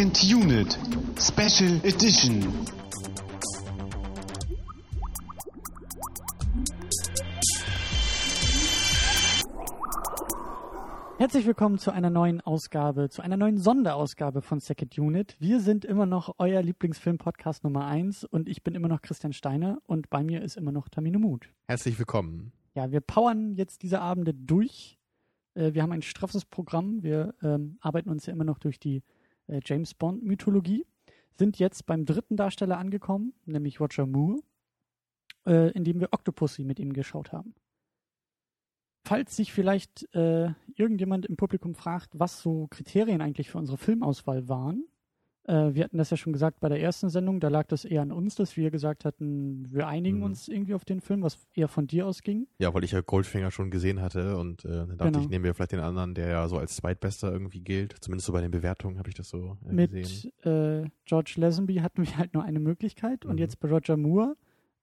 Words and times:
Second 0.00 0.24
Unit 0.32 0.78
Special 1.18 1.78
Edition. 1.84 2.40
Herzlich 11.18 11.46
willkommen 11.46 11.76
zu 11.76 11.90
einer 11.90 12.08
neuen 12.08 12.40
Ausgabe, 12.40 13.10
zu 13.10 13.20
einer 13.20 13.36
neuen 13.36 13.58
Sonderausgabe 13.58 14.40
von 14.40 14.60
Second 14.60 14.98
Unit. 14.98 15.36
Wir 15.38 15.60
sind 15.60 15.84
immer 15.84 16.06
noch 16.06 16.34
euer 16.38 16.62
Lieblingsfilm-Podcast 16.62 17.62
Nummer 17.64 17.84
1 17.84 18.24
und 18.24 18.48
ich 18.48 18.62
bin 18.62 18.74
immer 18.74 18.88
noch 18.88 19.02
Christian 19.02 19.34
Steiner 19.34 19.82
und 19.84 20.08
bei 20.08 20.24
mir 20.24 20.40
ist 20.40 20.56
immer 20.56 20.72
noch 20.72 20.88
Tamino 20.88 21.18
Mut. 21.18 21.50
Herzlich 21.68 21.98
willkommen. 21.98 22.52
Ja, 22.74 22.90
wir 22.90 23.02
powern 23.02 23.54
jetzt 23.54 23.82
diese 23.82 24.00
Abende 24.00 24.32
durch. 24.32 24.98
Äh, 25.52 25.74
wir 25.74 25.82
haben 25.82 25.92
ein 25.92 26.00
straffes 26.00 26.46
Programm. 26.46 27.02
Wir 27.02 27.34
ähm, 27.42 27.76
arbeiten 27.82 28.08
uns 28.08 28.24
ja 28.24 28.32
immer 28.32 28.44
noch 28.44 28.58
durch 28.58 28.78
die 28.78 29.02
äh, 29.50 29.60
James 29.64 29.94
Bond-Mythologie. 29.94 30.86
Sind 31.38 31.58
jetzt 31.58 31.86
beim 31.86 32.04
dritten 32.04 32.36
Darsteller 32.36 32.78
angekommen, 32.78 33.34
nämlich 33.46 33.80
Roger 33.80 34.06
Moore, 34.06 34.40
äh, 35.46 35.70
in 35.72 35.84
dem 35.84 36.00
wir 36.00 36.08
Octopussy 36.12 36.64
mit 36.64 36.78
ihm 36.78 36.92
geschaut 36.92 37.32
haben 37.32 37.54
falls 39.04 39.36
sich 39.36 39.52
vielleicht 39.52 40.14
äh, 40.14 40.52
irgendjemand 40.76 41.26
im 41.26 41.36
Publikum 41.36 41.74
fragt, 41.74 42.18
was 42.18 42.42
so 42.42 42.66
Kriterien 42.68 43.20
eigentlich 43.20 43.50
für 43.50 43.58
unsere 43.58 43.78
Filmauswahl 43.78 44.48
waren, 44.48 44.84
äh, 45.44 45.74
wir 45.74 45.84
hatten 45.84 45.98
das 45.98 46.10
ja 46.10 46.16
schon 46.16 46.32
gesagt 46.32 46.60
bei 46.60 46.68
der 46.68 46.80
ersten 46.80 47.08
Sendung, 47.08 47.40
da 47.40 47.48
lag 47.48 47.66
das 47.66 47.84
eher 47.84 48.02
an 48.02 48.12
uns, 48.12 48.34
dass 48.34 48.56
wir 48.56 48.70
gesagt 48.70 49.04
hatten, 49.04 49.66
wir 49.70 49.88
einigen 49.88 50.18
mhm. 50.18 50.24
uns 50.24 50.48
irgendwie 50.48 50.74
auf 50.74 50.84
den 50.84 51.00
Film, 51.00 51.22
was 51.22 51.38
eher 51.54 51.68
von 51.68 51.86
dir 51.86 52.06
ausging. 52.06 52.46
Ja, 52.58 52.72
weil 52.74 52.84
ich 52.84 52.92
ja 52.92 53.00
Goldfinger 53.00 53.50
schon 53.50 53.70
gesehen 53.70 54.00
hatte 54.00 54.36
und 54.36 54.64
äh, 54.64 54.68
dann 54.68 54.96
dachte 54.96 55.12
genau. 55.12 55.24
ich, 55.24 55.28
nehmen 55.28 55.44
wir 55.44 55.54
vielleicht 55.54 55.72
den 55.72 55.80
anderen, 55.80 56.14
der 56.14 56.28
ja 56.28 56.48
so 56.48 56.58
als 56.58 56.76
Zweitbester 56.76 57.32
irgendwie 57.32 57.60
gilt. 57.60 57.96
Zumindest 58.00 58.26
so 58.26 58.32
bei 58.32 58.40
den 58.40 58.50
Bewertungen 58.50 58.98
habe 58.98 59.08
ich 59.08 59.14
das 59.14 59.28
so 59.28 59.56
äh, 59.68 59.72
Mit, 59.72 59.92
gesehen. 59.92 60.32
Mit 60.44 60.46
äh, 60.46 60.90
George 61.04 61.34
Lazenby 61.36 61.76
hatten 61.76 62.06
wir 62.06 62.16
halt 62.16 62.34
nur 62.34 62.44
eine 62.44 62.60
Möglichkeit 62.60 63.24
mhm. 63.24 63.30
und 63.30 63.38
jetzt 63.38 63.60
bei 63.60 63.68
Roger 63.68 63.96
Moore 63.96 64.36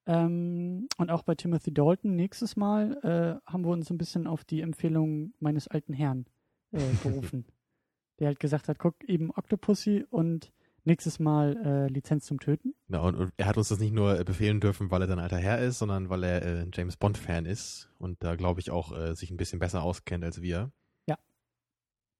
ähm, 0.07 0.87
und 0.97 1.11
auch 1.11 1.23
bei 1.23 1.35
Timothy 1.35 1.73
Dalton 1.73 2.15
nächstes 2.15 2.55
Mal 2.55 2.97
äh, 3.03 3.51
haben 3.51 3.63
wir 3.65 3.71
uns 3.71 3.91
ein 3.91 3.97
bisschen 3.97 4.25
auf 4.25 4.45
die 4.45 4.61
Empfehlung 4.61 5.33
meines 5.39 5.67
alten 5.67 5.93
Herrn 5.93 6.25
äh, 6.71 6.79
berufen. 7.03 7.45
Der 8.19 8.27
halt 8.27 8.39
gesagt 8.39 8.67
hat, 8.67 8.79
guck 8.79 9.03
eben 9.05 9.31
Octopussy 9.31 10.05
und 10.09 10.51
nächstes 10.87 11.19
Mal 11.19 11.57
äh, 11.63 11.93
Lizenz 11.93 12.25
zum 12.25 12.39
Töten. 12.39 12.73
Ja, 12.87 13.01
und, 13.01 13.15
und, 13.15 13.33
er 13.37 13.45
hat 13.45 13.57
uns 13.57 13.67
das 13.67 13.79
nicht 13.79 13.93
nur 13.93 14.19
äh, 14.19 14.23
befehlen 14.23 14.59
dürfen, 14.59 14.89
weil 14.89 15.01
er 15.01 15.07
dann 15.07 15.19
alter 15.19 15.37
Herr 15.37 15.59
ist, 15.59 15.77
sondern 15.79 16.09
weil 16.09 16.23
er 16.23 16.41
äh, 16.41 16.65
James 16.73 16.97
Bond-Fan 16.97 17.45
ist 17.45 17.89
und 17.99 18.23
da 18.23 18.35
glaube 18.35 18.61
ich 18.61 18.71
auch 18.71 18.97
äh, 18.97 19.13
sich 19.13 19.29
ein 19.29 19.37
bisschen 19.37 19.59
besser 19.59 19.83
auskennt 19.83 20.23
als 20.23 20.41
wir. 20.41 20.71
Ja. 21.07 21.17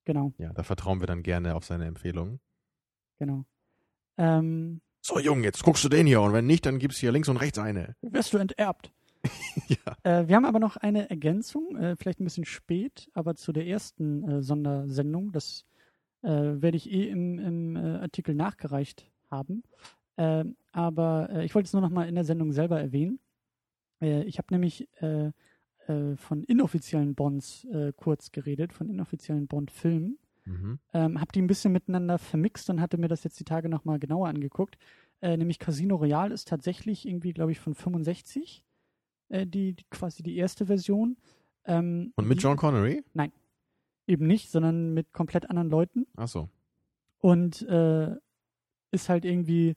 Genau. 0.06 0.34
Ja, 0.38 0.54
da 0.54 0.64
vertrauen 0.64 1.00
wir 1.00 1.08
dann 1.08 1.24
gerne 1.24 1.56
auf 1.56 1.66
seine 1.66 1.86
Empfehlung. 1.86 2.40
Genau. 3.18 3.46
Ähm, 4.18 4.82
so 5.02 5.20
Junge, 5.20 5.44
jetzt 5.44 5.64
guckst 5.64 5.84
du 5.84 5.90
den 5.90 6.06
hier 6.06 6.22
und 6.22 6.34
wenn 6.34 6.46
nicht, 6.46 6.66
dann 6.66 6.78
gibt's 6.78 6.98
hier 6.98 7.12
links 7.12 7.30
und 7.30 7.38
rechts 7.38 7.58
eine. 7.58 7.96
Wirst 8.02 8.34
du 8.34 8.38
enterbt. 8.38 8.92
ja. 9.68 9.78
Äh, 10.04 10.28
wir 10.28 10.36
haben 10.36 10.46
aber 10.46 10.60
noch 10.60 10.76
eine 10.76 11.10
Ergänzung, 11.10 11.76
äh, 11.78 11.96
vielleicht 11.96 12.20
ein 12.20 12.26
bisschen 12.26 12.46
spät, 12.46 13.10
aber 13.14 13.36
zu 13.36 13.54
der 13.54 13.66
ersten 13.66 14.42
Sondersendung. 14.44 15.32
Das 15.32 15.66
äh, 16.24 16.30
werde 16.62 16.78
ich 16.78 16.92
eh 16.92 17.10
im, 17.10 17.40
im 17.40 17.76
äh, 17.76 17.98
Artikel 17.98 18.36
nachgereicht 18.36 19.10
haben. 19.30 19.64
Ähm, 20.18 20.56
aber 20.72 21.30
äh, 21.32 21.46
ich 21.46 21.54
wollte 21.56 21.68
es 21.68 21.74
nur 21.74 21.82
noch 21.82 21.90
mal 21.90 22.08
in 22.08 22.16
der 22.16 22.24
Sendung 22.24 22.52
selber 22.52 22.80
erwähnen. 22.80 23.20
ich 24.00 24.38
habe 24.38 24.48
nämlich 24.52 24.88
von 26.18 26.44
inoffiziellen 26.44 27.16
Bonds 27.16 27.66
kurz 27.96 28.32
geredet, 28.32 28.74
von 28.74 28.90
inoffiziellen 28.90 29.48
Bond-Filmen. 29.48 30.20
Mhm. 30.48 30.80
Ähm, 30.94 31.20
hab 31.20 31.32
die 31.32 31.42
ein 31.42 31.48
bisschen 31.48 31.72
miteinander 31.72 32.18
vermixt 32.18 32.70
und 32.70 32.80
hatte 32.80 32.98
mir 32.98 33.08
das 33.08 33.24
jetzt 33.24 33.40
die 33.40 33.44
Tage 33.44 33.70
nochmal 33.70 33.98
genauer 33.98 34.28
angeguckt. 34.28 34.78
Äh, 35.22 35.38
nämlich 35.38 35.60
Casino 35.60 35.96
Royale 35.96 36.34
ist 36.34 36.48
tatsächlich 36.48 37.08
irgendwie, 37.08 37.34
glaube 37.34 37.52
ich, 37.52 37.60
von 37.60 37.74
65, 37.74 38.64
äh, 39.30 39.46
die, 39.46 39.74
die, 39.74 39.84
quasi 39.90 40.24
die 40.24 40.38
erste 40.38 40.68
Version. 40.68 41.18
Ähm, 41.66 42.14
und 42.16 42.28
mit 42.28 42.38
die, 42.38 42.44
John 42.44 42.56
Connery? 42.56 43.04
Nein, 43.14 43.32
eben 44.08 44.26
nicht, 44.26 44.50
sondern 44.50 44.94
mit 44.94 45.14
komplett 45.14 45.50
anderen 45.50 45.70
Leuten. 45.70 46.08
Ach 46.16 46.28
so. 46.28 46.50
Und 47.20 47.62
äh, 47.64 48.16
ist 48.92 49.10
halt 49.10 49.26
irgendwie 49.26 49.76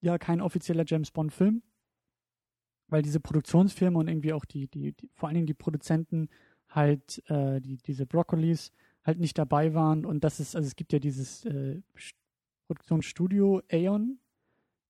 ja 0.00 0.18
kein 0.18 0.40
offizieller 0.40 0.84
James 0.86 1.10
Bond-Film, 1.10 1.62
weil 2.88 3.02
diese 3.02 3.20
Produktionsfirma 3.20 3.98
und 3.98 4.08
irgendwie 4.08 4.32
auch 4.32 4.44
die, 4.44 4.68
die, 4.68 4.92
die 4.92 5.08
vor 5.14 5.28
allen 5.28 5.34
Dingen 5.34 5.46
die 5.46 5.54
Produzenten 5.54 6.28
halt 6.68 7.22
äh, 7.30 7.60
die, 7.60 7.78
diese 7.78 8.06
Broccolis 8.06 8.72
halt 9.04 9.18
nicht 9.18 9.38
dabei 9.38 9.74
waren. 9.74 10.04
Und 10.04 10.24
das 10.24 10.40
ist, 10.40 10.54
also 10.54 10.66
es 10.66 10.76
gibt 10.76 10.92
ja 10.92 10.98
dieses 10.98 11.44
äh, 11.44 11.80
Produktionsstudio 12.66 13.62
Aeon, 13.70 14.18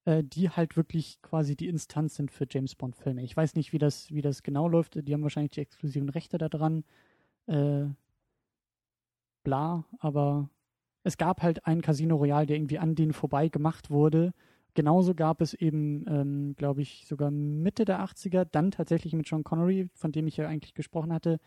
äh, 0.05 0.25
die 0.25 0.51
halt 0.51 0.77
wirklich 0.77 1.21
quasi 1.23 1.57
die 1.57 1.69
Instanz 1.69 2.17
sind 2.17 2.31
für 2.31 2.47
James 2.49 2.75
Bond-Filme. 2.75 3.23
Ich 3.23 3.37
weiß 3.37 3.55
nicht, 3.55 3.73
wie 3.73 3.79
das, 3.79 4.11
wie 4.11 4.23
das 4.23 4.43
genau 4.43 4.69
läuft. 4.69 5.07
Die 5.07 5.13
haben 5.13 5.23
wahrscheinlich 5.23 5.53
die 5.53 5.61
exklusiven 5.61 6.09
Rechte 6.09 6.39
daran. 6.39 6.85
Äh, 7.47 7.87
bla, 9.45 9.85
aber 10.01 10.51
es 11.05 11.17
gab 11.17 11.43
halt 11.43 11.67
einen 11.67 11.83
Casino 11.83 12.17
Royale, 12.17 12.47
der 12.47 12.57
irgendwie 12.57 12.79
an 12.79 12.95
denen 12.95 13.13
vorbei 13.13 13.49
gemacht 13.49 13.91
wurde. 13.91 14.33
Genauso 14.75 15.15
gab 15.15 15.41
es 15.41 15.55
eben, 15.55 16.05
ähm, 16.09 16.57
glaube 16.57 16.83
ich, 16.83 17.07
sogar 17.07 17.31
Mitte 17.31 17.85
der 17.85 18.01
80er, 18.01 18.45
dann 18.45 18.73
tatsächlich 18.73 19.13
mit 19.13 19.29
Sean 19.29 19.45
Connery, 19.45 19.89
von 19.95 20.11
dem 20.11 20.27
ich 20.27 20.37
ja 20.37 20.49
eigentlich 20.49 20.75
gesprochen 20.75 21.13
hatte, 21.13 21.39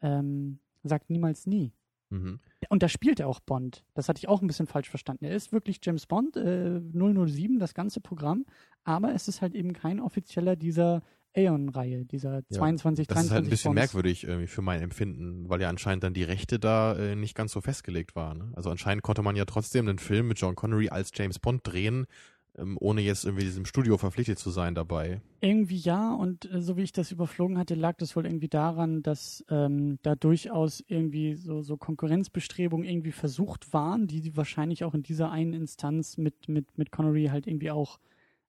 ähm, 0.00 0.60
sagt 0.82 1.10
niemals 1.10 1.46
nie. 1.46 1.72
Mhm. 2.08 2.40
Und 2.68 2.82
da 2.82 2.88
spielt 2.88 3.20
er 3.20 3.28
auch 3.28 3.40
Bond. 3.40 3.84
Das 3.94 4.08
hatte 4.08 4.18
ich 4.18 4.28
auch 4.28 4.40
ein 4.40 4.46
bisschen 4.46 4.66
falsch 4.66 4.88
verstanden. 4.88 5.24
Er 5.24 5.34
ist 5.34 5.52
wirklich 5.52 5.80
James 5.82 6.06
Bond, 6.06 6.36
äh, 6.36 6.80
007, 6.92 7.58
das 7.58 7.74
ganze 7.74 8.00
Programm, 8.00 8.46
aber 8.84 9.12
es 9.12 9.28
ist 9.28 9.42
halt 9.42 9.54
eben 9.54 9.72
kein 9.72 10.00
offizieller 10.00 10.56
dieser 10.56 11.02
Aeon-Reihe, 11.34 12.04
dieser 12.04 12.42
22, 12.48 13.06
ja, 13.08 13.14
Das 13.14 13.24
ist 13.24 13.30
halt 13.30 13.44
ein 13.44 13.50
bisschen 13.50 13.74
Bonds. 13.74 13.92
merkwürdig 13.94 14.26
äh, 14.26 14.46
für 14.46 14.62
mein 14.62 14.80
Empfinden, 14.80 15.48
weil 15.48 15.60
ja 15.60 15.68
anscheinend 15.68 16.04
dann 16.04 16.14
die 16.14 16.24
Rechte 16.24 16.58
da 16.58 16.96
äh, 16.96 17.16
nicht 17.16 17.34
ganz 17.34 17.52
so 17.52 17.60
festgelegt 17.60 18.16
waren. 18.16 18.38
Ne? 18.38 18.52
Also 18.54 18.70
anscheinend 18.70 19.02
konnte 19.02 19.22
man 19.22 19.36
ja 19.36 19.44
trotzdem 19.44 19.86
den 19.86 19.98
Film 19.98 20.28
mit 20.28 20.38
John 20.40 20.54
Connery 20.56 20.88
als 20.88 21.10
James 21.14 21.38
Bond 21.38 21.60
drehen, 21.64 22.06
ähm, 22.58 22.76
ohne 22.80 23.00
jetzt 23.00 23.24
irgendwie 23.24 23.44
diesem 23.44 23.64
Studio 23.64 23.96
verpflichtet 23.96 24.38
zu 24.40 24.50
sein 24.50 24.74
dabei. 24.74 25.20
Irgendwie 25.40 25.76
ja, 25.76 26.12
und 26.12 26.50
äh, 26.52 26.60
so 26.60 26.76
wie 26.76 26.82
ich 26.82 26.92
das 26.92 27.12
überflogen 27.12 27.58
hatte, 27.58 27.74
lag 27.76 27.96
das 27.98 28.16
wohl 28.16 28.26
irgendwie 28.26 28.48
daran, 28.48 29.02
dass 29.02 29.44
ähm, 29.50 29.98
da 30.02 30.16
durchaus 30.16 30.82
irgendwie 30.88 31.36
so, 31.36 31.62
so 31.62 31.76
Konkurrenzbestrebungen 31.76 32.88
irgendwie 32.88 33.12
versucht 33.12 33.72
waren, 33.72 34.08
die, 34.08 34.20
die 34.20 34.36
wahrscheinlich 34.36 34.82
auch 34.84 34.94
in 34.94 35.04
dieser 35.04 35.30
einen 35.30 35.52
Instanz 35.52 36.16
mit, 36.18 36.48
mit, 36.48 36.66
mit 36.76 36.90
Connery 36.90 37.26
halt 37.26 37.46
irgendwie 37.46 37.70
auch, 37.70 37.98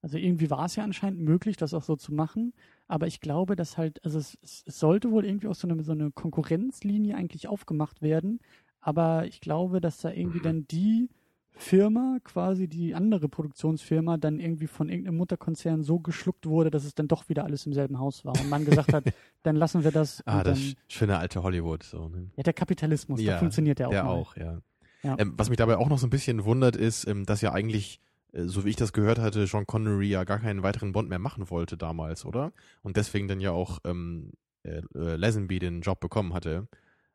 also 0.01 0.17
irgendwie 0.17 0.49
war 0.49 0.65
es 0.65 0.75
ja 0.75 0.83
anscheinend 0.83 1.21
möglich, 1.21 1.57
das 1.57 1.73
auch 1.73 1.83
so 1.83 1.95
zu 1.95 2.13
machen, 2.13 2.53
aber 2.87 3.07
ich 3.07 3.21
glaube, 3.21 3.55
dass 3.55 3.77
halt, 3.77 4.03
also 4.03 4.19
es, 4.19 4.37
es 4.41 4.63
sollte 4.65 5.11
wohl 5.11 5.25
irgendwie 5.25 5.47
auch 5.47 5.55
so 5.55 5.67
eine, 5.67 5.81
so 5.83 5.91
eine 5.91 6.11
Konkurrenzlinie 6.11 7.15
eigentlich 7.15 7.47
aufgemacht 7.47 8.01
werden, 8.01 8.39
aber 8.79 9.25
ich 9.27 9.41
glaube, 9.41 9.79
dass 9.79 9.97
da 9.99 10.11
irgendwie 10.11 10.39
mhm. 10.39 10.43
dann 10.43 10.67
die 10.67 11.09
Firma, 11.53 12.17
quasi 12.23 12.67
die 12.67 12.95
andere 12.95 13.29
Produktionsfirma, 13.29 14.17
dann 14.17 14.39
irgendwie 14.39 14.67
von 14.67 14.89
irgendeinem 14.89 15.17
Mutterkonzern 15.17 15.83
so 15.83 15.99
geschluckt 15.99 16.45
wurde, 16.45 16.71
dass 16.71 16.85
es 16.85 16.95
dann 16.95 17.07
doch 17.07 17.29
wieder 17.29 17.43
alles 17.43 17.65
im 17.65 17.73
selben 17.73 17.99
Haus 17.99 18.25
war. 18.25 18.33
Und 18.39 18.49
man 18.49 18.65
gesagt 18.65 18.93
hat, 18.93 19.03
dann 19.43 19.55
lassen 19.55 19.83
wir 19.83 19.91
das. 19.91 20.23
Ah, 20.25 20.43
das 20.43 20.59
dann, 20.59 20.73
schöne 20.87 21.17
alte 21.17 21.43
Hollywood. 21.43 21.83
So, 21.83 22.09
ne? 22.09 22.31
Ja, 22.35 22.43
der 22.43 22.53
Kapitalismus, 22.53 23.19
ja, 23.21 23.31
der 23.31 23.39
funktioniert 23.39 23.79
ja 23.79 23.87
auch. 23.87 23.91
Der 23.91 24.03
mal. 24.03 24.11
auch, 24.11 24.35
ja. 24.37 24.61
ja. 25.03 25.15
Ähm, 25.19 25.33
was 25.37 25.49
mich 25.49 25.57
dabei 25.57 25.77
auch 25.77 25.89
noch 25.89 25.99
so 25.99 26.07
ein 26.07 26.09
bisschen 26.09 26.45
wundert, 26.45 26.75
ist, 26.75 27.05
ähm, 27.07 27.25
dass 27.25 27.41
ja 27.41 27.51
eigentlich, 27.51 27.99
so 28.33 28.65
wie 28.65 28.69
ich 28.69 28.75
das 28.75 28.93
gehört 28.93 29.19
hatte, 29.19 29.45
Sean 29.45 29.67
Connery 29.67 30.07
ja 30.07 30.23
gar 30.23 30.39
keinen 30.39 30.63
weiteren 30.63 30.91
Bond 30.91 31.09
mehr 31.09 31.19
machen 31.19 31.49
wollte 31.49 31.77
damals, 31.77 32.25
oder? 32.25 32.53
Und 32.81 32.97
deswegen 32.97 33.27
dann 33.27 33.39
ja 33.39 33.51
auch 33.51 33.79
ähm, 33.83 34.31
äh, 34.63 34.81
äh 34.95 35.15
Lazenby 35.15 35.59
den 35.59 35.81
Job 35.81 35.99
bekommen 35.99 36.33
hatte. 36.33 36.67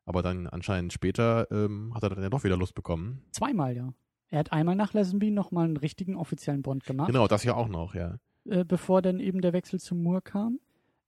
Aber 0.05 0.21
dann 0.21 0.47
anscheinend 0.47 0.93
später 0.93 1.47
ähm, 1.51 1.93
hat 1.93 2.03
er 2.03 2.09
dann 2.09 2.23
ja 2.23 2.29
doch 2.29 2.43
wieder 2.43 2.55
Lust 2.55 2.75
bekommen. 2.75 3.23
Zweimal, 3.31 3.75
ja. 3.75 3.93
Er 4.29 4.39
hat 4.39 4.51
einmal 4.51 4.75
nach 4.75 4.93
Lazenby 4.93 5.31
nochmal 5.31 5.65
einen 5.65 5.77
richtigen 5.77 6.15
offiziellen 6.15 6.61
Bond 6.61 6.85
gemacht. 6.85 7.07
Genau, 7.07 7.27
das 7.27 7.43
ja 7.43 7.55
auch 7.55 7.67
noch, 7.67 7.95
ja. 7.95 8.17
Äh, 8.45 8.63
bevor 8.63 9.01
dann 9.01 9.19
eben 9.19 9.41
der 9.41 9.53
Wechsel 9.53 9.79
zu 9.79 9.95
Moore 9.95 10.21
kam. 10.21 10.59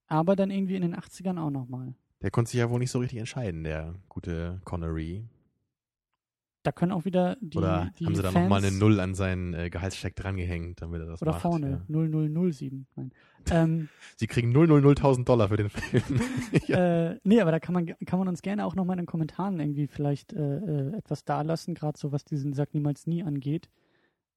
Aber 0.07 0.35
dann 0.35 0.49
irgendwie 0.49 0.75
in 0.75 0.81
den 0.81 0.95
80ern 0.95 1.39
auch 1.39 1.51
nochmal. 1.51 1.93
Der 2.21 2.31
konnte 2.31 2.51
sich 2.51 2.59
ja 2.59 2.69
wohl 2.69 2.79
nicht 2.79 2.91
so 2.91 2.99
richtig 2.99 3.19
entscheiden, 3.19 3.63
der 3.63 3.95
gute 4.09 4.59
Connery. 4.65 5.23
Da 6.63 6.73
können 6.73 6.91
auch 6.91 7.05
wieder 7.05 7.37
die. 7.39 7.57
Oder 7.57 7.91
die 7.97 8.05
haben 8.05 8.15
sie 8.15 8.21
da 8.21 8.31
nochmal 8.31 8.63
eine 8.63 8.75
Null 8.75 8.99
an 8.99 9.15
seinen 9.15 9.53
äh, 9.53 9.69
Gehaltscheck 9.69 10.15
drangehängt, 10.15 10.81
damit 10.81 10.99
er 11.01 11.07
das 11.07 11.21
Oder 11.21 11.31
macht, 11.31 11.41
vorne, 11.41 11.83
ja. 11.87 12.07
0007. 12.07 12.85
Nein. 12.95 13.11
Ähm, 13.49 13.89
sie 14.17 14.27
kriegen 14.27 14.53
000.000 14.53 15.23
Dollar 15.23 15.47
für 15.47 15.57
den 15.57 15.69
Film. 15.69 16.03
ja. 16.67 17.11
äh, 17.11 17.19
nee, 17.23 17.39
aber 17.39 17.51
da 17.51 17.59
kann 17.59 17.73
man, 17.73 17.85
kann 18.05 18.19
man 18.19 18.27
uns 18.27 18.41
gerne 18.41 18.65
auch 18.65 18.75
nochmal 18.75 18.95
in 18.95 19.03
den 19.03 19.07
Kommentaren 19.07 19.59
irgendwie 19.59 19.87
vielleicht 19.87 20.33
äh, 20.33 20.57
äh 20.57 20.97
etwas 20.97 21.23
dalassen, 21.23 21.75
gerade 21.75 21.97
so 21.97 22.11
was 22.11 22.25
diesen 22.25 22.53
Sag 22.53 22.73
niemals 22.73 23.07
nie 23.07 23.23
angeht. 23.23 23.69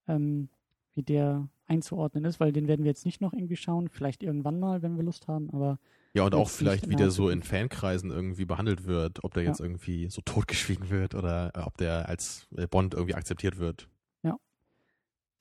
Ähm, 0.06 0.48
wie 0.94 1.02
der 1.02 1.48
einzuordnen 1.66 2.24
ist, 2.24 2.38
weil 2.38 2.52
den 2.52 2.68
werden 2.68 2.84
wir 2.84 2.90
jetzt 2.90 3.06
nicht 3.06 3.20
noch 3.20 3.32
irgendwie 3.32 3.56
schauen, 3.56 3.88
vielleicht 3.88 4.22
irgendwann 4.22 4.60
mal, 4.60 4.82
wenn 4.82 4.96
wir 4.96 5.02
Lust 5.02 5.26
haben, 5.26 5.50
aber 5.50 5.78
ja, 6.14 6.24
und 6.24 6.34
auch 6.34 6.50
vielleicht, 6.50 6.88
wie 6.88 6.96
der 6.96 7.10
so 7.10 7.30
in 7.30 7.42
Fankreisen 7.42 8.10
irgendwie 8.10 8.44
behandelt 8.44 8.86
wird, 8.86 9.24
ob 9.24 9.34
der 9.34 9.44
jetzt 9.44 9.60
ja. 9.60 9.66
irgendwie 9.66 10.08
so 10.10 10.20
totgeschwiegen 10.22 10.90
wird 10.90 11.14
oder 11.14 11.52
ob 11.66 11.76
der 11.78 12.08
als 12.08 12.46
äh, 12.56 12.66
Bond 12.66 12.94
irgendwie 12.94 13.14
akzeptiert 13.14 13.58
wird. 13.58 13.88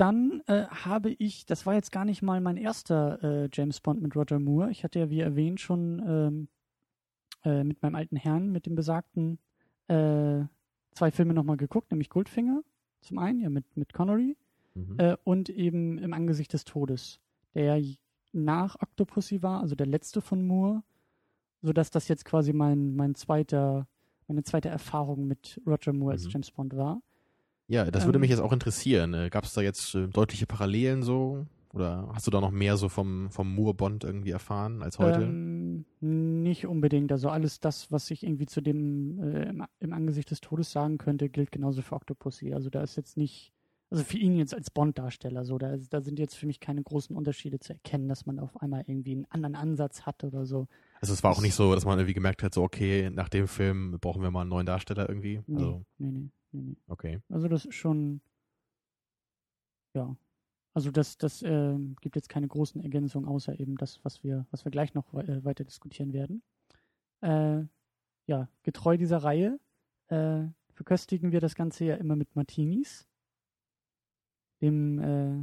dann 0.01 0.41
äh, 0.47 0.65
habe 0.65 1.11
ich, 1.11 1.45
das 1.45 1.67
war 1.67 1.75
jetzt 1.75 1.91
gar 1.91 2.05
nicht 2.05 2.23
mal 2.23 2.41
mein 2.41 2.57
erster 2.57 3.21
äh, 3.23 3.49
James 3.53 3.81
Bond 3.81 4.01
mit 4.01 4.15
Roger 4.15 4.39
Moore. 4.39 4.71
Ich 4.71 4.83
hatte 4.83 4.97
ja, 4.97 5.11
wie 5.11 5.19
erwähnt, 5.19 5.59
schon 5.59 6.01
ähm, 6.07 6.47
äh, 7.43 7.63
mit 7.63 7.83
meinem 7.83 7.93
alten 7.93 8.15
Herrn, 8.15 8.51
mit 8.51 8.65
dem 8.65 8.73
besagten, 8.73 9.37
äh, 9.89 10.39
zwei 10.93 11.11
Filme 11.11 11.35
nochmal 11.35 11.57
geguckt, 11.57 11.91
nämlich 11.91 12.09
Goldfinger 12.09 12.63
zum 13.01 13.19
einen, 13.19 13.41
ja, 13.41 13.51
mit, 13.51 13.65
mit 13.77 13.93
Connery 13.93 14.35
mhm. 14.73 14.95
Äh, 14.97 15.17
und 15.23 15.49
eben 15.49 15.99
Im 15.99 16.13
Angesicht 16.13 16.51
des 16.53 16.65
Todes, 16.65 17.19
der 17.53 17.79
nach 18.33 18.75
Octopussy 18.81 19.41
war, 19.41 19.61
also 19.61 19.75
der 19.75 19.87
letzte 19.87 20.21
von 20.21 20.45
Moore, 20.45 20.83
sodass 21.61 21.91
das 21.91 22.07
jetzt 22.07 22.25
quasi 22.25 22.53
mein, 22.53 22.95
mein 22.95 23.15
zweiter, 23.15 23.87
meine 24.27 24.43
zweite 24.43 24.69
Erfahrung 24.69 25.27
mit 25.27 25.61
Roger 25.65 25.93
Moore 25.93 26.13
mhm. 26.13 26.23
als 26.23 26.31
James 26.31 26.51
Bond 26.51 26.75
war. 26.75 27.01
Ja, 27.67 27.89
das 27.89 28.05
würde 28.05 28.17
ähm, 28.17 28.21
mich 28.21 28.29
jetzt 28.29 28.41
auch 28.41 28.51
interessieren. 28.51 29.13
Äh, 29.13 29.29
Gab 29.29 29.45
es 29.45 29.53
da 29.53 29.61
jetzt 29.61 29.95
äh, 29.95 30.07
deutliche 30.07 30.45
Parallelen 30.45 31.03
so? 31.03 31.45
Oder 31.73 32.09
hast 32.13 32.27
du 32.27 32.31
da 32.31 32.41
noch 32.41 32.51
mehr 32.51 32.75
so 32.75 32.89
vom, 32.89 33.29
vom 33.31 33.55
Moore-Bond 33.55 34.03
irgendwie 34.03 34.31
erfahren 34.31 34.83
als 34.83 34.99
heute? 34.99 35.21
Ähm, 35.21 35.85
nicht 36.01 36.67
unbedingt. 36.67 37.11
Also 37.13 37.29
alles 37.29 37.61
das, 37.61 37.91
was 37.91 38.11
ich 38.11 38.23
irgendwie 38.23 38.45
zu 38.45 38.59
dem 38.59 39.23
äh, 39.23 39.49
im, 39.49 39.63
im, 39.79 39.93
Angesicht 39.93 40.31
des 40.31 40.41
Todes 40.41 40.71
sagen 40.71 40.97
könnte, 40.97 41.29
gilt 41.29 41.51
genauso 41.51 41.81
für 41.81 41.95
Octopussy. 41.95 42.53
Also 42.53 42.69
da 42.69 42.81
ist 42.81 42.97
jetzt 42.97 43.15
nicht, 43.15 43.53
also 43.91 44.05
für 44.05 44.17
ihn 44.17 44.37
jetzt 44.37 44.53
als 44.53 44.71
Bond-Darsteller 44.71 45.43
so, 45.43 45.57
da, 45.57 45.75
da 45.75 46.01
sind 46.01 46.17
jetzt 46.17 46.35
für 46.35 46.45
mich 46.45 46.61
keine 46.61 46.81
großen 46.81 47.13
Unterschiede 47.13 47.59
zu 47.59 47.73
erkennen, 47.73 48.07
dass 48.07 48.25
man 48.25 48.39
auf 48.39 48.55
einmal 48.61 48.83
irgendwie 48.87 49.11
einen 49.11 49.25
anderen 49.29 49.55
Ansatz 49.55 50.05
hat 50.05 50.23
oder 50.23 50.45
so. 50.45 50.69
Also 51.01 51.13
es 51.13 51.23
war 51.23 51.31
auch 51.31 51.41
nicht 51.41 51.55
so, 51.55 51.75
dass 51.75 51.83
man 51.83 51.99
irgendwie 51.99 52.13
gemerkt 52.13 52.41
hat, 52.41 52.53
so 52.53 52.63
okay, 52.63 53.09
nach 53.09 53.27
dem 53.27 53.49
Film 53.49 53.97
brauchen 53.99 54.23
wir 54.23 54.31
mal 54.31 54.41
einen 54.41 54.49
neuen 54.49 54.65
Darsteller 54.65 55.09
irgendwie. 55.09 55.41
Nee, 55.45 55.57
also, 55.57 55.85
nee, 55.97 56.09
nee, 56.09 56.29
nee, 56.53 56.61
nee. 56.61 56.75
Okay. 56.87 57.19
Also 57.27 57.49
das 57.49 57.65
ist 57.65 57.75
schon, 57.75 58.21
ja. 59.93 60.15
Also 60.73 60.89
das, 60.89 61.17
das 61.17 61.41
äh, 61.41 61.77
gibt 61.99 62.15
jetzt 62.15 62.29
keine 62.29 62.47
großen 62.47 62.81
Ergänzungen, 62.81 63.27
außer 63.27 63.59
eben 63.59 63.75
das, 63.75 63.99
was 64.03 64.23
wir, 64.23 64.47
was 64.51 64.63
wir 64.63 64.71
gleich 64.71 64.93
noch 64.93 65.13
äh, 65.15 65.43
weiter 65.43 65.65
diskutieren 65.65 66.13
werden. 66.13 66.43
Äh, 67.19 67.65
ja, 68.25 68.47
getreu 68.63 68.95
dieser 68.95 69.17
Reihe 69.17 69.59
äh, 70.07 70.43
verköstigen 70.73 71.33
wir 71.33 71.41
das 71.41 71.55
Ganze 71.55 71.83
ja 71.83 71.95
immer 71.95 72.15
mit 72.15 72.37
Martinis, 72.37 73.05
dem 74.61 74.99
äh, 74.99 75.35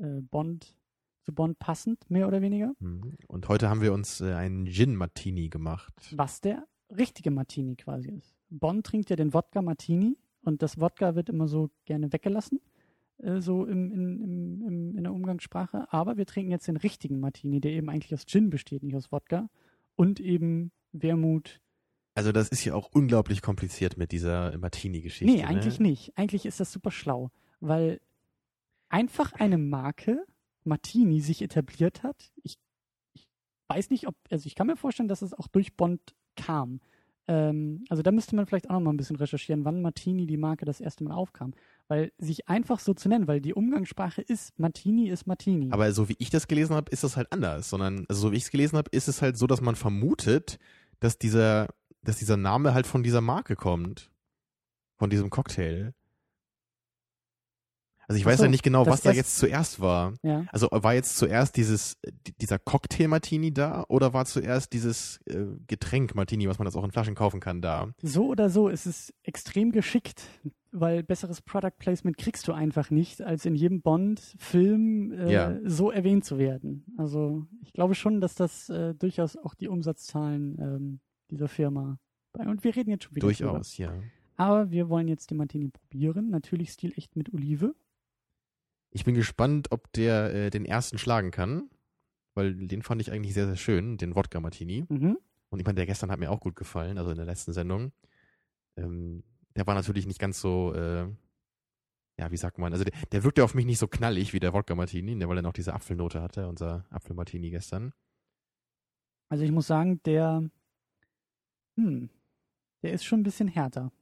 äh, 0.00 0.20
Bond 0.22 0.76
zu 1.26 1.34
Bond 1.34 1.58
passend, 1.58 2.08
mehr 2.08 2.28
oder 2.28 2.40
weniger. 2.40 2.72
Mhm. 2.78 3.16
Und 3.26 3.48
heute 3.48 3.68
haben 3.68 3.80
wir 3.80 3.92
uns 3.92 4.20
äh, 4.20 4.32
einen 4.32 4.66
Gin-Martini 4.66 5.48
gemacht. 5.48 5.92
Was 6.12 6.40
der 6.40 6.64
richtige 6.96 7.32
Martini 7.32 7.74
quasi 7.74 8.10
ist. 8.10 8.36
Bond 8.48 8.86
trinkt 8.86 9.10
ja 9.10 9.16
den 9.16 9.34
Wodka 9.34 9.60
Martini 9.60 10.16
und 10.42 10.62
das 10.62 10.80
Wodka 10.80 11.16
wird 11.16 11.28
immer 11.28 11.48
so 11.48 11.70
gerne 11.84 12.12
weggelassen, 12.12 12.60
äh, 13.18 13.40
so 13.40 13.64
im, 13.64 13.90
in, 13.90 14.22
im, 14.22 14.62
im, 14.62 14.96
in 14.96 15.02
der 15.02 15.12
Umgangssprache. 15.12 15.92
Aber 15.92 16.16
wir 16.16 16.26
trinken 16.26 16.52
jetzt 16.52 16.68
den 16.68 16.76
richtigen 16.76 17.18
Martini, 17.18 17.60
der 17.60 17.72
eben 17.72 17.90
eigentlich 17.90 18.14
aus 18.14 18.26
Gin 18.26 18.48
besteht, 18.48 18.84
nicht 18.84 18.94
aus 18.94 19.10
Wodka. 19.10 19.48
Und 19.96 20.20
eben 20.20 20.70
Wermut. 20.92 21.60
Also 22.14 22.30
das 22.30 22.48
ist 22.50 22.64
ja 22.64 22.74
auch 22.74 22.90
unglaublich 22.92 23.42
kompliziert 23.42 23.96
mit 23.96 24.12
dieser 24.12 24.56
Martini-Geschichte. 24.58 25.34
Nee, 25.34 25.42
ne? 25.42 25.48
eigentlich 25.48 25.80
ne? 25.80 25.88
nicht. 25.88 26.16
Eigentlich 26.16 26.46
ist 26.46 26.60
das 26.60 26.70
super 26.72 26.92
schlau, 26.92 27.30
weil 27.60 28.00
einfach 28.88 29.32
eine 29.32 29.58
Marke 29.58 30.24
Martini 30.64 31.20
sich 31.20 31.42
etabliert 31.42 32.02
hat. 32.02 32.32
Ich, 32.42 32.58
ich 33.14 33.28
weiß 33.68 33.90
nicht, 33.90 34.06
ob, 34.06 34.16
also 34.30 34.46
ich 34.46 34.54
kann 34.54 34.66
mir 34.66 34.76
vorstellen, 34.76 35.08
dass 35.08 35.22
es 35.22 35.32
auch 35.32 35.48
durch 35.48 35.76
Bond 35.76 36.00
kam. 36.36 36.80
Ähm, 37.28 37.84
also 37.88 38.02
da 38.02 38.12
müsste 38.12 38.36
man 38.36 38.46
vielleicht 38.46 38.68
auch 38.68 38.74
noch 38.74 38.80
mal 38.80 38.92
ein 38.92 38.96
bisschen 38.96 39.16
recherchieren, 39.16 39.64
wann 39.64 39.82
Martini 39.82 40.26
die 40.26 40.36
Marke 40.36 40.64
das 40.64 40.80
erste 40.80 41.04
Mal 41.04 41.14
aufkam. 41.14 41.54
Weil 41.88 42.12
sich 42.18 42.48
einfach 42.48 42.80
so 42.80 42.94
zu 42.94 43.08
nennen, 43.08 43.28
weil 43.28 43.40
die 43.40 43.54
Umgangssprache 43.54 44.22
ist, 44.22 44.58
Martini 44.58 45.08
ist 45.08 45.26
Martini. 45.26 45.68
Aber 45.72 45.90
so 45.92 46.08
wie 46.08 46.16
ich 46.18 46.30
das 46.30 46.48
gelesen 46.48 46.74
habe, 46.74 46.90
ist 46.90 47.04
das 47.04 47.16
halt 47.16 47.32
anders. 47.32 47.70
Sondern, 47.70 48.06
also 48.08 48.20
so 48.22 48.32
wie 48.32 48.36
ich 48.36 48.44
es 48.44 48.50
gelesen 48.50 48.76
habe, 48.76 48.90
ist 48.90 49.08
es 49.08 49.22
halt 49.22 49.36
so, 49.36 49.46
dass 49.46 49.60
man 49.60 49.76
vermutet, 49.76 50.58
dass 51.00 51.18
dieser, 51.18 51.68
dass 52.02 52.18
dieser 52.18 52.36
Name 52.36 52.74
halt 52.74 52.86
von 52.86 53.02
dieser 53.02 53.20
Marke 53.20 53.56
kommt. 53.56 54.10
Von 54.98 55.10
diesem 55.10 55.30
Cocktail. 55.30 55.92
Also 58.08 58.18
ich 58.18 58.24
weiß 58.24 58.38
so, 58.38 58.44
ja 58.44 58.50
nicht 58.50 58.62
genau, 58.62 58.86
was 58.86 59.02
da 59.02 59.10
jetzt 59.10 59.36
zuerst 59.36 59.80
war. 59.80 60.14
Ja. 60.22 60.44
Also 60.52 60.68
war 60.70 60.94
jetzt 60.94 61.16
zuerst 61.16 61.56
dieses 61.56 61.96
dieser 62.40 62.58
Cocktail 62.58 63.08
Martini 63.08 63.52
da 63.52 63.84
oder 63.88 64.12
war 64.12 64.26
zuerst 64.26 64.72
dieses 64.72 65.20
äh, 65.26 65.46
Getränk 65.66 66.14
Martini, 66.14 66.48
was 66.48 66.58
man 66.58 66.66
das 66.66 66.76
auch 66.76 66.84
in 66.84 66.92
Flaschen 66.92 67.14
kaufen 67.14 67.40
kann, 67.40 67.60
da? 67.60 67.88
So 68.02 68.26
oder 68.26 68.48
so 68.48 68.68
ist 68.68 68.86
es 68.86 69.12
extrem 69.22 69.72
geschickt, 69.72 70.22
weil 70.70 71.02
besseres 71.02 71.42
Product 71.42 71.72
Placement 71.78 72.16
kriegst 72.16 72.46
du 72.46 72.52
einfach 72.52 72.90
nicht, 72.90 73.22
als 73.22 73.44
in 73.44 73.54
jedem 73.54 73.82
Bond-Film 73.82 75.12
äh, 75.12 75.32
ja. 75.32 75.58
so 75.64 75.90
erwähnt 75.90 76.24
zu 76.24 76.38
werden. 76.38 76.84
Also 76.96 77.46
ich 77.62 77.72
glaube 77.72 77.94
schon, 77.94 78.20
dass 78.20 78.34
das 78.34 78.68
äh, 78.68 78.94
durchaus 78.94 79.36
auch 79.36 79.54
die 79.54 79.68
Umsatzzahlen 79.68 80.58
ähm, 80.60 81.00
dieser 81.30 81.48
Firma 81.48 81.98
bei 82.32 82.46
und 82.46 82.62
wir 82.62 82.76
reden 82.76 82.90
jetzt 82.90 83.04
schon 83.04 83.16
wieder 83.16 83.26
durchaus, 83.26 83.74
drüber. 83.74 83.94
ja. 83.94 84.02
Aber 84.36 84.70
wir 84.70 84.88
wollen 84.88 85.08
jetzt 85.08 85.30
den 85.30 85.38
Martini 85.38 85.68
probieren. 85.68 86.28
Natürlich 86.28 86.70
Stil 86.70 86.92
echt 86.96 87.16
mit 87.16 87.32
Olive. 87.32 87.74
Ich 88.96 89.04
bin 89.04 89.14
gespannt, 89.14 89.72
ob 89.72 89.92
der 89.92 90.32
äh, 90.32 90.48
den 90.48 90.64
ersten 90.64 90.96
schlagen 90.96 91.30
kann, 91.30 91.68
weil 92.34 92.54
den 92.54 92.80
fand 92.80 93.02
ich 93.02 93.12
eigentlich 93.12 93.34
sehr, 93.34 93.46
sehr 93.46 93.56
schön, 93.56 93.98
den 93.98 94.16
Wodka 94.16 94.40
Martini. 94.40 94.86
Mhm. 94.88 95.18
Und 95.50 95.58
ich 95.58 95.66
meine, 95.66 95.76
der 95.76 95.84
gestern 95.84 96.10
hat 96.10 96.18
mir 96.18 96.30
auch 96.30 96.40
gut 96.40 96.56
gefallen, 96.56 96.96
also 96.96 97.10
in 97.10 97.16
der 97.18 97.26
letzten 97.26 97.52
Sendung. 97.52 97.92
Ähm, 98.78 99.22
der 99.54 99.66
war 99.66 99.74
natürlich 99.74 100.06
nicht 100.06 100.18
ganz 100.18 100.40
so, 100.40 100.72
äh, 100.72 101.08
ja, 102.18 102.30
wie 102.30 102.38
sagt 102.38 102.56
man, 102.56 102.72
also 102.72 102.84
der, 102.84 102.94
der 103.12 103.22
wirkte 103.22 103.44
auf 103.44 103.54
mich 103.54 103.66
nicht 103.66 103.78
so 103.78 103.86
knallig 103.86 104.32
wie 104.32 104.40
der 104.40 104.54
Wodka 104.54 104.74
Martini, 104.74 105.14
ne, 105.14 105.28
weil 105.28 105.36
er 105.36 105.42
noch 105.42 105.52
diese 105.52 105.74
Apfelnote 105.74 106.22
hatte, 106.22 106.48
unser 106.48 106.86
Apfel 106.88 107.14
Martini 107.14 107.50
gestern. 107.50 107.92
Also 109.28 109.44
ich 109.44 109.52
muss 109.52 109.66
sagen, 109.66 110.00
der, 110.04 110.48
hm, 111.76 112.08
der 112.82 112.92
ist 112.94 113.04
schon 113.04 113.20
ein 113.20 113.24
bisschen 113.24 113.48
härter. 113.48 113.92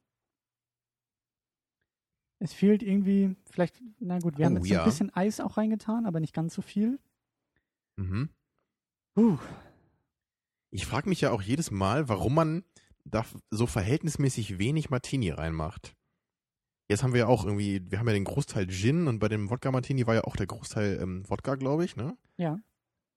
Es 2.39 2.53
fehlt 2.53 2.83
irgendwie, 2.83 3.37
vielleicht, 3.51 3.83
na 4.01 4.19
gut, 4.19 4.39
wir 4.39 4.45
oh, 4.45 4.49
haben 4.49 4.57
jetzt 4.57 4.69
ja. 4.69 4.81
ein 4.81 4.85
bisschen 4.85 5.15
Eis 5.15 5.41
auch 5.41 5.57
reingetan, 5.57 6.07
aber 6.07 6.21
nicht 6.21 6.35
ganz 6.35 6.55
so 6.55 6.63
viel. 6.63 6.99
Mhm. 7.97 8.29
Uh. 9.17 9.39
Ich 10.71 10.87
frage 10.87 11.09
mich 11.09 11.21
ja 11.21 11.31
auch 11.31 11.43
jedes 11.43 11.71
Mal, 11.71 12.09
warum 12.09 12.35
man 12.35 12.65
da 13.05 13.25
so 13.51 13.67
verhältnismäßig 13.67 14.59
wenig 14.59 14.91
Martini 14.91 15.31
reinmacht. 15.31 15.95
Jetzt 16.89 17.03
haben 17.03 17.13
wir 17.13 17.21
ja 17.21 17.27
auch 17.29 17.45
irgendwie, 17.45 17.81
wir 17.91 17.99
haben 17.99 18.09
ja 18.09 18.15
den 18.15 18.25
Großteil 18.25 18.67
Gin 18.69 19.07
und 19.07 19.19
bei 19.19 19.29
dem 19.29 19.49
Wodka 19.51 19.71
Martini 19.71 20.07
war 20.07 20.15
ja 20.15 20.25
auch 20.25 20.37
der 20.37 20.47
Großteil 20.47 20.99
ähm, 21.01 21.23
Wodka, 21.29 21.55
glaube 21.55 21.85
ich, 21.85 21.97
ne? 21.97 22.17
Ja. 22.37 22.61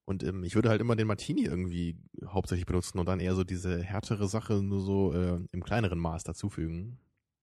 Und 0.05 0.23
ähm, 0.23 0.43
ich 0.43 0.55
würde 0.55 0.69
halt 0.69 0.79
immer 0.79 0.95
den 0.95 1.07
Martini 1.07 1.43
irgendwie 1.43 1.97
hauptsächlich 2.25 2.65
benutzen 2.65 2.97
und 2.97 3.07
dann 3.07 3.19
eher 3.19 3.35
so 3.35 3.43
diese 3.43 3.83
härtere 3.83 4.27
Sache 4.27 4.63
nur 4.63 4.79
so 4.79 5.13
äh, 5.13 5.41
im 5.51 5.63
kleineren 5.63 5.99
Maß 5.99 6.23
dazufügen. 6.23 6.97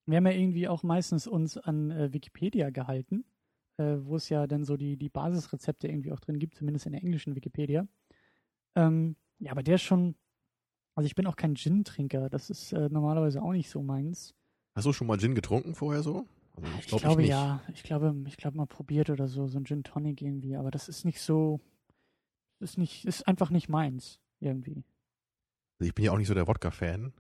Wir 0.07 0.17
haben 0.17 0.27
ja 0.27 0.33
irgendwie 0.33 0.69
auch 0.69 0.83
meistens 0.83 1.27
uns 1.27 1.57
an 1.57 1.91
äh, 1.91 2.13
Wikipedia 2.13 2.71
gehalten, 2.71 3.25
äh, 3.79 3.97
wo 4.01 4.17
es 4.17 4.29
ja 4.29 4.47
dann 4.47 4.65
so 4.65 4.77
die, 4.77 4.97
die 4.97 5.09
Basisrezepte 5.09 5.89
irgendwie 5.89 6.13
auch 6.13 6.21
drin 6.21 6.39
gibt, 6.39 6.57
zumindest 6.57 6.87
in 6.87 6.93
der 6.93 7.03
englischen 7.03 7.35
Wikipedia. 7.35 7.87
Ähm, 8.77 9.17
ja, 9.39 9.53
aber 9.53 9.63
der 9.63 9.77
ist 9.77 9.83
schon, 9.83 10.15
also 10.95 11.07
ich 11.07 11.15
bin 11.15 11.27
auch 11.27 11.37
kein 11.37 11.55
Gin-Trinker, 11.55 12.29
das 12.29 12.51
ist 12.51 12.73
äh, 12.73 12.89
normalerweise 12.89 13.43
auch 13.43 13.53
nicht 13.53 13.71
so 13.71 13.83
meins. 13.83 14.35
Hast 14.77 14.87
du 14.87 14.93
schon 14.93 15.07
mal 15.07 15.19
Gin 15.19 15.35
getrunken 15.35 15.75
vorher 15.75 16.03
so? 16.03 16.27
Also 16.57 16.69
ich, 16.69 16.79
ich 16.81 16.87
glaub 16.87 17.01
glaube 17.01 17.23
ich 17.23 17.29
ja, 17.29 17.63
ich 17.73 17.83
glaube, 17.83 18.15
ich 18.27 18.37
glaube 18.37 18.57
mal 18.57 18.67
probiert 18.67 19.11
oder 19.11 19.27
so, 19.27 19.49
so 19.49 19.59
ein 19.59 19.65
Gin 19.65 19.85
Tonic 19.85 20.23
irgendwie, 20.23 20.57
aber 20.57 20.71
das 20.71 20.89
ist 20.89 21.05
nicht 21.05 21.21
so, 21.21 21.61
ist 22.61 22.79
nicht, 22.79 23.05
ist 23.07 23.27
einfach 23.27 23.51
nicht 23.51 23.69
meins 23.69 24.21
irgendwie. 24.41 24.85
Also 25.79 25.89
ich 25.89 25.95
bin 25.95 26.05
ja 26.05 26.13
auch 26.13 26.19
nicht 26.19 26.29
so 26.29 26.35
der 26.35 26.47
Wodka-Fan. 26.47 27.13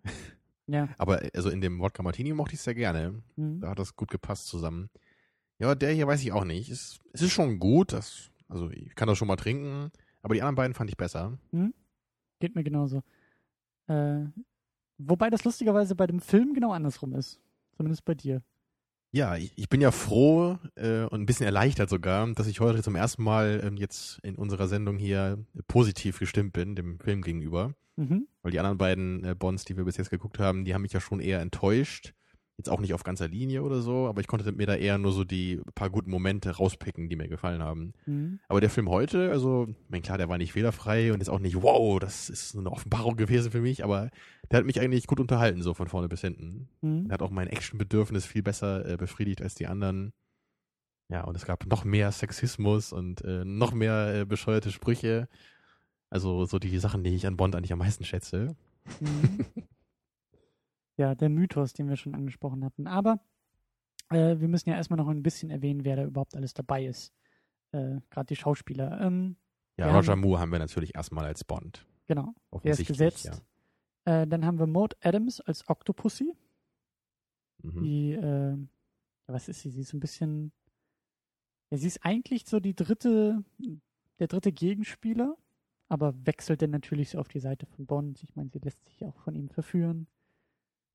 Ja. 0.66 0.88
Aber 0.98 1.22
also 1.34 1.50
in 1.50 1.60
dem 1.60 1.80
Wodka 1.80 2.02
Martini 2.02 2.32
mochte 2.32 2.54
ich 2.54 2.60
es 2.60 2.64
sehr 2.64 2.74
gerne. 2.74 3.22
Mhm. 3.36 3.60
Da 3.60 3.70
hat 3.70 3.78
das 3.78 3.96
gut 3.96 4.10
gepasst 4.10 4.46
zusammen. 4.46 4.90
Ja, 5.58 5.74
der 5.74 5.92
hier 5.92 6.06
weiß 6.06 6.22
ich 6.22 6.32
auch 6.32 6.44
nicht. 6.44 6.70
Es, 6.70 7.00
es 7.12 7.22
ist 7.22 7.32
schon 7.32 7.58
gut. 7.58 7.92
Das, 7.92 8.30
also 8.48 8.70
ich 8.70 8.94
kann 8.94 9.08
das 9.08 9.18
schon 9.18 9.28
mal 9.28 9.36
trinken. 9.36 9.90
Aber 10.22 10.34
die 10.34 10.42
anderen 10.42 10.56
beiden 10.56 10.74
fand 10.74 10.90
ich 10.90 10.96
besser. 10.96 11.38
Mhm. 11.52 11.74
Geht 12.40 12.54
mir 12.54 12.64
genauso. 12.64 13.02
Äh, 13.86 14.24
wobei 14.98 15.30
das 15.30 15.44
lustigerweise 15.44 15.94
bei 15.94 16.06
dem 16.06 16.20
Film 16.20 16.54
genau 16.54 16.72
andersrum 16.72 17.14
ist. 17.14 17.40
Zumindest 17.76 18.04
bei 18.04 18.14
dir. 18.14 18.42
Ja, 19.14 19.36
ich, 19.36 19.52
ich 19.54 19.68
bin 19.68 19.80
ja 19.80 19.92
froh 19.92 20.58
äh, 20.74 21.04
und 21.04 21.20
ein 21.20 21.26
bisschen 21.26 21.46
erleichtert 21.46 21.88
sogar, 21.88 22.26
dass 22.34 22.48
ich 22.48 22.58
heute 22.58 22.82
zum 22.82 22.96
ersten 22.96 23.22
Mal 23.22 23.62
ähm, 23.64 23.76
jetzt 23.76 24.18
in 24.24 24.34
unserer 24.34 24.66
Sendung 24.66 24.96
hier 24.96 25.38
positiv 25.68 26.18
gestimmt 26.18 26.52
bin, 26.52 26.74
dem 26.74 26.98
Film 26.98 27.22
gegenüber. 27.22 27.74
Mhm. 27.94 28.26
Weil 28.42 28.50
die 28.50 28.58
anderen 28.58 28.76
beiden 28.76 29.22
äh, 29.22 29.36
Bonds, 29.38 29.64
die 29.64 29.76
wir 29.76 29.84
bis 29.84 29.98
jetzt 29.98 30.10
geguckt 30.10 30.40
haben, 30.40 30.64
die 30.64 30.74
haben 30.74 30.82
mich 30.82 30.92
ja 30.92 30.98
schon 30.98 31.20
eher 31.20 31.40
enttäuscht. 31.40 32.12
Jetzt 32.56 32.70
auch 32.70 32.80
nicht 32.80 32.94
auf 32.94 33.02
ganzer 33.02 33.26
Linie 33.26 33.62
oder 33.64 33.80
so, 33.80 34.06
aber 34.06 34.20
ich 34.20 34.28
konnte 34.28 34.52
mir 34.52 34.66
da 34.66 34.76
eher 34.76 34.96
nur 34.96 35.10
so 35.10 35.24
die 35.24 35.60
paar 35.74 35.90
guten 35.90 36.10
Momente 36.10 36.50
rauspicken, 36.52 37.08
die 37.08 37.16
mir 37.16 37.26
gefallen 37.26 37.62
haben. 37.62 37.94
Mhm. 38.06 38.38
Aber 38.46 38.60
der 38.60 38.70
Film 38.70 38.88
heute, 38.88 39.30
also, 39.30 39.66
ich 39.68 39.90
mein, 39.90 40.02
klar, 40.02 40.18
der 40.18 40.28
war 40.28 40.38
nicht 40.38 40.52
fehlerfrei 40.52 41.12
und 41.12 41.20
ist 41.20 41.28
auch 41.28 41.40
nicht, 41.40 41.60
wow, 41.62 41.98
das 41.98 42.30
ist 42.30 42.56
eine 42.56 42.70
Offenbarung 42.70 43.16
gewesen 43.16 43.50
für 43.50 43.60
mich, 43.60 43.82
aber 43.82 44.10
der 44.50 44.58
hat 44.58 44.66
mich 44.66 44.80
eigentlich 44.80 45.08
gut 45.08 45.18
unterhalten, 45.18 45.62
so 45.62 45.74
von 45.74 45.88
vorne 45.88 46.08
bis 46.08 46.20
hinten. 46.20 46.68
Mhm. 46.80 47.08
Der 47.08 47.14
hat 47.14 47.22
auch 47.22 47.30
mein 47.30 47.48
Actionbedürfnis 47.48 48.24
viel 48.24 48.44
besser 48.44 48.88
äh, 48.88 48.96
befriedigt 48.96 49.42
als 49.42 49.56
die 49.56 49.66
anderen. 49.66 50.12
Ja, 51.08 51.24
und 51.24 51.36
es 51.36 51.46
gab 51.46 51.66
noch 51.66 51.84
mehr 51.84 52.12
Sexismus 52.12 52.92
und 52.92 53.22
äh, 53.22 53.44
noch 53.44 53.72
mehr 53.72 54.20
äh, 54.20 54.24
bescheuerte 54.24 54.70
Sprüche. 54.70 55.28
Also 56.08 56.44
so 56.44 56.60
die 56.60 56.78
Sachen, 56.78 57.02
die 57.02 57.14
ich 57.14 57.26
an 57.26 57.36
Bond 57.36 57.56
eigentlich 57.56 57.72
am 57.72 57.80
meisten 57.80 58.04
schätze. 58.04 58.54
Mhm. 59.00 59.44
ja, 60.96 61.14
der 61.14 61.28
Mythos, 61.28 61.72
den 61.72 61.88
wir 61.88 61.96
schon 61.96 62.14
angesprochen 62.14 62.64
hatten. 62.64 62.86
Aber 62.86 63.20
äh, 64.10 64.38
wir 64.38 64.48
müssen 64.48 64.70
ja 64.70 64.76
erstmal 64.76 64.98
noch 64.98 65.08
ein 65.08 65.22
bisschen 65.22 65.50
erwähnen, 65.50 65.84
wer 65.84 65.96
da 65.96 66.04
überhaupt 66.04 66.36
alles 66.36 66.54
dabei 66.54 66.86
ist. 66.86 67.12
Äh, 67.72 68.00
Gerade 68.10 68.26
die 68.26 68.36
Schauspieler. 68.36 69.00
Ähm, 69.00 69.36
ja, 69.76 69.94
Roger 69.94 70.12
haben, 70.12 70.20
Moore 70.20 70.40
haben 70.40 70.52
wir 70.52 70.58
natürlich 70.58 70.94
erstmal 70.94 71.24
als 71.24 71.44
Bond. 71.44 71.86
Genau, 72.06 72.34
der 72.62 72.72
ist 72.72 72.86
gesetzt. 72.86 73.24
Ja. 74.06 74.22
Äh, 74.22 74.26
dann 74.26 74.44
haben 74.44 74.58
wir 74.58 74.66
Maud 74.66 74.96
Adams 75.00 75.40
als 75.40 75.68
Octopussy. 75.68 76.34
Mhm. 77.62 77.82
Die, 77.82 78.12
äh, 78.12 78.56
was 79.26 79.48
ist 79.48 79.62
sie? 79.62 79.70
Sie 79.70 79.80
ist 79.80 79.94
ein 79.94 80.00
bisschen, 80.00 80.52
ja, 81.70 81.78
sie 81.78 81.86
ist 81.86 82.04
eigentlich 82.04 82.46
so 82.46 82.60
die 82.60 82.74
dritte, 82.74 83.42
der 84.18 84.26
dritte 84.28 84.52
Gegenspieler, 84.52 85.36
aber 85.88 86.14
wechselt 86.26 86.62
dann 86.62 86.70
natürlich 86.70 87.10
so 87.10 87.18
auf 87.18 87.28
die 87.28 87.40
Seite 87.40 87.66
von 87.66 87.86
Bond. 87.86 88.22
Ich 88.22 88.36
meine, 88.36 88.50
sie 88.50 88.58
lässt 88.58 88.84
sich 88.84 89.04
auch 89.04 89.16
von 89.20 89.34
ihm 89.34 89.48
verführen. 89.48 90.06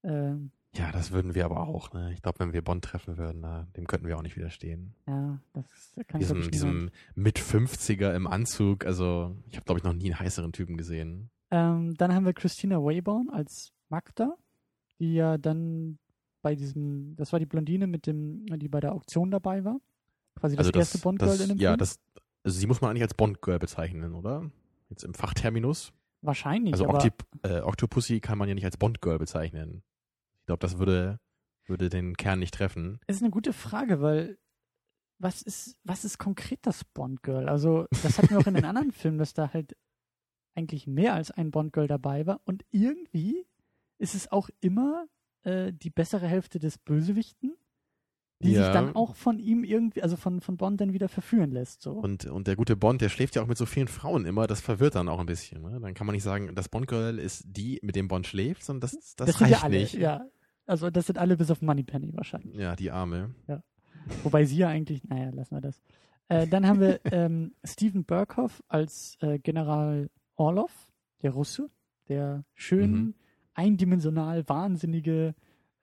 Ähm, 0.04 0.52
ja, 0.76 0.92
das 0.92 1.12
würden 1.12 1.34
wir 1.34 1.46
aber 1.46 1.68
auch. 1.68 1.94
Ne? 1.94 2.14
Ich 2.14 2.22
glaube, 2.22 2.40
wenn 2.40 2.54
wir 2.54 2.62
Bond 2.62 2.84
treffen 2.84 3.18
würden, 3.18 3.42
na, 3.42 3.68
dem 3.76 3.88
könnten 3.88 4.08
wir 4.08 4.18
auch 4.18 4.22
nicht 4.22 4.38
widerstehen. 4.38 4.94
Ja, 5.08 5.40
das 5.54 5.96
kann 6.08 6.20
diesem, 6.20 6.42
ich 6.42 6.52
Diesem 6.52 6.92
mit 7.16 7.40
50er 7.40 8.14
im 8.14 8.28
Anzug. 8.28 8.86
Also, 8.86 9.36
ich 9.48 9.56
habe, 9.56 9.66
glaube 9.66 9.80
ich, 9.80 9.84
noch 9.84 9.94
nie 9.94 10.06
einen 10.06 10.20
heißeren 10.20 10.54
Typen 10.54 10.78
gesehen. 10.78 11.32
Ähm, 11.52 11.96
dann 11.96 12.14
haben 12.14 12.26
wir 12.26 12.34
Christina 12.34 12.78
Wayborn 12.78 13.30
als 13.30 13.72
Magda, 13.90 14.36
die 15.00 15.16
ja 15.16 15.38
dann 15.40 15.98
bei 16.42 16.56
diesem, 16.56 17.16
das 17.16 17.32
war 17.32 17.40
die 17.40 17.48
Blondine 17.48 17.88
mit 17.88 18.06
dem, 18.06 18.46
die 18.46 18.70
bei 18.70 18.80
der 18.80 18.94
Auktion 18.94 19.32
dabei 19.32 19.66
war. 19.66 19.80
Quasi 20.36 20.56
das, 20.56 20.68
also 20.68 20.72
das 20.72 20.94
erste 20.94 21.00
Bond-Girl 21.00 21.42
in 21.42 21.50
dem 21.50 21.58
ja, 21.58 21.72
Film. 21.72 21.80
Das, 21.80 22.00
also 22.44 22.60
sie 22.60 22.68
muss 22.68 22.80
man 22.82 22.92
eigentlich 22.92 23.04
als 23.04 23.16
Bond-Girl 23.16 23.60
bezeichnen, 23.60 24.14
oder? 24.14 24.50
Jetzt 24.90 25.04
im 25.04 25.14
Fachterminus. 25.14 25.92
Wahrscheinlich. 26.22 26.74
Also 26.74 26.88
Octip 26.88 27.24
äh, 27.44 27.62
Octopussy 27.62 28.20
kann 28.20 28.38
man 28.38 28.50
ja 28.50 28.56
nicht 28.56 28.66
als 28.66 28.78
Bond-Girl 28.78 29.20
bezeichnen 29.20 29.84
glaube, 30.50 30.62
das 30.62 30.80
würde, 30.80 31.20
würde 31.68 31.90
den 31.90 32.18
Kern 32.18 32.40
nicht 32.40 32.56
treffen. 32.56 33.00
Ist 33.06 33.22
eine 33.22 33.30
gute 33.30 33.54
Frage, 33.54 34.02
weil 34.02 34.40
was 35.20 35.44
ist, 35.44 35.78
was 35.84 36.06
ist 36.06 36.18
konkret 36.18 36.60
das 36.64 36.84
Bond-Girl? 36.84 37.48
Also, 37.48 37.86
das 38.04 38.18
hatten 38.18 38.32
wir 38.32 38.40
auch 38.40 38.48
in 38.48 38.56
den 38.56 38.66
anderen 38.66 38.92
Filmen, 38.92 39.20
dass 39.20 39.34
da 39.34 39.54
halt 39.54 39.76
eigentlich 40.56 40.88
mehr 40.88 41.14
als 41.14 41.30
ein 41.30 41.52
Bond-Girl 41.52 41.88
dabei 41.88 42.26
war. 42.26 42.42
Und 42.46 42.66
irgendwie 42.72 43.46
ist 44.00 44.16
es 44.16 44.32
auch 44.32 44.50
immer 44.60 45.08
äh, 45.44 45.72
die 45.72 45.92
bessere 45.92 46.26
Hälfte 46.26 46.58
des 46.58 46.80
Bösewichten, 46.80 47.56
die 48.42 48.54
ja. 48.54 48.64
sich 48.64 48.74
dann 48.74 48.96
auch 48.96 49.16
von 49.16 49.40
ihm 49.40 49.64
irgendwie, 49.64 50.02
also 50.02 50.16
von, 50.16 50.40
von 50.40 50.56
Bond 50.56 50.80
dann 50.80 50.94
wieder 50.94 51.10
verführen 51.10 51.52
lässt. 51.52 51.82
So. 51.82 51.92
Und, 51.92 52.26
und 52.26 52.48
der 52.48 52.56
gute 52.56 52.78
Bond, 52.78 53.02
der 53.02 53.10
schläft 53.10 53.36
ja 53.36 53.42
auch 53.42 53.48
mit 53.48 53.58
so 53.58 53.66
vielen 53.66 53.90
Frauen 53.90 54.26
immer, 54.26 54.48
das 54.48 54.62
verwirrt 54.62 54.96
dann 54.96 55.10
auch 55.10 55.20
ein 55.20 55.26
bisschen. 55.26 55.62
Ne? 55.62 55.80
Dann 55.82 55.94
kann 55.94 56.08
man 56.08 56.14
nicht 56.14 56.24
sagen, 56.24 56.56
das 56.56 56.70
Bond-Girl 56.70 57.20
ist 57.20 57.44
die, 57.46 57.80
mit 57.82 57.96
dem 57.96 58.08
Bond 58.08 58.28
schläft, 58.28 58.64
sondern 58.64 58.82
das, 58.82 59.16
das, 59.16 59.28
das 59.28 59.42
reicht 59.42 59.52
ja 59.52 59.62
alle, 59.64 59.80
nicht. 59.80 59.94
Ja, 59.94 60.26
also 60.66 60.90
das 60.90 61.08
sind 61.08 61.18
alle 61.18 61.36
bis 61.36 61.52
auf 61.52 61.62
Moneypenny 61.62 62.14
wahrscheinlich. 62.16 62.56
Ja, 62.56 62.76
die 62.76 62.92
Arme. 62.92 63.36
Ja. 63.48 63.62
Wobei 64.24 64.46
sie 64.46 64.58
ja 64.58 64.70
eigentlich, 64.70 65.04
naja, 65.04 65.32
lassen 65.32 65.56
wir 65.56 65.62
das. 65.62 65.82
Äh, 66.30 66.48
dann 66.48 66.66
haben 66.66 66.80
wir 66.80 67.02
ähm, 67.12 67.54
Steven 67.66 68.06
Burkhoff 68.06 68.64
als 68.70 69.18
äh, 69.20 69.40
General 69.40 70.10
Orlov, 70.36 70.72
der 71.24 71.32
Russe, 71.32 71.70
der 72.08 72.46
schön 72.54 72.92
mhm. 72.92 73.14
eindimensional 73.54 74.48
wahnsinnige 74.48 75.36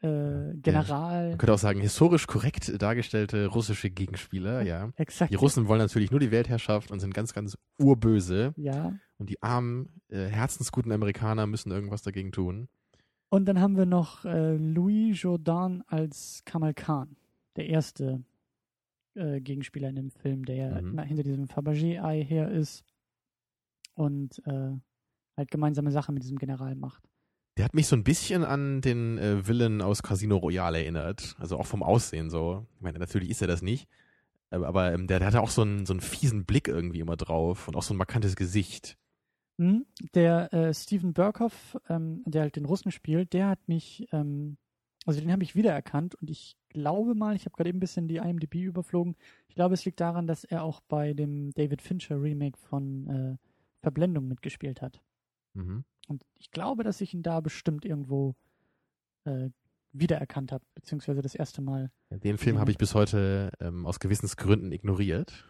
äh, 0.06 0.56
General. 0.58 1.22
Ja, 1.22 1.28
man 1.30 1.38
könnte 1.38 1.54
auch 1.54 1.58
sagen, 1.58 1.80
historisch 1.80 2.26
korrekt 2.26 2.80
dargestellte 2.80 3.46
russische 3.46 3.90
Gegenspieler, 3.90 4.62
ja. 4.62 4.92
Exakt. 4.96 5.32
Die 5.32 5.36
Russen 5.36 5.68
wollen 5.68 5.80
natürlich 5.80 6.10
nur 6.10 6.20
die 6.20 6.30
Weltherrschaft 6.30 6.90
und 6.90 7.00
sind 7.00 7.14
ganz, 7.14 7.32
ganz 7.32 7.58
urböse. 7.78 8.54
Ja. 8.56 8.94
Und 9.18 9.30
die 9.30 9.42
armen, 9.42 9.88
äh, 10.08 10.26
herzensguten 10.26 10.92
Amerikaner 10.92 11.46
müssen 11.46 11.70
irgendwas 11.72 12.02
dagegen 12.02 12.32
tun. 12.32 12.68
Und 13.28 13.46
dann 13.46 13.60
haben 13.60 13.76
wir 13.76 13.86
noch 13.86 14.24
äh, 14.24 14.56
Louis 14.56 15.20
Jourdan 15.20 15.82
als 15.88 16.42
Kamal 16.44 16.74
Khan, 16.74 17.16
der 17.56 17.66
erste 17.68 18.22
äh, 19.14 19.40
Gegenspieler 19.40 19.88
in 19.88 19.96
dem 19.96 20.10
Film, 20.10 20.44
der 20.44 20.82
mhm. 20.82 20.98
hinter 21.00 21.22
diesem 21.22 21.46
Fabergé-Ei 21.46 22.22
her 22.22 22.50
ist 22.50 22.84
und 23.94 24.42
äh, 24.46 24.72
halt 25.36 25.50
gemeinsame 25.50 25.90
Sache 25.90 26.12
mit 26.12 26.22
diesem 26.22 26.38
General 26.38 26.74
macht. 26.74 27.02
Der 27.56 27.64
hat 27.64 27.74
mich 27.74 27.86
so 27.86 27.96
ein 27.96 28.04
bisschen 28.04 28.44
an 28.44 28.82
den 28.82 29.16
äh, 29.18 29.46
Villain 29.46 29.80
aus 29.80 30.02
Casino 30.02 30.36
Royale 30.36 30.78
erinnert. 30.78 31.36
Also 31.38 31.58
auch 31.58 31.66
vom 31.66 31.82
Aussehen 31.82 32.28
so. 32.28 32.66
Ich 32.76 32.82
meine, 32.82 32.98
natürlich 32.98 33.30
ist 33.30 33.40
er 33.40 33.48
das 33.48 33.62
nicht. 33.62 33.88
Aber, 34.50 34.68
aber 34.68 34.92
ähm, 34.92 35.06
der, 35.06 35.18
der 35.18 35.28
hatte 35.28 35.40
auch 35.40 35.50
so 35.50 35.62
einen, 35.62 35.86
so 35.86 35.92
einen 35.92 36.00
fiesen 36.00 36.44
Blick 36.44 36.68
irgendwie 36.68 37.00
immer 37.00 37.16
drauf 37.16 37.66
und 37.66 37.76
auch 37.76 37.82
so 37.82 37.94
ein 37.94 37.96
markantes 37.96 38.36
Gesicht. 38.36 38.98
Hm? 39.58 39.86
Der 40.14 40.52
äh, 40.52 40.74
Steven 40.74 41.14
Burkhoff, 41.14 41.78
ähm, 41.88 42.22
der 42.26 42.42
halt 42.42 42.56
den 42.56 42.66
Russen 42.66 42.92
spielt, 42.92 43.32
der 43.32 43.48
hat 43.48 43.68
mich, 43.68 44.06
ähm, 44.12 44.58
also 45.06 45.20
den 45.20 45.32
habe 45.32 45.42
ich 45.42 45.56
wiedererkannt 45.56 46.14
und 46.16 46.30
ich 46.30 46.56
glaube 46.68 47.14
mal, 47.14 47.34
ich 47.36 47.46
habe 47.46 47.56
gerade 47.56 47.70
eben 47.70 47.78
ein 47.78 47.80
bisschen 47.80 48.06
die 48.06 48.16
IMDb 48.16 48.56
überflogen. 48.56 49.16
Ich 49.48 49.54
glaube, 49.54 49.74
es 49.74 49.84
liegt 49.84 50.00
daran, 50.00 50.26
dass 50.26 50.44
er 50.44 50.62
auch 50.62 50.80
bei 50.80 51.14
dem 51.14 51.52
David 51.52 51.80
Fincher 51.80 52.20
Remake 52.20 52.58
von 52.58 53.06
äh, 53.08 53.36
Verblendung 53.80 54.28
mitgespielt 54.28 54.82
hat. 54.82 55.00
Mhm. 55.54 55.84
Und 56.06 56.24
ich 56.38 56.50
glaube, 56.50 56.84
dass 56.84 57.00
ich 57.00 57.14
ihn 57.14 57.22
da 57.22 57.40
bestimmt 57.40 57.84
irgendwo 57.84 58.34
äh, 59.24 59.50
wiedererkannt 59.92 60.52
habe, 60.52 60.64
beziehungsweise 60.74 61.22
das 61.22 61.34
erste 61.34 61.62
Mal. 61.62 61.90
Den 62.10 62.38
Film 62.38 62.58
habe 62.58 62.70
ich 62.70 62.78
bis 62.78 62.94
heute 62.94 63.50
ähm, 63.60 63.86
aus 63.86 64.00
Gewissensgründen 64.00 64.72
ignoriert. 64.72 65.44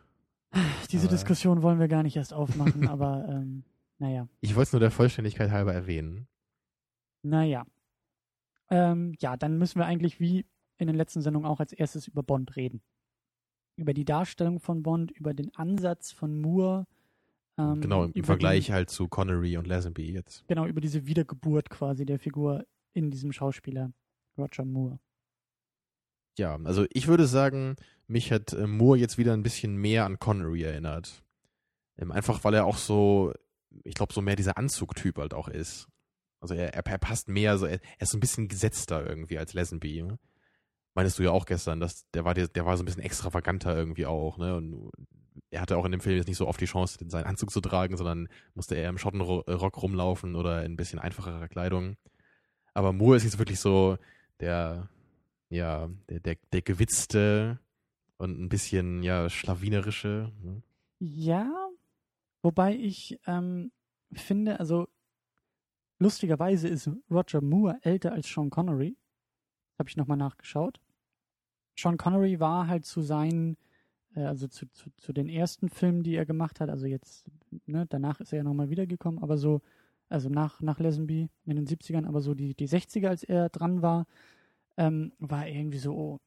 Diese 0.90 1.06
aber 1.06 1.16
Diskussion 1.16 1.62
wollen 1.62 1.78
wir 1.78 1.88
gar 1.88 2.02
nicht 2.02 2.16
erst 2.16 2.32
aufmachen, 2.32 2.88
aber 2.88 3.26
ähm, 3.28 3.64
naja. 3.98 4.28
Ich 4.40 4.54
wollte 4.54 4.68
es 4.68 4.72
nur 4.72 4.80
der 4.80 4.90
Vollständigkeit 4.90 5.50
halber 5.50 5.75
erwähnen. 5.75 6.28
Naja. 7.22 7.66
Ähm, 8.70 9.14
ja, 9.20 9.36
dann 9.36 9.58
müssen 9.58 9.78
wir 9.78 9.86
eigentlich 9.86 10.20
wie 10.20 10.46
in 10.78 10.86
den 10.86 10.96
letzten 10.96 11.22
Sendungen 11.22 11.48
auch 11.48 11.60
als 11.60 11.72
erstes 11.72 12.06
über 12.08 12.22
Bond 12.22 12.56
reden. 12.56 12.82
Über 13.76 13.94
die 13.94 14.04
Darstellung 14.04 14.60
von 14.60 14.82
Bond, 14.82 15.10
über 15.12 15.34
den 15.34 15.54
Ansatz 15.54 16.12
von 16.12 16.40
Moore. 16.40 16.86
Ähm, 17.58 17.80
genau, 17.80 18.04
im 18.04 18.25
Vergleich 18.25 18.66
den, 18.66 18.75
halt 18.75 18.90
zu 18.90 19.08
Connery 19.08 19.56
und 19.56 19.66
Lazenby 19.66 20.12
jetzt. 20.12 20.46
Genau, 20.48 20.66
über 20.66 20.80
diese 20.80 21.06
Wiedergeburt 21.06 21.70
quasi 21.70 22.04
der 22.04 22.18
Figur 22.18 22.64
in 22.92 23.10
diesem 23.10 23.32
Schauspieler 23.32 23.92
Roger 24.36 24.64
Moore. 24.64 24.98
Ja, 26.38 26.58
also 26.64 26.84
ich 26.92 27.06
würde 27.06 27.26
sagen, 27.26 27.76
mich 28.06 28.30
hat 28.30 28.52
äh, 28.52 28.66
Moore 28.66 28.98
jetzt 28.98 29.16
wieder 29.16 29.32
ein 29.32 29.42
bisschen 29.42 29.76
mehr 29.76 30.04
an 30.04 30.18
Connery 30.18 30.62
erinnert. 30.62 31.22
Ähm, 31.98 32.12
einfach 32.12 32.44
weil 32.44 32.52
er 32.54 32.66
auch 32.66 32.76
so 32.76 33.32
ich 33.84 33.94
glaube, 33.94 34.12
so 34.12 34.22
mehr 34.22 34.36
dieser 34.36 34.56
Anzugtyp 34.56 35.18
halt 35.18 35.34
auch 35.34 35.48
ist. 35.48 35.88
Also 36.40 36.54
er, 36.54 36.75
er, 36.75 36.86
er 36.86 36.98
passt 36.98 37.28
mehr, 37.28 37.58
so, 37.58 37.66
er, 37.66 37.80
er, 37.80 38.02
ist 38.02 38.10
so 38.10 38.16
ein 38.16 38.20
bisschen 38.20 38.48
gesetzter 38.48 39.06
irgendwie 39.06 39.38
als 39.38 39.54
Lesenby. 39.54 40.02
Ne? 40.02 40.18
Meinst 40.97 41.19
du 41.19 41.23
ja 41.23 41.31
auch 41.31 41.47
gestern, 41.47 41.79
dass 41.79 42.11
der 42.11 42.25
war 42.25 42.35
der, 42.35 42.49
der 42.49 42.67
war 42.67 42.76
so 42.76 42.83
ein 42.83 42.87
bisschen 42.87 43.03
extravaganter 43.03 43.76
irgendwie 43.76 44.07
auch, 44.07 44.37
ne? 44.38 44.57
Und 44.57 44.91
er 45.50 45.61
hatte 45.61 45.76
auch 45.76 45.85
in 45.85 45.93
dem 45.93 46.00
Film 46.00 46.17
jetzt 46.17 46.26
nicht 46.26 46.37
so 46.37 46.49
oft 46.49 46.61
die 46.61 46.65
Chance, 46.67 46.99
seinen 47.07 47.26
Anzug 47.26 47.53
zu 47.53 47.61
tragen, 47.61 47.97
sondern 47.97 48.29
musste 48.55 48.75
eher 48.75 48.88
im 48.88 48.99
Schottenrock 48.99 49.83
rumlaufen 49.83 50.35
oder 50.35 50.65
in 50.65 50.73
ein 50.73 50.76
bisschen 50.76 50.99
einfacherer 50.99 51.47
Kleidung. 51.47 51.97
Aber 52.75 52.93
Moore 52.93 53.17
ist 53.17 53.25
jetzt 53.25 53.38
wirklich 53.38 53.61
so 53.61 53.97
der, 54.41 54.88
ja, 55.50 55.88
der, 56.11 56.19
der, 56.19 56.37
der 56.53 56.62
gewitzte 56.62 57.61
und 58.17 58.41
ein 58.41 58.49
bisschen, 58.49 59.05
ja, 59.05 59.31
schlawinerische. 59.31 60.33
Ne? 60.43 60.62
Ja, 60.99 61.69
Wobei 62.47 62.76
ich 62.76 63.19
ähm, 63.26 63.73
finde, 64.12 64.61
also 64.61 64.87
lustigerweise 65.99 66.69
ist 66.69 66.88
Roger 67.11 67.41
Moore 67.41 67.81
älter 67.83 68.12
als 68.12 68.29
Sean 68.29 68.50
Connery. 68.50 68.97
Habe 69.81 69.88
ich 69.88 69.97
nochmal 69.97 70.17
nachgeschaut. 70.17 70.81
Sean 71.76 71.97
Connery 71.97 72.40
war 72.40 72.66
halt 72.66 72.85
zu 72.85 73.02
seinen, 73.02 73.56
äh, 74.14 74.25
also 74.25 74.49
zu, 74.49 74.66
zu, 74.73 74.90
zu, 74.97 75.12
den 75.12 75.28
ersten 75.28 75.68
Filmen, 75.68 76.02
die 76.02 76.14
er 76.14 76.26
gemacht 76.26 76.61
hat, 76.61 76.71
also 76.71 76.87
jetzt, 76.87 77.26
ne, 77.66 77.87
danach 77.88 78.21
ist 78.21 78.33
er 78.33 78.38
ja 78.38 78.45
nochmal 78.45 78.71
wiedergekommen, 78.71 79.23
aber 79.23 79.37
so, 79.37 79.61
also 80.09 80.28
nach, 80.28 80.61
nach 80.61 80.78
Lesenby 80.78 81.28
in 81.45 81.56
den 81.56 81.66
70ern, 81.66 82.06
aber 82.06 82.21
so 82.21 82.35
die, 82.35 82.54
die 82.54 82.68
60er, 82.68 83.09
als 83.09 83.25
er 83.25 83.49
dran 83.49 83.83
war, 83.83 84.06
ähm, 84.76 85.12
war 85.18 85.47
er 85.47 85.54
irgendwie 85.54 85.78
so 85.78 86.21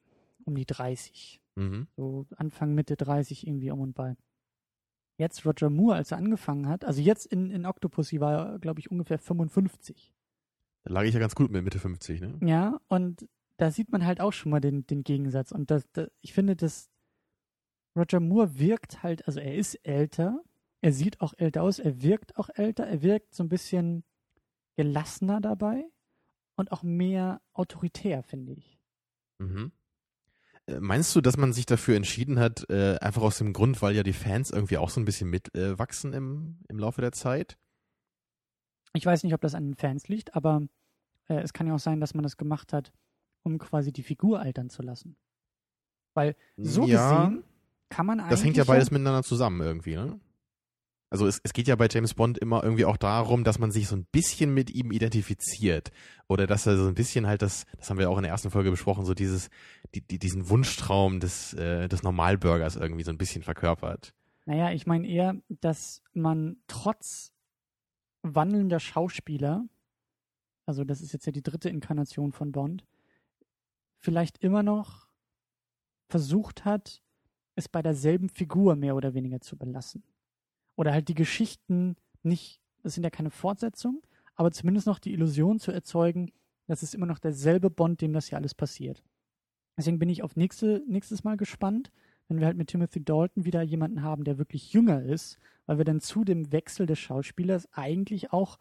um 0.44 0.54
die 0.54 0.66
30. 0.66 1.40
Mhm. 1.56 1.86
So 1.96 2.26
Anfang, 2.36 2.74
Mitte 2.74 2.96
30 2.96 3.46
irgendwie 3.46 3.70
um 3.70 3.80
und 3.80 3.94
bei 3.94 4.16
jetzt 5.18 5.44
Roger 5.44 5.70
Moore, 5.70 5.96
als 5.96 6.12
er 6.12 6.18
angefangen 6.18 6.66
hat, 6.66 6.84
also 6.84 7.00
jetzt 7.00 7.26
in, 7.26 7.50
in 7.50 7.66
Octopussy 7.66 8.20
war 8.20 8.52
er, 8.52 8.58
glaube 8.58 8.80
ich, 8.80 8.90
ungefähr 8.90 9.18
55. 9.18 10.14
Da 10.82 10.92
lag 10.94 11.04
ich 11.04 11.12
ja 11.12 11.20
ganz 11.20 11.34
gut 11.34 11.50
mit 11.50 11.62
Mitte 11.62 11.78
50, 11.78 12.22
ne? 12.22 12.38
Ja, 12.42 12.80
und 12.88 13.28
da 13.60 13.70
sieht 13.70 13.92
man 13.92 14.06
halt 14.06 14.20
auch 14.22 14.32
schon 14.32 14.50
mal 14.50 14.60
den, 14.60 14.86
den 14.86 15.04
Gegensatz. 15.04 15.52
Und 15.52 15.70
das, 15.70 15.84
das, 15.92 16.08
ich 16.22 16.32
finde, 16.32 16.56
dass 16.56 16.90
Roger 17.94 18.20
Moore 18.20 18.58
wirkt 18.58 19.02
halt, 19.02 19.26
also 19.26 19.38
er 19.38 19.54
ist 19.54 19.74
älter, 19.86 20.42
er 20.80 20.92
sieht 20.92 21.20
auch 21.20 21.34
älter 21.36 21.62
aus, 21.62 21.78
er 21.78 22.00
wirkt 22.02 22.36
auch 22.36 22.48
älter, 22.54 22.86
er 22.86 23.02
wirkt 23.02 23.34
so 23.34 23.44
ein 23.44 23.50
bisschen 23.50 24.02
gelassener 24.76 25.42
dabei 25.42 25.84
und 26.56 26.72
auch 26.72 26.82
mehr 26.82 27.42
autoritär, 27.52 28.22
finde 28.22 28.52
ich. 28.52 28.78
Mhm. 29.38 29.72
Äh, 30.64 30.80
meinst 30.80 31.14
du, 31.14 31.20
dass 31.20 31.36
man 31.36 31.52
sich 31.52 31.66
dafür 31.66 31.96
entschieden 31.96 32.38
hat, 32.38 32.64
äh, 32.70 32.96
einfach 33.00 33.22
aus 33.22 33.36
dem 33.36 33.52
Grund, 33.52 33.82
weil 33.82 33.94
ja 33.94 34.02
die 34.02 34.14
Fans 34.14 34.50
irgendwie 34.50 34.78
auch 34.78 34.88
so 34.88 35.02
ein 35.02 35.04
bisschen 35.04 35.28
mitwachsen 35.28 36.14
äh, 36.14 36.16
im, 36.16 36.60
im 36.68 36.78
Laufe 36.78 37.02
der 37.02 37.12
Zeit? 37.12 37.58
Ich 38.94 39.04
weiß 39.04 39.22
nicht, 39.22 39.34
ob 39.34 39.42
das 39.42 39.54
an 39.54 39.66
den 39.66 39.76
Fans 39.76 40.08
liegt, 40.08 40.34
aber 40.34 40.62
äh, 41.28 41.40
es 41.40 41.52
kann 41.52 41.66
ja 41.66 41.74
auch 41.74 41.78
sein, 41.78 42.00
dass 42.00 42.14
man 42.14 42.22
das 42.22 42.38
gemacht 42.38 42.72
hat, 42.72 42.90
um 43.42 43.58
quasi 43.58 43.92
die 43.92 44.02
Figur 44.02 44.40
altern 44.40 44.70
zu 44.70 44.82
lassen. 44.82 45.16
Weil 46.14 46.36
so 46.56 46.86
ja, 46.86 47.24
gesehen 47.24 47.44
kann 47.88 48.06
man 48.06 48.20
eigentlich. 48.20 48.30
Das 48.30 48.44
hängt 48.44 48.56
ja 48.56 48.64
beides 48.64 48.90
miteinander 48.90 49.22
zusammen 49.22 49.60
irgendwie, 49.60 49.96
ne? 49.96 50.20
Also 51.12 51.26
es, 51.26 51.40
es 51.42 51.52
geht 51.52 51.66
ja 51.66 51.74
bei 51.74 51.88
James 51.90 52.14
Bond 52.14 52.38
immer 52.38 52.62
irgendwie 52.62 52.84
auch 52.84 52.96
darum, 52.96 53.42
dass 53.42 53.58
man 53.58 53.72
sich 53.72 53.88
so 53.88 53.96
ein 53.96 54.06
bisschen 54.12 54.54
mit 54.54 54.70
ihm 54.70 54.92
identifiziert. 54.92 55.90
Oder 56.28 56.46
dass 56.46 56.66
er 56.66 56.76
so 56.76 56.86
ein 56.86 56.94
bisschen 56.94 57.26
halt 57.26 57.42
das, 57.42 57.66
das 57.78 57.90
haben 57.90 57.98
wir 57.98 58.08
auch 58.08 58.16
in 58.16 58.22
der 58.22 58.30
ersten 58.30 58.50
Folge 58.50 58.70
besprochen, 58.70 59.04
so 59.04 59.12
dieses, 59.12 59.50
die, 59.92 60.02
die, 60.02 60.20
diesen 60.20 60.48
Wunschtraum 60.48 61.18
des, 61.18 61.52
äh, 61.54 61.88
des 61.88 62.04
Normalbürgers 62.04 62.76
irgendwie 62.76 63.02
so 63.02 63.10
ein 63.10 63.18
bisschen 63.18 63.42
verkörpert. 63.42 64.14
Naja, 64.46 64.70
ich 64.70 64.86
meine 64.86 65.08
eher, 65.08 65.34
dass 65.48 66.00
man 66.12 66.58
trotz 66.68 67.32
wandelnder 68.22 68.78
Schauspieler, 68.78 69.64
also 70.64 70.84
das 70.84 71.00
ist 71.00 71.12
jetzt 71.12 71.26
ja 71.26 71.32
die 71.32 71.42
dritte 71.42 71.68
Inkarnation 71.68 72.30
von 72.30 72.52
Bond, 72.52 72.84
vielleicht 74.00 74.38
immer 74.38 74.62
noch 74.62 75.08
versucht 76.08 76.64
hat, 76.64 77.02
es 77.54 77.68
bei 77.68 77.82
derselben 77.82 78.28
Figur 78.28 78.74
mehr 78.76 78.96
oder 78.96 79.14
weniger 79.14 79.40
zu 79.40 79.56
belassen 79.56 80.02
oder 80.76 80.92
halt 80.92 81.08
die 81.08 81.14
Geschichten 81.14 81.96
nicht, 82.22 82.60
das 82.82 82.94
sind 82.94 83.04
ja 83.04 83.10
keine 83.10 83.30
Fortsetzungen, 83.30 84.00
aber 84.34 84.50
zumindest 84.50 84.86
noch 84.86 84.98
die 84.98 85.12
Illusion 85.12 85.58
zu 85.58 85.72
erzeugen, 85.72 86.32
dass 86.66 86.82
es 86.82 86.94
immer 86.94 87.06
noch 87.06 87.18
derselbe 87.18 87.68
Bond, 87.68 88.00
dem 88.00 88.12
das 88.12 88.28
hier 88.28 88.38
alles 88.38 88.54
passiert. 88.54 89.02
Deswegen 89.76 89.98
bin 89.98 90.08
ich 90.08 90.22
auf 90.22 90.36
nächste, 90.36 90.82
nächstes 90.86 91.24
Mal 91.24 91.36
gespannt, 91.36 91.90
wenn 92.28 92.38
wir 92.38 92.46
halt 92.46 92.56
mit 92.56 92.68
Timothy 92.68 93.04
Dalton 93.04 93.44
wieder 93.44 93.60
jemanden 93.60 94.02
haben, 94.02 94.24
der 94.24 94.38
wirklich 94.38 94.72
jünger 94.72 95.02
ist, 95.02 95.38
weil 95.66 95.78
wir 95.78 95.84
dann 95.84 96.00
zu 96.00 96.24
dem 96.24 96.52
Wechsel 96.52 96.86
des 96.86 96.98
Schauspielers 96.98 97.68
eigentlich 97.72 98.32
auch 98.32 98.58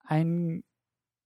einen 0.00 0.64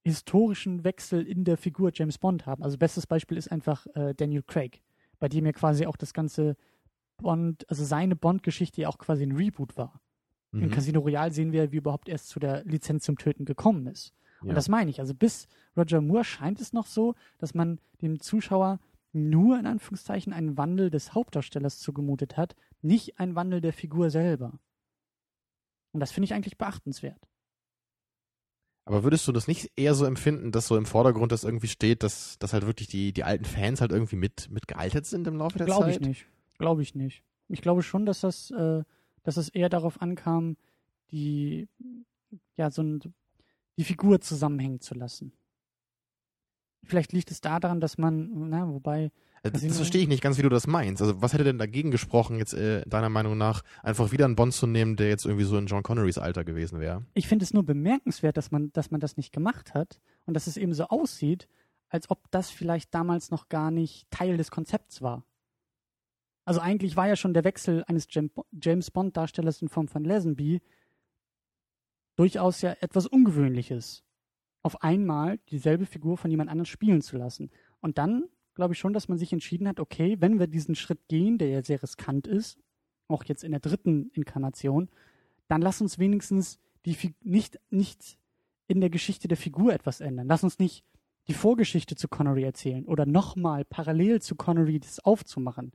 historischen 0.09 0.85
Wechsel 0.85 1.27
in 1.27 1.45
der 1.45 1.57
Figur 1.57 1.91
James 1.95 2.19
Bond 2.19 2.47
haben. 2.47 2.63
Also 2.63 2.79
bestes 2.79 3.07
Beispiel 3.07 3.37
ist 3.37 3.51
einfach 3.51 3.87
äh, 3.95 4.15
Daniel 4.15 4.43
Craig, 4.43 4.83
bei 5.19 5.29
dem 5.29 5.47
ja 5.47 5.53
quasi 5.53 5.87
auch 5.87 5.97
das 5.97 6.13
ganze 6.13 6.57
Bond, 7.19 7.69
also 7.69 7.85
seine 7.85 8.17
Bond-Geschichte 8.17 8.83
ja 8.83 8.89
auch 8.89 8.99
quasi 8.99 9.25
ein 9.25 9.33
Reboot 9.33 9.77
war. 9.77 10.01
Mhm. 10.53 10.65
Im 10.65 10.71
Casino 10.71 11.01
Royale 11.01 11.33
sehen 11.33 11.53
wir, 11.53 11.73
wie 11.73 11.77
überhaupt 11.77 12.09
erst 12.09 12.29
zu 12.29 12.39
der 12.41 12.65
Lizenz 12.65 13.05
zum 13.05 13.19
Töten 13.19 13.45
gekommen 13.45 13.87
ist. 13.87 14.15
Und 14.41 14.49
ja. 14.49 14.55
das 14.55 14.69
meine 14.69 14.91
ich. 14.91 15.01
Also 15.01 15.15
bis 15.15 15.49
Roger 15.77 16.01
Moore 16.01 16.25
scheint 16.25 16.61
es 16.61 16.73
noch 16.73 16.87
so, 16.87 17.15
dass 17.39 17.55
man 17.55 17.81
dem 18.03 18.21
Zuschauer 18.21 18.79
nur 19.13 19.59
in 19.59 19.67
Anführungszeichen 19.67 20.33
einen 20.33 20.57
Wandel 20.57 20.91
des 20.91 21.15
Hauptdarstellers 21.15 21.79
zugemutet 21.81 22.37
hat, 22.37 22.55
nicht 22.83 23.19
ein 23.19 23.35
Wandel 23.35 23.61
der 23.61 23.73
Figur 23.73 24.11
selber. 24.11 24.59
Und 25.93 26.01
das 26.01 26.13
finde 26.13 26.27
ich 26.27 26.35
eigentlich 26.35 26.59
beachtenswert. 26.59 27.28
Aber 28.89 29.05
würdest 29.05 29.29
du 29.29 29.33
das 29.33 29.47
nicht 29.47 29.71
eher 29.77 29.95
so 29.95 30.07
empfinden, 30.07 30.51
dass 30.51 30.67
so 30.67 30.77
im 30.77 30.87
Vordergrund 30.87 31.31
das 31.31 31.45
irgendwie 31.45 31.69
steht, 31.69 32.03
dass, 32.03 32.39
dass 32.39 32.55
halt 32.55 32.67
wirklich 32.67 32.89
die, 32.89 33.13
die 33.13 33.23
alten 33.23 33.45
Fans 33.45 33.83
halt 33.83 33.93
irgendwie 33.93 34.17
mit, 34.17 34.51
mit 34.51 34.67
gealtert 34.67 35.05
sind 35.05 35.27
im 35.27 35.37
Laufe 35.37 35.59
der 35.59 35.67
Glaub 35.67 35.83
Zeit? 35.83 35.99
Glaube 35.99 36.03
ich 36.03 36.09
nicht. 36.09 36.27
Glaube 36.59 36.83
ich 36.83 36.95
nicht. 36.95 37.23
Ich 37.49 37.61
glaube 37.61 37.83
schon, 37.83 38.07
dass 38.07 38.21
das 38.21 38.51
äh, 38.51 38.83
dass 39.29 39.37
es 39.37 39.51
eher 39.51 39.69
darauf 39.69 40.01
ankam, 40.01 40.57
die, 41.11 41.69
ja, 42.57 42.71
so 42.71 42.83
ein, 42.83 43.15
die 43.77 43.85
Figur 43.85 44.23
zusammenhängen 44.23 44.81
zu 44.81 44.95
lassen. 44.95 45.35
Vielleicht 46.83 47.13
liegt 47.13 47.31
es 47.31 47.43
daran, 47.43 47.79
dass 47.79 47.99
man, 47.99 48.49
na, 48.49 48.67
wobei. 48.69 49.11
Also 49.43 49.67
das 49.67 49.77
verstehe 49.77 50.03
ich 50.03 50.09
nicht 50.09 50.23
ganz, 50.23 50.39
wie 50.39 50.43
du 50.43 50.49
das 50.49 50.67
meinst. 50.67 51.03
Also, 51.03 51.21
was 51.23 51.33
hätte 51.33 51.45
denn 51.45 51.59
dagegen 51.59 51.91
gesprochen, 51.91 52.39
jetzt 52.39 52.55
äh, 52.55 52.83
deiner 52.87 53.09
Meinung 53.09 53.39
nach, 53.39 53.63
einfach 53.83 54.13
wieder 54.13 54.25
einen 54.25 54.37
Bond 54.37 54.53
zu 54.53 54.67
nehmen, 54.67 54.97
der 54.97 55.09
jetzt 55.09 55.25
irgendwie 55.25 55.45
so 55.45 55.57
in 55.57 55.67
John 55.67 55.83
Connerys 55.83 56.19
Alter 56.19 56.45
gewesen 56.45 56.81
wäre? 56.81 57.05
Ich 57.15 57.29
finde 57.29 57.45
es 57.45 57.55
nur 57.55 57.65
bemerkenswert, 57.65 58.37
dass 58.37 58.51
man, 58.51 58.73
dass 58.73 58.91
man 58.91 59.01
das 59.01 59.17
nicht 59.17 59.33
gemacht 59.33 59.75
hat 59.75 60.01
und 60.27 60.35
dass 60.35 60.47
es 60.47 60.57
eben 60.57 60.75
so 60.75 60.85
aussieht, 60.85 61.49
als 61.89 62.11
ob 62.11 62.31
das 62.31 62.51
vielleicht 62.51 62.95
damals 62.95 63.31
noch 63.31 63.49
gar 63.49 63.71
nicht 63.71 64.11
Teil 64.11 64.37
des 64.37 64.51
Konzepts 64.51 65.03
war. 65.03 65.25
Also 66.45 66.61
eigentlich 66.61 66.97
war 66.97 67.07
ja 67.07 67.17
schon 67.17 67.35
der 67.35 67.45
Wechsel 67.45 67.85
eines 67.87 68.09
James 68.11 68.91
Bond-Darstellers 68.91 69.61
in 69.61 69.69
Form 69.69 69.87
von 69.87 70.05
Lazenby 70.05 70.63
durchaus 72.17 72.63
ja 72.63 72.75
etwas 72.81 73.07
Ungewöhnliches. 73.07 74.03
Auf 74.63 74.83
einmal 74.83 75.39
dieselbe 75.51 75.87
Figur 75.87 76.17
von 76.17 76.31
jemand 76.31 76.51
anderem 76.51 76.67
spielen 76.67 77.01
zu 77.01 77.17
lassen. 77.17 77.51
Und 77.81 77.99
dann 77.99 78.25
glaube 78.59 78.75
ich 78.75 78.79
schon, 78.79 78.93
dass 78.93 79.09
man 79.09 79.19
sich 79.19 79.33
entschieden 79.33 79.67
hat, 79.69 79.81
okay, 79.81 80.17
wenn 80.21 80.39
wir 80.39 80.47
diesen 80.47 80.75
Schritt 80.75 81.09
gehen, 81.09 81.39
der 81.39 81.49
ja 81.49 81.63
sehr 81.63 81.83
riskant 81.83 82.27
ist, 82.27 82.59
auch 83.09 83.25
jetzt 83.25 83.45
in 83.45 83.53
der 83.53 83.61
dritten 83.61 84.11
Inkarnation, 84.13 84.89
dann 85.49 85.63
lass 85.63 85.81
uns 85.81 85.99
wenigstens 85.99 86.61
die 86.85 86.97
nicht, 87.23 87.59
nicht 87.71 88.19
in 88.67 88.81
der 88.81 88.91
Geschichte 88.91 89.29
der 89.29 89.37
Figur 89.37 89.73
etwas 89.73 90.01
ändern. 90.01 90.27
Lass 90.27 90.45
uns 90.45 90.59
nicht 90.59 90.85
die 91.29 91.35
Vorgeschichte 91.35 91.97
zu 91.97 92.09
Connery 92.09 92.43
erzählen 92.45 92.85
oder 92.87 93.07
nochmal 93.07 93.65
parallel 93.65 94.21
zu 94.21 94.35
Connery 94.35 94.81
das 94.81 95.01
aufzumachen 95.01 95.73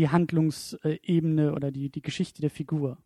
die 0.00 0.08
Handlungsebene 0.08 1.52
oder 1.52 1.70
die, 1.70 1.90
die 1.90 2.00
Geschichte 2.00 2.40
der 2.40 2.50
Figur. 2.50 2.96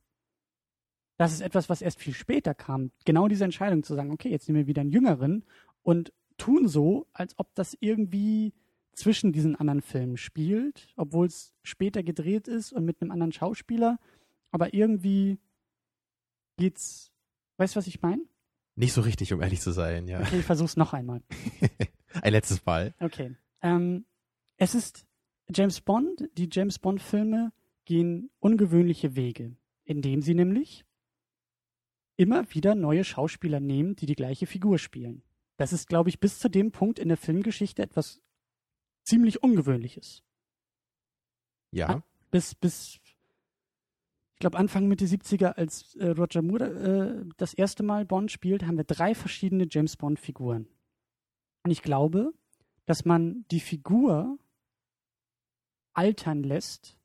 Das 1.17 1.33
ist 1.33 1.41
etwas, 1.41 1.69
was 1.69 1.83
erst 1.83 2.01
viel 2.01 2.15
später 2.15 2.55
kam. 2.55 2.93
Genau 3.05 3.27
diese 3.27 3.45
Entscheidung 3.45 3.83
zu 3.83 3.95
sagen, 3.95 4.13
okay, 4.13 4.31
jetzt 4.31 4.49
nehmen 4.49 4.61
wir 4.61 4.67
wieder 4.69 4.83
einen 4.83 4.93
Jüngeren 4.93 5.45
und 5.83 6.13
tun 6.37 6.69
so, 6.69 7.07
als 7.13 7.39
ob 7.39 7.55
das 7.55 7.77
irgendwie 7.81 8.53
zwischen 8.93 9.33
diesen 9.33 9.57
anderen 9.57 9.83
Filmen 9.83 10.17
spielt, 10.17 10.93
obwohl 10.97 11.27
es 11.27 11.55
später 11.63 12.03
gedreht 12.03 12.49
ist 12.49 12.73
und 12.73 12.85
mit 12.85 13.01
einem 13.01 13.11
anderen 13.11 13.33
Schauspieler. 13.33 13.99
Aber 14.51 14.73
irgendwie 14.75 15.39
geht's. 16.57 17.11
Weißt 17.57 17.75
du, 17.75 17.79
was 17.79 17.87
ich 17.87 18.03
meine? 18.03 18.23
Nicht 18.77 18.93
so 18.93 19.01
richtig, 19.01 19.33
um 19.33 19.41
ehrlich 19.41 19.61
zu 19.61 19.71
sein, 19.71 20.09
ja. 20.09 20.21
Okay, 20.21 20.41
ich 20.41 20.45
versuch's 20.45 20.77
noch 20.77 20.93
einmal. 20.93 21.23
Ein 22.23 22.33
letztes 22.33 22.65
Mal. 22.65 22.95
Okay. 22.99 23.37
Ähm, 23.63 24.05
es 24.57 24.75
ist 24.75 25.07
James 25.49 25.81
Bond, 25.81 26.29
die 26.37 26.49
James 26.51 26.79
Bond-Filme 26.79 27.53
gehen 27.85 28.31
ungewöhnliche 28.41 29.15
Wege, 29.15 29.57
indem 29.85 30.23
sie 30.23 30.35
nämlich 30.35 30.85
immer 32.17 32.53
wieder 32.55 32.75
neue 32.75 33.05
Schauspieler 33.05 33.61
nehmen, 33.61 33.97
die 33.97 34.07
die 34.07 34.15
gleiche 34.15 34.47
Figur 34.47 34.79
spielen. 34.79 35.23
Das 35.57 35.73
ist, 35.73 35.89
glaube 35.89 36.09
ich, 36.09 36.21
bis 36.21 36.39
zu 36.39 36.49
dem 36.49 36.73
Punkt 36.73 36.99
in 36.99 37.09
der 37.09 37.17
Filmgeschichte 37.17 37.83
etwas 37.83 38.21
ziemlich 39.05 39.43
Ungewöhnliches. 39.43 40.23
Ja. 41.71 42.03
Bis, 42.31 42.55
bis, 42.55 43.01
ich 44.35 44.41
glaube, 44.41 44.59
Anfang 44.59 44.89
Mitte 44.89 45.05
70er, 45.05 45.53
als 45.53 45.95
äh, 45.97 46.09
Roger 46.09 46.43
Moore 46.43 47.25
äh, 47.25 47.33
das 47.37 47.55
erste 47.55 47.83
Mal 47.83 48.05
Bond 48.05 48.33
spielt, 48.33 48.65
haben 48.65 48.77
wir 48.77 48.85
drei 48.85 49.15
verschiedene 49.15 49.67
James 49.71 49.97
Bond-Figuren. 49.97 50.67
Und 51.63 51.71
ich 51.71 51.83
glaube, 51.83 52.33
dass 52.87 53.05
man 53.05 53.45
die 53.51 53.61
Figur 53.61 54.39
altern 55.95 56.43
lässt. 56.43 56.99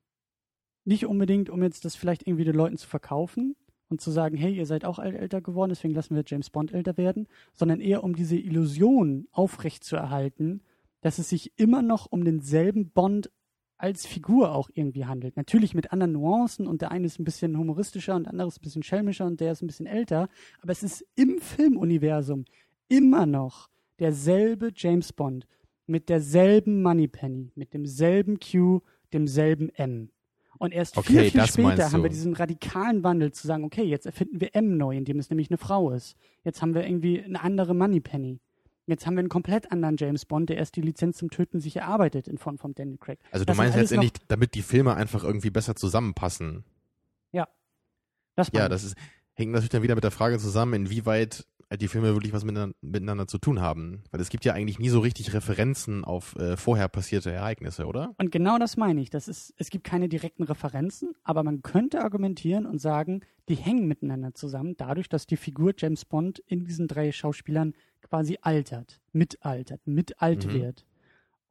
Nicht 0.84 1.06
unbedingt, 1.06 1.50
um 1.50 1.62
jetzt 1.62 1.86
das 1.86 1.96
vielleicht 1.96 2.26
irgendwie 2.28 2.46
den 2.46 2.56
Leuten 2.56 2.78
zu 2.78 2.88
verkaufen 2.88 3.56
und 3.90 4.02
zu 4.02 4.12
sagen, 4.12 4.38
hey, 4.38 4.54
ihr 4.54 4.66
seid 4.66 4.86
auch 4.86 5.00
älter 5.00 5.42
geworden, 5.42 5.70
deswegen 5.70 5.94
lassen 5.94 6.16
wir 6.16 6.24
James 6.26 6.50
Bond 6.50 6.74
älter 6.74 6.98
werden, 6.98 7.28
sondern 7.54 7.82
eher 7.82 8.04
um 8.04 8.16
diese 8.16 8.38
Illusion 8.38 9.28
aufrechtzuerhalten, 9.32 10.62
dass 11.02 11.18
es 11.18 11.30
sich 11.30 11.54
immer 11.58 11.82
noch 11.82 12.06
um 12.10 12.24
denselben 12.24 12.90
Bond 12.92 13.32
als 13.78 14.06
Figur 14.06 14.54
auch 14.54 14.70
irgendwie 14.74 15.06
handelt. 15.06 15.38
Natürlich 15.38 15.74
mit 15.74 15.94
anderen 15.94 16.12
Nuancen 16.12 16.68
und 16.68 16.82
der 16.82 16.92
eine 16.92 17.06
ist 17.06 17.18
ein 17.18 17.24
bisschen 17.24 17.58
humoristischer 17.58 18.16
und 18.16 18.24
der 18.24 18.34
andere 18.34 18.50
ist 18.50 18.60
ein 18.60 18.62
bisschen 18.64 18.84
schelmischer 18.84 19.26
und 19.26 19.40
der 19.40 19.54
ist 19.54 19.62
ein 19.62 19.68
bisschen 19.68 19.86
älter, 19.86 20.28
aber 20.62 20.72
es 20.72 20.84
ist 20.84 21.06
im 21.16 21.40
Filmuniversum 21.40 22.46
immer 22.90 23.26
noch 23.26 23.70
derselbe 24.00 24.72
James 24.76 25.14
Bond 25.14 25.48
mit 25.88 26.10
derselben 26.10 26.84
Moneypenny, 26.84 27.52
mit 27.56 27.74
demselben 27.74 28.40
Q, 28.40 28.82
demselben 29.14 29.70
M. 29.70 30.12
Und 30.60 30.74
erst 30.74 30.98
okay, 30.98 31.30
viel, 31.30 31.32
viel 31.32 31.48
später 31.48 31.92
haben 31.92 32.04
wir 32.04 32.10
diesen 32.10 32.34
radikalen 32.34 33.02
Wandel 33.02 33.32
zu 33.32 33.48
sagen, 33.48 33.64
okay, 33.64 33.84
jetzt 33.84 34.06
erfinden 34.06 34.42
wir 34.42 34.56
M 34.56 34.78
neu, 34.78 34.96
indem 34.96 35.18
es 35.18 35.30
nämlich 35.30 35.50
eine 35.50 35.58
Frau 35.58 35.90
ist. 35.92 36.18
Jetzt 36.44 36.62
haben 36.62 36.76
wir 36.76 36.86
irgendwie 36.86 37.24
eine 37.24 37.42
andere 37.42 37.74
Moneypenny. 37.74 38.40
Jetzt 38.86 39.06
haben 39.06 39.16
wir 39.16 39.20
einen 39.20 39.30
komplett 39.30 39.72
anderen 39.72 39.96
James 39.98 40.26
Bond, 40.26 40.50
der 40.50 40.58
erst 40.58 40.76
die 40.76 40.82
Lizenz 40.82 41.18
zum 41.18 41.30
Töten 41.30 41.62
sich 41.62 41.78
erarbeitet 41.78 42.28
in 42.28 42.38
Form 42.38 42.58
von 42.58 42.76
Daniel 42.76 42.98
Craig. 42.98 43.20
Also 43.32 43.46
du 43.46 43.52
das 43.52 43.58
meinst 43.58 43.78
letztendlich, 43.78 44.12
damit 44.28 44.54
die 44.54 44.62
Filme 44.62 44.96
einfach 44.96 45.24
irgendwie 45.24 45.50
besser 45.50 45.76
zusammenpassen. 45.76 46.66
Ja. 47.32 47.48
Das 48.36 48.50
ja, 48.52 48.68
das 48.68 48.84
ist, 48.84 48.98
hängt 49.40 49.52
natürlich 49.52 49.70
dann 49.70 49.84
wieder 49.84 49.96
mit 49.96 50.04
der 50.04 50.12
Frage 50.12 50.38
zusammen, 50.38 50.74
inwieweit 50.74 51.46
die 51.78 51.88
Filme 51.88 52.14
wirklich 52.14 52.34
was 52.34 52.44
miteinander, 52.44 52.76
miteinander, 52.82 53.28
zu 53.28 53.38
tun 53.38 53.62
haben. 53.62 54.02
Weil 54.12 54.22
es 54.22 54.30
gibt 54.30 54.44
ja 54.44 54.54
eigentlich 54.54 54.80
nie 54.80 54.90
so 54.90 55.00
richtig 55.00 55.34
Referenzen 55.34 56.04
auf 56.04 56.36
äh, 56.36 56.58
vorher 56.58 56.88
passierte 56.88 57.32
Ereignisse, 57.32 57.86
oder? 57.86 58.16
Und 58.18 58.32
genau 58.32 58.58
das 58.58 58.76
meine 58.76 59.02
ich. 59.02 59.12
Das 59.12 59.28
ist, 59.28 59.54
es 59.58 59.70
gibt 59.70 59.84
keine 59.84 60.10
direkten 60.10 60.44
Referenzen, 60.44 61.14
aber 61.24 61.44
man 61.44 61.62
könnte 61.62 62.02
argumentieren 62.02 62.66
und 62.66 62.80
sagen, 62.80 63.22
die 63.50 63.56
hängen 63.56 63.88
miteinander 63.88 64.34
zusammen, 64.34 64.76
dadurch, 64.78 65.10
dass 65.10 65.28
die 65.28 65.38
Figur 65.38 65.74
James 65.78 66.06
Bond 66.06 66.40
in 66.48 66.66
diesen 66.66 66.88
drei 66.88 67.12
Schauspielern 67.12 67.74
quasi 68.02 68.40
altert, 68.42 69.00
mitaltert, 69.14 69.86
mitalt 69.86 70.48
mhm. 70.48 70.54
wird. 70.54 70.86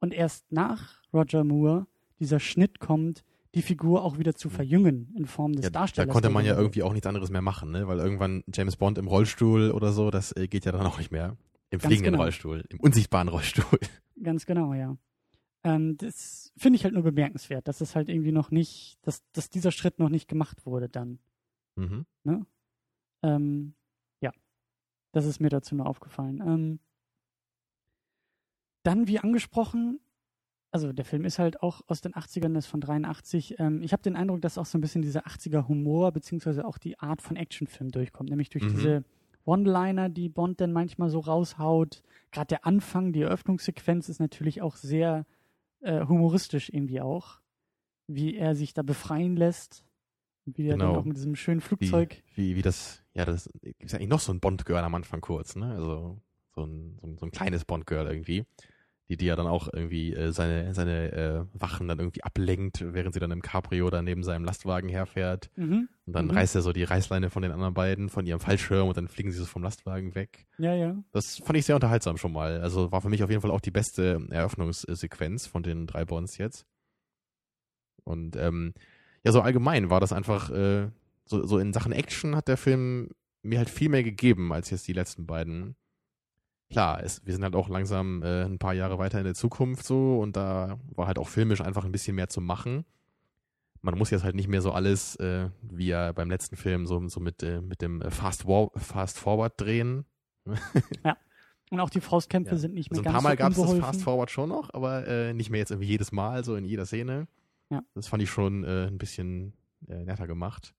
und 0.01 0.13
erst 0.13 0.51
nach 0.51 1.01
Roger 1.13 1.43
Moore 1.43 1.87
dieser 2.19 2.39
Schnitt 2.39 2.79
kommt, 2.79 3.23
die 3.55 3.61
Figur 3.61 4.03
auch 4.03 4.17
wieder 4.17 4.35
zu 4.35 4.49
verjüngen 4.49 5.13
in 5.15 5.25
Form 5.25 5.53
des 5.53 5.65
ja, 5.65 5.69
Darstellers. 5.71 6.07
Da 6.07 6.13
konnte 6.13 6.29
man 6.29 6.45
ja 6.45 6.55
irgendwie 6.55 6.83
auch 6.83 6.93
nichts 6.93 7.07
anderes 7.07 7.29
mehr 7.31 7.41
machen, 7.41 7.71
ne? 7.71 7.87
weil 7.87 7.99
irgendwann 7.99 8.43
James 8.53 8.75
Bond 8.75 8.97
im 8.97 9.07
Rollstuhl 9.07 9.71
oder 9.71 9.91
so, 9.91 10.11
das 10.11 10.35
äh, 10.35 10.47
geht 10.47 10.65
ja 10.65 10.71
dann 10.71 10.85
auch 10.85 10.97
nicht 10.97 11.11
mehr. 11.11 11.35
Im 11.71 11.79
Ganz 11.79 11.85
fliegenden 11.85 12.13
genau. 12.13 12.23
Rollstuhl, 12.23 12.63
im 12.69 12.79
unsichtbaren 12.79 13.27
Rollstuhl. 13.27 13.79
Ganz 14.23 14.45
genau, 14.45 14.73
ja. 14.73 14.97
Ähm, 15.63 15.97
das 15.97 16.51
finde 16.57 16.77
ich 16.77 16.83
halt 16.83 16.93
nur 16.93 17.03
bemerkenswert, 17.03 17.67
dass 17.67 17.81
es 17.81 17.95
halt 17.95 18.09
irgendwie 18.09 18.31
noch 18.31 18.49
nicht, 18.51 18.97
dass, 19.01 19.23
dass 19.33 19.49
dieser 19.49 19.71
Schritt 19.71 19.99
noch 19.99 20.09
nicht 20.09 20.27
gemacht 20.27 20.65
wurde 20.65 20.89
dann. 20.89 21.19
Mhm. 21.75 22.05
Ähm, 23.21 23.73
ja, 24.21 24.31
das 25.11 25.25
ist 25.25 25.39
mir 25.39 25.49
dazu 25.49 25.75
nur 25.75 25.85
aufgefallen. 25.85 26.41
Ähm, 26.45 26.79
dann, 28.83 29.07
wie 29.07 29.19
angesprochen, 29.19 29.99
also 30.71 30.93
der 30.93 31.05
Film 31.05 31.25
ist 31.25 31.39
halt 31.39 31.61
auch 31.63 31.81
aus 31.87 32.01
den 32.01 32.13
80ern, 32.13 32.57
ist 32.57 32.67
von 32.67 32.81
83. 32.81 33.59
Ähm, 33.59 33.81
ich 33.81 33.91
habe 33.93 34.03
den 34.03 34.15
Eindruck, 34.15 34.41
dass 34.41 34.57
auch 34.57 34.65
so 34.65 34.77
ein 34.77 34.81
bisschen 34.81 35.01
dieser 35.01 35.25
80er 35.25 35.67
Humor, 35.67 36.11
beziehungsweise 36.11 36.65
auch 36.65 36.77
die 36.77 36.99
Art 36.99 37.21
von 37.21 37.35
Actionfilm 37.37 37.91
durchkommt, 37.91 38.29
nämlich 38.29 38.49
durch 38.49 38.65
Mhm. 38.65 38.69
diese 38.69 39.03
One-Liner, 39.45 40.09
die 40.09 40.29
Bond 40.29 40.61
dann 40.61 40.71
manchmal 40.71 41.09
so 41.09 41.19
raushaut. 41.19 42.03
Gerade 42.31 42.47
der 42.47 42.65
Anfang, 42.67 43.13
die 43.13 43.21
Eröffnungssequenz 43.21 44.09
ist 44.09 44.19
natürlich 44.19 44.61
auch 44.61 44.75
sehr 44.75 45.25
äh, 45.81 46.05
humoristisch 46.05 46.69
irgendwie 46.69 47.01
auch, 47.01 47.39
wie 48.07 48.35
er 48.35 48.53
sich 48.53 48.73
da 48.73 48.81
befreien 48.83 49.35
lässt. 49.37 49.85
Und 50.45 50.57
wie 50.57 50.67
er 50.67 50.77
dann 50.77 50.87
Genau. 50.89 50.99
auch 50.99 51.05
mit 51.05 51.15
diesem 51.17 51.35
schönen 51.35 51.61
Wie, 51.61 51.65
Flugzeug 51.65 52.21
wie, 52.35 52.55
wie 52.55 52.61
das, 52.61 53.03
ja, 53.13 53.23
das 53.25 53.47
ist 53.79 53.93
eigentlich 53.95 54.09
noch 54.09 54.19
so 54.19 54.31
ein 54.33 54.39
Bond-Girl 54.39 54.83
am 54.83 54.95
Anfang 54.95 55.21
kurz, 55.21 55.55
ne? 55.55 55.73
Also 55.73 56.19
so 56.53 56.63
ein, 56.65 56.97
so 57.01 57.07
ein, 57.07 57.17
so 57.17 57.25
ein 57.25 57.31
kleines 57.31 57.65
Bond-Girl 57.65 58.07
irgendwie. 58.07 58.45
Die, 59.09 59.17
die 59.17 59.25
ja 59.25 59.35
dann 59.35 59.47
auch 59.47 59.67
irgendwie 59.73 60.13
äh, 60.13 60.31
seine, 60.31 60.71
seine 60.75 61.11
äh, 61.11 61.59
Wachen 61.59 61.87
dann 61.87 61.97
irgendwie 61.97 62.23
ablenkt, 62.23 62.83
während 62.93 63.13
sie 63.15 63.19
dann 63.19 63.31
im 63.31 63.41
Cabrio 63.41 63.89
da 63.89 64.03
neben 64.03 64.21
seinem 64.21 64.45
Lastwagen 64.45 64.87
herfährt. 64.87 65.49
Mhm. 65.55 65.89
Und 66.05 66.13
dann 66.13 66.25
Mhm. 66.25 66.31
reißt 66.31 66.53
er 66.53 66.61
so 66.61 66.73
die 66.73 66.83
Reißleine 66.83 67.31
von 67.31 67.41
den 67.41 67.51
anderen 67.51 67.73
beiden, 67.73 68.09
von 68.09 68.27
ihrem 68.27 68.39
Fallschirm 68.39 68.87
und 68.87 68.97
dann 68.97 69.07
fliegen 69.07 69.31
sie 69.31 69.39
so 69.39 69.45
vom 69.45 69.63
Lastwagen 69.63 70.13
weg. 70.13 70.45
Ja, 70.59 70.75
ja. 70.75 70.95
Das 71.11 71.37
fand 71.37 71.57
ich 71.57 71.65
sehr 71.65 71.73
unterhaltsam 71.75 72.17
schon 72.17 72.31
mal. 72.33 72.61
Also 72.61 72.91
war 72.91 73.01
für 73.01 73.09
mich 73.09 73.23
auf 73.23 73.31
jeden 73.31 73.41
Fall 73.41 73.49
auch 73.51 73.61
die 73.61 73.71
beste 73.71 74.21
Eröffnungssequenz 74.29 75.47
von 75.47 75.63
den 75.63 75.87
drei 75.87 76.05
Bonds 76.05 76.37
jetzt. 76.37 76.67
Und 78.03 78.35
ähm, 78.35 78.73
ja, 79.23 79.31
so 79.31 79.41
allgemein 79.41 79.89
war 79.89 79.99
das 79.99 80.13
einfach, 80.13 80.49
äh, 80.51 80.89
so, 81.25 81.45
so 81.45 81.57
in 81.59 81.73
Sachen 81.73 81.91
Action 81.91 82.35
hat 82.35 82.47
der 82.47 82.57
Film 82.57 83.09
mir 83.41 83.57
halt 83.59 83.69
viel 83.69 83.89
mehr 83.89 84.03
gegeben 84.03 84.51
als 84.53 84.69
jetzt 84.69 84.87
die 84.87 84.93
letzten 84.93 85.25
beiden. 85.25 85.75
Klar, 86.71 87.03
es, 87.03 87.25
wir 87.25 87.33
sind 87.33 87.43
halt 87.43 87.55
auch 87.55 87.67
langsam 87.67 88.21
äh, 88.21 88.43
ein 88.43 88.59
paar 88.59 88.73
Jahre 88.73 88.99
weiter 88.99 89.17
in 89.17 89.25
der 89.25 89.33
Zukunft 89.33 89.85
so 89.85 90.19
und 90.19 90.35
da 90.37 90.79
war 90.95 91.07
halt 91.07 91.17
auch 91.17 91.27
filmisch 91.27 91.61
einfach 91.61 91.83
ein 91.83 91.91
bisschen 91.91 92.15
mehr 92.15 92.29
zu 92.29 92.41
machen. 92.41 92.85
Man 93.81 93.97
muss 93.97 94.11
jetzt 94.11 94.23
halt 94.23 94.35
nicht 94.35 94.47
mehr 94.49 94.61
so 94.61 94.71
alles, 94.71 95.15
äh, 95.15 95.49
wie 95.61 95.87
ja 95.87 96.11
beim 96.11 96.29
letzten 96.29 96.57
Film, 96.57 96.85
so, 96.85 97.07
so 97.07 97.19
mit, 97.19 97.41
äh, 97.41 97.61
mit 97.61 97.81
dem 97.81 98.01
äh, 98.01 98.11
Fast, 98.11 98.45
War 98.45 98.69
Fast 98.75 99.17
Forward 99.17 99.53
drehen. 99.57 100.05
Und 101.71 101.79
auch 101.79 101.89
die 101.89 102.01
Faustkämpfe 102.01 102.53
Ja. 102.53 102.57
sind 102.57 102.73
nicht 102.73 102.91
mehr 102.91 102.99
Also 102.99 103.09
ein 103.09 103.13
ganz 103.13 103.23
paar 103.23 103.23
Mal 103.23 103.53
so 103.53 103.61
gab 103.63 103.71
es 103.71 103.79
das. 103.79 103.79
Fast 103.79 104.01
Forward 104.03 104.31
schon 104.31 104.49
noch, 104.49 104.73
aber 104.73 105.07
äh, 105.07 105.33
nicht 105.33 105.49
mehr 105.49 105.59
jetzt 105.59 105.71
irgendwie 105.71 105.87
jedes 105.87 106.11
Mal, 106.11 106.43
so 106.43 106.55
in 106.55 106.65
jeder 106.65 106.85
Szene. 106.85 107.27
Ja. 107.69 107.83
Das 107.95 108.07
fand 108.07 108.21
ich 108.23 108.29
schon 108.29 108.63
äh, 108.63 108.87
ein 108.87 108.97
bisschen 108.97 109.53
netter 109.87 110.27
gemacht. 110.27 110.73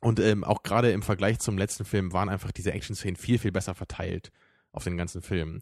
Und 0.00 0.20
ähm, 0.20 0.44
auch 0.44 0.62
gerade 0.62 0.92
im 0.92 1.02
Vergleich 1.02 1.38
zum 1.38 1.56
letzten 1.58 1.84
Film 1.84 2.12
waren 2.12 2.28
einfach 2.28 2.52
diese 2.52 2.72
Action-Szenen 2.72 3.16
viel, 3.16 3.38
viel 3.38 3.52
besser 3.52 3.74
verteilt 3.74 4.30
auf 4.74 4.84
den 4.84 4.96
ganzen 4.96 5.22
Film. 5.22 5.60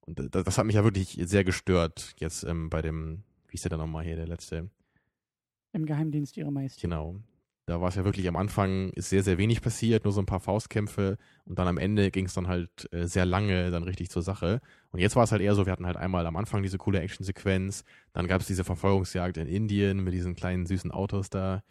Und 0.00 0.18
äh, 0.18 0.28
das, 0.30 0.44
das 0.44 0.58
hat 0.58 0.66
mich 0.66 0.76
ja 0.76 0.84
wirklich 0.84 1.18
sehr 1.24 1.44
gestört, 1.44 2.14
jetzt 2.18 2.44
ähm, 2.44 2.70
bei 2.70 2.82
dem, 2.82 3.22
wie 3.48 3.54
ist 3.54 3.64
der 3.64 3.70
dann 3.70 3.80
nochmal 3.80 4.04
hier, 4.04 4.16
der 4.16 4.26
letzte? 4.26 4.70
Im 5.72 5.86
Geheimdienst 5.86 6.36
ihrer 6.36 6.50
Majestät. 6.50 6.82
Genau. 6.82 7.16
Da 7.68 7.80
war 7.80 7.88
es 7.88 7.96
ja 7.96 8.04
wirklich 8.04 8.28
am 8.28 8.36
Anfang 8.36 8.90
ist 8.90 9.10
sehr, 9.10 9.24
sehr 9.24 9.38
wenig 9.38 9.60
passiert, 9.60 10.04
nur 10.04 10.12
so 10.12 10.20
ein 10.20 10.26
paar 10.26 10.38
Faustkämpfe 10.38 11.18
und 11.46 11.58
dann 11.58 11.66
am 11.66 11.78
Ende 11.78 12.12
ging 12.12 12.26
es 12.26 12.34
dann 12.34 12.46
halt 12.46 12.88
äh, 12.92 13.06
sehr 13.06 13.26
lange 13.26 13.72
dann 13.72 13.82
richtig 13.82 14.08
zur 14.08 14.22
Sache. 14.22 14.60
Und 14.92 15.00
jetzt 15.00 15.16
war 15.16 15.24
es 15.24 15.32
halt 15.32 15.42
eher 15.42 15.56
so, 15.56 15.66
wir 15.66 15.72
hatten 15.72 15.84
halt 15.84 15.96
einmal 15.96 16.26
am 16.26 16.36
Anfang 16.36 16.62
diese 16.62 16.78
coole 16.78 17.00
Actionsequenz, 17.00 17.82
dann 18.12 18.28
gab 18.28 18.40
es 18.40 18.46
diese 18.46 18.62
Verfolgungsjagd 18.62 19.36
in 19.36 19.48
Indien 19.48 19.98
mit 20.04 20.14
diesen 20.14 20.36
kleinen 20.36 20.64
süßen 20.64 20.92
Autos 20.92 21.28
da. 21.28 21.64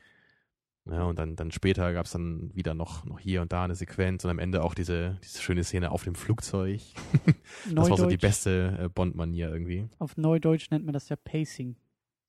Ja, 0.87 1.03
und 1.05 1.17
dann, 1.17 1.35
dann 1.35 1.51
später 1.51 1.93
gab 1.93 2.05
es 2.05 2.11
dann 2.11 2.51
wieder 2.53 2.75
noch, 2.75 3.05
noch 3.05 3.19
hier 3.19 3.41
und 3.41 3.51
da 3.51 3.63
eine 3.63 3.73
Sequenz 3.73 4.23
und 4.23 4.29
am 4.29 4.37
Ende 4.37 4.63
auch 4.63 4.75
diese, 4.75 5.17
diese 5.23 5.41
schöne 5.41 5.63
Szene 5.63 5.91
auf 5.91 6.03
dem 6.03 6.15
Flugzeug. 6.15 6.81
Das 7.73 7.89
war 7.89 7.97
so 7.97 8.07
die 8.07 8.17
beste 8.17 8.77
äh, 8.79 8.89
Bond-Manier 8.89 9.49
irgendwie. 9.49 9.87
Auf 9.97 10.17
Neudeutsch 10.17 10.69
nennt 10.71 10.85
man 10.85 10.93
das 10.93 11.09
ja 11.09 11.15
Pacing. 11.15 11.75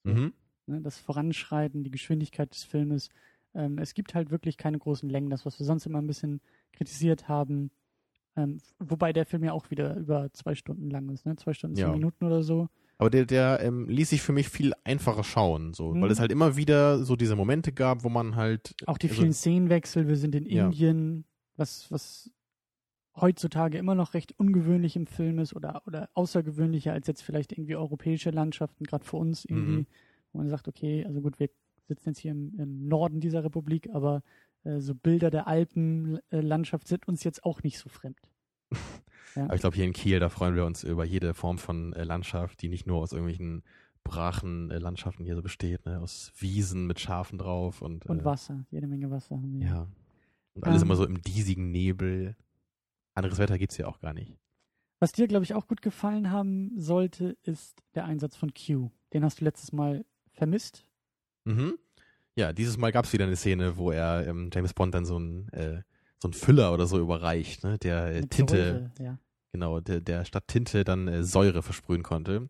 Mhm. 0.05 0.33
Ne? 0.66 0.81
Das 0.81 0.99
Voranschreiten, 0.99 1.85
die 1.85 1.90
Geschwindigkeit 1.90 2.51
des 2.53 2.64
Filmes. 2.64 3.11
Ähm, 3.55 3.79
es 3.79 3.95
gibt 3.95 4.14
halt 4.14 4.31
wirklich 4.31 4.57
keine 4.57 4.79
großen 4.79 5.09
Längen, 5.09 5.31
das, 5.31 5.45
was 5.45 5.59
wir 5.59 5.66
sonst 5.66 5.87
immer 5.87 6.01
ein 6.01 6.07
bisschen 6.07 6.40
kritisiert 6.73 7.29
haben. 7.29 7.71
Ähm, 8.37 8.59
wobei 8.79 9.12
der 9.12 9.27
Film 9.27 9.45
ja 9.45 9.53
auch 9.53 9.71
wieder 9.71 9.97
über 9.97 10.31
zwei 10.33 10.55
Stunden 10.55 10.90
lang 10.90 11.09
ist, 11.11 11.25
ne? 11.27 11.37
Zwei 11.37 11.55
Stunden, 11.55 11.77
zehn 11.77 11.87
Ja. 11.87 11.92
Minuten 11.92 12.25
oder 12.25 12.42
so. 12.42 12.69
Aber 12.98 13.11
der, 13.11 13.26
der 13.26 13.61
ähm, 13.61 13.88
ließ 13.88 14.11
sich 14.11 14.22
für 14.22 14.32
mich 14.32 14.48
viel 14.48 14.72
einfacher 14.85 15.22
schauen, 15.24 15.74
so, 15.74 15.92
Mhm. 15.94 16.00
weil 16.02 16.11
es 16.11 16.18
halt 16.20 16.32
immer 16.32 16.56
wieder 16.56 17.04
so 17.04 17.14
diese 17.16 17.37
Momente 17.37 17.72
gab, 17.72 18.04
wo 18.04 18.09
man 18.09 18.37
halt 18.37 18.74
Auch 18.87 18.96
die 18.98 19.09
also- 19.09 19.20
vielen 19.20 19.32
Szenenwechsel, 19.35 20.09
wir 20.09 20.16
sind 20.16 20.35
in 20.35 20.46
Ja. 20.46 20.66
Indien, 20.66 21.24
was, 21.56 21.90
was 21.92 22.30
heutzutage 23.18 23.78
immer 23.78 23.94
noch 23.94 24.14
recht 24.14 24.38
ungewöhnlich 24.38 24.96
im 24.96 25.06
Film 25.06 25.38
ist 25.38 25.54
oder, 25.54 25.82
oder 25.87 26.09
außergewöhnlicher 26.14 26.92
als 26.92 27.06
jetzt 27.06 27.22
vielleicht 27.22 27.52
irgendwie 27.52 27.76
europäische 27.76 28.30
Landschaften, 28.30 28.85
gerade 28.85 29.04
für 29.04 29.16
uns 29.16 29.44
irgendwie, 29.44 29.80
Mhm. 29.82 29.87
wo 30.32 30.38
man 30.38 30.48
sagt, 30.48 30.68
okay, 30.68 31.04
also 31.06 31.20
gut, 31.20 31.38
wir 31.38 31.48
sitzen 31.88 32.11
jetzt 32.11 32.18
hier 32.18 32.32
im, 32.32 32.54
im 32.59 32.88
Norden 32.88 33.20
dieser 33.20 33.44
Republik, 33.44 33.88
aber 33.92 34.22
äh, 34.64 34.80
so 34.80 34.94
Bilder 34.94 35.30
der 35.30 35.46
Alpenlandschaft 35.46 36.88
sind 36.88 37.06
uns 37.09 37.24
jetzt 37.24 37.44
auch 37.44 37.62
nicht 37.62 37.78
so 37.78 37.88
fremd. 37.88 38.18
Ja. 39.37 39.44
Aber 39.44 39.55
ich 39.55 39.61
glaube, 39.61 39.77
hier 39.77 39.85
in 39.85 39.92
Kiel, 39.92 40.18
da 40.18 40.29
freuen 40.29 40.55
wir 40.57 40.64
uns 40.64 40.83
über 40.83 41.05
jede 41.05 41.35
Form 41.35 41.59
von 41.59 41.92
äh, 41.92 42.05
Landschaft, 42.05 42.62
die 42.62 42.68
nicht 42.68 42.87
nur 42.87 42.99
aus 42.99 43.12
irgendwelchen 43.12 43.62
brachen 44.03 44.70
äh, 44.70 44.79
Landschaften 44.79 45.25
hier 45.25 45.37
so 45.37 45.42
besteht, 45.42 45.85
ne? 45.85 46.01
aus 46.01 46.33
Wiesen 46.38 46.87
mit 46.87 47.01
Schafen 47.01 47.38
drauf 47.38 47.83
und, 47.83 48.07
Und 48.07 48.20
äh, 48.20 48.25
Wasser, 48.25 48.64
jede 48.70 48.87
Menge 48.87 49.11
Wasser 49.11 49.37
haben 49.37 49.53
wir. 49.53 49.66
Ja. 49.66 49.88
Und 50.55 50.64
alles 50.64 50.83
Ähm. 50.83 50.88
immer 50.88 50.96
so 50.96 51.05
im 51.05 51.20
diesigen 51.22 51.70
Nebel. 51.70 52.37
Anderes 53.14 53.38
Wetter 53.38 53.59
gibt's 53.59 53.77
ja 53.77 53.87
auch 53.87 54.01
gar 54.01 54.14
nicht. 54.14 54.37
Was 55.01 55.12
dir, 55.12 55.29
glaube 55.29 55.44
ich, 55.44 55.55
auch 55.55 55.66
gut 55.66 55.83
gefallen 55.83 56.31
haben 56.31 56.72
sollte, 56.77 57.37
ist 57.42 57.83
der 57.94 58.07
Einsatz 58.07 58.37
von 58.37 58.53
Q. 58.55 58.90
Den 59.12 59.25
hast 59.25 59.40
du 59.40 59.44
letztes 59.44 59.72
Mal 59.72 60.07
vermisst. 60.33 60.87
Mhm. 61.44 61.79
Ja, 62.35 62.53
dieses 62.53 62.79
Mal 62.79 62.92
gab's 62.92 63.12
wieder 63.12 63.27
eine 63.27 63.37
Szene, 63.37 63.77
wo 63.77 63.90
er 63.90 64.27
ähm, 64.27 64.51
James 64.53 64.72
Bond 64.75 64.94
dann 64.94 65.05
so 65.05 65.18
ein 65.18 65.49
äh, 65.51 65.83
so 66.18 66.29
ein 66.29 66.33
Füller 66.33 66.72
oder 66.72 66.87
so 66.87 66.99
überreicht, 66.99 67.62
ne? 67.64 67.79
Der 67.79 68.07
äh, 68.07 68.27
Tinte, 68.27 68.57
Säure, 68.57 68.90
ja. 68.99 69.18
Genau, 69.57 69.81
der, 69.81 70.01
der 70.01 70.25
statt 70.25 70.45
Tinte 70.49 70.85
dann 70.85 71.09
äh, 71.09 71.23
Säure 71.25 71.62
versprühen 71.62 72.03
konnte, 72.03 72.49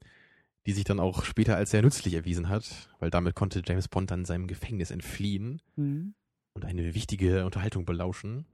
die 0.66 0.72
sich 0.72 0.84
dann 0.84 0.98
auch 1.00 1.24
später 1.24 1.56
als 1.56 1.70
sehr 1.70 1.82
nützlich 1.82 2.14
erwiesen 2.14 2.48
hat, 2.48 2.90
weil 2.98 3.10
damit 3.10 3.34
konnte 3.36 3.62
James 3.64 3.86
Bond 3.88 4.10
dann 4.10 4.24
seinem 4.24 4.46
Gefängnis 4.48 4.90
entfliehen 4.90 5.62
Mhm. 5.76 6.14
und 6.54 6.64
eine 6.64 6.94
wichtige 6.94 7.44
Unterhaltung 7.44 7.84
belauschen. 7.84 8.46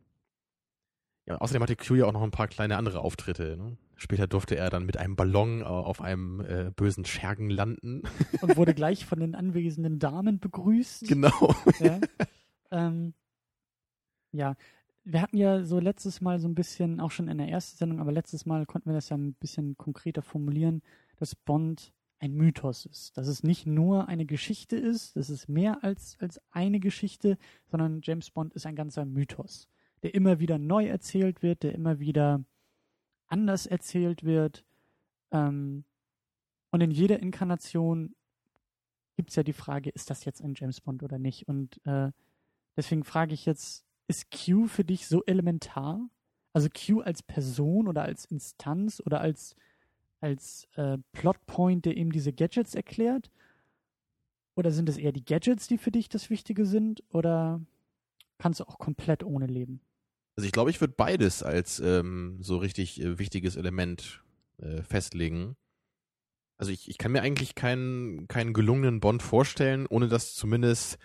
Ja, 1.27 1.38
außerdem 1.38 1.62
hatte 1.62 1.77
Q 1.77 1.95
ja 1.95 2.05
auch 2.07 2.12
noch 2.12 2.23
ein 2.23 2.33
paar 2.33 2.49
kleine 2.49 2.77
andere 2.77 3.01
Auftritte. 3.01 3.57
Ne? 3.57 3.79
Später 3.97 4.27
durfte 4.27 4.57
er 4.57 4.71
dann 4.71 4.85
mit 4.85 4.97
einem 4.97 5.15
Ballon 5.17 5.61
äh, 5.61 5.65
auf 5.65 6.01
einem 6.03 6.41
äh, 6.41 6.71
bösen 6.75 7.05
Schergen 7.05 7.49
landen. 7.49 8.03
Und 8.41 8.57
wurde 8.57 8.75
gleich 8.75 9.07
von 9.07 9.21
den 9.21 9.35
anwesenden 9.37 9.99
Damen 10.01 10.41
begrüßt. 10.41 11.07
genau. 11.09 11.55
Ja. 11.79 12.01
ähm, 12.73 13.15
ja, 14.33 14.57
wir 15.05 15.21
hatten 15.21 15.37
ja 15.37 15.65
so 15.65 15.81
letztes 15.81 16.21
Mal 16.21 16.38
so 16.38 16.49
ein 16.49 16.55
bisschen, 16.55 17.01
auch 17.01 17.11
schon 17.11 17.29
in 17.29 17.38
der 17.38 17.49
ersten 17.49 17.77
Sendung, 17.77 18.01
aber 18.01 18.12
letztes 18.12 18.47
Mal 18.47 18.67
konnten 18.67 18.91
wir 18.91 18.95
das 18.95 19.09
ja 19.09 19.17
ein 19.17 19.35
bisschen 19.35 19.77
konkreter 19.77 20.23
formulieren, 20.23 20.83
dass 21.17 21.35
Bond 21.35 21.93
ein 22.21 22.35
Mythos 22.35 22.87
ist. 22.87 23.17
Dass 23.17 23.27
es 23.27 23.43
nicht 23.43 23.67
nur 23.67 24.09
eine 24.09 24.25
Geschichte 24.27 24.77
ist, 24.77 25.17
dass 25.17 25.29
es 25.29 25.49
mehr 25.49 25.83
als, 25.83 26.17
als 26.21 26.41
eine 26.53 26.79
Geschichte, 26.79 27.37
sondern 27.67 28.01
James 28.03 28.31
Bond 28.31 28.55
ist 28.55 28.65
ein 28.65 28.77
ganzer 28.77 29.05
Mythos, 29.05 29.69
der 30.03 30.15
immer 30.15 30.38
wieder 30.38 30.59
neu 30.59 30.87
erzählt 30.87 31.43
wird, 31.43 31.65
der 31.65 31.75
immer 31.75 31.99
wieder 31.99 32.45
anders 33.27 33.67
erzählt 33.67 34.23
wird. 34.23 34.65
Ähm, 35.33 35.85
und 36.71 36.81
in 36.81 36.93
jeder 36.93 37.19
Inkarnation 37.19 38.15
gibt 39.17 39.31
es 39.31 39.37
ja 39.37 39.43
die 39.43 39.53
Frage, 39.53 39.91
ist 39.91 40.11
das 40.11 40.25
jetzt 40.25 40.43
ein 40.43 40.55
James 40.57 40.81
Bond 40.81 41.03
oder 41.03 41.19
nicht? 41.19 41.49
Und 41.49 41.85
äh, 41.87 42.12
deswegen 42.77 43.03
frage 43.03 43.35
ich 43.35 43.47
jetzt, 43.47 43.85
ist 44.09 44.27
Q 44.31 44.67
für 44.67 44.85
dich 44.85 45.07
so 45.07 45.23
elementar? 45.25 46.09
Also 46.53 46.69
Q 46.69 47.01
als 47.01 47.23
Person 47.23 47.88
oder 47.88 48.03
als 48.03 48.25
Instanz 48.27 49.03
oder 49.05 49.21
als, 49.21 49.57
als 50.21 50.69
äh, 50.77 50.99
Plotpoint, 51.12 51.85
der 51.85 51.97
eben 51.97 52.12
diese 52.12 52.33
Gadgets 52.33 52.75
erklärt? 52.75 53.31
Oder 54.55 54.71
sind 54.71 54.88
es 54.88 54.99
eher 54.99 55.12
die 55.12 55.25
Gadgets, 55.25 55.67
die 55.67 55.79
für 55.79 55.91
dich 55.91 56.09
das 56.09 56.29
Wichtige 56.29 56.67
sind? 56.67 57.03
Oder 57.09 57.61
kannst 58.38 58.61
du 58.61 58.65
auch 58.65 58.79
komplett 58.79 59.25
ohne 59.25 59.47
leben? 59.47 59.81
Also 60.37 60.47
ich 60.47 60.53
glaube, 60.53 60.71
ich 60.71 60.81
würde 60.81 60.95
beides 60.97 61.43
als 61.43 61.81
ähm, 61.81 62.38
so 62.41 62.57
richtig 62.57 63.01
äh, 63.01 63.19
wichtiges 63.19 63.57
Element 63.57 64.23
äh, 64.59 64.83
festlegen. 64.83 65.57
Also 66.59 66.73
ich, 66.73 66.88
ich 66.88 66.99
kann 66.99 67.12
mir 67.12 67.23
eigentlich 67.23 67.55
keinen, 67.55 68.29
keinen 68.29 68.53
gelungenen 68.53 69.01
Bond 69.01 69.23
vorstellen, 69.23 69.87
ohne 69.87 70.09
dass 70.09 70.35
zumindest 70.35 70.99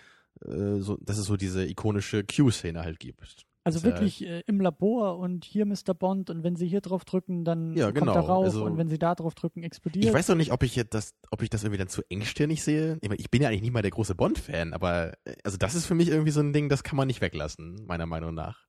äh, 0.46 0.80
so, 0.80 0.98
dass 1.02 1.18
es 1.18 1.26
so 1.26 1.38
diese 1.38 1.66
ikonische 1.66 2.24
Q-Szene 2.24 2.82
halt 2.82 3.00
gibt. 3.00 3.48
Also 3.68 3.84
wirklich 3.84 4.26
äh, 4.26 4.44
im 4.48 4.62
Labor 4.62 5.20
und 5.20 5.44
hier 5.44 5.66
Mr. 5.66 5.94
Bond 5.94 6.30
und 6.30 6.42
wenn 6.42 6.56
sie 6.56 6.70
hier 6.70 6.80
drauf 6.80 7.04
drücken, 7.04 7.44
dann 7.44 7.76
ja, 7.76 7.88
kommt 7.88 7.98
genau. 7.98 8.14
er 8.14 8.22
rauf 8.22 8.46
also, 8.46 8.64
und 8.64 8.78
wenn 8.78 8.88
sie 8.88 8.98
da 8.98 9.14
drauf 9.14 9.36
drücken, 9.36 9.62
explodiert. 9.62 10.06
Ich 10.06 10.14
weiß 10.14 10.28
doch 10.28 10.36
nicht, 10.36 10.54
ob 10.54 10.64
ich 10.64 10.74
jetzt 10.78 10.94
das, 10.94 11.16
ob 11.32 11.42
ich 11.42 11.50
das 11.50 11.64
irgendwie 11.64 11.80
dann 11.80 11.90
zu 11.90 12.02
engstirnig 12.10 12.64
sehe. 12.64 12.98
Ich 13.18 13.30
bin 13.30 13.42
ja 13.42 13.50
eigentlich 13.50 13.64
nicht 13.64 13.74
mal 13.74 13.82
der 13.82 13.92
große 13.92 14.16
Bond-Fan, 14.16 14.74
aber 14.74 15.12
äh, 15.26 15.36
also 15.44 15.58
das 15.58 15.76
ist 15.76 15.86
für 15.86 15.96
mich 15.96 16.08
irgendwie 16.08 16.32
so 16.32 16.40
ein 16.40 16.54
Ding, 16.54 16.70
das 16.70 16.84
kann 16.84 16.96
man 16.96 17.08
nicht 17.08 17.20
weglassen, 17.20 17.86
meiner 17.86 18.06
Meinung 18.06 18.34
nach. 18.34 18.66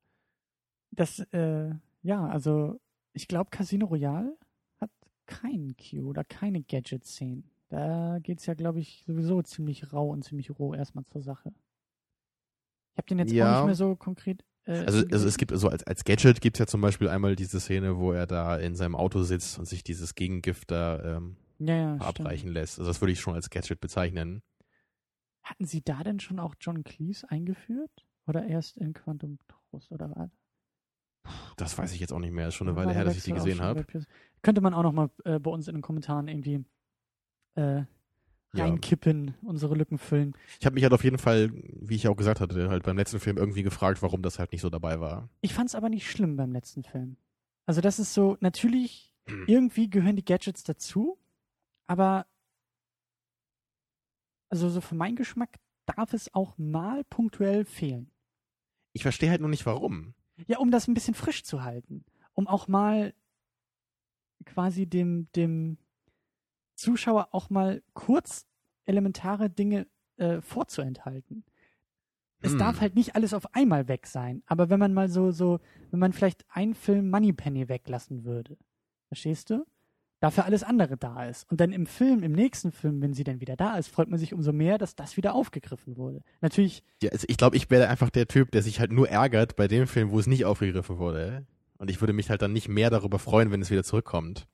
Das, 0.90 1.20
äh, 1.30 1.70
ja, 2.02 2.26
also 2.26 2.80
ich 3.12 3.28
glaube 3.28 3.50
Casino 3.50 3.86
Royale 3.86 4.36
hat 4.80 4.90
keinen 5.26 5.76
Q 5.76 6.08
oder 6.08 6.24
keine 6.24 6.60
Gadget-Szenen. 6.60 7.48
Da 7.68 8.18
geht 8.22 8.40
es 8.40 8.46
ja, 8.46 8.54
glaube 8.54 8.80
ich, 8.80 9.04
sowieso 9.06 9.42
ziemlich 9.42 9.92
rau 9.92 10.08
und 10.08 10.24
ziemlich 10.24 10.58
roh 10.58 10.74
erstmal 10.74 11.04
zur 11.06 11.22
Sache. 11.22 11.52
Ich 12.92 12.98
habe 12.98 13.08
den 13.08 13.18
jetzt 13.18 13.32
ja. 13.32 13.52
auch 13.52 13.60
nicht 13.60 13.66
mehr 13.66 13.74
so 13.74 13.94
konkret 13.94 14.44
äh, 14.68 14.84
also, 14.84 15.04
also 15.10 15.26
es 15.26 15.38
gibt 15.38 15.56
so 15.56 15.68
als, 15.68 15.82
als 15.84 16.04
Gadget 16.04 16.40
gibt 16.40 16.56
es 16.56 16.60
ja 16.60 16.66
zum 16.66 16.80
Beispiel 16.80 17.08
einmal 17.08 17.34
diese 17.34 17.58
Szene, 17.58 17.98
wo 17.98 18.12
er 18.12 18.26
da 18.26 18.56
in 18.56 18.76
seinem 18.76 18.94
Auto 18.94 19.22
sitzt 19.22 19.58
und 19.58 19.64
sich 19.64 19.82
dieses 19.82 20.14
Gegengift 20.14 20.70
da 20.70 21.16
ähm, 21.16 21.36
ja, 21.58 21.74
ja, 21.74 21.96
verabreichen 21.96 22.40
stimmt. 22.40 22.54
lässt. 22.54 22.78
Also 22.78 22.90
das 22.90 23.00
würde 23.00 23.12
ich 23.12 23.20
schon 23.20 23.34
als 23.34 23.50
Gadget 23.50 23.80
bezeichnen. 23.80 24.42
Hatten 25.42 25.64
Sie 25.64 25.82
da 25.82 26.02
denn 26.04 26.20
schon 26.20 26.38
auch 26.38 26.54
John 26.60 26.84
Cleese 26.84 27.30
eingeführt? 27.30 28.04
Oder 28.26 28.44
erst 28.44 28.76
in 28.76 28.92
Quantum 28.92 29.38
Trost 29.48 29.90
oder 29.90 30.10
was? 30.14 30.30
Das 31.56 31.78
weiß 31.78 31.94
ich 31.94 32.00
jetzt 32.00 32.12
auch 32.12 32.18
nicht 32.18 32.32
mehr. 32.32 32.48
Ist 32.48 32.54
schon 32.54 32.68
eine 32.68 32.76
Weile 32.76 32.92
her, 32.92 33.04
dass 33.04 33.16
ich 33.16 33.22
die 33.22 33.32
gesehen 33.32 33.62
habe. 33.62 33.86
Könnte 34.42 34.60
man 34.60 34.74
auch 34.74 34.82
noch 34.82 34.92
mal 34.92 35.10
äh, 35.24 35.38
bei 35.38 35.50
uns 35.50 35.66
in 35.66 35.74
den 35.74 35.82
Kommentaren 35.82 36.28
irgendwie 36.28 36.62
äh, 37.58 37.84
reinkippen, 38.54 39.28
ja. 39.28 39.34
unsere 39.48 39.74
Lücken 39.74 39.98
füllen. 39.98 40.34
Ich 40.58 40.66
habe 40.66 40.74
mich 40.74 40.84
halt 40.84 40.92
auf 40.92 41.04
jeden 41.04 41.18
Fall, 41.18 41.50
wie 41.52 41.96
ich 41.96 42.08
auch 42.08 42.16
gesagt 42.16 42.40
hatte, 42.40 42.70
halt 42.70 42.84
beim 42.84 42.96
letzten 42.96 43.20
Film 43.20 43.36
irgendwie 43.36 43.62
gefragt, 43.62 44.00
warum 44.02 44.22
das 44.22 44.38
halt 44.38 44.52
nicht 44.52 44.62
so 44.62 44.70
dabei 44.70 45.00
war. 45.00 45.28
Ich 45.40 45.54
fand 45.54 45.68
es 45.68 45.74
aber 45.74 45.88
nicht 45.88 46.10
schlimm 46.10 46.36
beim 46.36 46.52
letzten 46.52 46.82
Film. 46.82 47.16
Also 47.66 47.80
das 47.80 47.98
ist 47.98 48.14
so, 48.14 48.38
natürlich, 48.40 49.12
irgendwie 49.46 49.90
gehören 49.90 50.16
die 50.16 50.24
Gadgets 50.24 50.62
dazu, 50.62 51.18
aber 51.86 52.26
also 54.48 54.70
so 54.70 54.80
für 54.80 54.94
meinen 54.94 55.16
Geschmack 55.16 55.58
darf 55.84 56.14
es 56.14 56.32
auch 56.34 56.56
mal 56.56 57.04
punktuell 57.04 57.64
fehlen. 57.64 58.10
Ich 58.94 59.02
verstehe 59.02 59.30
halt 59.30 59.42
nur 59.42 59.50
nicht 59.50 59.66
warum. 59.66 60.14
Ja, 60.46 60.58
um 60.58 60.70
das 60.70 60.88
ein 60.88 60.94
bisschen 60.94 61.14
frisch 61.14 61.44
zu 61.44 61.62
halten. 61.62 62.04
Um 62.32 62.46
auch 62.46 62.68
mal 62.68 63.12
quasi 64.46 64.86
dem, 64.86 65.28
dem 65.36 65.76
Zuschauer 66.78 67.28
auch 67.32 67.50
mal 67.50 67.82
kurz 67.92 68.46
elementare 68.84 69.50
Dinge 69.50 69.86
äh, 70.16 70.40
vorzuenthalten. 70.40 71.44
Es 72.40 72.52
hm. 72.52 72.58
darf 72.58 72.80
halt 72.80 72.94
nicht 72.94 73.16
alles 73.16 73.34
auf 73.34 73.54
einmal 73.54 73.88
weg 73.88 74.06
sein. 74.06 74.42
Aber 74.46 74.70
wenn 74.70 74.78
man 74.78 74.94
mal 74.94 75.08
so, 75.08 75.30
so, 75.32 75.60
wenn 75.90 76.00
man 76.00 76.12
vielleicht 76.12 76.44
einen 76.48 76.74
Film 76.74 77.10
Moneypenny 77.10 77.68
weglassen 77.68 78.24
würde, 78.24 78.56
verstehst 79.08 79.50
du? 79.50 79.66
Dafür 80.20 80.44
alles 80.46 80.64
andere 80.64 80.96
da 80.96 81.26
ist. 81.26 81.48
Und 81.48 81.60
dann 81.60 81.72
im 81.72 81.86
Film, 81.86 82.24
im 82.24 82.32
nächsten 82.32 82.72
Film, 82.72 83.00
wenn 83.00 83.14
sie 83.14 83.22
dann 83.22 83.40
wieder 83.40 83.54
da 83.54 83.76
ist, 83.76 83.88
freut 83.88 84.08
man 84.08 84.18
sich 84.18 84.34
umso 84.34 84.52
mehr, 84.52 84.76
dass 84.76 84.96
das 84.96 85.16
wieder 85.16 85.34
aufgegriffen 85.34 85.96
wurde. 85.96 86.22
Natürlich. 86.40 86.82
Ja, 87.02 87.10
also 87.10 87.26
ich 87.28 87.36
glaube, 87.36 87.56
ich 87.56 87.70
wäre 87.70 87.88
einfach 87.88 88.10
der 88.10 88.26
Typ, 88.26 88.50
der 88.50 88.62
sich 88.62 88.80
halt 88.80 88.90
nur 88.90 89.08
ärgert 89.08 89.54
bei 89.54 89.68
dem 89.68 89.86
Film, 89.86 90.10
wo 90.10 90.18
es 90.18 90.26
nicht 90.26 90.44
aufgegriffen 90.44 90.98
wurde. 90.98 91.46
Und 91.78 91.88
ich 91.88 92.00
würde 92.00 92.12
mich 92.12 92.30
halt 92.30 92.42
dann 92.42 92.52
nicht 92.52 92.68
mehr 92.68 92.90
darüber 92.90 93.20
freuen, 93.20 93.52
wenn 93.52 93.62
es 93.62 93.70
wieder 93.70 93.84
zurückkommt. 93.84 94.48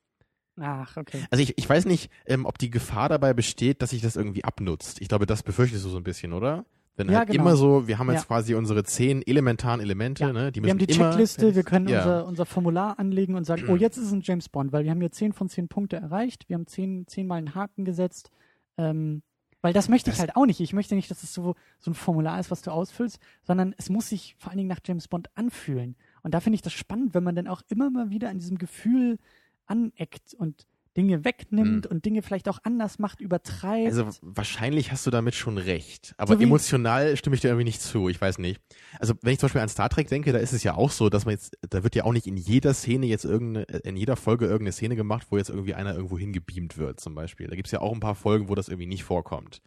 Ach, 0.60 0.96
okay. 0.96 1.24
Also 1.30 1.42
ich, 1.42 1.58
ich 1.58 1.68
weiß 1.68 1.84
nicht, 1.86 2.10
ähm, 2.26 2.46
ob 2.46 2.58
die 2.58 2.70
Gefahr 2.70 3.08
dabei 3.08 3.34
besteht, 3.34 3.82
dass 3.82 3.90
sich 3.90 4.02
das 4.02 4.16
irgendwie 4.16 4.44
abnutzt. 4.44 5.00
Ich 5.00 5.08
glaube, 5.08 5.26
das 5.26 5.42
befürchtest 5.42 5.84
du 5.84 5.88
so 5.88 5.96
ein 5.96 6.04
bisschen, 6.04 6.32
oder? 6.32 6.64
Wenn 6.96 7.10
ja, 7.10 7.18
halt 7.18 7.30
genau. 7.30 7.42
immer 7.42 7.56
so, 7.56 7.88
wir 7.88 7.98
haben 7.98 8.08
jetzt 8.10 8.22
ja. 8.22 8.26
quasi 8.26 8.54
unsere 8.54 8.84
zehn 8.84 9.26
elementaren 9.26 9.80
Elemente, 9.80 10.24
ja. 10.24 10.32
ne? 10.32 10.52
Die 10.52 10.60
müssen 10.60 10.66
wir 10.66 10.70
haben 10.70 10.78
die 10.78 10.86
Checkliste, 10.86 11.56
wir 11.56 11.64
können 11.64 11.88
unser, 11.88 12.24
unser 12.24 12.46
Formular 12.46 13.00
anlegen 13.00 13.34
und 13.34 13.44
sagen, 13.44 13.64
oh, 13.68 13.74
jetzt 13.74 13.96
ist 13.96 14.06
es 14.06 14.12
ein 14.12 14.20
James 14.22 14.48
Bond, 14.48 14.72
weil 14.72 14.84
wir 14.84 14.92
haben 14.92 15.00
hier 15.00 15.10
zehn 15.10 15.32
von 15.32 15.48
zehn 15.48 15.66
Punkte 15.66 15.96
erreicht, 15.96 16.48
wir 16.48 16.54
haben 16.54 16.68
zehn, 16.68 17.06
zehnmal 17.08 17.38
einen 17.38 17.56
Haken 17.56 17.84
gesetzt. 17.84 18.30
Ähm, 18.76 19.22
weil 19.60 19.72
das 19.72 19.88
möchte 19.88 20.10
ich 20.10 20.20
halt 20.20 20.36
auch 20.36 20.44
nicht. 20.44 20.60
Ich 20.60 20.74
möchte 20.74 20.94
nicht, 20.94 21.10
dass 21.10 21.22
es 21.22 21.32
so, 21.32 21.54
so 21.78 21.90
ein 21.90 21.94
Formular 21.94 22.38
ist, 22.38 22.50
was 22.50 22.60
du 22.60 22.70
ausfüllst, 22.70 23.18
sondern 23.42 23.74
es 23.78 23.88
muss 23.88 24.10
sich 24.10 24.36
vor 24.38 24.50
allen 24.50 24.58
Dingen 24.58 24.68
nach 24.68 24.80
James 24.84 25.08
Bond 25.08 25.30
anfühlen. 25.36 25.96
Und 26.22 26.34
da 26.34 26.40
finde 26.40 26.56
ich 26.56 26.62
das 26.62 26.74
spannend, 26.74 27.14
wenn 27.14 27.24
man 27.24 27.34
dann 27.34 27.48
auch 27.48 27.62
immer 27.68 27.88
mal 27.88 28.10
wieder 28.10 28.28
an 28.28 28.38
diesem 28.38 28.58
Gefühl 28.58 29.18
aneckt 29.66 30.34
und 30.34 30.66
Dinge 30.96 31.24
wegnimmt 31.24 31.86
mhm. 31.86 31.90
und 31.90 32.04
Dinge 32.04 32.22
vielleicht 32.22 32.48
auch 32.48 32.58
anders 32.62 32.98
macht, 32.98 33.20
übertreibt. 33.20 33.88
Also 33.88 34.08
wahrscheinlich 34.22 34.92
hast 34.92 35.06
du 35.06 35.10
damit 35.10 35.34
schon 35.34 35.58
recht. 35.58 36.14
Aber 36.18 36.36
so 36.36 36.40
emotional 36.40 37.16
stimme 37.16 37.34
ich 37.34 37.40
dir 37.40 37.48
irgendwie 37.48 37.64
nicht 37.64 37.82
zu. 37.82 38.08
Ich 38.08 38.20
weiß 38.20 38.38
nicht. 38.38 38.60
Also 39.00 39.14
wenn 39.22 39.32
ich 39.32 39.40
zum 39.40 39.48
Beispiel 39.48 39.60
an 39.60 39.68
Star 39.68 39.88
Trek 39.88 40.08
denke, 40.08 40.32
da 40.32 40.38
ist 40.38 40.52
es 40.52 40.62
ja 40.62 40.74
auch 40.74 40.92
so, 40.92 41.08
dass 41.08 41.24
man 41.24 41.32
jetzt, 41.32 41.58
da 41.68 41.82
wird 41.82 41.96
ja 41.96 42.04
auch 42.04 42.12
nicht 42.12 42.28
in 42.28 42.36
jeder 42.36 42.74
Szene 42.74 43.06
jetzt 43.06 43.24
irgendeine, 43.24 43.64
in 43.80 43.96
jeder 43.96 44.16
Folge 44.16 44.44
irgendeine 44.44 44.72
Szene 44.72 44.94
gemacht, 44.94 45.26
wo 45.30 45.36
jetzt 45.36 45.50
irgendwie 45.50 45.74
einer 45.74 45.94
irgendwo 45.94 46.16
hingebeamt 46.16 46.78
wird, 46.78 47.00
zum 47.00 47.14
Beispiel. 47.16 47.48
Da 47.48 47.56
gibt 47.56 47.66
es 47.66 47.72
ja 47.72 47.80
auch 47.80 47.92
ein 47.92 48.00
paar 48.00 48.14
Folgen, 48.14 48.48
wo 48.48 48.54
das 48.54 48.68
irgendwie 48.68 48.86
nicht 48.86 49.02
vorkommt. 49.02 49.62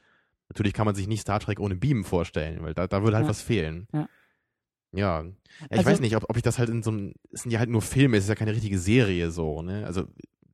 Natürlich 0.49 0.73
kann 0.73 0.85
man 0.85 0.95
sich 0.95 1.07
nicht 1.07 1.21
Star 1.21 1.41
Trek 1.41 1.59
ohne 1.59 1.75
Beamen 1.75 2.05
vorstellen, 2.05 2.63
weil 2.63 2.73
da, 2.73 2.87
da 2.87 3.03
würde 3.03 3.17
halt 3.17 3.25
ja. 3.25 3.29
was 3.29 3.41
fehlen. 3.41 3.87
Ja. 3.91 4.07
Ja. 4.93 5.21
ja 5.21 5.31
ich 5.69 5.77
also, 5.79 5.85
weiß 5.85 5.99
nicht, 5.99 6.15
ob, 6.15 6.29
ob 6.29 6.37
ich 6.37 6.43
das 6.43 6.59
halt 6.59 6.69
in 6.69 6.83
so 6.83 6.91
einem, 6.91 7.13
es 7.31 7.41
sind 7.41 7.51
ja 7.51 7.59
halt 7.59 7.69
nur 7.69 7.81
Filme, 7.81 8.17
es 8.17 8.23
ist 8.23 8.29
ja 8.29 8.35
keine 8.35 8.53
richtige 8.53 8.79
Serie 8.79 9.31
so, 9.31 9.61
ne? 9.61 9.85
Also 9.85 10.05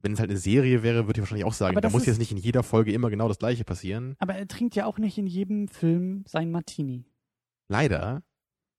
wenn 0.02 0.14
es 0.14 0.20
halt 0.20 0.30
eine 0.30 0.40
Serie 0.40 0.84
wäre, 0.84 1.08
würde 1.08 1.20
ich 1.20 1.22
wahrscheinlich 1.22 1.46
auch 1.46 1.54
sagen, 1.54 1.80
da 1.80 1.90
muss 1.90 2.06
jetzt 2.06 2.20
nicht 2.20 2.32
in 2.32 2.38
jeder 2.38 2.62
Folge 2.62 2.92
immer 2.92 3.10
genau 3.10 3.30
das 3.30 3.40
gleiche 3.40 3.64
passieren. 3.64 4.16
Aber 4.20 4.36
er 4.36 4.48
trinkt 4.48 4.76
ja 4.76 4.86
auch 4.86 4.98
nicht 4.98 5.18
in 5.18 5.28
jedem 5.28 5.70
Film 5.70 6.26
sein 6.28 6.52
Martini. 6.52 7.06
Leider. 7.70 8.22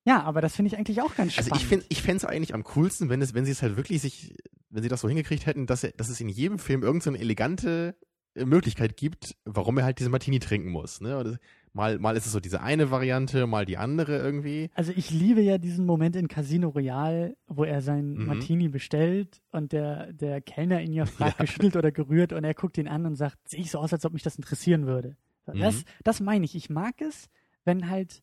Ja, 0.07 0.23
aber 0.23 0.43
das 0.43 0.55
finde 0.55 0.69
ich 0.69 0.77
eigentlich 0.77 1.01
auch 1.01 1.17
ganz 1.17 1.33
spannend. 1.33 1.53
Also 1.53 1.62
ich 1.62 1.67
finde 1.67 1.87
ich 1.88 2.03
fände 2.03 2.19
es 2.19 2.25
eigentlich 2.27 2.53
am 2.53 2.62
coolsten, 2.64 3.09
wenn 3.09 3.23
es, 3.23 3.33
wenn 3.33 3.47
sie 3.47 3.53
es 3.53 3.62
halt 3.62 3.79
wirklich 3.79 4.03
sich, 4.03 4.37
wenn 4.69 4.83
sie 4.83 4.90
das 4.90 5.01
so 5.01 5.09
hingekriegt 5.09 5.47
hätten, 5.47 5.67
dass, 5.67 5.83
er, 5.83 5.93
dass 5.93 6.11
es 6.11 6.21
in 6.21 6.29
jedem 6.29 6.59
Film 6.59 6.83
irgendeine 6.83 7.17
so 7.17 7.23
elegante 7.23 7.97
Möglichkeit 8.35 8.97
gibt, 8.97 9.35
warum 9.47 9.79
er 9.79 9.85
halt 9.85 10.01
diese 10.01 10.11
Martini 10.11 10.40
trinken 10.40 10.71
muss. 10.71 11.01
Ne? 11.01 11.38
Mal, 11.77 11.99
mal 11.99 12.17
ist 12.17 12.25
es 12.25 12.33
so 12.33 12.41
diese 12.41 12.63
eine 12.63 12.91
Variante, 12.91 13.47
mal 13.47 13.67
die 13.67 13.77
andere 13.77 14.17
irgendwie. 14.17 14.71
Also 14.75 14.93
ich 14.95 15.11
liebe 15.11 15.41
ja 15.41 15.59
diesen 15.59 15.85
Moment 15.85 16.15
in 16.15 16.29
Casino 16.29 16.69
Royale, 16.69 17.37
wo 17.49 17.65
er 17.65 17.83
seinen 17.83 18.15
mhm. 18.15 18.27
Martini 18.27 18.69
bestellt 18.69 19.43
und 19.51 19.73
der, 19.73 20.13
der 20.13 20.41
Kellner 20.41 20.81
ihn 20.81 20.93
ja 20.93 21.05
fragt, 21.07 21.41
ja. 21.41 21.45
geschüttelt 21.45 21.77
oder 21.77 21.91
gerührt 21.91 22.33
und 22.33 22.45
er 22.45 22.55
guckt 22.55 22.79
ihn 22.79 22.89
an 22.89 23.05
und 23.07 23.17
sagt, 23.17 23.49
sehe 23.49 23.61
ich 23.61 23.71
so 23.71 23.79
aus, 23.79 23.93
als 23.93 24.07
ob 24.07 24.13
mich 24.13 24.23
das 24.23 24.37
interessieren 24.37 24.87
würde. 24.87 25.17
Das, 25.47 25.79
mhm. 25.79 25.85
das 26.05 26.21
meine 26.21 26.45
ich. 26.45 26.55
Ich 26.55 26.71
mag 26.71 27.01
es, 27.03 27.29
wenn 27.65 27.91
halt 27.91 28.23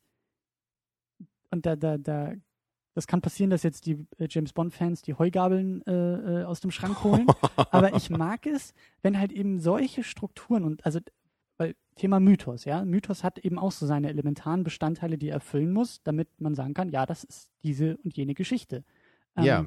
und 1.52 1.66
da, 1.66 1.76
da, 1.76 1.98
da, 1.98 2.32
das 2.94 3.06
kann 3.06 3.20
passieren, 3.20 3.50
dass 3.50 3.62
jetzt 3.62 3.86
die 3.86 4.06
äh, 4.18 4.26
James 4.28 4.52
Bond-Fans 4.52 5.02
die 5.02 5.14
Heugabeln 5.14 5.82
äh, 5.86 5.92
äh, 6.40 6.44
aus 6.44 6.60
dem 6.60 6.70
Schrank 6.70 7.04
holen. 7.04 7.26
aber 7.70 7.94
ich 7.94 8.10
mag 8.10 8.46
es, 8.46 8.74
wenn 9.02 9.18
halt 9.18 9.32
eben 9.32 9.60
solche 9.60 10.02
Strukturen 10.02 10.64
und 10.64 10.84
also 10.84 10.98
Thema 11.96 12.20
Mythos, 12.20 12.64
ja. 12.64 12.84
Mythos 12.84 13.22
hat 13.22 13.38
eben 13.38 13.58
auch 13.58 13.72
so 13.72 13.86
seine 13.86 14.08
elementaren 14.08 14.64
Bestandteile, 14.64 15.18
die 15.18 15.28
er 15.28 15.34
erfüllen 15.34 15.72
muss, 15.72 16.02
damit 16.02 16.28
man 16.40 16.54
sagen 16.54 16.74
kann, 16.74 16.88
ja, 16.88 17.06
das 17.06 17.24
ist 17.24 17.50
diese 17.62 17.96
und 17.98 18.16
jene 18.16 18.34
Geschichte. 18.34 18.84
Ähm, 19.36 19.44
ja. 19.44 19.66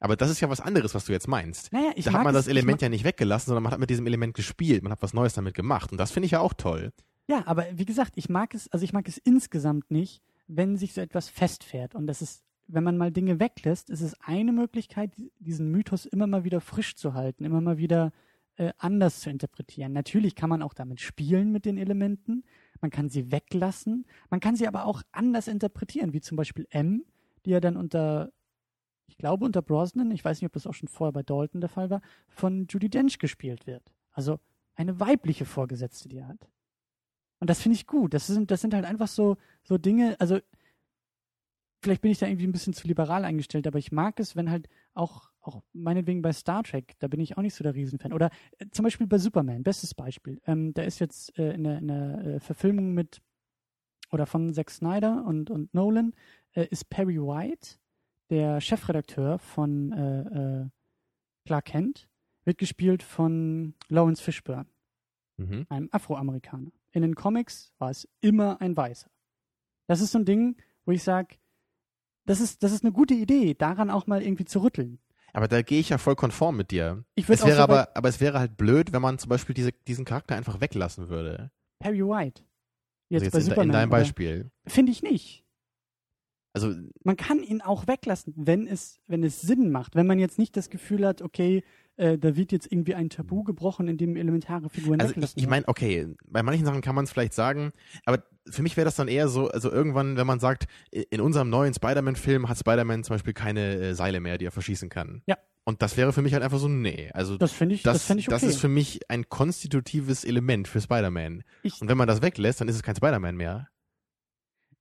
Aber 0.00 0.16
das 0.16 0.30
ist 0.30 0.40
ja 0.40 0.50
was 0.50 0.60
anderes, 0.60 0.96
was 0.96 1.04
du 1.04 1.12
jetzt 1.12 1.28
meinst. 1.28 1.72
Naja, 1.72 1.92
ich 1.94 2.06
da 2.06 2.12
hat 2.12 2.24
man 2.24 2.34
das 2.34 2.48
Element 2.48 2.82
ja 2.82 2.88
nicht 2.88 3.04
weggelassen, 3.04 3.46
sondern 3.46 3.62
man 3.62 3.72
hat 3.72 3.78
mit 3.78 3.88
diesem 3.88 4.06
Element 4.06 4.34
gespielt, 4.34 4.82
man 4.82 4.90
hat 4.90 5.00
was 5.02 5.14
Neues 5.14 5.34
damit 5.34 5.54
gemacht. 5.54 5.92
Und 5.92 5.98
das 5.98 6.10
finde 6.10 6.26
ich 6.26 6.32
ja 6.32 6.40
auch 6.40 6.54
toll. 6.54 6.92
Ja, 7.28 7.46
aber 7.46 7.66
wie 7.72 7.84
gesagt, 7.84 8.14
ich 8.16 8.28
mag 8.28 8.52
es, 8.52 8.68
also 8.72 8.84
ich 8.84 8.92
mag 8.92 9.06
es 9.06 9.18
insgesamt 9.18 9.92
nicht, 9.92 10.20
wenn 10.48 10.76
sich 10.76 10.92
so 10.92 11.00
etwas 11.00 11.28
festfährt. 11.28 11.94
Und 11.94 12.08
das 12.08 12.20
ist, 12.20 12.42
wenn 12.66 12.82
man 12.82 12.98
mal 12.98 13.12
Dinge 13.12 13.38
weglässt, 13.38 13.90
ist 13.90 14.00
es 14.00 14.20
eine 14.20 14.52
Möglichkeit, 14.52 15.12
diesen 15.38 15.70
Mythos 15.70 16.04
immer 16.04 16.26
mal 16.26 16.42
wieder 16.42 16.60
frisch 16.60 16.96
zu 16.96 17.14
halten, 17.14 17.44
immer 17.44 17.60
mal 17.60 17.78
wieder 17.78 18.12
äh, 18.62 18.72
anders 18.78 19.20
zu 19.20 19.28
interpretieren. 19.30 19.92
Natürlich 19.92 20.36
kann 20.36 20.48
man 20.48 20.62
auch 20.62 20.72
damit 20.72 21.00
spielen 21.00 21.50
mit 21.50 21.64
den 21.64 21.78
Elementen, 21.78 22.44
man 22.80 22.92
kann 22.92 23.08
sie 23.08 23.32
weglassen, 23.32 24.06
man 24.30 24.38
kann 24.38 24.54
sie 24.54 24.68
aber 24.68 24.84
auch 24.84 25.02
anders 25.10 25.48
interpretieren, 25.48 26.12
wie 26.12 26.20
zum 26.20 26.36
Beispiel 26.36 26.66
M, 26.70 27.04
die 27.44 27.50
ja 27.50 27.60
dann 27.60 27.76
unter, 27.76 28.30
ich 29.08 29.18
glaube 29.18 29.44
unter 29.44 29.62
Brosnan, 29.62 30.12
ich 30.12 30.24
weiß 30.24 30.40
nicht, 30.40 30.46
ob 30.46 30.52
das 30.52 30.68
auch 30.68 30.74
schon 30.74 30.88
vorher 30.88 31.12
bei 31.12 31.24
Dalton 31.24 31.60
der 31.60 31.70
Fall 31.70 31.90
war, 31.90 32.02
von 32.28 32.66
Judy 32.68 32.88
Dench 32.88 33.18
gespielt 33.18 33.66
wird. 33.66 33.82
Also 34.12 34.38
eine 34.76 35.00
weibliche 35.00 35.44
Vorgesetzte, 35.44 36.08
die 36.08 36.18
er 36.18 36.28
hat. 36.28 36.48
Und 37.40 37.50
das 37.50 37.60
finde 37.60 37.74
ich 37.74 37.88
gut. 37.88 38.14
Das 38.14 38.28
sind, 38.28 38.52
das 38.52 38.60
sind 38.60 38.74
halt 38.74 38.84
einfach 38.84 39.08
so, 39.08 39.36
so 39.64 39.76
Dinge, 39.76 40.14
also 40.20 40.38
vielleicht 41.82 42.02
bin 42.02 42.12
ich 42.12 42.18
da 42.18 42.26
irgendwie 42.26 42.46
ein 42.46 42.52
bisschen 42.52 42.74
zu 42.74 42.86
liberal 42.86 43.24
eingestellt, 43.24 43.66
aber 43.66 43.80
ich 43.80 43.90
mag 43.90 44.20
es, 44.20 44.36
wenn 44.36 44.50
halt 44.50 44.68
auch, 44.94 45.31
auch 45.42 45.62
meinetwegen 45.72 46.22
bei 46.22 46.32
Star 46.32 46.62
Trek, 46.62 46.94
da 46.98 47.08
bin 47.08 47.20
ich 47.20 47.36
auch 47.36 47.42
nicht 47.42 47.54
so 47.54 47.62
der 47.64 47.74
Riesenfan. 47.74 48.12
Oder 48.12 48.30
äh, 48.58 48.66
zum 48.70 48.84
Beispiel 48.84 49.06
bei 49.06 49.18
Superman, 49.18 49.62
bestes 49.62 49.94
Beispiel. 49.94 50.40
Ähm, 50.46 50.72
da 50.74 50.82
ist 50.82 50.98
jetzt 50.98 51.36
äh, 51.38 51.52
in 51.54 51.64
der, 51.64 51.78
in 51.78 51.88
der 51.88 52.18
äh, 52.24 52.40
Verfilmung 52.40 52.94
mit 52.94 53.20
oder 54.10 54.26
von 54.26 54.52
Zack 54.52 54.70
Snyder 54.70 55.24
und, 55.24 55.50
und 55.50 55.72
Nolan 55.74 56.12
äh, 56.52 56.66
ist 56.68 56.90
Perry 56.90 57.18
White, 57.18 57.76
der 58.30 58.60
Chefredakteur 58.60 59.38
von 59.38 59.92
äh, 59.92 60.20
äh, 60.62 60.68
Clark 61.46 61.64
Kent, 61.66 62.08
wird 62.44 62.58
gespielt 62.58 63.02
von 63.02 63.74
Lawrence 63.88 64.22
Fishburne, 64.22 64.66
Mhm. 65.38 65.66
einem 65.70 65.88
Afroamerikaner. 65.92 66.70
In 66.92 67.02
den 67.02 67.14
Comics 67.14 67.72
war 67.78 67.90
es 67.90 68.06
immer 68.20 68.60
ein 68.60 68.76
Weißer. 68.76 69.10
Das 69.86 70.00
ist 70.00 70.12
so 70.12 70.18
ein 70.18 70.24
Ding, 70.26 70.56
wo 70.84 70.92
ich 70.92 71.02
sage, 71.02 71.36
das 72.26 72.40
ist, 72.40 72.62
das 72.62 72.72
ist 72.72 72.84
eine 72.84 72.92
gute 72.92 73.14
Idee, 73.14 73.54
daran 73.54 73.90
auch 73.90 74.06
mal 74.06 74.22
irgendwie 74.22 74.44
zu 74.44 74.62
rütteln. 74.62 74.98
Aber 75.32 75.48
da 75.48 75.62
gehe 75.62 75.80
ich 75.80 75.88
ja 75.88 75.98
voll 75.98 76.14
konform 76.14 76.56
mit 76.56 76.70
dir. 76.70 77.04
Ich 77.14 77.28
Es 77.28 77.44
wäre 77.44 77.56
so 77.56 77.62
aber, 77.62 77.96
aber 77.96 78.08
es 78.08 78.20
wäre 78.20 78.38
halt 78.38 78.56
blöd, 78.56 78.92
wenn 78.92 79.02
man 79.02 79.18
zum 79.18 79.30
Beispiel 79.30 79.54
diese, 79.54 79.72
diesen 79.72 80.04
Charakter 80.04 80.36
einfach 80.36 80.60
weglassen 80.60 81.08
würde. 81.08 81.50
Perry 81.78 82.02
White. 82.02 82.42
Also 83.10 83.24
Jetzt, 83.24 83.32
bei 83.32 83.38
in, 83.38 83.44
Superman. 83.44 83.66
in 83.66 83.72
deinem 83.72 83.90
Beispiel. 83.90 84.50
Finde 84.66 84.92
ich 84.92 85.02
nicht. 85.02 85.44
Also 86.54 86.74
Man 87.02 87.16
kann 87.16 87.42
ihn 87.42 87.62
auch 87.62 87.86
weglassen, 87.86 88.34
wenn 88.36 88.66
es, 88.66 89.00
wenn 89.06 89.24
es 89.24 89.40
Sinn 89.40 89.70
macht. 89.70 89.94
Wenn 89.94 90.06
man 90.06 90.18
jetzt 90.18 90.38
nicht 90.38 90.56
das 90.56 90.68
Gefühl 90.68 91.06
hat, 91.06 91.22
okay, 91.22 91.64
äh, 91.96 92.18
da 92.18 92.36
wird 92.36 92.52
jetzt 92.52 92.70
irgendwie 92.70 92.94
ein 92.94 93.08
Tabu 93.08 93.42
gebrochen, 93.42 93.88
in 93.88 93.96
dem 93.96 94.16
elementare 94.16 94.68
Figuren 94.68 95.00
Also 95.00 95.14
ich, 95.16 95.32
ich 95.34 95.46
meine, 95.46 95.66
okay, 95.68 96.14
bei 96.26 96.42
manchen 96.42 96.66
Sachen 96.66 96.82
kann 96.82 96.94
man 96.94 97.04
es 97.04 97.10
vielleicht 97.10 97.32
sagen, 97.32 97.72
aber 98.04 98.22
für 98.48 98.62
mich 98.62 98.76
wäre 98.76 98.84
das 98.84 98.96
dann 98.96 99.08
eher 99.08 99.28
so, 99.28 99.48
also 99.48 99.70
irgendwann, 99.70 100.16
wenn 100.16 100.26
man 100.26 100.40
sagt, 100.40 100.64
in 100.90 101.20
unserem 101.20 101.48
neuen 101.50 101.74
Spider-Man-Film 101.74 102.48
hat 102.48 102.58
Spider-Man 102.58 103.04
zum 103.04 103.14
Beispiel 103.14 103.34
keine 103.34 103.74
äh, 103.76 103.94
Seile 103.94 104.20
mehr, 104.20 104.38
die 104.38 104.46
er 104.46 104.50
verschießen 104.52 104.88
kann. 104.88 105.22
Ja. 105.26 105.36
Und 105.64 105.80
das 105.80 105.96
wäre 105.96 106.12
für 106.12 106.22
mich 106.22 106.32
halt 106.34 106.42
einfach 106.42 106.58
so, 106.58 106.66
nee. 106.68 107.08
Also 107.14 107.38
Das 107.38 107.52
finde 107.52 107.76
ich, 107.76 107.82
das, 107.84 107.94
das, 107.98 108.06
fände 108.06 108.20
ich 108.20 108.26
okay. 108.28 108.34
das 108.34 108.42
ist 108.42 108.60
für 108.60 108.68
mich 108.68 109.00
ein 109.08 109.28
konstitutives 109.28 110.24
Element 110.24 110.66
für 110.66 110.80
Spider-Man. 110.80 111.44
Und 111.80 111.88
wenn 111.88 111.96
man 111.96 112.08
das 112.08 112.20
weglässt, 112.20 112.60
dann 112.60 112.66
ist 112.68 112.74
es 112.74 112.82
kein 112.82 112.96
Spider-Man 112.96 113.36
mehr. 113.36 113.68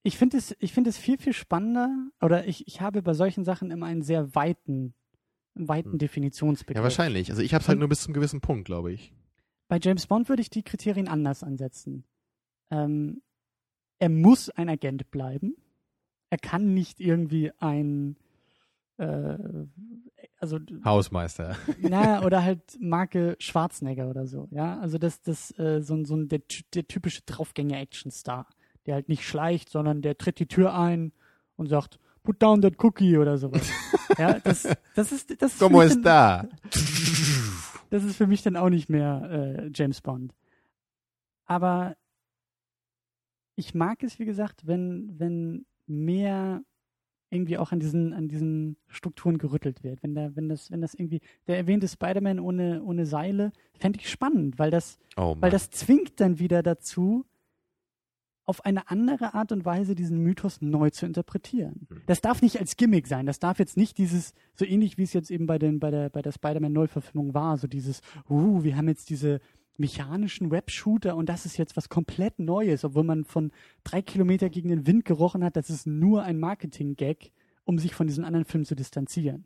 ich 0.04 0.18
finde 0.18 0.38
es, 0.38 0.56
ich 0.60 0.74
finde 0.74 0.90
es 0.90 0.98
viel, 0.98 1.20
viel 1.20 1.34
spannender, 1.34 1.90
oder 2.22 2.48
ich, 2.48 2.68
ich 2.68 2.82
habe 2.82 3.04
bei 3.04 3.14
solchen 3.14 3.44
Sachen 3.46 3.70
immer 3.70 3.86
einen 3.86 4.02
sehr 4.02 4.34
weiten, 4.34 4.96
weiten 5.54 5.92
Hm. 5.92 5.98
Definitionsbegriff. 6.00 6.78
Ja, 6.80 6.84
wahrscheinlich. 6.84 7.30
Also 7.30 7.44
ich 7.44 7.54
habe 7.54 7.62
es 7.62 7.68
halt 7.68 7.78
nur 7.78 7.90
bis 7.90 8.02
zum 8.02 8.14
gewissen 8.16 8.42
Punkt, 8.42 8.66
glaube 8.66 8.92
ich. 8.92 9.14
Bei 9.68 9.78
James 9.80 10.08
Bond 10.08 10.30
würde 10.30 10.42
ich 10.42 10.50
die 10.50 10.64
Kriterien 10.64 11.08
anders 11.08 11.44
ansetzen. 11.44 12.06
Ähm, 12.72 13.22
er 14.02 14.10
muss 14.10 14.50
ein 14.50 14.68
Agent 14.68 15.12
bleiben. 15.12 15.56
Er 16.32 16.38
kann 16.40 16.74
nicht 16.74 17.00
irgendwie 17.00 17.52
ein, 17.60 18.16
äh, 18.98 19.38
also 20.40 20.58
Hausmeister. 20.84 21.56
na, 21.80 22.24
oder 22.24 22.44
halt 22.44 22.78
Marke 22.80 23.36
Schwarzenegger 23.40 24.10
oder 24.10 24.26
so, 24.26 24.48
ja. 24.52 24.80
Also 24.80 24.98
das, 24.98 25.22
das, 25.22 25.58
äh, 25.60 25.82
so, 25.82 25.94
ein- 25.96 26.06
so 26.06 26.16
ein, 26.16 26.28
der, 26.30 26.42
der 26.74 26.88
typische 26.88 27.22
Draufgänger-Action-Star, 27.28 28.48
der 28.88 28.96
halt 28.96 29.08
nicht 29.08 29.24
schleicht, 29.28 29.70
sondern 29.70 30.02
der 30.02 30.18
tritt 30.18 30.40
die 30.40 30.48
Tür 30.48 30.74
ein 30.74 31.12
und 31.58 31.68
sagt, 31.68 32.00
put 32.24 32.42
down 32.42 32.62
that 32.62 32.84
cookie 32.84 33.18
oder 33.18 33.38
sowas. 33.38 33.70
ja, 34.18 34.40
das, 34.40 34.68
das 34.96 35.12
ist, 35.12 35.42
das 35.42 35.52
ist 35.52 35.60
für 35.60 35.66
Como 35.66 35.80
mich 35.84 36.02
dann- 36.02 36.50
está? 36.50 36.50
das 37.92 38.04
ist 38.04 38.16
für 38.16 38.26
mich 38.28 38.42
dann 38.42 38.56
auch 38.56 38.70
nicht 38.70 38.90
mehr 38.90 39.30
äh, 39.30 39.72
James 39.76 40.02
Bond. 40.02 40.34
Aber 41.46 41.96
ich 43.62 43.76
mag 43.76 44.02
es, 44.02 44.18
wie 44.18 44.26
gesagt, 44.26 44.66
wenn, 44.66 45.20
wenn 45.20 45.66
mehr 45.86 46.64
irgendwie 47.30 47.60
auch 47.60 47.72
an 47.72 47.80
diesen, 47.80 48.12
an 48.12 48.28
diesen 48.28 48.76
Strukturen 48.88 49.38
gerüttelt 49.38 49.84
wird. 49.84 50.02
Wenn 50.02 50.16
da, 50.16 50.36
wenn 50.36 50.50
das, 50.50 50.72
wenn 50.72 50.82
das 50.82 50.96
irgendwie, 50.96 51.22
der 51.48 51.58
erwähnte 51.58 51.88
Spider-Man 51.88 52.40
ohne, 52.40 52.84
ohne 52.84 53.06
Seile, 53.06 53.54
fände 53.80 54.00
ich 54.00 54.10
spannend, 54.10 54.60
weil 54.60 54.72
das, 54.72 54.98
Oh 55.16 55.38
weil 55.40 55.52
das 55.52 55.70
zwingt 55.70 56.20
dann 56.20 56.40
wieder 56.40 56.64
dazu, 56.64 57.26
auf 58.46 58.66
eine 58.66 58.90
andere 58.90 59.36
Art 59.36 59.52
und 59.52 59.64
Weise 59.64 59.94
diesen 59.94 60.18
Mythos 60.24 60.60
neu 60.62 60.90
zu 60.90 61.06
interpretieren. 61.06 61.88
Hm. 61.88 62.02
Das 62.08 62.20
darf 62.20 62.42
nicht 62.42 62.60
als 62.60 62.76
Gimmick 62.76 63.08
sein. 63.08 63.28
Das 63.28 63.40
darf 63.40 63.60
jetzt 63.60 63.78
nicht 63.78 63.98
dieses, 64.00 64.34
so 64.56 64.66
ähnlich 64.66 64.98
wie 64.98 65.04
es 65.04 65.14
jetzt 65.14 65.30
eben 65.30 65.46
bei, 65.46 65.60
den, 65.60 65.80
bei 65.80 65.92
der, 65.92 66.10
bei 66.10 66.22
der 66.22 66.32
Spider-Man-Neuverfilmung 66.32 67.34
war, 67.36 67.58
so 67.58 67.68
dieses, 67.68 68.02
uh, 68.30 68.64
wir 68.64 68.76
haben 68.76 68.90
jetzt 68.90 69.10
diese 69.10 69.40
mechanischen 69.78 70.52
Web-Shooter 70.52 71.16
und 71.16 71.28
das 71.28 71.46
ist 71.46 71.58
jetzt 71.58 71.76
was 71.76 71.90
komplett 71.90 72.40
Neues, 72.40 72.84
obwohl 72.84 73.04
man 73.04 73.26
von 73.26 73.52
drei 73.84 74.02
Kilometer 74.02 74.50
gegen 74.50 74.70
den 74.70 74.86
Wind 74.88 75.06
gerochen 75.06 75.44
hat, 75.44 75.56
das 75.56 75.70
ist 75.70 75.88
nur 75.88 76.24
ein 76.24 76.40
Marketing-Gag, 76.40 77.32
um 77.64 77.80
sich 77.80 77.96
von 77.96 78.08
diesen 78.08 78.24
anderen 78.24 78.46
Filmen 78.46 78.66
zu 78.66 78.76
distanzieren. 78.76 79.46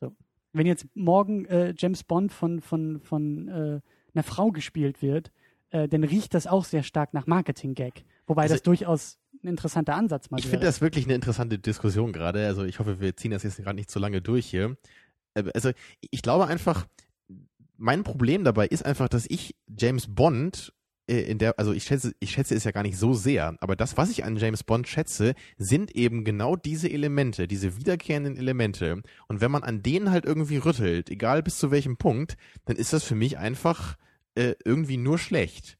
So. 0.00 0.14
Wenn 0.52 0.66
jetzt 0.66 0.86
morgen 0.94 1.44
äh, 1.46 1.74
James 1.76 2.04
Bond 2.04 2.32
von, 2.32 2.60
von, 2.60 3.00
von 3.00 3.48
äh, 3.48 3.80
einer 4.14 4.22
Frau 4.22 4.52
gespielt 4.52 5.02
wird, 5.02 5.30
äh, 5.70 5.88
dann 5.88 6.04
riecht 6.04 6.34
das 6.34 6.46
auch 6.46 6.64
sehr 6.64 6.82
stark 6.82 7.14
nach 7.14 7.26
Marketing-Gag. 7.26 8.04
Wobei 8.26 8.42
Also 8.42 8.54
das 8.54 8.62
durchaus 8.62 9.18
ein 9.42 9.48
interessanter 9.48 9.94
Ansatz 9.94 10.30
mal 10.30 10.38
Ich 10.38 10.46
finde 10.46 10.66
das 10.66 10.80
wirklich 10.80 11.04
eine 11.04 11.14
interessante 11.14 11.58
Diskussion 11.58 12.12
gerade. 12.12 12.46
Also 12.46 12.64
ich 12.64 12.78
hoffe, 12.78 13.00
wir 13.00 13.16
ziehen 13.16 13.32
das 13.32 13.42
jetzt 13.42 13.56
gerade 13.56 13.76
nicht 13.76 13.90
zu 13.90 13.98
lange 13.98 14.22
durch 14.22 14.46
hier. 14.46 14.76
Äh, 15.34 15.44
Also 15.52 15.72
ich 16.00 16.22
glaube 16.22 16.46
einfach, 16.46 16.86
mein 17.76 18.04
Problem 18.04 18.44
dabei 18.44 18.66
ist 18.66 18.84
einfach, 18.84 19.08
dass 19.08 19.26
ich 19.28 19.56
James 19.68 20.06
Bond 20.08 20.72
äh, 21.06 21.20
in 21.20 21.38
der, 21.38 21.58
also 21.58 21.72
ich 21.72 21.84
schätze, 21.84 22.14
ich 22.20 22.30
schätze 22.30 22.54
es 22.54 22.64
ja 22.64 22.70
gar 22.70 22.82
nicht 22.82 22.96
so 22.96 23.12
sehr, 23.12 23.56
aber 23.60 23.76
das, 23.76 23.96
was 23.96 24.10
ich 24.10 24.24
an 24.24 24.36
James 24.36 24.64
Bond 24.64 24.88
schätze, 24.88 25.34
sind 25.58 25.94
eben 25.94 26.24
genau 26.24 26.56
diese 26.56 26.90
Elemente, 26.90 27.46
diese 27.46 27.76
wiederkehrenden 27.76 28.36
Elemente. 28.36 29.02
Und 29.28 29.40
wenn 29.40 29.50
man 29.50 29.62
an 29.62 29.82
denen 29.82 30.10
halt 30.10 30.24
irgendwie 30.24 30.58
rüttelt, 30.58 31.10
egal 31.10 31.42
bis 31.42 31.58
zu 31.58 31.70
welchem 31.70 31.96
Punkt, 31.96 32.36
dann 32.64 32.76
ist 32.76 32.92
das 32.92 33.04
für 33.04 33.14
mich 33.14 33.38
einfach 33.38 33.96
äh, 34.34 34.54
irgendwie 34.64 34.96
nur 34.96 35.18
schlecht. 35.18 35.78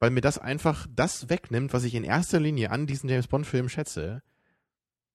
Weil 0.00 0.10
mir 0.10 0.20
das 0.20 0.38
einfach 0.38 0.86
das 0.94 1.30
wegnimmt, 1.30 1.72
was 1.72 1.84
ich 1.84 1.94
in 1.94 2.04
erster 2.04 2.40
Linie 2.40 2.70
an 2.70 2.86
diesen 2.86 3.08
James 3.08 3.28
Bond-Filmen 3.28 3.68
schätze. 3.68 4.22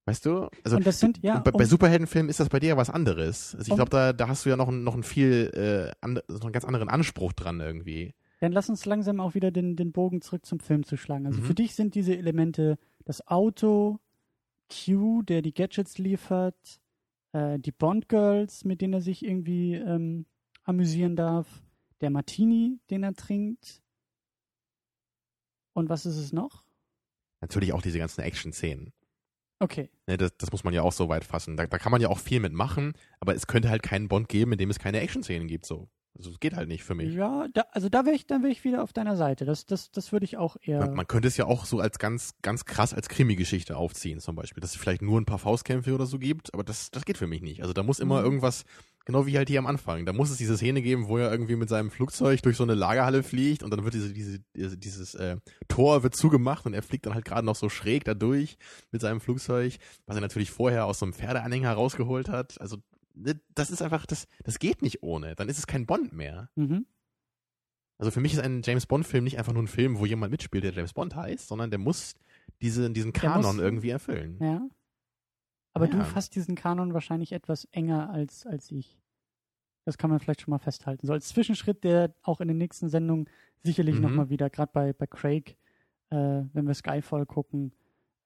Weißt 0.06 0.26
du? 0.26 0.50
Also 0.64 0.80
sind, 0.92 1.20
ja, 1.24 1.40
bei, 1.40 1.52
bei 1.52 1.66
Superheldenfilmen 1.66 2.30
ist 2.30 2.40
das 2.40 2.50
bei 2.50 2.60
dir 2.60 2.70
ja 2.70 2.78
was 2.78 2.90
anderes. 2.90 3.54
Also 3.56 3.70
ich 3.70 3.76
glaube, 3.76 3.92
da, 3.92 4.12
da 4.14 4.28
hast 4.28 4.46
du 4.46 4.50
ja 4.50 4.56
noch, 4.58 4.68
einen- 4.68 4.84
noch 4.84 4.94
einen 4.96 5.04
viel, 5.04 5.52
äh, 5.54 5.92
and, 6.04 6.24
noch 6.28 6.42
einen 6.44 6.52
ganz 6.54 6.66
anderen 6.66 6.90
Anspruch 6.90 7.32
dran 7.34 7.60
irgendwie. 7.60 8.16
Dann 8.40 8.52
lass 8.52 8.70
uns 8.70 8.86
langsam 8.86 9.20
auch 9.20 9.36
wieder 9.36 9.52
den, 9.52 9.76
den 9.76 9.92
Bogen 9.92 10.22
zurück 10.22 10.46
zum 10.46 10.60
Film 10.60 10.84
zu 10.84 10.98
schlagen. 10.98 11.28
Also 11.28 11.42
Mhm. 11.42 11.46
für 11.46 11.54
dich 11.54 11.76
sind 11.76 11.94
diese 11.94 12.18
Elemente 12.18 12.78
das 13.06 13.28
Auto, 13.28 14.00
Q, 14.72 15.22
der 15.24 15.42
die 15.42 15.54
Gadgets 15.54 15.98
liefert, 15.98 16.80
äh, 17.34 17.60
die 17.60 17.72
Bond 17.72 18.08
Girls, 18.10 18.64
mit 18.66 18.82
denen 18.82 18.94
er 18.94 19.02
sich 19.02 19.24
irgendwie 19.26 19.76
ähm, 19.76 20.26
amüsieren 20.64 21.16
darf, 21.16 21.48
der 22.02 22.10
Martini, 22.10 22.80
den 22.90 23.04
er 23.04 23.14
trinkt. 23.14 23.82
Und 25.74 25.90
was 25.90 26.06
ist 26.06 26.18
es 26.18 26.34
noch? 26.34 26.64
Natürlich 27.42 27.74
auch 27.74 27.82
diese 27.82 28.00
ganzen 28.00 28.22
Action-Szenen. 28.22 28.92
Okay. 29.60 29.89
Ne, 30.08 30.17
das, 30.17 30.36
das 30.38 30.52
muss 30.52 30.63
man 30.63 30.74
ja 30.74 30.82
auch 30.82 30.93
so 30.93 31.10
weit 31.10 31.24
fassen. 31.24 31.58
Da, 31.58 31.67
da 31.67 31.78
kann 31.78 31.91
man 31.91 32.02
ja 32.02 32.08
auch 32.10 32.19
viel 32.19 32.39
mitmachen, 32.39 32.93
aber 33.19 33.36
es 33.36 33.45
könnte 33.48 33.69
halt 33.69 33.84
keinen 33.84 34.08
Bond 34.08 34.30
geben, 34.30 34.54
in 34.54 34.58
dem 34.58 34.69
es 34.69 34.80
keine 34.80 35.00
Action-Szenen 35.02 35.48
gibt. 35.48 35.65
So. 35.65 35.89
Also 36.17 36.32
es 36.32 36.39
geht 36.39 36.56
halt 36.56 36.67
nicht 36.67 36.84
für 36.84 36.95
mich. 36.95 37.13
Ja, 37.13 37.48
da, 37.54 37.65
also 37.72 37.88
da 37.88 38.06
wäre 38.06 38.15
ich, 38.15 38.26
dann 38.26 38.41
wäre 38.41 38.52
ich 38.52 38.63
wieder 38.63 38.84
auf 38.84 38.93
deiner 38.93 39.15
Seite. 39.15 39.45
Das, 39.45 39.65
das, 39.65 39.91
das 39.91 40.12
würde 40.12 40.26
ich 40.26 40.38
auch 40.38 40.58
eher. 40.62 40.80
Man, 40.80 40.93
man 40.95 41.08
könnte 41.08 41.28
es 41.28 41.38
ja 41.38 41.45
auch 41.45 41.65
so 41.65 41.80
als 41.80 42.00
ganz, 42.00 42.34
ganz 42.41 42.65
krass 42.65 42.93
als 42.93 43.10
Krimi-Geschichte 43.10 43.78
aufziehen, 43.78 44.19
zum 44.19 44.36
Beispiel. 44.36 44.60
Dass 44.62 44.72
es 44.72 44.78
vielleicht 44.78 45.02
nur 45.02 45.19
ein 45.19 45.26
paar 45.26 45.39
Faustkämpfe 45.39 45.93
oder 45.93 46.06
so 46.06 46.19
gibt, 46.19 46.54
aber 46.54 46.63
das, 46.63 46.89
das 46.91 47.06
geht 47.06 47.17
für 47.17 47.28
mich 47.28 47.41
nicht. 47.41 47.62
Also 47.62 47.74
da 47.74 47.84
muss 47.84 48.00
immer 48.00 48.19
Mhm. 48.19 48.26
irgendwas, 48.26 48.65
genau 49.10 49.26
wie 49.26 49.38
halt 49.38 49.50
hier 49.50 49.58
am 49.58 49.65
Anfang, 49.65 50.06
da 50.06 50.13
muss 50.13 50.30
es 50.30 50.38
diese 50.38 50.56
Szene 50.56 50.84
geben, 50.84 51.08
wo 51.08 51.17
er 51.17 51.32
irgendwie 51.32 51.56
mit 51.56 51.67
seinem 51.67 51.89
Flugzeug 51.89 52.43
durch 52.43 52.58
so 52.58 52.63
eine 52.63 52.76
Lagerhalle 52.76 53.24
fliegt 53.24 53.63
und 53.63 53.72
dann 53.72 53.84
wird 53.84 53.95
diese, 53.95 54.13
diese, 54.13 54.39
diese 54.56 54.78
dieses 54.78 55.15
äh, 55.15 55.38
Tor 55.67 56.04
wird 56.04 56.15
zugemacht 56.15 56.67
und 56.67 56.75
er 56.75 56.84
fliegt 56.84 57.08
dann 57.08 57.15
halt 57.15 57.25
gerade 57.25 57.44
noch 57.46 57.56
so 57.56 57.69
schräg 57.69 58.04
da 58.04 58.13
durch 58.13 58.58
mit 58.92 59.02
seinem 59.02 59.19
Flugzeug, 59.19 59.77
was 60.06 60.15
er 60.15 60.21
natürlich 60.21 60.52
vorher 60.52 60.86
aus 60.86 61.00
so 61.00 61.06
einem 61.08 61.13
Pferdeanhänger 61.13 61.73
rausgeholt 61.73 62.29
hat. 62.29 62.62
Also 62.62 62.77
ne, 63.15 63.40
das 63.56 63.71
ist 63.71 63.81
einfach, 63.81 64.06
das, 64.06 64.27
das 64.44 64.60
geht 64.60 64.84
nicht 64.84 65.02
ohne. 65.02 65.34
Dann 65.36 65.50
ist 65.50 65.58
es 65.58 65.65
kein 65.65 65.88
Bond 65.88 66.13
mehr. 66.13 66.50
mhm. 66.56 66.86
Also 67.98 68.12
für 68.12 68.21
mich 68.21 68.31
ist 68.34 68.40
ein 68.40 68.62
James 68.63 68.86
Bond-Film 68.86 69.25
nicht 69.25 69.38
einfach 69.40 69.52
nur 69.52 69.63
ein 69.63 69.67
Film, 69.67 70.00
wo 70.00 70.06
jemand 70.06 70.31
mitspielt, 70.31 70.63
der 70.63 70.71
James 70.71 70.94
Bond 70.94 71.15
heißt, 71.17 71.48
sondern 71.50 71.69
der 71.69 71.79
muss 71.79 72.13
diese, 72.62 72.90
diesen 72.92 73.12
Kanon 73.12 73.56
muss- 73.58 73.63
irgendwie 73.63 73.90
erfüllen. 73.90 74.38
Ja. 74.40 74.62
Aber 75.80 75.88
du 75.92 75.98
Ja. 75.98 76.04
fasst 76.04 76.36
diesen 76.36 76.56
Kanon 76.56 76.94
wahrscheinlich 76.94 77.32
etwas 77.32 77.65
enger 77.71 78.10
als, 78.10 78.46
als 78.46 78.71
ich. 78.71 79.00
Das 79.86 79.98
kann 79.98 80.10
man 80.10 80.19
vielleicht 80.19 80.42
schon 80.42 80.52
mal 80.52 80.60
festhalten. 80.60 81.08
So 81.08 81.13
als 81.13 81.30
Zwischenschritt, 81.30 81.84
der 81.84 82.13
auch 82.21 82.42
in 82.42 82.48
den 82.48 82.58
nächsten 82.58 82.90
Sendungen 82.90 83.27
sicherlich 83.63 83.96
Mhm. 83.96 84.02
nochmal 84.02 84.30
wieder, 84.30 84.50
gerade 84.50 84.71
bei, 84.73 84.94
bei 84.94 85.08
Craig, 85.08 85.58
äh, 86.12 86.15
wenn 86.54 86.67
wir 86.67 86.73
Skyfall 86.73 87.25
gucken, 87.25 87.71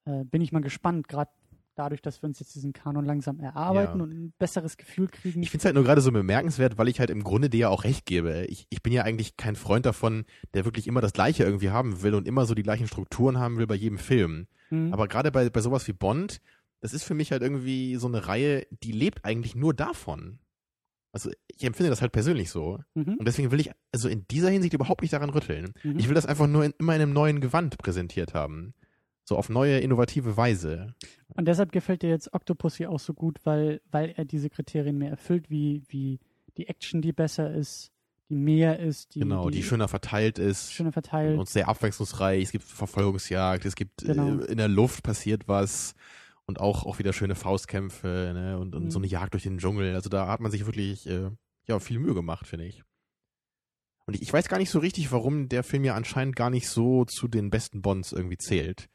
äh, 0.06 0.24
bin 0.26 0.41
ich 0.41 0.51
mal 0.51 0.62
gespannt, 0.62 1.08
gerade 1.08 1.32
dadurch, 1.76 2.01
dass 2.01 2.22
wir 2.22 2.28
uns 2.28 2.39
jetzt 2.39 2.54
diesen 2.54 2.72
Kanon 2.74 3.04
langsam 3.06 3.39
erarbeiten 3.39 3.97
Ja. 3.97 4.04
und 4.04 4.12
ein 4.12 4.34
besseres 4.38 4.78
Gefühl 4.78 5.08
kriegen. 5.08 5.41
Ich 5.41 5.49
finde 5.49 5.62
es 5.62 5.66
halt 5.66 5.76
nur 5.76 5.84
gerade 5.84 6.01
so 6.01 6.12
bemerkenswert, 6.12 6.78
weil 6.78 6.88
ich 6.88 6.99
halt 6.99 7.10
im 7.10 7.24
Grunde 7.24 7.49
dir 7.49 7.62
ja 7.62 7.70
auch 7.70 7.84
recht 7.84 8.06
gebe. 8.06 8.45
Ich, 8.45 8.68
ich 8.70 8.84
bin 8.84 8.93
ja 8.93 9.04
eigentlich 9.04 9.38
kein 9.38 9.56
Freund 9.56 9.86
davon, 9.86 10.26
der 10.54 10.66
wirklich 10.66 10.86
immer 10.88 11.01
das 11.01 11.14
Gleiche 11.14 11.43
irgendwie 11.43 11.72
haben 11.72 12.04
will 12.04 12.14
und 12.14 12.28
immer 12.28 12.45
so 12.45 12.54
die 12.54 12.62
gleichen 12.64 12.88
Strukturen 12.88 13.39
haben 13.39 13.58
will 13.58 13.66
bei 13.66 13.74
jedem 13.76 13.97
Film. 13.97 14.47
Mhm. 14.70 14.93
Aber 14.93 15.08
gerade 15.08 15.32
bei, 15.32 15.49
bei 15.49 15.62
sowas 15.62 15.88
wie 15.88 15.93
Bond, 15.93 16.41
das 16.84 16.94
ist 16.94 17.06
für 17.06 17.14
mich 17.14 17.32
halt 17.32 17.42
irgendwie 17.42 17.96
so 17.96 18.08
eine 18.08 18.28
Reihe, 18.28 18.68
die 18.84 18.92
lebt 18.92 19.24
eigentlich 19.24 19.56
nur 19.56 19.74
davon. 19.74 20.40
Also 21.14 21.32
ich 21.48 21.64
empfinde 21.64 21.90
das 21.90 22.02
halt 22.02 22.12
persönlich 22.12 22.50
so. 22.50 22.80
mhm. 22.94 23.16
Und 23.20 23.26
deswegen 23.26 23.52
will 23.52 23.62
ich 23.62 23.72
also 23.94 24.10
in 24.10 24.28
dieser 24.28 24.50
Hinsicht 24.50 24.74
überhaupt 24.74 25.02
nicht 25.02 25.14
daran 25.14 25.30
rütteln. 25.30 25.74
Mhm. 25.84 25.98
Ich 25.98 26.10
will 26.10 26.16
das 26.16 26.26
einfach 26.26 26.46
nur 26.46 26.66
in, 26.66 26.74
immer 26.80 26.94
in 26.94 27.02
einem 27.02 27.14
neuen 27.14 27.40
Gewand 27.40 27.78
präsentiert 27.78 28.34
haben. 28.34 28.74
So 29.24 29.38
auf 29.38 29.48
neue, 29.48 29.80
innovative 29.80 30.36
Weise. 30.36 30.94
Und 31.30 31.48
deshalb 31.48 31.72
gefällt 31.72 32.02
dir 32.02 32.10
jetzt 32.10 32.34
Octopussy 32.34 32.86
auch 32.86 33.00
so 33.00 33.14
gut, 33.14 33.40
weil, 33.46 33.80
weil 33.90 34.10
er 34.18 34.26
diese 34.26 34.50
Kriterien 34.50 34.98
mehr 34.98 35.12
erfüllt, 35.12 35.50
wie, 35.50 35.84
wie 35.88 36.20
die 36.58 36.68
Action, 36.68 37.02
die 37.02 37.14
besser 37.14 37.54
ist, 37.54 37.94
die 38.28 38.36
mehr 38.36 38.80
ist, 38.80 39.16
die, 39.16 39.20
genau, 39.20 39.50
die, 39.50 39.60
die 39.60 39.64
schöner 39.64 39.88
verteilt 39.88 40.38
ist. 40.38 40.74
schöner 40.74 40.92
verteilt. 40.92 41.40
Und 41.40 41.48
sehr 41.48 41.70
abwechslungsreich. 41.70 42.44
Es 42.44 42.52
gibt 42.52 42.66
Verfolgungsjagd, 42.66 43.64
es 43.64 43.76
gibt 43.76 44.02
Genau. 44.04 44.40
äh, 44.42 44.52
in 44.52 44.58
der 44.58 44.68
Luft 44.68 45.04
passiert 45.04 45.48
was 45.48 45.96
und 46.46 46.60
auch, 46.60 46.86
auch 46.86 47.00
wieder 47.00 47.14
schöne 47.14 47.36
Faustkämpfe 47.36 48.32
ne? 48.34 48.60
und, 48.60 48.76
und 48.76 48.86
Mhm. 48.86 48.91
so 48.91 49.00
eine 49.00 49.08
Jagd 49.08 49.34
durch 49.34 49.44
den 49.44 49.58
Dschungel. 49.58 49.96
Also 49.96 50.10
da 50.10 50.28
hat 50.28 50.39
man 50.39 50.52
sich 50.52 50.66
wirklich 50.66 51.08
äh, 51.08 51.30
ja, 51.68 51.80
viel 51.80 52.00
Mühe 52.00 52.14
gemacht, 52.14 52.48
finde 52.48 52.66
ich. 52.66 52.84
Und 54.06 54.16
ich, 54.16 54.22
ich 54.22 54.34
weiß 54.34 54.50
gar 54.50 54.58
nicht 54.58 54.70
so 54.70 54.80
richtig, 54.80 55.12
warum 55.12 55.48
der 55.48 55.64
Film 55.64 55.86
ja 55.86 55.96
anscheinend 55.96 56.36
gar 56.36 56.50
nicht 56.50 56.68
so 56.68 57.06
zu 57.06 57.28
den 57.28 57.50
besten 57.50 57.82
Bonds 57.82 58.12
irgendwie 58.12 58.38
zählt. 58.38 58.89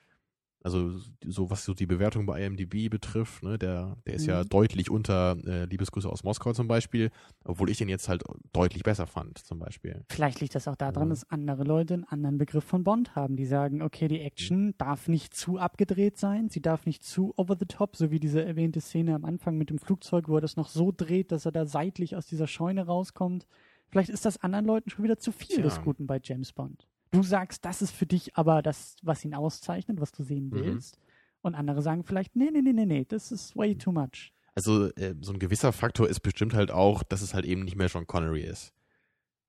Also 0.68 1.00
so 1.24 1.50
was 1.50 1.64
so 1.64 1.72
die 1.72 1.86
Bewertung 1.86 2.26
bei 2.26 2.44
IMDb 2.44 2.90
betrifft, 2.90 3.42
ne, 3.42 3.58
der, 3.58 3.96
der 4.06 4.14
ist 4.14 4.26
ja 4.26 4.42
Mhm. 4.42 4.48
deutlich 4.50 4.90
unter 4.90 5.36
äh, 5.46 5.64
Liebesgrüße 5.64 6.08
aus 6.08 6.24
Moskau 6.24 6.52
zum 6.52 6.68
Beispiel, 6.68 7.10
obwohl 7.44 7.70
ich 7.70 7.78
den 7.78 7.88
jetzt 7.88 8.08
halt 8.08 8.22
deutlich 8.52 8.82
besser 8.82 9.06
fand, 9.06 9.38
zum 9.38 9.58
Beispiel. 9.58 10.04
Vielleicht 10.10 10.40
liegt 10.40 10.54
das 10.54 10.68
auch 10.68 10.76
daran, 10.76 11.04
Ja. 11.04 11.08
dass 11.08 11.28
andere 11.30 11.64
Leute 11.64 11.94
einen 11.94 12.04
anderen 12.04 12.36
Begriff 12.38 12.64
von 12.64 12.84
Bond 12.84 13.14
haben. 13.16 13.36
Die 13.36 13.46
sagen, 13.46 13.80
okay, 13.82 14.08
die 14.08 14.20
Action 14.20 14.74
darf 14.78 15.08
nicht 15.08 15.34
zu 15.34 15.58
abgedreht 15.58 16.18
sein, 16.18 16.48
sie 16.50 16.60
darf 16.60 16.84
nicht 16.86 17.02
zu 17.02 17.32
over 17.36 17.56
the 17.58 17.66
top, 17.66 17.96
so 17.96 18.10
wie 18.10 18.20
diese 18.20 18.44
erwähnte 18.44 18.80
Szene 18.80 19.14
am 19.14 19.24
Anfang 19.24 19.56
mit 19.56 19.70
dem 19.70 19.78
Flugzeug, 19.78 20.28
wo 20.28 20.34
er 20.36 20.40
das 20.42 20.56
noch 20.56 20.68
so 20.68 20.92
dreht, 20.94 21.32
dass 21.32 21.46
er 21.46 21.52
da 21.52 21.64
seitlich 21.64 22.14
aus 22.14 22.26
dieser 22.26 22.46
Scheune 22.46 22.84
rauskommt. 22.86 23.46
Vielleicht 23.90 24.10
ist 24.10 24.26
das 24.26 24.42
anderen 24.42 24.66
Leuten 24.66 24.90
schon 24.90 25.02
wieder 25.04 25.18
zu 25.18 25.32
viel 25.32 25.56
Tja. 25.56 25.62
des 25.64 25.80
Guten 25.80 26.06
bei 26.06 26.20
James 26.22 26.52
Bond. 26.52 26.86
Du 27.10 27.22
sagst, 27.22 27.64
das 27.64 27.80
ist 27.82 27.90
für 27.92 28.06
dich 28.06 28.36
aber 28.36 28.62
das, 28.62 28.96
was 29.02 29.24
ihn 29.24 29.34
auszeichnet, 29.34 30.00
was 30.00 30.12
du 30.12 30.22
sehen 30.22 30.50
Mhm. 30.50 30.54
willst. 30.54 30.98
Und 31.40 31.54
andere 31.54 31.82
sagen 31.82 32.04
vielleicht, 32.04 32.36
nee, 32.36 32.50
nee, 32.52 32.60
nee, 32.62 32.72
nee, 32.72 32.86
nee, 32.86 33.04
das 33.08 33.32
ist 33.32 33.56
way 33.56 33.74
too 33.76 33.92
much. 33.92 34.32
Also 34.54 34.90
äh, 34.96 35.14
so 35.20 35.32
ein 35.32 35.38
gewisser 35.38 35.72
Faktor 35.72 36.08
ist 36.08 36.20
bestimmt 36.20 36.52
halt 36.54 36.70
auch, 36.70 37.02
dass 37.04 37.22
es 37.22 37.32
halt 37.32 37.44
eben 37.44 37.62
nicht 37.64 37.76
mehr 37.76 37.88
Sean 37.88 38.06
Connery 38.06 38.42
ist. 38.42 38.72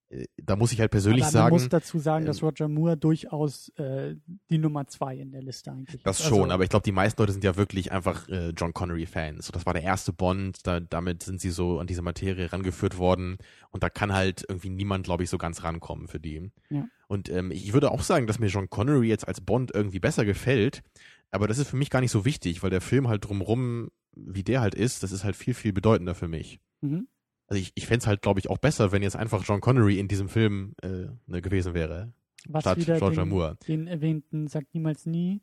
Äh, 0.10 0.26
Da 0.38 0.56
muss 0.56 0.72
ich 0.72 0.80
halt 0.80 0.92
persönlich 0.92 1.24
aber 1.24 1.32
man 1.32 1.42
sagen, 1.44 1.54
muss 1.56 1.70
dazu 1.70 2.00
sagen, 2.00 2.26
dass 2.26 2.42
ähm, 2.42 2.48
Roger 2.48 2.68
Moore 2.68 2.98
durchaus 2.98 3.70
äh, 3.78 4.16
die 4.50 4.58
Nummer 4.58 4.88
zwei 4.88 5.16
in 5.18 5.32
der 5.32 5.42
Liste 5.42 5.72
eigentlich 5.72 6.02
Das 6.04 6.20
ist. 6.20 6.26
schon, 6.28 6.42
Also- 6.44 6.54
aber 6.54 6.64
ich 6.64 6.70
glaube, 6.70 6.84
die 6.84 6.92
meisten 6.92 7.22
Leute 7.22 7.32
sind 7.34 7.44
ja 7.44 7.56
wirklich 7.56 7.92
einfach 7.92 8.28
äh, 8.30 8.50
John 8.50 8.74
Connery-Fans. 8.74 9.46
So, 9.46 9.52
das 9.52 9.66
war 9.66 9.74
der 9.74 9.84
erste 9.84 10.12
Bond, 10.14 10.66
da, 10.66 10.80
damit 10.80 11.24
sind 11.24 11.40
sie 11.42 11.52
so 11.52 11.80
an 11.80 11.88
diese 11.88 12.02
Materie 12.02 12.52
rangeführt 12.52 12.98
worden 12.98 13.38
und 13.72 13.84
da 13.84 13.90
kann 13.90 14.14
halt 14.14 14.44
irgendwie 14.48 14.70
niemand, 14.70 15.06
glaube 15.06 15.24
ich, 15.24 15.30
so 15.30 15.38
ganz 15.38 15.64
rankommen 15.64 16.08
für 16.08 16.20
die. 16.20 16.52
Ja. 16.70 16.88
Und 17.08 17.30
ähm, 17.30 17.52
ich 17.52 17.74
würde 17.74 17.92
auch 17.92 18.02
sagen, 18.02 18.28
dass 18.28 18.40
mir 18.40 18.48
John 18.48 18.70
Connery 18.70 19.08
jetzt 19.08 19.28
als 19.28 19.42
Bond 19.42 19.72
irgendwie 19.74 20.00
besser 20.00 20.26
gefällt, 20.26 20.82
aber 21.32 21.48
das 21.48 21.58
ist 21.60 21.70
für 21.70 21.76
mich 21.78 21.90
gar 21.92 22.02
nicht 22.02 22.12
so 22.12 22.26
wichtig, 22.26 22.64
weil 22.64 22.70
der 22.72 22.82
Film 22.82 23.08
halt 23.08 23.26
drumrum, 23.26 23.90
wie 24.16 24.44
der 24.44 24.62
halt 24.62 24.74
ist, 24.76 25.04
das 25.04 25.12
ist 25.12 25.24
halt 25.24 25.36
viel, 25.36 25.54
viel 25.54 25.74
bedeutender 25.74 26.16
für 26.16 26.28
mich. 26.28 26.60
Mhm. 26.82 27.08
Also 27.50 27.62
ich, 27.62 27.72
ich 27.76 27.86
fände 27.88 28.00
es 28.00 28.08
halt, 28.08 28.22
glaube 28.22 28.40
ich, 28.40 28.50
auch 28.50 28.58
besser, 28.60 28.92
wenn 28.92 29.02
jetzt 29.04 29.16
einfach 29.16 29.44
John 29.44 29.60
Connery 29.60 30.00
in 30.00 30.08
diesem 30.08 30.30
Film 30.30 30.74
äh, 30.84 31.08
ne, 31.28 31.42
gewesen 31.42 31.74
wäre, 31.74 32.14
Was 32.48 32.64
statt 32.64 32.78
wieder 32.78 33.00
Roger 33.00 33.24
den, 33.24 33.30
Moore. 33.30 33.58
den 33.68 33.88
erwähnten 33.88 34.48
Sagt 34.48 34.74
niemals 34.74 35.06
nie 35.06 35.42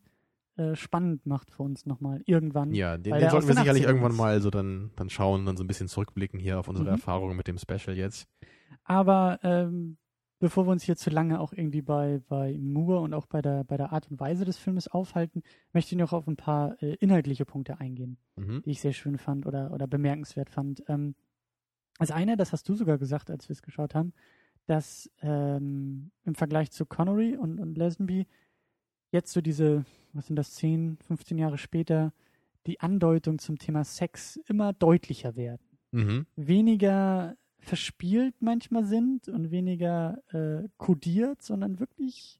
äh, 0.57 0.75
spannend 0.77 1.27
macht 1.27 1.51
für 1.51 1.63
uns 1.65 1.85
nochmal 1.85 2.23
irgendwann. 2.25 2.73
Ja, 2.73 2.97
den, 2.97 3.13
den 3.19 3.29
sollten 3.31 3.49
wir 3.49 3.55
sicherlich 3.57 3.83
80ern 3.85 3.89
irgendwann 3.89 4.13
ist. 4.13 4.17
mal 4.19 4.41
so 4.41 4.51
dann, 4.51 4.91
dann 4.97 5.11
schauen, 5.11 5.45
dann 5.45 5.57
so 5.59 5.65
ein 5.65 5.67
bisschen 5.67 5.89
zurückblicken 5.89 6.39
hier 6.41 6.59
auf 6.59 6.69
unsere 6.69 6.87
Mhm. 6.89 6.93
Erfahrungen 6.95 7.37
mit 7.37 7.47
dem 7.49 7.59
Special 7.59 7.95
jetzt. 7.97 8.27
Aber 8.85 9.39
ähm, 9.43 9.99
bevor 10.39 10.67
wir 10.67 10.71
uns 10.71 10.83
hier 10.85 10.97
zu 10.97 11.11
lange 11.11 11.41
auch 11.41 11.53
irgendwie 11.53 11.83
bei, 11.83 12.23
bei 12.29 12.57
Moore 12.59 13.01
und 13.01 13.15
auch 13.15 13.27
bei 13.27 13.43
der, 13.43 13.65
bei 13.65 13.77
der 13.77 13.93
Art 13.93 14.11
und 14.11 14.21
Weise 14.21 14.45
des 14.45 14.57
Filmes 14.57 14.89
aufhalten, 14.89 15.43
möchte 15.73 15.95
ich 15.95 15.99
noch 15.99 16.13
auf 16.13 16.27
ein 16.27 16.37
paar 16.37 16.81
äh, 16.83 16.95
inhaltliche 17.01 17.45
Punkte 17.45 17.81
eingehen, 17.81 18.17
Mhm. 18.37 18.63
die 18.65 18.71
ich 18.71 18.81
sehr 18.81 18.93
schön 18.93 19.19
fand 19.19 19.45
oder, 19.47 19.73
oder 19.73 19.87
bemerkenswert 19.87 20.51
fand. 20.51 20.83
Ähm, 20.89 21.15
als 21.99 22.11
eine, 22.11 22.37
das 22.37 22.53
hast 22.53 22.69
du 22.69 22.75
sogar 22.75 22.99
gesagt, 22.99 23.31
als 23.31 23.49
wir 23.49 23.55
es 23.55 23.63
geschaut 23.63 23.95
haben, 23.95 24.13
dass 24.67 25.11
ähm, 25.23 26.11
im 26.25 26.35
Vergleich 26.35 26.71
zu 26.71 26.87
Connery 26.87 27.37
und, 27.37 27.61
und 27.61 27.79
Lazenby 27.79 28.27
jetzt 29.13 29.33
so 29.33 29.41
diese, 29.41 29.85
was 30.13 30.27
sind 30.27 30.37
das, 30.37 30.55
10, 30.55 30.99
15 31.07 31.39
Jahre 31.39 31.59
später, 31.59 32.13
die 32.67 32.81
Andeutung 32.81 33.39
zum 33.39 33.59
Thema 33.59 33.85
Sex 33.85 34.37
immer 34.49 34.73
deutlicher 34.73 35.37
werden 35.37 35.67
Mhm. 35.93 36.27
weniger 36.37 37.37
verspielt 37.59 38.35
manchmal 38.41 38.85
sind 38.85 39.29
und 39.29 39.51
weniger 39.51 40.19
äh, 40.33 40.69
kodiert, 40.77 41.43
sondern 41.43 41.81
wirklich 41.81 42.39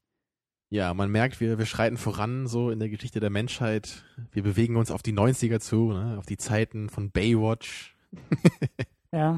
Ja, 0.69 0.93
man 0.93 1.09
merkt, 1.09 1.39
wir, 1.39 1.57
wir 1.57 1.65
schreiten 1.65 1.97
voran 1.97 2.47
so 2.47 2.69
in 2.69 2.79
der 2.79 2.89
Geschichte 2.89 3.19
der 3.19 3.29
Menschheit. 3.29 4.03
Wir 4.31 4.43
bewegen 4.43 4.75
uns 4.75 4.91
auf 4.91 5.01
die 5.01 5.13
90er 5.13 5.59
zu, 5.59 5.91
ne? 5.93 6.17
auf 6.17 6.25
die 6.25 6.37
Zeiten 6.37 6.89
von 6.89 7.09
Baywatch. 7.11 7.95
ja 9.11 9.37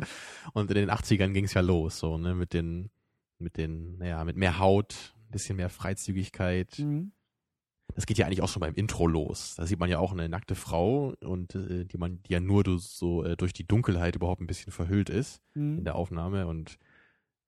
Und 0.53 0.69
in 0.71 0.75
den 0.75 0.89
80ern 0.89 1.33
ging 1.33 1.45
es 1.45 1.53
ja 1.53 1.61
los, 1.61 1.99
so, 1.99 2.17
ne, 2.17 2.35
mit 2.35 2.53
den, 2.53 2.89
mit 3.37 3.57
den, 3.57 3.97
naja, 3.97 4.23
mit 4.25 4.35
mehr 4.37 4.59
Haut, 4.59 5.13
ein 5.27 5.31
bisschen 5.31 5.55
mehr 5.57 5.69
Freizügigkeit. 5.69 6.79
mhm. 6.79 7.11
Das 7.95 8.05
geht 8.05 8.19
ja 8.19 8.27
eigentlich 8.27 8.43
auch 8.43 8.49
schon 8.49 8.59
beim 8.59 8.75
Intro 8.75 9.07
los. 9.07 9.55
Da 9.55 9.65
sieht 9.65 9.79
man 9.79 9.89
ja 9.89 9.97
auch 9.97 10.11
eine 10.11 10.29
nackte 10.29 10.53
Frau 10.53 11.15
und 11.21 11.55
äh, 11.55 11.85
die 11.85 11.97
man, 11.97 12.21
die 12.23 12.33
ja 12.33 12.39
nur 12.39 12.63
du- 12.63 12.77
so 12.77 13.23
äh, 13.23 13.35
durch 13.35 13.51
die 13.51 13.65
Dunkelheit 13.67 14.15
überhaupt 14.15 14.41
ein 14.41 14.47
bisschen 14.47 14.71
verhüllt 14.71 15.09
ist 15.09 15.41
in 15.55 15.77
Mhm. 15.77 15.83
der 15.85 15.95
Aufnahme 15.95 16.45
und 16.45 16.77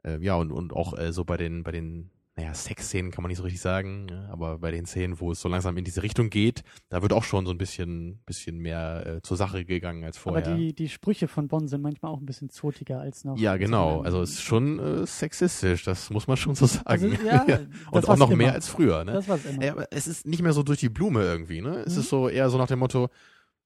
äh, 0.04 0.18
ja 0.20 0.34
und 0.36 0.52
und 0.52 0.74
auch 0.74 0.98
äh, 0.98 1.14
so 1.14 1.26
bei 1.26 1.38
den 1.38 1.62
bei 1.64 1.72
den 1.72 2.10
naja 2.38 2.54
Sexszenen 2.54 3.12
kann 3.12 3.24
man 3.24 3.30
nicht 3.30 3.40
so 3.40 3.44
richtig 3.44 3.60
sagen, 3.62 4.08
ja, 4.10 4.30
aber 4.30 4.58
bei 4.60 4.72
den 4.72 4.86
Szenen, 4.86 5.20
wo 5.20 5.32
es 5.34 5.42
so 5.42 5.50
langsam 5.50 5.76
in 5.76 5.84
diese 5.84 6.02
Richtung 6.02 6.30
geht, 6.30 6.64
da 6.88 7.02
wird 7.02 7.12
auch 7.12 7.26
schon 7.26 7.46
so 7.46 7.52
ein 7.52 7.58
bisschen 7.58 8.20
bisschen 8.26 8.58
mehr 8.58 9.06
äh, 9.06 9.22
zur 9.22 9.36
Sache 9.36 9.66
gegangen 9.66 10.06
als 10.06 10.16
aber 10.26 10.42
vorher. 10.42 10.56
die, 10.56 10.74
die 10.74 10.88
Sprüche 10.88 11.28
von 11.28 11.50
Bonn 11.50 11.68
sind 11.68 11.82
manchmal 11.82 12.12
auch 12.12 12.20
ein 12.20 12.26
bisschen 12.26 12.50
zotiger 12.50 13.02
als 13.02 13.26
noch 13.26 13.38
ja, 13.38 13.58
genau. 13.58 14.02
Also 14.02 14.22
es 14.22 14.32
ist 14.32 14.42
schon 14.44 14.80
äh, 14.80 15.06
sexistisch, 15.06 15.84
das 15.84 16.10
muss 16.10 16.28
man 16.28 16.38
schon 16.38 16.56
so 16.56 16.66
sagen. 16.68 16.86
also, 16.86 17.08
ja, 17.08 17.46
und 17.92 18.08
auch 18.08 18.16
noch 18.18 18.30
immer. 18.30 18.38
mehr 18.38 18.54
als 18.54 18.70
früher, 18.70 19.04
ne? 19.04 19.12
das 19.12 19.28
war's 19.28 19.44
immer 19.46 19.64
Ja, 19.64 19.74
aber 19.74 19.88
es 19.92 20.08
ist 20.08 20.26
nicht 20.26 20.42
mehr 20.42 20.54
so 20.54 20.64
durch 20.64 20.80
die 20.80 20.90
Blume 20.90 21.24
irgendwie, 21.24 21.60
ne? 21.62 21.84
Es 21.86 21.96
Mhm. 21.96 22.00
ist 22.00 22.10
so 22.10 22.30
eher 22.30 22.50
so 22.50 22.58
nach 22.58 22.68
dem 22.68 22.80
Motto, 22.80 23.10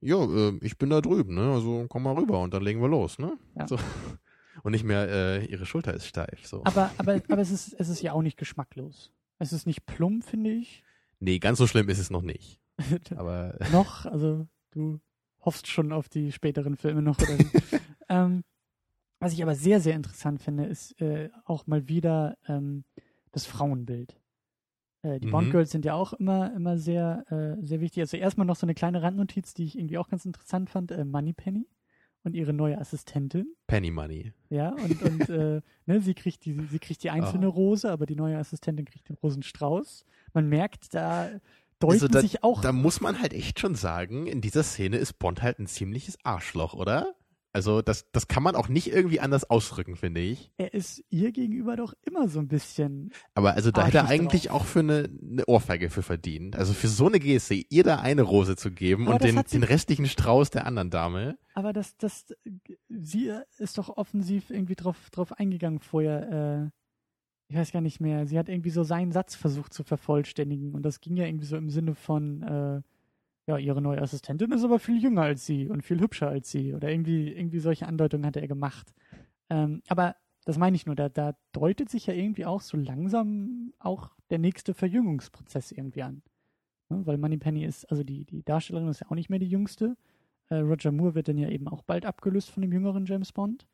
jo, 0.02 0.50
äh, 0.50 0.58
ich 0.62 0.78
bin 0.80 0.90
da 0.90 1.02
drüben, 1.02 1.36
ne? 1.36 1.52
Also 1.54 1.86
komm 1.88 2.02
mal 2.02 2.16
rüber 2.16 2.42
und 2.42 2.52
dann 2.54 2.64
legen 2.64 2.82
wir 2.82 2.90
los, 2.90 3.20
ne? 3.20 3.38
Ja. 3.58 3.68
So. 3.68 3.78
Und 4.64 4.72
nicht 4.72 4.84
mehr, 4.84 5.08
äh, 5.10 5.46
ihre 5.46 5.66
Schulter 5.66 5.94
ist 5.94 6.08
steif. 6.08 6.46
So. 6.48 6.62
aber 6.64 6.92
aber 6.98 7.22
aber 7.30 7.42
es 7.42 7.52
ist 7.52 7.74
es 7.80 7.90
ist 7.90 8.02
ja 8.02 8.14
auch 8.14 8.22
nicht 8.22 8.38
geschmacklos 8.38 9.12
es 9.40 9.54
ist 9.54 9.66
nicht 9.68 9.86
plump 9.86 10.24
finde 10.24 10.52
ich 10.52 10.84
Nee, 11.20 11.40
ganz 11.40 11.58
so 11.58 11.68
schlimm 11.68 11.88
ist 11.90 12.00
es 12.00 12.10
noch 12.10 12.22
nicht. 12.22 12.60
Aber 13.16 13.58
noch 13.72 14.06
also 14.06 14.48
du 14.72 15.00
hoffst 15.40 15.68
schon 15.68 15.92
auf 15.94 16.10
die 16.10 16.32
späteren 16.34 16.76
Filme 16.76 17.02
noch 17.02 17.18
oder 17.20 17.38
ähm, 18.10 18.44
was 19.20 19.32
ich 19.34 19.42
aber 19.42 19.56
sehr 19.56 19.80
sehr 19.80 19.96
interessant 19.96 20.42
finde 20.42 20.66
ist 20.66 21.00
äh, 21.02 21.30
auch 21.46 21.68
mal 21.68 21.88
wieder 21.88 22.38
ähm, 22.48 22.84
das 23.32 23.46
Frauenbild 23.46 24.20
Äh, 25.04 25.20
die 25.20 25.28
Mhm. 25.28 25.32
Bond-Girls 25.32 25.72
sind 25.72 25.86
ja 25.86 25.94
auch 25.94 26.14
immer, 26.14 26.54
immer 26.56 26.78
sehr, 26.78 27.24
äh, 27.32 27.64
sehr 27.66 27.80
wichtig. 27.80 28.02
Also 28.02 28.18
erstmal 28.18 28.46
noch 28.48 28.56
so 28.58 28.66
eine 28.66 28.74
kleine 28.74 29.02
Randnotiz, 29.04 29.54
die 29.54 29.66
ich 29.66 29.78
irgendwie 29.78 29.98
auch 30.00 30.10
ganz 30.10 30.26
interessant 30.26 30.70
fand. 30.70 30.92
Äh, 30.92 31.06
Moneypenny 31.06 31.68
und 32.26 32.36
ihre 32.36 32.52
neue 32.54 32.78
Assistentin. 32.78 33.56
Penny 33.68 33.92
Money. 33.92 34.34
Ja, 34.50 34.70
und, 34.72 35.02
und 35.04 35.30
äh, 35.30 35.62
ne, 35.86 36.02
sie 36.02 36.14
kriegt 36.14 36.44
die, 36.46 36.60
sie 36.70 36.80
kriegt 36.80 37.04
die 37.04 37.10
einzelne 37.12 37.46
Ah. 37.48 37.50
Rose, 37.50 37.90
aber 37.90 38.06
die 38.06 38.16
neue 38.16 38.38
Assistentin 38.38 38.86
kriegt 38.86 39.08
den 39.08 39.16
Rosenstrauß. 39.16 40.04
Man 40.34 40.50
merkt, 40.50 40.94
da 40.94 41.30
deuten 41.80 41.94
Also 41.94 42.08
da, 42.08 42.22
sich 42.22 42.44
auch. 42.44 42.62
da 42.62 42.72
muss 42.72 43.00
man 43.00 43.22
halt 43.22 43.34
echt 43.34 43.60
schon 43.60 43.76
sagen, 43.76 44.28
in 44.28 44.42
dieser 44.42 44.64
Szene 44.64 44.98
ist 44.98 45.20
Bond 45.20 45.42
halt 45.42 45.60
ein 45.60 45.68
ziemliches 45.68 46.18
Arschloch, 46.26 46.74
oder? 46.74 47.14
Also 47.56 47.82
das, 47.82 48.12
das 48.12 48.28
kann 48.28 48.44
man 48.44 48.58
auch 48.58 48.68
nicht 48.68 48.92
irgendwie 48.92 49.22
anders 49.22 49.50
ausdrücken, 49.50 49.96
finde 49.96 50.20
ich. 50.20 50.52
er 50.58 50.74
ist 50.74 51.02
ihr 51.10 51.32
gegenüber 51.32 51.78
doch 51.78 51.94
immer 52.04 52.28
so 52.28 52.40
ein 52.40 52.50
bisschen. 52.50 53.14
Aber 53.34 53.54
also 53.54 53.72
da 53.72 53.86
hätte 53.86 54.00
er 54.00 54.10
eigentlich 54.10 54.48
drauf. 54.48 54.62
auch 54.62 54.66
für 54.66 54.80
eine, 54.80 55.10
eine 55.22 55.46
Ohrfeige 55.46 55.90
für 55.90 56.04
verdient. 56.04 56.58
Also 56.58 56.74
für 56.74 56.90
so 56.90 57.08
eine 57.08 57.18
Geste, 57.18 57.54
ihr 57.54 57.86
da 57.86 58.00
eine 58.00 58.24
Rose 58.24 58.58
zu 58.58 58.72
geben 58.72 59.08
Aber 59.08 59.14
und 59.14 59.24
den, 59.24 59.42
den 59.42 59.64
restlichen 59.64 60.06
Strauß 60.06 60.50
der 60.50 60.68
anderen 60.68 60.90
Dame. 60.90 61.38
Aber 61.54 61.72
das, 61.72 61.96
das, 61.96 62.26
sie 62.90 63.32
ist 63.58 63.78
doch 63.78 63.88
offensiv 63.88 64.50
irgendwie 64.50 64.76
drauf, 64.76 65.10
drauf 65.12 65.32
eingegangen 65.32 65.80
vorher. 65.80 66.68
Äh, 66.68 66.72
ich 67.48 67.56
weiß 67.56 67.72
gar 67.72 67.82
nicht 67.82 68.02
mehr. 68.02 68.28
Sie 68.28 68.38
hat 68.38 68.50
irgendwie 68.50 68.70
so 68.70 68.84
seinen 68.84 69.14
Satz 69.14 69.34
versucht 69.34 69.74
zu 69.74 69.86
vervollständigen 69.86 70.76
und 70.76 70.84
das 70.84 71.00
ging 71.00 71.16
ja 71.16 71.26
irgendwie 71.26 71.46
so 71.46 71.56
im 71.56 71.70
Sinne 71.70 71.96
von, 71.96 72.44
äh, 72.44 72.82
ja, 73.48 73.58
ihre 73.58 73.82
neue 73.82 74.02
Assistentin 74.02 74.52
ist 74.52 74.64
aber 74.64 74.80
viel 74.80 75.02
jünger 75.02 75.24
als 75.24 75.46
sie 75.46 75.70
und 75.70 75.84
viel 75.84 76.00
hübscher 76.00 76.30
als 76.30 76.50
sie 76.50 76.74
oder 76.74 76.90
irgendwie, 76.90 77.32
irgendwie 77.32 77.60
solche 77.60 77.88
Andeutungen 77.88 78.26
hatte 78.26 78.42
er 78.42 78.48
gemacht. 78.48 78.94
Ähm, 79.50 79.82
aber 79.88 80.16
das 80.46 80.58
meine 80.58 80.76
ich 80.76 80.86
nur, 80.86 80.96
da, 80.96 81.10
da 81.10 81.36
deutet 81.52 81.90
sich 81.90 82.08
ja 82.08 82.14
irgendwie 82.14 82.46
auch 82.46 82.62
so 82.62 82.78
langsam 82.78 83.74
auch 83.80 84.12
der 84.30 84.40
nächste 84.40 84.74
Verjüngungsprozess 84.74 85.72
irgendwie 85.72 86.04
an. 86.04 86.22
Ne? 86.90 87.06
Weil 87.06 87.18
Moneypenny 87.18 87.66
ist, 87.66 87.86
also 87.90 88.04
die, 88.04 88.26
die 88.26 88.44
Darstellerin 88.44 88.88
ist 88.90 89.02
ja 89.02 89.08
auch 89.10 89.16
nicht 89.16 89.30
mehr 89.30 89.40
die 89.40 89.50
jüngste. 89.50 89.98
Äh, 90.50 90.58
Roger 90.58 90.92
Moore 90.92 91.16
wird 91.16 91.28
dann 91.28 91.38
ja 91.38 91.50
eben 91.50 91.68
auch 91.68 91.84
bald 91.84 92.06
abgelöst 92.06 92.50
von 92.50 92.62
dem 92.62 92.72
jüngeren 92.72 93.06
James 93.06 93.32
Bond. 93.32 93.68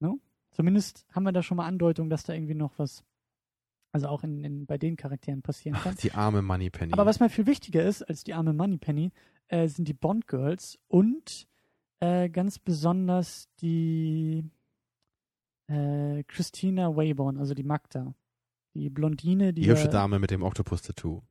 No? 0.00 0.20
Zumindest 0.50 1.06
haben 1.12 1.24
wir 1.24 1.32
da 1.32 1.42
schon 1.42 1.58
mal 1.58 1.66
Andeutung, 1.66 2.08
dass 2.08 2.24
da 2.24 2.32
irgendwie 2.32 2.54
noch 2.54 2.78
was, 2.78 3.04
also 3.96 4.08
auch 4.08 4.22
in, 4.22 4.44
in, 4.44 4.66
bei 4.66 4.78
den 4.78 4.96
Charakteren 4.96 5.40
passieren 5.42 5.76
Ach, 5.78 5.84
kann. 5.84 5.96
die 5.96 6.12
arme 6.12 6.42
Moneypenny. 6.42 6.92
Aber 6.92 7.06
was 7.06 7.18
mir 7.18 7.30
viel 7.30 7.46
wichtiger 7.46 7.82
ist 7.82 8.02
als 8.02 8.24
die 8.24 8.34
arme 8.34 8.52
Moneypenny, 8.52 9.10
äh, 9.48 9.68
sind 9.68 9.88
die 9.88 9.94
Bond 9.94 10.28
Girls 10.28 10.78
und 10.88 11.48
äh, 12.00 12.28
ganz 12.28 12.58
besonders 12.58 13.48
die, 13.60 14.44
Äh, 15.68 16.22
Christina 16.28 16.94
Wayborn, 16.94 17.38
also 17.38 17.52
die 17.54 17.64
Magda. 17.64 18.14
Die 18.74 18.88
Blondine, 18.90 19.52
die. 19.52 19.62
Die 19.62 19.68
hübsche 19.70 19.88
Dame 19.88 20.18
mit 20.18 20.30
dem 20.30 20.42
Oktopus-Tattoo. 20.42 21.22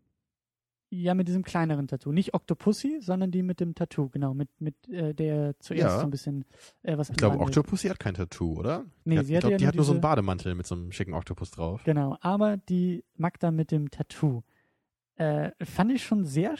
Ja, 0.92 1.14
mit 1.14 1.28
diesem 1.28 1.44
kleineren 1.44 1.88
Tattoo. 1.88 2.12
Nicht 2.12 2.34
Octopussy, 2.34 3.00
sondern 3.02 3.32
die 3.32 3.44
mit 3.44 3.60
dem 3.60 3.74
Tattoo, 3.76 4.10
genau. 4.10 4.34
Mit, 4.34 4.50
mit 4.60 4.88
äh, 4.88 5.14
der 5.14 5.60
zuerst 5.60 5.96
ja. 5.96 6.00
so 6.00 6.06
ein 6.06 6.12
bisschen 6.12 6.46
äh, 6.84 6.98
was 6.98 7.10
Ich 7.10 7.18
glaube, 7.18 7.40
Octopussy 7.40 7.88
hat 7.88 8.00
kein 8.00 8.14
Tattoo, 8.14 8.60
oder? 8.60 8.86
Nee, 9.04 9.18
die 9.18 9.26
sie 9.26 9.38
hat, 9.38 9.44
hat, 9.44 9.50
ich 9.50 9.50
glaube, 9.50 9.52
ja 9.54 9.58
die 9.58 9.68
hat 9.68 9.76
nur 9.76 9.84
so 9.84 9.92
einen 9.92 10.00
diese- 10.00 10.08
Bademantel 10.08 10.56
mit 10.56 10.68
so 10.68 10.76
einem 10.76 10.92
schicken 10.92 11.14
Oktopus 11.14 11.52
drauf. 11.52 11.84
Genau, 11.84 12.18
aber 12.22 12.58
die 12.58 13.04
Magda 13.18 13.52
mit 13.52 13.72
dem 13.72 13.90
Tattoo 13.90 14.44
äh, 15.16 15.52
fand 15.64 15.92
ich 15.92 16.04
schon 16.04 16.26
sehr, 16.26 16.56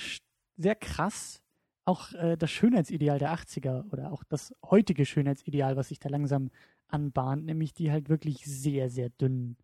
sehr 0.58 0.76
krass. 0.76 1.42
Auch 1.86 2.14
äh, 2.14 2.36
das 2.36 2.50
Schönheitsideal 2.50 3.20
der 3.20 3.32
80er 3.34 3.92
oder 3.92 4.12
auch 4.12 4.24
das 4.24 4.56
heutige 4.64 5.06
Schönheitsideal, 5.06 5.78
was 5.78 5.90
sich 5.90 6.00
da 6.00 6.10
langsam 6.10 6.50
anbahnt, 6.88 7.46
nämlich 7.46 7.74
die 7.74 7.92
halt 7.92 8.10
wirklich 8.10 8.44
sehr, 8.46 8.90
sehr 8.90 9.10
dünnen 9.10 9.56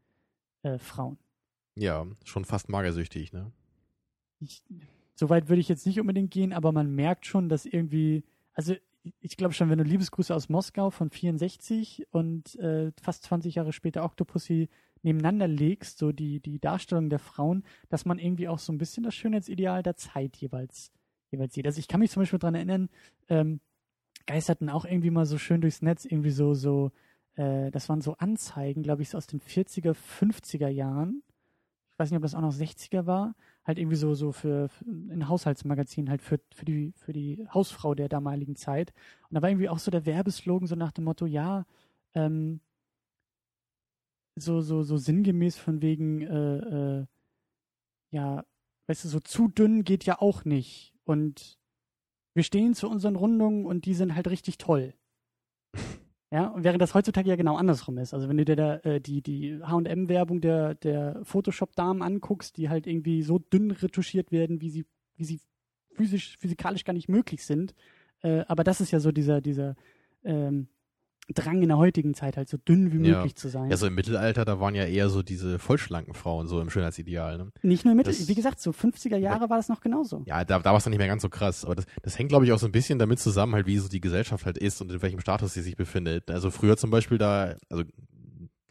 äh, 0.62 0.78
Frauen. 0.78 1.18
Ja, 1.76 2.06
schon 2.26 2.46
fast 2.46 2.70
magersüchtig, 2.70 3.34
ne? 3.34 3.52
Ich, 4.42 4.64
so 5.16 5.30
weit 5.30 5.50
würde 5.50 5.62
ich 5.62 5.70
jetzt 5.70 5.86
nicht 5.86 6.00
unbedingt 6.00 6.32
gehen, 6.32 6.54
aber 6.54 6.72
man 6.72 6.94
merkt 6.94 7.26
schon, 7.26 7.48
dass 7.48 7.66
irgendwie, 7.66 8.24
also 8.54 8.76
ich 9.20 9.38
glaube 9.38 9.54
schon, 9.54 9.70
wenn 9.70 9.78
du 9.78 9.84
Liebesgrüße 9.84 10.34
aus 10.34 10.50
Moskau 10.50 10.90
von 10.90 11.10
64 11.10 12.08
und 12.12 12.56
äh, 12.56 12.92
fast 13.02 13.24
20 13.24 13.56
Jahre 13.56 13.74
später 13.74 14.04
Octopussy 14.04 14.70
nebeneinander 15.04 15.48
legst, 15.48 15.98
so 15.98 16.12
die, 16.12 16.40
die 16.40 16.60
Darstellung 16.60 17.10
der 17.10 17.20
Frauen, 17.20 17.64
dass 17.90 18.06
man 18.06 18.20
irgendwie 18.20 18.48
auch 18.48 18.60
so 18.60 18.72
ein 18.72 18.78
bisschen 18.78 19.04
das 19.04 19.16
Schönheitsideal 19.16 19.82
der 19.84 19.96
Zeit 19.96 20.38
jeweils, 20.38 20.92
jeweils 21.32 21.54
sieht. 21.54 21.66
Also 21.66 21.80
ich 21.80 21.88
kann 21.88 22.00
mich 22.00 22.12
zum 22.12 22.22
Beispiel 22.22 22.40
daran 22.40 22.56
erinnern, 22.56 22.90
ähm, 23.30 23.60
geisterten 24.28 24.70
auch 24.70 24.86
irgendwie 24.86 25.10
mal 25.10 25.26
so 25.26 25.38
schön 25.38 25.62
durchs 25.62 25.82
Netz, 25.82 26.06
irgendwie 26.06 26.30
so, 26.32 26.54
so, 26.54 26.92
äh, 27.36 27.72
das 27.72 27.90
waren 27.90 28.02
so 28.02 28.16
Anzeigen, 28.18 28.84
glaube 28.84 29.02
ich, 29.02 29.16
aus 29.16 29.28
den 29.28 29.42
40er, 29.42 29.96
50er 30.20 30.68
Jahren. 30.68 31.24
Ich 31.92 32.00
weiß 32.00 32.12
nicht, 32.12 32.18
ob 32.18 32.24
das 32.24 32.36
auch 32.36 32.42
noch 32.42 32.54
60er 32.54 33.06
war, 33.06 33.36
halt 33.64 33.78
irgendwie 33.78 33.98
so, 33.98 34.14
so 34.16 34.32
für, 34.32 34.70
für 34.70 34.86
ein 34.86 35.28
Haushaltsmagazin 35.28 36.10
halt 36.10 36.22
für, 36.22 36.40
für 36.54 36.66
die, 36.66 36.94
für 36.96 37.14
die 37.14 37.48
Hausfrau 37.54 37.94
der 37.96 38.10
damaligen 38.10 38.56
Zeit. 38.56 38.94
Und 39.30 39.36
da 39.36 39.42
war 39.42 39.50
irgendwie 39.50 39.70
auch 39.70 39.80
so 39.80 39.92
der 39.92 40.06
Werbeslogan 40.06 40.68
so 40.68 40.76
nach 40.76 40.92
dem 40.92 41.04
Motto, 41.04 41.26
ja, 41.26 41.66
ähm, 42.16 42.62
so, 44.36 44.62
so, 44.62 44.84
so 44.84 44.98
sinngemäß 44.98 45.58
von 45.58 45.82
wegen, 45.82 46.22
äh, 46.22 47.02
äh, 47.02 47.06
ja, 48.12 48.46
weißt 48.88 49.06
du, 49.06 49.10
so 49.10 49.20
zu 49.20 49.48
dünn 49.48 49.84
geht 49.84 50.06
ja 50.06 50.20
auch 50.20 50.46
nicht. 50.46 50.94
Und 51.04 51.60
wir 52.34 52.44
stehen 52.44 52.74
zu 52.74 52.90
unseren 52.90 53.16
Rundungen 53.16 53.66
und 53.66 53.86
die 53.86 53.94
sind 53.94 54.16
halt 54.16 54.30
richtig 54.30 54.58
toll. 54.58 54.94
Ja, 56.34 56.48
und 56.48 56.64
während 56.64 56.82
das 56.82 56.94
heutzutage 56.94 57.30
ja 57.30 57.36
genau 57.36 57.58
andersrum 57.58 57.98
ist. 57.98 58.14
Also 58.14 58.30
wenn 58.30 58.38
du 58.38 58.46
dir 58.46 58.56
da 58.56 58.76
äh, 58.78 59.02
die, 59.02 59.22
die 59.22 59.62
H&M-Werbung 59.62 60.40
der, 60.40 60.76
der 60.76 61.20
Photoshop-Damen 61.24 62.02
anguckst, 62.02 62.56
die 62.56 62.70
halt 62.70 62.88
irgendwie 62.88 63.22
so 63.22 63.38
dünn 63.38 63.72
retuschiert 63.72 64.32
werden, 64.32 64.62
wie 64.62 64.70
sie, 64.70 64.86
wie 65.18 65.26
sie 65.26 65.42
physisch, 65.94 66.38
physikalisch 66.38 66.86
gar 66.86 66.94
nicht 66.94 67.10
möglich 67.10 67.46
sind. 67.46 67.76
Äh, 68.22 68.46
aber 68.48 68.64
das 68.64 68.80
ist 68.80 68.92
ja 68.92 69.02
so 69.02 69.12
dieser, 69.12 69.42
dieser 69.42 69.76
ähm, 70.24 70.70
Drang 71.34 71.62
in 71.62 71.70
der 71.70 71.78
heutigen 71.78 72.14
Zeit, 72.14 72.36
halt 72.36 72.50
so 72.50 72.58
dünn 72.58 72.92
wie 72.92 73.08
Ja. 73.08 73.18
möglich 73.18 73.36
zu 73.36 73.48
sein. 73.48 73.70
Ja, 73.70 73.78
so 73.78 73.86
im 73.88 73.96
Mittelalter, 73.96 74.44
da 74.44 74.60
waren 74.60 74.76
ja 74.76 74.86
eher 74.86 75.08
so 75.10 75.24
diese 75.24 75.60
vollschlanken 75.60 76.14
Frauen 76.14 76.48
so 76.48 76.60
im 76.60 76.70
Schönheitsideal, 76.70 77.38
ne? 77.38 77.52
nicht 77.62 77.86
nur 77.86 77.96
mit, 77.96 78.08
das- 78.08 78.28
wie 78.28 78.36
gesagt, 78.36 78.60
so 78.60 78.72
50er 78.72 79.18
Jahre 79.18 79.50
war 79.50 79.58
das 79.58 79.70
noch 79.70 79.80
genauso. 79.82 80.24
Ja, 80.26 80.44
da, 80.44 80.60
da 80.60 80.72
war 80.72 80.78
es 80.78 80.84
dann 80.84 80.92
nicht 80.92 80.98
mehr 81.00 81.08
ganz 81.08 81.22
so 81.22 81.30
krass. 81.30 81.64
Aber 81.64 81.76
das, 81.76 81.86
das 82.02 82.18
hängt, 82.20 82.30
glaube 82.30 82.46
ich, 82.46 82.52
auch 82.52 82.60
so 82.60 82.66
ein 82.66 82.72
bisschen 82.74 83.00
damit 83.00 83.20
zusammen, 83.20 83.54
halt, 83.56 83.66
wie 83.68 83.78
so 83.78 83.88
die 83.88 84.02
Gesellschaft 84.02 84.46
halt 84.46 84.58
ist 84.58 84.82
und 84.82 84.92
in 84.92 85.02
welchem 85.02 85.20
Status 85.22 85.54
sie 85.54 85.62
sich 85.62 85.78
befindet. 85.78 86.30
Also 86.30 86.52
früher 86.52 86.76
zum 86.76 86.90
Beispiel 86.90 87.18
da, 87.18 87.56
also 87.70 87.84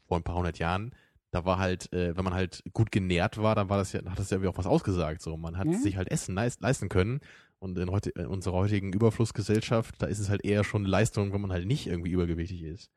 vor 0.06 0.18
ein 0.18 0.22
paar 0.24 0.34
hundert 0.36 0.58
Jahren, 0.58 0.92
da 1.30 1.44
war 1.44 1.58
halt, 1.58 1.92
äh, 1.92 2.16
wenn 2.16 2.24
man 2.24 2.34
halt 2.34 2.62
gut 2.72 2.90
genährt 2.90 3.38
war, 3.40 3.54
dann 3.54 3.68
war 3.70 3.78
das 3.78 3.92
ja, 3.92 4.00
hat 4.04 4.18
das 4.18 4.28
ja 4.30 4.36
irgendwie 4.36 4.48
auch 4.52 4.58
was 4.58 4.66
ausgesagt. 4.66 5.22
So, 5.22 5.36
man 5.36 5.56
hat 5.56 5.68
Ja. 5.68 5.78
sich 5.78 5.96
halt 5.96 6.10
Essen 6.10 6.34
leist, 6.34 6.60
leisten 6.60 6.88
können. 6.88 7.20
Und 7.60 7.78
in, 7.78 7.90
heute, 7.90 8.10
in 8.10 8.26
unserer 8.26 8.54
heutigen 8.54 8.92
Überflussgesellschaft, 8.92 10.00
da 10.00 10.06
ist 10.06 10.18
es 10.18 10.30
halt 10.30 10.44
eher 10.44 10.64
schon 10.64 10.84
Leistung, 10.84 11.32
wenn 11.32 11.42
man 11.42 11.52
halt 11.52 11.66
nicht 11.66 11.86
irgendwie 11.86 12.10
übergewichtig 12.10 12.62
ist. 12.62 12.90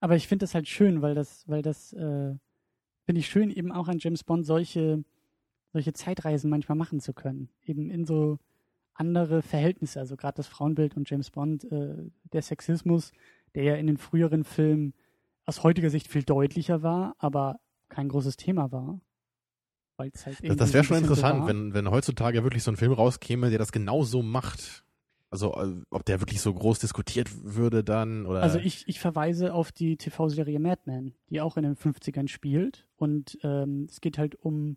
Aber 0.00 0.16
ich 0.16 0.28
finde 0.28 0.44
das 0.44 0.54
halt 0.54 0.68
schön, 0.68 1.02
weil 1.02 1.14
das, 1.14 1.46
weil 1.48 1.62
das, 1.62 1.92
äh, 1.92 2.34
finde 3.04 3.18
ich 3.20 3.26
schön, 3.26 3.50
eben 3.50 3.72
auch 3.72 3.88
an 3.88 3.98
James 3.98 4.24
Bond 4.24 4.46
solche, 4.46 5.04
solche 5.72 5.92
Zeitreisen 5.92 6.48
manchmal 6.48 6.76
machen 6.76 7.00
zu 7.00 7.12
können. 7.12 7.48
Eben 7.64 7.90
in 7.90 8.04
so 8.04 8.38
andere 8.94 9.42
Verhältnisse. 9.42 9.98
Also 10.00 10.16
gerade 10.16 10.36
das 10.36 10.46
Frauenbild 10.46 10.96
und 10.96 11.10
James 11.10 11.30
Bond, 11.30 11.64
äh, 11.64 11.96
der 12.32 12.42
Sexismus, 12.42 13.12
der 13.54 13.64
ja 13.64 13.74
in 13.74 13.86
den 13.86 13.96
früheren 13.96 14.44
Filmen 14.44 14.94
aus 15.44 15.62
heutiger 15.64 15.90
Sicht 15.90 16.08
viel 16.08 16.22
deutlicher 16.22 16.82
war, 16.82 17.16
aber 17.18 17.58
kein 17.88 18.08
großes 18.08 18.36
Thema 18.36 18.70
war. 18.70 19.00
Halt 19.98 20.14
Das, 20.24 20.56
das 20.56 20.72
wäre 20.72 20.84
schon 20.84 20.98
interessant, 20.98 21.46
wenn, 21.46 21.74
wenn 21.74 21.90
heutzutage 21.90 22.42
wirklich 22.42 22.62
so 22.62 22.70
ein 22.70 22.76
Film 22.76 22.92
rauskäme, 22.92 23.50
der 23.50 23.58
das 23.58 23.72
genau 23.72 24.02
so 24.02 24.22
macht. 24.22 24.84
Also, 25.30 25.54
äh, 25.54 25.80
ob 25.90 26.04
der 26.04 26.20
wirklich 26.20 26.40
so 26.40 26.52
groß 26.52 26.78
diskutiert 26.78 27.30
würde 27.42 27.82
dann 27.82 28.26
oder. 28.26 28.42
Also 28.42 28.58
ich, 28.58 28.86
ich 28.86 29.00
verweise 29.00 29.54
auf 29.54 29.72
die 29.72 29.96
TV-Serie 29.96 30.58
Mad 30.58 30.82
Men, 30.84 31.14
die 31.30 31.40
auch 31.40 31.56
in 31.56 31.62
den 31.62 31.76
50ern 31.76 32.28
spielt. 32.28 32.86
Und 32.96 33.38
ähm, 33.42 33.86
es 33.88 34.00
geht 34.00 34.18
halt 34.18 34.34
um, 34.34 34.76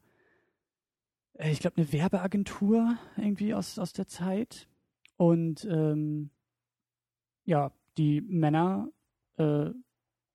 äh, 1.33 1.51
ich 1.51 1.59
glaube, 1.59 1.77
eine 1.77 1.91
Werbeagentur 1.91 2.97
irgendwie 3.17 3.53
aus, 3.53 3.77
aus 3.79 3.91
der 3.91 4.07
Zeit. 4.07 4.69
Und 5.17 5.65
ähm, 5.65 6.29
ja, 7.43 7.71
die 7.97 8.21
Männer 8.21 8.89
äh, 9.37 9.71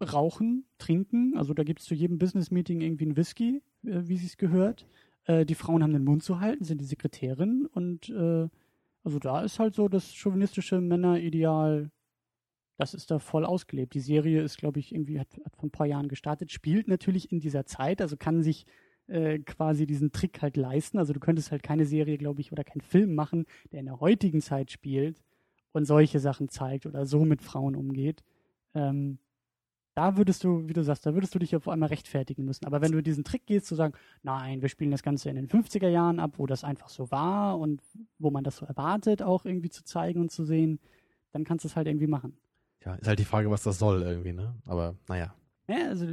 rauchen, 0.03 0.66
trinken. 0.78 1.37
Also 1.37 1.55
da 1.55 1.64
gibt 1.64 1.81
es 1.81 1.87
zu 1.87 1.95
jedem 1.95 2.18
Business-Meeting 2.18 2.81
irgendwie 2.81 3.05
einen 3.05 3.16
Whisky, 3.16 3.62
wie 3.83 4.16
sie 4.16 4.26
es 4.26 4.37
gehört. 4.37 4.87
Äh, 5.24 5.45
die 5.45 5.55
Frauen 5.55 5.83
haben 5.83 5.93
den 5.93 6.05
Mund 6.05 6.22
zu 6.22 6.41
halten, 6.41 6.64
sind 6.64 6.81
die 6.81 6.87
Sekretärin. 6.87 7.66
Und 7.66 8.09
äh, 8.11 8.49
also 9.05 9.18
da 9.18 9.43
ist 9.43 9.59
halt 9.59 9.74
so 9.74 9.89
das 9.89 10.14
chauvinistische 10.14 10.81
Männerideal 10.81 11.91
das 12.81 12.95
ist 12.95 13.11
da 13.11 13.18
voll 13.18 13.45
ausgelebt. 13.45 13.93
Die 13.93 14.01
Serie 14.01 14.43
ist, 14.43 14.57
glaube 14.57 14.81
ich, 14.81 14.95
irgendwie 14.95 15.20
hat, 15.20 15.28
hat 15.45 15.55
vor 15.55 15.66
ein 15.66 15.70
paar 15.70 15.87
Jahren 15.87 16.09
gestartet, 16.09 16.51
spielt 16.51 16.89
natürlich 16.89 17.31
in 17.31 17.39
dieser 17.39 17.66
Zeit, 17.66 18.01
also 18.01 18.16
kann 18.16 18.43
sich 18.43 18.64
äh, 19.07 19.39
quasi 19.41 19.87
diesen 19.87 20.12
Trick 20.12 20.41
halt 20.41 20.57
leisten. 20.57 20.97
Also 20.99 21.12
du 21.12 21.20
könntest 21.20 21.53
halt 21.53 21.62
keine 21.62 21.85
Serie, 21.85 22.16
glaube 22.16 22.41
ich, 22.41 22.53
oder 22.53 22.64
keinen 22.64 22.81
Film 22.81 23.14
machen, 23.14 23.45
der 23.70 23.81
in 23.81 23.87
der 23.87 24.01
heutigen 24.01 24.41
Zeit 24.41 24.70
spielt 24.70 25.20
und 25.72 25.85
solche 25.85 26.20
Sachen 26.20 26.49
zeigt 26.49 26.87
oder 26.87 27.05
so 27.05 27.26
mit 27.26 27.43
Frauen 27.43 27.76
umgeht. 27.76 28.24
Ähm, 28.74 29.18
da 29.95 30.16
würdest 30.16 30.45
du, 30.45 30.68
wie 30.68 30.72
du 30.72 30.84
sagst, 30.84 31.05
da 31.05 31.14
würdest 31.14 31.34
du 31.34 31.38
dich 31.38 31.57
auf 31.57 31.68
einmal 31.68 31.88
rechtfertigen 31.88 32.45
müssen. 32.45 32.64
Aber 32.64 32.80
wenn 32.80 32.93
du 32.93 33.03
diesen 33.03 33.24
Trick 33.24 33.47
gehst, 33.47 33.66
zu 33.66 33.74
sagen, 33.74 33.95
nein, 34.22 34.62
wir 34.62 34.68
spielen 34.68 34.91
das 34.91 35.03
Ganze 35.03 35.30
in 35.30 35.36
den 35.36 35.49
50er 35.49 35.88
Jahren 35.88 36.20
ab, 36.20 36.34
wo 36.36 36.47
das 36.47 36.64
einfach 36.64 36.88
so 36.88 37.11
war 37.11 37.59
und 37.59 37.82
wo 38.18 38.30
man 38.30 38.45
das 38.45 38.57
so 38.57 38.66
erwartet, 38.66 39.22
auch 39.22 39.45
irgendwie 39.45 39.70
zu 39.70 39.84
zeigen 39.84 40.20
und 40.20 40.30
zu 40.30 40.45
sehen, 40.45 40.78
dann 41.32 41.45
kannst 41.45 41.64
du 41.64 41.68
es 41.68 41.76
halt 41.76 41.86
irgendwie 41.86 42.07
machen. 42.07 42.36
ja, 42.84 42.95
ist 42.95 43.09
halt 43.09 43.18
die 43.18 43.24
Frage, 43.24 43.51
was 43.51 43.62
das 43.62 43.78
soll 43.78 44.03
irgendwie, 44.03 44.32
ne? 44.32 44.55
Aber 44.64 44.97
naja. 45.09 45.34
Ja, 45.68 45.88
also 45.88 46.07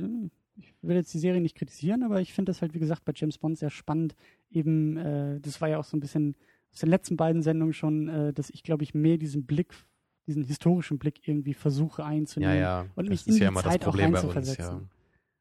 ich 0.56 0.74
will 0.82 0.96
jetzt 0.96 1.14
die 1.14 1.20
Serie 1.20 1.42
nicht 1.42 1.56
kritisieren, 1.56 2.04
aber 2.04 2.20
ich 2.22 2.34
finde 2.34 2.52
das 2.52 2.62
halt, 2.62 2.74
wie 2.74 2.80
gesagt, 2.80 3.06
bei 3.06 3.14
James 3.16 3.38
Bond 3.38 3.58
sehr 3.58 3.70
spannend. 3.70 4.16
Eben, 4.50 4.98
äh, 4.98 5.40
das 5.40 5.62
war 5.62 5.70
ja 5.70 5.80
auch 5.80 5.84
so 5.84 5.96
ein 5.96 6.00
bisschen 6.00 6.36
aus 6.72 6.80
den 6.80 6.90
letzten 6.90 7.18
beiden 7.18 7.42
Sendungen 7.42 7.74
schon, 7.74 8.08
äh, 8.08 8.34
dass 8.34 8.50
ich, 8.50 8.64
glaube 8.64 8.84
ich, 8.84 8.94
mehr 8.94 9.18
diesen 9.18 9.46
Blick, 9.46 9.74
diesen 10.28 10.44
historischen 10.44 11.00
Blick 11.00 11.28
irgendwie 11.28 11.54
versuche 11.54 12.02
Ja, 12.02 12.08
einzunehmen. 12.08 12.60
ja. 12.60 12.82
Und 12.96 13.06
das 13.06 13.10
mich 13.10 13.20
ist 13.22 13.28
in 13.28 13.34
ja 13.34 13.40
die 13.40 13.46
immer 13.46 13.62
das 13.62 13.72
Zeit 13.74 13.86
auch 13.88 13.96
bei 13.98 14.08
uns, 14.08 14.58
ja. 14.58 14.82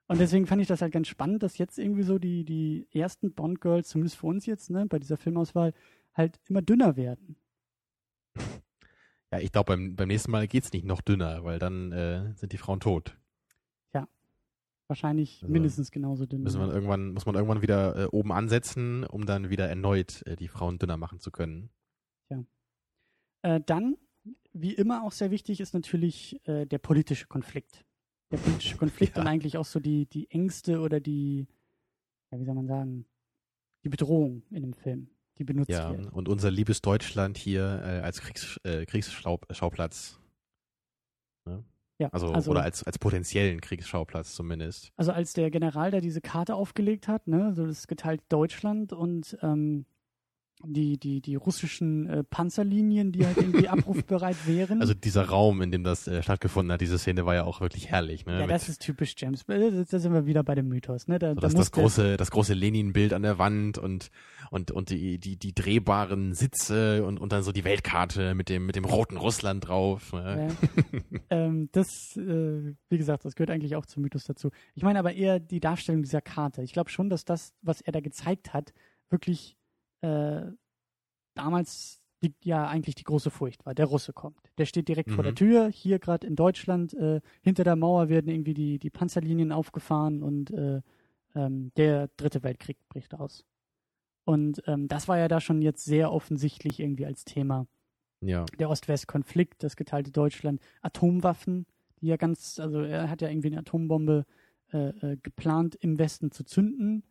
Und 0.08 0.20
deswegen 0.20 0.46
fand 0.46 0.62
ich 0.62 0.68
das 0.68 0.82
halt 0.82 0.92
ganz 0.92 1.08
spannend, 1.08 1.42
dass 1.42 1.58
jetzt 1.58 1.78
irgendwie 1.78 2.04
so 2.04 2.18
die, 2.18 2.44
die 2.44 2.86
ersten 2.92 3.34
Bond-Girls, 3.34 3.88
zumindest 3.88 4.16
für 4.16 4.26
uns 4.28 4.46
jetzt, 4.46 4.70
ne, 4.70 4.86
bei 4.86 5.00
dieser 5.00 5.16
Filmauswahl, 5.16 5.74
halt 6.14 6.38
immer 6.48 6.62
dünner 6.62 6.96
werden. 6.96 7.36
Ja, 9.32 9.40
ich 9.40 9.50
glaube, 9.50 9.72
beim, 9.72 9.96
beim 9.96 10.06
nächsten 10.06 10.30
Mal 10.30 10.46
geht's 10.46 10.72
nicht 10.72 10.84
noch 10.84 11.00
dünner, 11.00 11.42
weil 11.42 11.58
dann 11.58 11.90
äh, 11.90 12.32
sind 12.36 12.52
die 12.52 12.58
Frauen 12.58 12.78
tot. 12.78 13.18
Wahrscheinlich 14.88 15.42
Also, 15.42 15.52
mindestens 15.52 15.90
genauso 15.90 16.26
dünn. 16.26 16.42
Müssen 16.44 16.60
wir 16.60 16.72
irgendwann, 16.72 17.12
muss 17.12 17.26
man 17.26 17.34
irgendwann 17.34 17.60
wieder 17.60 17.96
äh, 17.96 18.06
oben 18.06 18.32
ansetzen, 18.32 19.04
um 19.04 19.26
dann 19.26 19.50
wieder 19.50 19.68
erneut 19.68 20.24
äh, 20.26 20.36
die 20.36 20.46
Frauen 20.48 20.78
dünner 20.78 20.96
machen 20.96 21.18
zu 21.18 21.30
können. 21.30 21.70
Äh, 23.42 23.60
dann, 23.66 23.96
wie 24.60 24.74
immer 24.74 25.04
auch 25.04 25.12
sehr 25.12 25.30
wichtig, 25.30 25.60
ist 25.60 25.74
natürlich 25.74 26.40
äh, 26.46 26.66
der 26.66 26.78
politische 26.78 27.26
Konflikt. 27.26 27.84
Der 28.30 28.38
politische 28.38 28.76
Konflikt 28.78 29.16
Ja. 29.16 29.22
und 29.22 29.28
eigentlich 29.28 29.56
auch 29.58 29.64
so 29.64 29.80
die, 29.80 30.06
die 30.06 30.30
Ängste 30.30 30.80
oder 30.80 31.00
die, 31.00 31.46
ja, 32.30 32.38
wie 32.40 32.44
soll 32.44 32.54
man 32.54 32.66
sagen, 32.66 33.06
die 33.84 33.88
Bedrohung 33.88 34.42
in 34.50 34.62
dem 34.62 34.72
Film, 34.74 35.08
die 35.38 35.44
benutzt 35.44 35.70
Ja, 35.70 35.96
wird. 35.96 36.12
und 36.12 36.28
unser 36.28 36.50
liebes 36.50 36.80
Deutschland 36.82 37.38
hier 37.38 37.62
äh, 37.84 38.00
als 38.00 38.20
Kriegs, 38.20 38.58
äh, 38.64 38.84
Kriegsschauplatz. 38.86 40.18
Ne? 41.46 41.64
Ja, 41.98 42.08
Also, 42.12 42.28
also, 42.32 42.50
oder 42.50 42.62
als, 42.62 42.82
als 42.82 42.98
potenziellen 42.98 43.60
Kriegsschauplatz 43.60 44.34
zumindest. 44.34 44.92
also 44.96 45.12
als 45.12 45.32
der 45.32 45.50
General 45.50 45.90
da 45.90 46.00
diese 46.00 46.20
Karte 46.20 46.54
aufgelegt 46.54 47.08
hat, 47.08 47.26
ne, 47.26 47.54
so 47.54 47.64
das 47.66 47.86
geteilt 47.86 48.20
Deutschland 48.28 48.92
und 48.92 49.38
ähm, 49.40 49.86
die, 50.72 50.98
die, 50.98 51.20
die 51.20 51.34
russischen 51.36 52.08
äh, 52.08 52.24
Panzerlinien, 52.24 53.12
die 53.12 53.26
halt 53.26 53.36
irgendwie 53.36 53.68
abrufbereit 53.68 54.46
wären. 54.46 54.80
Also 54.80 54.94
dieser 54.94 55.28
Raum, 55.28 55.62
in 55.62 55.70
dem 55.70 55.84
das 55.84 56.06
äh, 56.06 56.22
stattgefunden 56.22 56.72
hat, 56.72 56.80
diese 56.80 56.98
Szene 56.98 57.26
war 57.26 57.34
ja 57.34 57.44
auch 57.44 57.60
wirklich 57.60 57.88
herrlich. 57.88 58.26
Ne? 58.26 58.40
Ja, 58.40 58.46
das 58.46 58.68
ist 58.68 58.82
typisch 58.82 59.14
James. 59.16 59.44
Da 59.46 59.98
sind 59.98 60.12
wir 60.12 60.26
wieder 60.26 60.42
bei 60.42 60.54
dem 60.54 60.68
Mythos. 60.68 61.08
Ne? 61.08 61.18
Da, 61.18 61.30
so, 61.30 61.34
da 61.34 61.40
das, 61.40 61.54
das 61.54 61.72
große, 61.72 62.16
das 62.16 62.30
große 62.30 62.54
Lenin-Bild 62.54 63.12
an 63.12 63.22
der 63.22 63.38
Wand 63.38 63.78
und 63.78 64.10
und 64.50 64.70
und 64.70 64.90
die 64.90 65.18
die 65.18 65.36
die 65.36 65.54
drehbaren 65.54 66.34
Sitze 66.34 67.04
und 67.04 67.18
und 67.18 67.32
dann 67.32 67.42
so 67.42 67.52
die 67.52 67.64
Weltkarte 67.64 68.34
mit 68.34 68.48
dem 68.48 68.66
mit 68.66 68.76
dem 68.76 68.84
roten 68.84 69.16
Russland 69.16 69.66
drauf. 69.66 70.12
Ne? 70.12 70.48
Ja. 70.48 71.00
ähm, 71.30 71.68
das, 71.72 72.16
äh, 72.16 72.74
wie 72.88 72.98
gesagt, 72.98 73.24
das 73.24 73.34
gehört 73.34 73.50
eigentlich 73.50 73.76
auch 73.76 73.86
zum 73.86 74.02
Mythos 74.02 74.24
dazu. 74.24 74.50
Ich 74.74 74.82
meine 74.82 74.98
aber 74.98 75.14
eher 75.14 75.40
die 75.40 75.60
Darstellung 75.60 76.02
dieser 76.02 76.20
Karte. 76.20 76.62
Ich 76.62 76.72
glaube 76.72 76.90
schon, 76.90 77.08
dass 77.10 77.24
das, 77.24 77.54
was 77.62 77.80
er 77.80 77.92
da 77.92 78.00
gezeigt 78.00 78.52
hat, 78.52 78.72
wirklich 79.10 79.55
äh, 80.00 80.42
damals 81.34 82.02
die, 82.22 82.34
ja 82.42 82.66
eigentlich 82.66 82.94
die 82.94 83.04
große 83.04 83.30
Furcht 83.30 83.66
war. 83.66 83.74
Der 83.74 83.86
Russe 83.86 84.12
kommt. 84.12 84.38
Der 84.58 84.66
steht 84.66 84.88
direkt 84.88 85.10
mhm. 85.10 85.14
vor 85.14 85.22
der 85.24 85.32
mhm. 85.32 85.36
Tür. 85.36 85.68
Hier 85.68 85.98
gerade 85.98 86.26
in 86.26 86.36
Deutschland, 86.36 86.94
äh, 86.94 87.20
hinter 87.42 87.64
der 87.64 87.76
Mauer 87.76 88.08
werden 88.08 88.28
irgendwie 88.28 88.54
die, 88.54 88.78
die 88.78 88.90
Panzerlinien 88.90 89.52
aufgefahren 89.52 90.22
und 90.22 90.50
äh, 90.50 90.80
ähm, 91.34 91.72
der 91.76 92.08
dritte 92.16 92.42
Weltkrieg 92.42 92.78
bricht 92.88 93.14
aus. 93.14 93.44
Und 94.24 94.62
ähm, 94.66 94.88
das 94.88 95.08
war 95.08 95.18
ja 95.18 95.28
da 95.28 95.40
schon 95.40 95.62
jetzt 95.62 95.84
sehr 95.84 96.12
offensichtlich 96.12 96.80
irgendwie 96.80 97.06
als 97.06 97.24
Thema. 97.24 97.66
Ja. 98.20 98.44
Der 98.58 98.70
Ost-West-Konflikt, 98.70 99.62
das 99.62 99.76
geteilte 99.76 100.10
Deutschland, 100.10 100.60
Atomwaffen, 100.80 101.66
die 102.00 102.08
ja 102.08 102.16
ganz, 102.16 102.58
also 102.58 102.80
er 102.80 103.08
hat 103.08 103.22
ja 103.22 103.28
irgendwie 103.28 103.48
eine 103.48 103.58
Atombombe 103.58 104.24
äh, 104.72 104.88
äh, 104.88 105.16
geplant 105.22 105.76
im 105.76 105.98
Westen 105.98 106.32
zu 106.32 106.44
zünden 106.44 107.04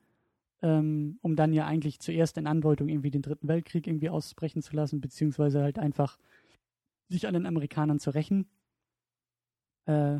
ähm, 0.61 1.19
um 1.21 1.35
dann 1.35 1.53
ja 1.53 1.65
eigentlich 1.65 1.99
zuerst 1.99 2.37
in 2.37 2.47
Andeutung 2.47 2.89
irgendwie 2.89 3.11
den 3.11 3.21
Dritten 3.21 3.47
Weltkrieg 3.47 3.87
irgendwie 3.87 4.09
ausbrechen 4.09 4.61
zu 4.61 4.75
lassen, 4.75 5.01
beziehungsweise 5.01 5.61
halt 5.61 5.79
einfach 5.79 6.17
sich 7.09 7.27
an 7.27 7.33
den 7.33 7.45
Amerikanern 7.45 7.99
zu 7.99 8.11
rächen. 8.11 8.49
Äh, 9.85 10.19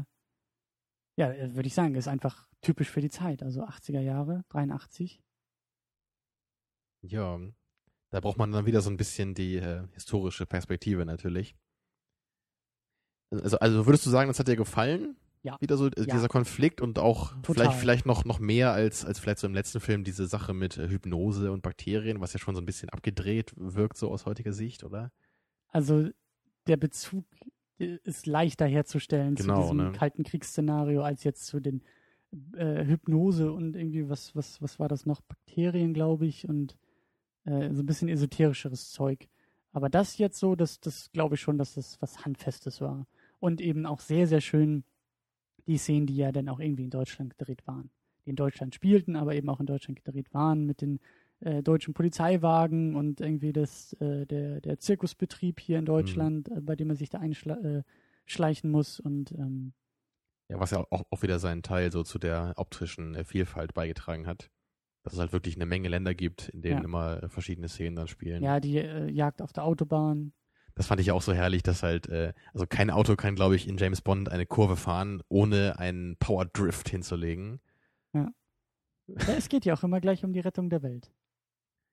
ja, 1.17 1.31
äh, 1.31 1.55
würde 1.55 1.67
ich 1.67 1.73
sagen, 1.73 1.95
ist 1.95 2.07
einfach 2.07 2.47
typisch 2.61 2.89
für 2.89 3.01
die 3.01 3.09
Zeit, 3.09 3.43
also 3.43 3.63
80er 3.63 4.01
Jahre, 4.01 4.43
83. 4.49 5.21
Ja, 7.01 7.39
da 8.09 8.19
braucht 8.19 8.37
man 8.37 8.51
dann 8.51 8.65
wieder 8.65 8.81
so 8.81 8.89
ein 8.89 8.97
bisschen 8.97 9.33
die 9.33 9.55
äh, 9.55 9.87
historische 9.93 10.45
Perspektive 10.45 11.05
natürlich. 11.05 11.55
Also, 13.31 13.57
also 13.59 13.85
würdest 13.85 14.05
du 14.05 14.09
sagen, 14.09 14.27
das 14.27 14.39
hat 14.39 14.47
dir 14.47 14.55
gefallen? 14.55 15.15
Ja. 15.45 15.57
Wieder 15.59 15.77
so 15.77 15.85
äh, 15.85 15.91
ja. 15.97 16.05
dieser 16.05 16.27
Konflikt 16.27 16.81
und 16.81 16.97
auch 16.97 17.33
Total. 17.43 17.53
vielleicht, 17.53 17.79
vielleicht 17.79 18.05
noch, 18.07 18.25
noch 18.25 18.39
mehr 18.39 18.71
als, 18.71 19.05
als 19.05 19.19
vielleicht 19.19 19.37
so 19.37 19.45
im 19.45 19.53
letzten 19.53 19.79
Film 19.79 20.03
diese 20.03 20.25
Sache 20.25 20.55
mit 20.55 20.79
äh, 20.79 20.89
Hypnose 20.89 21.51
und 21.51 21.61
Bakterien, 21.61 22.19
was 22.19 22.33
ja 22.33 22.39
schon 22.39 22.55
so 22.55 22.61
ein 22.61 22.65
bisschen 22.65 22.89
abgedreht 22.89 23.53
wirkt, 23.55 23.95
so 23.95 24.09
aus 24.09 24.25
heutiger 24.25 24.53
Sicht, 24.53 24.83
oder? 24.83 25.11
Also 25.67 26.09
der 26.65 26.77
Bezug 26.77 27.25
äh, 27.77 27.99
ist 28.03 28.25
leichter 28.25 28.65
herzustellen 28.65 29.35
genau, 29.35 29.55
zu 29.55 29.61
diesem 29.61 29.77
ne? 29.77 29.91
kalten 29.91 30.23
Kriegsszenario 30.23 31.03
als 31.03 31.23
jetzt 31.23 31.45
zu 31.45 31.59
den 31.59 31.83
äh, 32.55 32.83
Hypnose 32.83 33.51
und 33.53 33.75
irgendwie 33.75 34.09
was, 34.09 34.35
was, 34.35 34.63
was 34.63 34.79
war 34.79 34.87
das 34.87 35.05
noch? 35.05 35.21
Bakterien, 35.21 35.93
glaube 35.93 36.25
ich, 36.25 36.49
und 36.49 36.75
äh, 37.43 37.71
so 37.71 37.83
ein 37.83 37.85
bisschen 37.85 38.09
esoterischeres 38.09 38.89
Zeug. 38.89 39.29
Aber 39.73 39.89
das 39.89 40.17
jetzt 40.17 40.39
so, 40.39 40.55
das, 40.55 40.79
das 40.79 41.11
glaube 41.11 41.35
ich 41.35 41.41
schon, 41.41 41.59
dass 41.59 41.75
das 41.75 42.01
was 42.01 42.25
Handfestes 42.25 42.81
war. 42.81 43.05
Und 43.39 43.61
eben 43.61 43.85
auch 43.85 43.99
sehr, 43.99 44.25
sehr 44.25 44.41
schön 44.41 44.83
die 45.67 45.77
Szenen, 45.77 46.07
die 46.07 46.15
ja 46.15 46.31
dann 46.31 46.49
auch 46.49 46.59
irgendwie 46.59 46.83
in 46.83 46.89
Deutschland 46.89 47.37
gedreht 47.37 47.65
waren. 47.67 47.89
Die 48.25 48.31
in 48.31 48.35
Deutschland 48.35 48.75
spielten, 48.75 49.15
aber 49.15 49.35
eben 49.35 49.49
auch 49.49 49.59
in 49.59 49.65
Deutschland 49.65 50.03
gedreht 50.03 50.33
waren 50.33 50.65
mit 50.65 50.81
den 50.81 50.99
äh, 51.41 51.61
deutschen 51.61 51.93
Polizeiwagen 51.93 52.95
und 52.95 53.21
irgendwie 53.21 53.53
das, 53.53 53.93
äh, 53.93 54.25
der, 54.25 54.61
der 54.61 54.79
Zirkusbetrieb 54.79 55.59
hier 55.59 55.79
in 55.79 55.85
Deutschland, 55.85 56.49
mhm. 56.49 56.57
äh, 56.57 56.61
bei 56.61 56.75
dem 56.75 56.87
man 56.87 56.97
sich 56.97 57.09
da 57.09 57.19
einschleichen 57.19 58.69
äh, 58.69 58.71
muss 58.71 58.99
und 58.99 59.31
ähm, 59.33 59.73
ja, 60.49 60.59
was 60.59 60.71
ja 60.71 60.85
auch, 60.91 61.03
auch 61.09 61.21
wieder 61.23 61.39
seinen 61.39 61.63
Teil 61.63 61.91
so 61.91 62.03
zu 62.03 62.19
der 62.19 62.53
optischen 62.57 63.15
äh, 63.15 63.23
Vielfalt 63.23 63.73
beigetragen 63.73 64.27
hat. 64.27 64.51
Dass 65.03 65.13
es 65.13 65.19
halt 65.19 65.33
wirklich 65.33 65.55
eine 65.55 65.65
Menge 65.67 65.87
Länder 65.87 66.15
gibt, 66.15 66.49
in 66.49 66.61
denen 66.61 66.79
Ja. 66.79 66.83
immer 66.83 67.29
verschiedene 67.29 67.67
Szenen 67.67 67.95
dann 67.95 68.07
spielen. 68.07 68.41
ja, 68.43 68.59
die 68.59 68.77
äh, 68.77 69.09
Jagd 69.09 69.41
auf 69.41 69.53
der 69.53 69.63
Autobahn. 69.63 70.33
Das 70.75 70.87
fand 70.87 70.99
ich 70.99 71.11
auch 71.11 71.21
so 71.21 71.33
herrlich, 71.33 71.63
dass 71.63 71.83
halt, 71.83 72.07
äh, 72.09 72.33
also 72.53 72.65
kein 72.67 72.89
Auto 72.89 73.15
kann, 73.15 73.35
glaube 73.35 73.55
ich, 73.55 73.67
in 73.67 73.77
James 73.77 74.01
Bond 74.01 74.29
eine 74.29 74.45
Kurve 74.45 74.75
fahren, 74.75 75.23
ohne 75.29 75.79
einen 75.79 76.17
Power 76.17 76.45
Drift 76.45 76.89
hinzulegen. 76.89 77.59
Ja, 78.13 78.29
es 79.37 79.49
geht 79.49 79.65
ja 79.65 79.73
auch 79.73 79.83
immer 79.83 80.01
gleich 80.01 80.23
um 80.25 80.33
die 80.33 80.39
Rettung 80.39 80.69
der 80.69 80.83
Welt. 80.83 81.11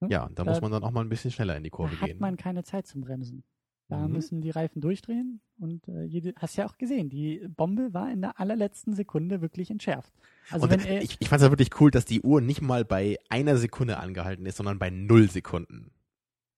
Hm? 0.01 0.11
Ja, 0.11 0.28
da 0.35 0.43
Da- 0.43 0.51
muss 0.51 0.61
man 0.61 0.72
dann 0.72 0.83
auch 0.83 0.91
mal 0.91 1.03
ein 1.03 1.09
bisschen 1.09 1.30
schneller 1.30 1.57
in 1.57 1.62
die 1.62 1.70
Kurve 1.70 1.95
Da 1.95 2.01
hat 2.03 2.09
gehen. 2.09 2.18
man 2.20 2.37
keine 2.37 2.64
Zeit 2.64 2.87
zum 2.87 3.03
Bremsen. 3.03 3.45
Da 3.89 3.99
Mhm. 4.07 4.12
müssen 4.14 4.41
die 4.41 4.51
Reifen 4.51 4.80
durchdrehen 4.80 5.41
und 5.59 5.87
äh, 5.89 6.05
jede, 6.05 6.33
hast 6.37 6.57
ja 6.57 6.64
auch 6.66 6.78
gesehen, 6.78 7.11
die 7.11 7.47
Bombe 7.49 7.93
war 7.93 8.11
in 8.11 8.22
der 8.22 8.41
allerletzten 8.41 8.95
Sekunde 8.95 9.43
wirklich 9.43 9.70
entschärft. 9.70 10.12
Also 10.51 10.64
und 10.64 10.70
wenn 10.72 10.80
er, 10.80 11.03
ich, 11.03 11.16
ich 11.20 11.28
fand 11.28 11.41
es 11.43 11.47
ja 11.47 11.53
wirklich 11.53 11.78
cool, 11.80 11.91
dass 11.91 12.05
die 12.07 12.22
Uhr 12.22 12.41
nicht 12.41 12.62
mal 12.62 12.85
bei 12.85 13.18
einer 13.28 13.57
Sekunde 13.59 13.99
angehalten 13.99 14.47
ist, 14.47 14.57
sondern 14.57 14.78
bei 14.78 14.89
null 14.91 15.28
Sekunden. 15.30 15.93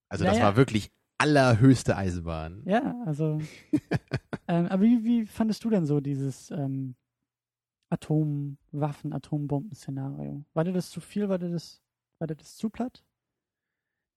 Also 0.09 0.25
das 0.25 0.41
war 0.41 0.57
wirklich 0.57 0.91
allerhöchste 1.25 1.97
Eisenbahn. 1.97 2.63
Ja, 2.67 2.95
also. 3.07 3.41
ähm, 4.49 4.67
aber 4.67 4.83
wie, 4.83 5.05
wie 5.05 5.27
fandest 5.27 5.65
du 5.65 5.71
denn 5.71 5.87
so 5.87 6.01
dieses 6.01 6.51
ähm, 6.51 6.97
Atomwaffen, 7.89 9.13
Atombomben-Szenario? 9.13 10.45
War 10.53 10.65
dir 10.65 10.73
das 10.73 10.91
zu 10.91 11.01
viel? 11.01 11.29
War 11.29 11.39
dir 11.39 11.51
das, 11.51 11.83
war 12.19 12.27
dir 12.27 12.37
das 12.37 12.57
zu 12.57 12.69
platt? 12.69 13.03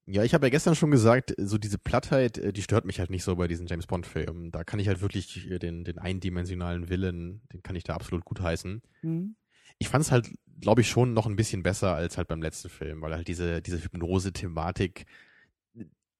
Ja, 0.06 0.22
ich 0.22 0.32
habe 0.32 0.46
ja 0.46 0.50
gestern 0.50 0.74
schon 0.74 0.90
gesagt, 0.90 1.34
so 1.38 1.58
diese 1.58 1.78
Plattheit, 1.78 2.38
äh, 2.38 2.52
die 2.52 2.62
stört 2.62 2.84
mich 2.84 2.98
halt 2.98 3.10
nicht 3.10 3.24
so 3.24 3.36
bei 3.36 3.48
diesen 3.48 3.66
James 3.66 3.86
Bond-Filmen. 3.86 4.50
Da 4.50 4.64
kann 4.64 4.80
ich 4.80 4.88
halt 4.88 5.00
wirklich 5.00 5.50
äh, 5.50 5.58
den, 5.58 5.84
den 5.84 5.98
eindimensionalen 5.98 6.88
Willen, 6.88 7.42
den 7.52 7.62
kann 7.62 7.76
ich 7.76 7.84
da 7.84 7.94
absolut 7.94 8.24
gutheißen. 8.24 8.82
Hm? 9.00 9.36
Ich 9.78 9.88
fand 9.88 10.04
es 10.04 10.10
halt, 10.10 10.30
glaube 10.60 10.80
ich, 10.80 10.88
schon 10.88 11.14
noch 11.14 11.26
ein 11.26 11.36
bisschen 11.36 11.62
besser 11.62 11.94
als 11.94 12.16
halt 12.18 12.28
beim 12.28 12.42
letzten 12.42 12.68
Film, 12.68 13.00
weil 13.00 13.14
halt 13.14 13.28
diese, 13.28 13.62
diese 13.62 13.82
Hypnose-Thematik, 13.82 15.06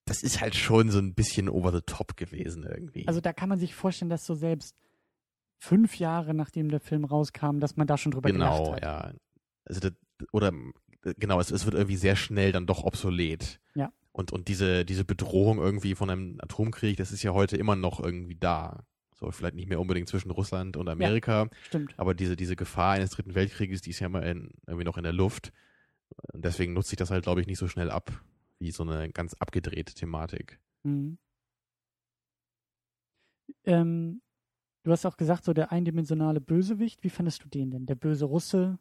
das 0.09 0.23
ist 0.23 0.41
halt 0.41 0.55
schon 0.55 0.91
so 0.91 0.99
ein 0.99 1.15
bisschen 1.15 1.49
over 1.49 1.73
the 1.73 1.83
top 1.85 2.17
gewesen 2.17 2.65
irgendwie. 2.65 3.07
Also 3.07 3.21
da 3.21 3.33
kann 3.33 3.49
man 3.49 3.59
sich 3.59 3.75
vorstellen, 3.75 4.11
dass 4.11 4.25
so 4.25 4.35
selbst 4.35 4.75
fünf 5.59 5.99
Jahre 5.99 6.35
nachdem 6.35 6.71
der 6.71 6.81
Film 6.81 7.05
rauskam, 7.05 7.59
dass 7.59 7.77
man 7.77 7.87
da 7.87 7.99
schon 7.99 8.13
drüber 8.13 8.31
genau, 8.31 8.65
gelacht 8.65 8.73
hat. 8.73 8.83
ja. 8.83 9.13
Also 9.65 9.81
das, 9.81 9.93
oder 10.33 10.53
genau, 11.17 11.41
es, 11.41 11.51
es 11.51 11.65
wird 11.65 11.75
irgendwie 11.75 11.97
sehr 11.97 12.17
schnell 12.17 12.53
dann 12.53 12.67
doch 12.67 12.85
obsolet. 12.85 13.61
Ja. 13.75 13.93
Und, 14.13 14.33
und 14.33 14.49
diese, 14.49 14.85
diese 14.85 15.05
Bedrohung 15.05 15.59
irgendwie 15.59 15.95
von 15.95 16.11
einem 16.11 16.39
Atomkrieg, 16.41 16.97
das 16.97 17.13
ist 17.13 17.23
ja 17.23 17.33
heute 17.33 17.57
immer 17.57 17.77
noch 17.77 18.01
irgendwie 18.01 18.37
da. 18.37 18.85
So, 19.15 19.31
vielleicht 19.33 19.57
nicht 19.57 19.69
mehr 19.69 19.81
unbedingt 19.81 20.09
zwischen 20.09 20.31
Russland 20.31 20.77
und 20.77 20.89
Amerika, 20.89 21.49
Stimmt. 21.63 21.93
aber 21.97 22.15
diese, 22.15 22.37
diese 22.37 22.55
Gefahr 22.55 22.93
eines 22.93 23.11
dritten 23.11 23.35
Weltkrieges, 23.35 23.81
die 23.81 23.91
ist 23.91 23.99
ja 23.99 24.07
immer 24.07 24.25
in, 24.25 24.53
irgendwie 24.67 24.85
noch 24.85 24.97
in 24.97 25.03
der 25.03 25.13
Luft. 25.13 25.53
Und 26.33 26.45
deswegen 26.45 26.73
nutzt 26.73 26.91
sich 26.91 26.99
das 26.99 27.11
halt, 27.11 27.25
glaube 27.25 27.41
ich, 27.41 27.49
nicht 27.49 27.59
so 27.59 27.67
schnell 27.67 27.91
ab, 27.91 28.13
wie 28.61 28.71
so 28.71 28.83
eine 28.83 29.11
ganz 29.11 29.35
abgedrehte 29.35 29.95
Thematik. 29.95 30.61
Mhm. 30.85 31.19
Ähm, 33.65 34.21
du 34.85 34.93
hast 34.93 35.07
auch 35.07 35.17
gesagt, 35.17 35.45
so 35.45 35.53
der 35.53 35.73
eindimensionale 35.73 36.41
Bösewicht, 36.41 37.03
wie 37.05 37.11
fandest 37.11 37.45
du 37.45 37.49
den 37.49 37.71
denn? 37.71 37.87
Der 37.87 37.95
böse 37.95 38.25
Russe, 38.25 38.79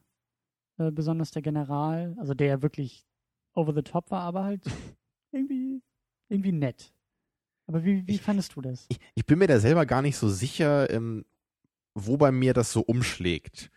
äh, 0.78 0.92
besonders 0.92 1.32
der 1.32 1.42
General, 1.42 2.16
also 2.18 2.34
der 2.34 2.48
ja 2.48 2.62
wirklich 2.62 3.06
over 3.54 3.74
the 3.74 3.82
top 3.82 4.12
war, 4.12 4.22
aber 4.22 4.44
halt 4.44 4.64
irgendwie, 5.32 5.82
irgendwie 6.30 6.52
nett. 6.52 6.94
Aber 7.68 7.84
wie, 7.84 8.06
wie 8.08 8.16
Ich- 8.16 8.22
fandest 8.22 8.56
du 8.56 8.62
das? 8.62 8.86
Ich, 8.90 9.00
ich 9.16 9.26
bin 9.26 9.40
mir 9.40 9.48
da 9.48 9.60
selber 9.60 9.86
gar 9.86 10.02
nicht 10.02 10.18
so 10.18 10.30
sicher, 10.30 10.90
ähm, 10.90 11.26
wo 11.96 12.18
bei 12.18 12.32
mir 12.32 12.54
das 12.54 12.72
so 12.72 12.82
umschlägt. 12.82 13.72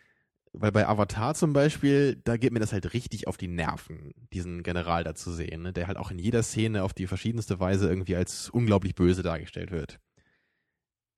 Weil 0.52 0.72
bei 0.72 0.86
Avatar 0.86 1.34
zum 1.34 1.52
Beispiel, 1.52 2.16
da 2.24 2.36
geht 2.36 2.52
mir 2.52 2.58
das 2.58 2.72
halt 2.72 2.92
richtig 2.92 3.28
auf 3.28 3.36
die 3.36 3.46
Nerven, 3.46 4.12
diesen 4.32 4.64
General 4.64 5.04
da 5.04 5.14
zu 5.14 5.32
sehen, 5.32 5.62
ne? 5.62 5.72
der 5.72 5.86
halt 5.86 5.96
auch 5.96 6.10
in 6.10 6.18
jeder 6.18 6.42
Szene 6.42 6.82
auf 6.82 6.92
die 6.92 7.06
verschiedenste 7.06 7.60
Weise 7.60 7.88
irgendwie 7.88 8.16
als 8.16 8.50
unglaublich 8.50 8.96
böse 8.96 9.22
dargestellt 9.22 9.70
wird. 9.70 10.00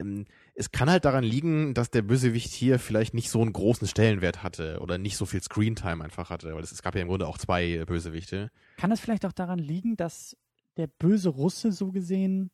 Ähm, 0.03 0.26
es 0.55 0.70
kann 0.70 0.91
halt 0.91 1.07
daran 1.07 1.24
liegen, 1.24 1.72
dass 1.72 1.91
der 1.91 2.03
Bösewicht 2.03 2.53
hier 2.53 2.78
vielleicht 2.78 3.14
nicht 3.14 3.30
so 3.30 3.41
einen 3.41 3.55
großen 3.55 3.89
Stellenwert 3.89 4.43
hatte 4.43 4.80
oder 4.80 4.99
nicht 4.99 5.16
so 5.16 5.24
viel 5.24 5.43
Screentime 5.43 6.05
einfach 6.05 6.28
hatte, 6.28 6.55
weil 6.55 6.62
es, 6.62 6.72
es 6.72 6.83
gab 6.83 6.95
ja 6.95 7.01
im 7.01 7.09
Grunde 7.09 7.26
auch 7.26 7.39
zwei 7.39 7.64
äh, 7.64 7.85
Bösewichte. 7.87 8.51
Kann 8.76 8.93
es 8.93 9.01
vielleicht 9.01 9.24
auch 9.24 9.33
daran 9.33 9.59
liegen, 9.59 9.97
dass 9.97 10.37
der 10.76 10.89
böse 10.89 11.30
Russe 11.30 11.72
so 11.72 11.91
gesehen 11.91 12.51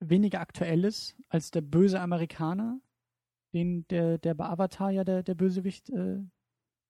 weniger 0.00 0.40
aktuell 0.40 0.84
ist 0.84 1.16
als 1.28 1.50
der 1.50 1.60
böse 1.60 2.00
Amerikaner, 2.00 2.80
den 3.52 3.86
der, 3.88 4.18
der 4.18 4.34
bei 4.34 4.46
Avatar 4.46 4.90
ja 4.90 5.04
der, 5.04 5.22
der 5.22 5.34
Bösewicht 5.34 5.90
äh, 5.90 6.18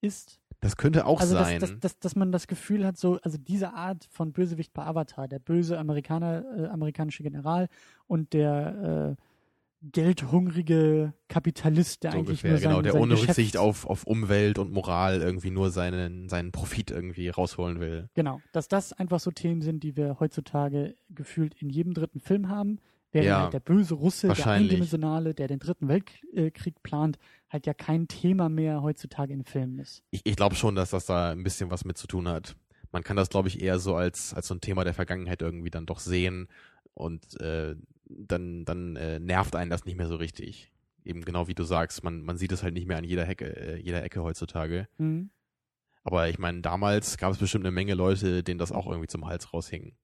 ist? 0.00 0.40
Das 0.60 0.76
könnte 0.76 1.06
auch 1.06 1.20
also 1.20 1.34
sein. 1.34 1.60
Dass, 1.60 1.70
dass, 1.70 1.80
dass, 1.80 1.98
dass 1.98 2.16
man 2.16 2.32
das 2.32 2.46
Gefühl 2.46 2.86
hat, 2.86 2.98
so, 2.98 3.18
also 3.22 3.38
diese 3.38 3.72
Art 3.72 4.06
von 4.10 4.32
Bösewicht 4.32 4.72
bei 4.74 4.84
Avatar, 4.84 5.26
der 5.26 5.38
böse 5.38 5.78
Amerikaner, 5.78 6.44
äh, 6.56 6.66
amerikanische 6.66 7.22
General 7.22 7.68
und 8.06 8.32
der, 8.34 9.16
geldhungrige 9.82 11.14
Kapitalist, 11.28 12.02
der 12.02 12.12
So 12.12 12.18
eigentlich 12.18 12.44
ungefähr, 12.44 12.50
nur 12.50 12.58
sein, 12.58 12.68
genau, 12.68 12.82
der 12.82 12.92
sein 12.92 13.00
ohne 13.00 13.14
Geschäfts- 13.14 13.28
Rücksicht 13.28 13.56
auf, 13.56 13.86
auf 13.86 14.04
Umwelt 14.04 14.58
und 14.58 14.72
Moral 14.72 15.20
irgendwie 15.22 15.50
nur 15.50 15.70
seinen, 15.70 16.28
seinen 16.28 16.52
Profit 16.52 16.90
irgendwie 16.90 17.28
rausholen 17.28 17.80
will. 17.80 18.08
Genau, 18.14 18.40
dass 18.52 18.68
das 18.68 18.92
einfach 18.92 19.20
so 19.20 19.30
Themen 19.30 19.62
sind, 19.62 19.82
die 19.82 19.96
wir 19.96 20.20
heutzutage 20.20 20.94
gefühlt 21.08 21.54
in 21.62 21.70
jedem 21.70 21.94
dritten 21.94 22.20
Film 22.20 22.48
haben, 22.48 22.78
während 23.12 23.28
Ja, 23.28 23.42
halt 23.42 23.52
der 23.52 23.60
böse 23.60 23.94
Russe, 23.94 24.28
der 24.28 24.46
eindimensionale, 24.46 25.34
der 25.34 25.48
den 25.48 25.58
dritten 25.58 25.88
Weltkrieg 25.88 26.82
plant, 26.82 27.18
halt 27.48 27.66
ja 27.66 27.74
kein 27.74 28.08
Thema 28.08 28.48
mehr 28.48 28.82
heutzutage 28.82 29.32
in 29.32 29.44
Filmen 29.44 29.78
ist. 29.78 30.02
Ich, 30.10 30.22
ich 30.24 30.36
glaube 30.36 30.54
schon, 30.54 30.74
dass 30.74 30.90
das 30.90 31.06
da 31.06 31.30
ein 31.30 31.42
bisschen 31.42 31.70
was 31.70 31.84
mit 31.84 31.98
zu 31.98 32.06
tun 32.06 32.28
hat. 32.28 32.56
Man 32.92 33.04
kann 33.04 33.16
das, 33.16 33.28
glaube 33.28 33.48
ich, 33.48 33.60
eher 33.62 33.78
so 33.78 33.94
als, 33.94 34.34
als 34.34 34.48
so 34.48 34.54
ein 34.54 34.60
Thema 34.60 34.84
der 34.84 34.94
Vergangenheit 34.94 35.42
irgendwie 35.42 35.70
dann 35.70 35.86
doch 35.86 36.00
sehen 36.00 36.48
und 36.94 37.40
äh, 37.40 37.76
dann, 38.06 38.64
dann 38.64 38.96
äh, 38.96 39.20
nervt 39.20 39.54
einen 39.54 39.70
das 39.70 39.84
nicht 39.84 39.96
mehr 39.96 40.08
so 40.08 40.16
richtig. 40.16 40.72
Eben 41.04 41.24
genau 41.24 41.48
wie 41.48 41.54
du 41.54 41.64
sagst, 41.64 42.02
man, 42.02 42.22
man 42.22 42.36
sieht 42.36 42.52
es 42.52 42.62
halt 42.62 42.74
nicht 42.74 42.86
mehr 42.86 42.98
an 42.98 43.04
jeder 43.04 43.24
Hecke, 43.24 43.56
äh, 43.56 43.76
jeder 43.80 44.02
Ecke 44.02 44.22
heutzutage. 44.22 44.88
Mhm. 44.98 45.30
Aber 46.02 46.28
ich 46.28 46.38
meine, 46.38 46.60
damals 46.60 47.18
gab 47.18 47.32
es 47.32 47.38
bestimmt 47.38 47.64
eine 47.64 47.72
Menge 47.72 47.94
Leute, 47.94 48.42
denen 48.42 48.58
das 48.58 48.72
auch 48.72 48.86
irgendwie 48.86 49.06
zum 49.06 49.26
Hals 49.26 49.52
raushing. 49.52 49.94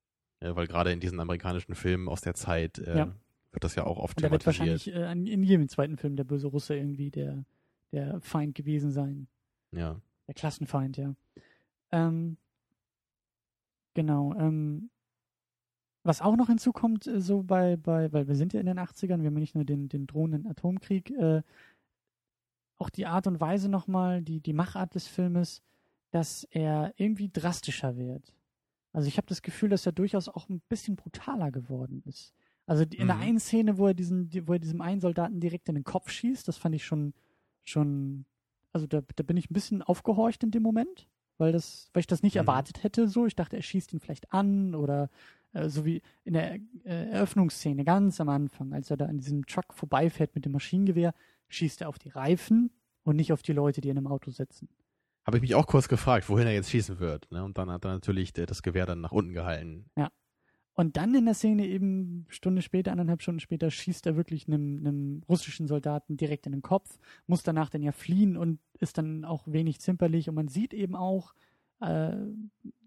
Ja, 0.43 0.55
weil 0.57 0.67
gerade 0.67 0.93
in 0.93 1.01
diesen 1.01 1.19
amerikanischen 1.21 1.75
Filmen 1.75 2.09
aus 2.09 2.21
der 2.21 2.35
Zeit 2.35 2.79
äh, 2.79 2.97
Ja. 2.99 3.15
wird 3.53 3.65
das 3.65 3.75
ja 3.75 3.85
auch 3.85 3.99
oft 3.99 4.19
Und 4.19 4.25
da 4.25 4.31
wird 4.31 4.43
thematisiert. 4.43 4.87
wahrscheinlich 4.95 5.27
äh, 5.29 5.33
in 5.33 5.43
jedem 5.43 5.69
zweiten 5.69 5.97
Film 5.97 6.17
der 6.17 6.25
böse 6.25 6.47
Russe 6.49 6.77
irgendwie 6.77 7.11
der, 7.11 7.45
der 7.93 8.21
Feind 8.21 8.55
gewesen 8.55 8.91
sein. 8.91 9.29
Ja. 9.73 10.01
Der 10.27 10.35
Klassenfeind, 10.35 10.97
ja. 10.99 11.15
Ähm, 11.93 12.37
genau. 13.95 14.35
Ähm, 14.35 14.91
was 16.03 16.21
auch 16.21 16.37
noch 16.37 16.49
hinzukommt, 16.49 17.07
äh, 17.07 17.21
so 17.21 17.43
bei, 17.43 17.77
bei, 17.77 18.13
weil 18.13 18.29
wir 18.29 18.35
sind 18.37 18.53
ja 18.53 18.61
in 18.61 18.67
den 18.67 18.79
80ern, 18.79 19.21
wir 19.21 19.27
haben 19.27 19.35
ja 19.37 19.41
nicht 19.41 19.55
nur 19.55 19.65
den, 19.65 19.89
den 19.89 20.07
drohenden 20.07 20.47
Atomkrieg, 20.47 21.11
äh, 21.11 21.43
auch 22.79 22.91
die 22.91 23.07
Art 23.07 23.27
und 23.27 23.41
Weise 23.41 23.69
nochmal, 23.71 24.23
die, 24.23 24.41
die 24.41 24.53
Machart 24.53 24.95
des 24.95 25.07
Filmes, 25.09 25.63
dass 26.11 26.45
er 26.51 26.93
irgendwie 26.97 27.31
drastischer 27.33 27.97
wird. 27.97 28.35
Also 28.97 29.09
ich 29.09 29.19
habe 29.19 29.27
das 29.27 29.43
Gefühl, 29.43 29.69
dass 29.69 29.85
er 29.85 29.93
durchaus 29.93 30.27
auch 30.31 30.49
ein 30.49 30.63
bisschen 30.71 30.97
brutaler 30.97 31.51
geworden 31.51 32.03
ist. 32.07 32.33
Also 32.65 32.83
in 32.83 33.09
der 33.09 33.17
Mhm. 33.17 33.23
einen 33.23 33.41
Szene, 33.41 33.77
wo 33.77 33.89
er 33.89 33.93
diesen, 33.93 34.31
die, 34.31 34.49
wo 34.49 34.55
er 34.55 34.59
diesem 34.59 34.81
einen 34.81 35.03
Soldaten 35.03 35.39
direkt 35.39 35.69
in 35.69 35.75
den 35.75 35.85
Kopf 35.85 36.11
schießt, 36.11 36.49
das 36.49 36.57
fand 36.57 36.75
ich 36.75 36.87
schon, 36.87 37.13
schon, 37.63 38.25
also 38.73 38.87
da, 38.87 39.03
da 39.15 39.23
bin 39.23 39.37
ich 39.37 39.51
ein 39.51 39.55
bisschen 39.55 39.83
aufgehorcht 39.83 40.43
in 40.45 40.51
dem 40.51 40.63
Moment, 40.63 41.09
weil 41.37 41.53
das, 41.53 41.91
weil 41.93 42.01
ich 42.01 42.07
das 42.07 42.23
nicht 42.23 42.37
Mhm. 42.37 42.41
erwartet 42.41 42.83
hätte. 42.85 43.07
So, 43.07 43.27
ich 43.27 43.37
dachte, 43.37 43.57
er 43.57 43.63
schießt 43.63 43.93
ihn 43.93 44.01
vielleicht 44.01 44.33
an 44.33 44.75
oder 44.75 45.11
äh, 45.53 45.69
so 45.69 45.85
wie 45.85 46.01
in 46.25 46.33
der 46.33 46.55
äh, 46.55 47.11
Eröffnungsszene 47.11 47.85
ganz 47.85 48.19
am 48.19 48.31
Anfang, 48.31 48.73
als 48.73 48.91
er 48.91 48.97
da 48.97 49.05
an 49.05 49.19
diesem 49.19 49.45
Truck 49.45 49.75
vorbeifährt 49.75 50.35
mit 50.35 50.47
dem 50.47 50.53
Maschinengewehr, 50.53 51.13
schießt 51.49 51.83
er 51.83 51.91
auf 51.91 51.99
die 51.99 52.09
Reifen 52.09 52.71
und 53.05 53.17
nicht 53.17 53.31
auf 53.35 53.43
die 53.43 53.53
Leute, 53.53 53.83
die 53.83 53.91
in 53.91 53.99
einem 53.99 54.07
Auto 54.07 54.31
sitzen. 54.31 54.71
Habe 55.27 55.39
ich 55.39 55.43
mich 55.43 55.57
auch 55.57 55.67
kurz 55.67 55.89
gefragt, 55.89 56.29
wohin 56.29 56.47
er 56.47 56.55
jetzt 56.55 56.71
schießen 56.71 57.01
wird. 57.01 57.31
Ne? 57.33 57.43
Und 57.45 57.59
dann 57.59 57.71
hat 57.71 57.85
er 57.85 57.93
natürlich 57.93 58.33
das 58.33 58.63
Gewehr 58.63 58.87
dann 58.87 59.01
nach 59.01 59.11
unten 59.11 59.33
gehalten. 59.33 59.87
Und 60.75 60.99
dann 60.99 61.15
in 61.15 61.25
der 61.25 61.35
Szene 61.35 61.67
eben 61.67 62.27
Stunde 62.29 62.61
später, 62.61 62.93
anderthalb 62.93 63.23
Stunden 63.23 63.41
später, 63.41 63.71
schießt 63.71 64.07
er 64.07 64.17
wirklich 64.17 64.47
einem, 64.47 64.79
einem 64.79 65.23
russischen 65.29 65.67
Soldaten 65.67 66.17
direkt 66.19 66.47
in 66.47 66.53
den 66.53 66.63
Kopf, 66.63 66.99
muss 67.27 67.43
danach 67.43 67.71
dann 67.71 67.83
ja 67.83 67.93
fliehen 67.93 68.37
und 68.37 68.61
ist 68.79 68.99
dann 68.99 69.25
auch 69.25 69.43
wenig 69.47 69.81
zimperlich. 69.81 70.29
Und 70.29 70.35
man 70.35 70.49
sieht 70.49 70.75
eben 70.75 70.95
auch, 70.95 71.35
äh, 71.81 72.15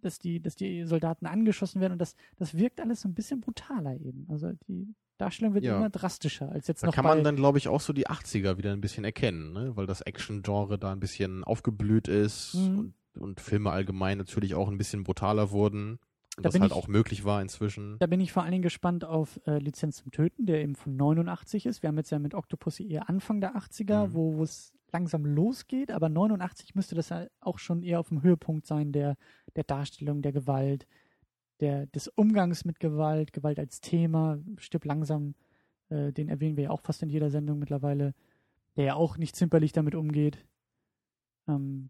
dass, 0.01 0.19
die, 0.19 0.39
dass 0.39 0.55
die 0.55 0.85
Soldaten 0.85 1.25
angeschossen 1.25 1.81
werden 1.81 1.93
und 1.93 1.99
das, 1.99 2.15
das 2.37 2.55
wirkt 2.55 2.79
alles 2.79 3.01
so 3.01 3.09
ein 3.09 3.15
bisschen 3.15 3.41
brutaler 3.41 3.95
eben. 3.95 4.27
Also 4.29 4.53
die 4.67 4.93
Darstellung 5.19 5.53
wird 5.53 5.63
Ja. 5.65 5.77
immer 5.77 5.89
drastischer 5.89 6.51
als 6.51 6.67
jetzt 6.67 6.81
Da 6.83 6.87
noch 6.87 6.95
kann 6.95 7.05
man 7.05 7.23
dann, 7.23 7.35
glaube 7.35 7.57
ich, 7.59 7.67
auch 7.67 7.81
so 7.81 7.93
die 7.93 8.07
80er 8.07 8.57
wieder 8.57 8.71
ein 8.73 8.81
bisschen 8.81 9.03
erkennen, 9.03 9.53
ne? 9.53 9.75
weil 9.75 9.85
das 9.85 10.01
Action-Genre 10.01 10.79
da 10.79 10.91
ein 10.91 10.99
bisschen 10.99 11.43
aufgeblüht 11.43 12.07
ist 12.07 12.55
Mhm. 12.55 12.79
und, 12.79 12.93
und 13.21 13.39
Filme 13.41 13.71
allgemein 13.71 14.17
natürlich 14.17 14.55
auch 14.55 14.67
ein 14.69 14.77
bisschen 14.77 15.03
brutaler 15.03 15.51
wurden. 15.51 15.99
Und 16.37 16.45
Da 16.45 16.49
das 16.51 16.59
halt 16.61 16.71
ich- 16.71 16.77
auch 16.77 16.87
möglich 16.87 17.25
war 17.25 17.41
inzwischen. 17.41 17.97
Da 17.99 18.07
bin 18.07 18.21
ich 18.21 18.31
vor 18.31 18.43
allen 18.43 18.51
Dingen 18.53 18.61
gespannt 18.63 19.03
auf 19.03 19.39
äh, 19.45 19.57
Lizenz 19.59 19.97
zum 19.97 20.11
Töten, 20.11 20.45
der 20.45 20.61
eben 20.61 20.75
von 20.75 20.95
89 20.95 21.65
ist. 21.65 21.83
Wir 21.83 21.89
haben 21.89 21.97
jetzt 21.97 22.11
ja 22.11 22.19
mit 22.19 22.33
Octopussy 22.33 22.87
eher 22.89 23.09
Anfang 23.09 23.41
der 23.41 23.55
80er, 23.57 24.07
Mhm. 24.07 24.13
wo 24.13 24.37
wo 24.37 24.43
es 24.43 24.71
langsam 24.93 25.25
losgeht, 25.25 25.91
aber 25.91 26.07
89 26.09 26.73
müsste 26.75 26.95
das 26.95 27.09
ja 27.09 27.27
auch 27.41 27.59
schon 27.59 27.83
eher 27.83 27.99
auf 27.99 28.07
dem 28.09 28.23
Höhepunkt 28.23 28.65
sein 28.65 28.91
der, 28.91 29.17
der 29.55 29.63
Darstellung 29.65 30.21
der 30.23 30.31
Gewalt, 30.31 30.87
der, 31.59 31.85
des 31.87 32.07
Umgangs 32.07 32.65
mit 32.65 32.79
Gewalt, 32.79 33.33
Gewalt 33.33 33.59
als 33.59 33.81
Thema, 33.81 34.39
stirbt 34.57 34.85
langsam, 34.85 35.35
äh, 35.89 36.11
den 36.13 36.29
erwähnen 36.29 36.55
wir 36.57 36.65
ja 36.65 36.69
auch 36.71 36.81
fast 36.81 37.03
in 37.03 37.09
jeder 37.09 37.29
Sendung 37.29 37.59
mittlerweile, 37.59 38.13
der 38.77 38.85
ja 38.85 38.93
auch 38.95 39.17
nicht 39.17 39.35
zimperlich 39.35 39.71
damit 39.73 39.95
umgeht. 39.95 40.45
Ähm, 41.47 41.89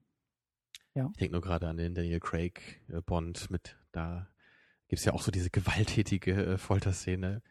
Ich 0.95 1.17
denke 1.17 1.31
nur 1.33 1.41
gerade 1.41 1.67
an 1.67 1.77
den 1.77 1.93
Daniel 1.93 2.19
Craig 2.19 2.81
äh, 2.89 3.01
Bond 3.01 3.49
mit, 3.51 3.77
da 3.91 4.27
gibt's 4.87 5.05
ja 5.05 5.13
auch 5.13 5.21
so 5.21 5.31
diese 5.31 5.49
gewalttätige 5.49 6.33
äh, 6.45 6.57
Folterszene, 6.57 7.41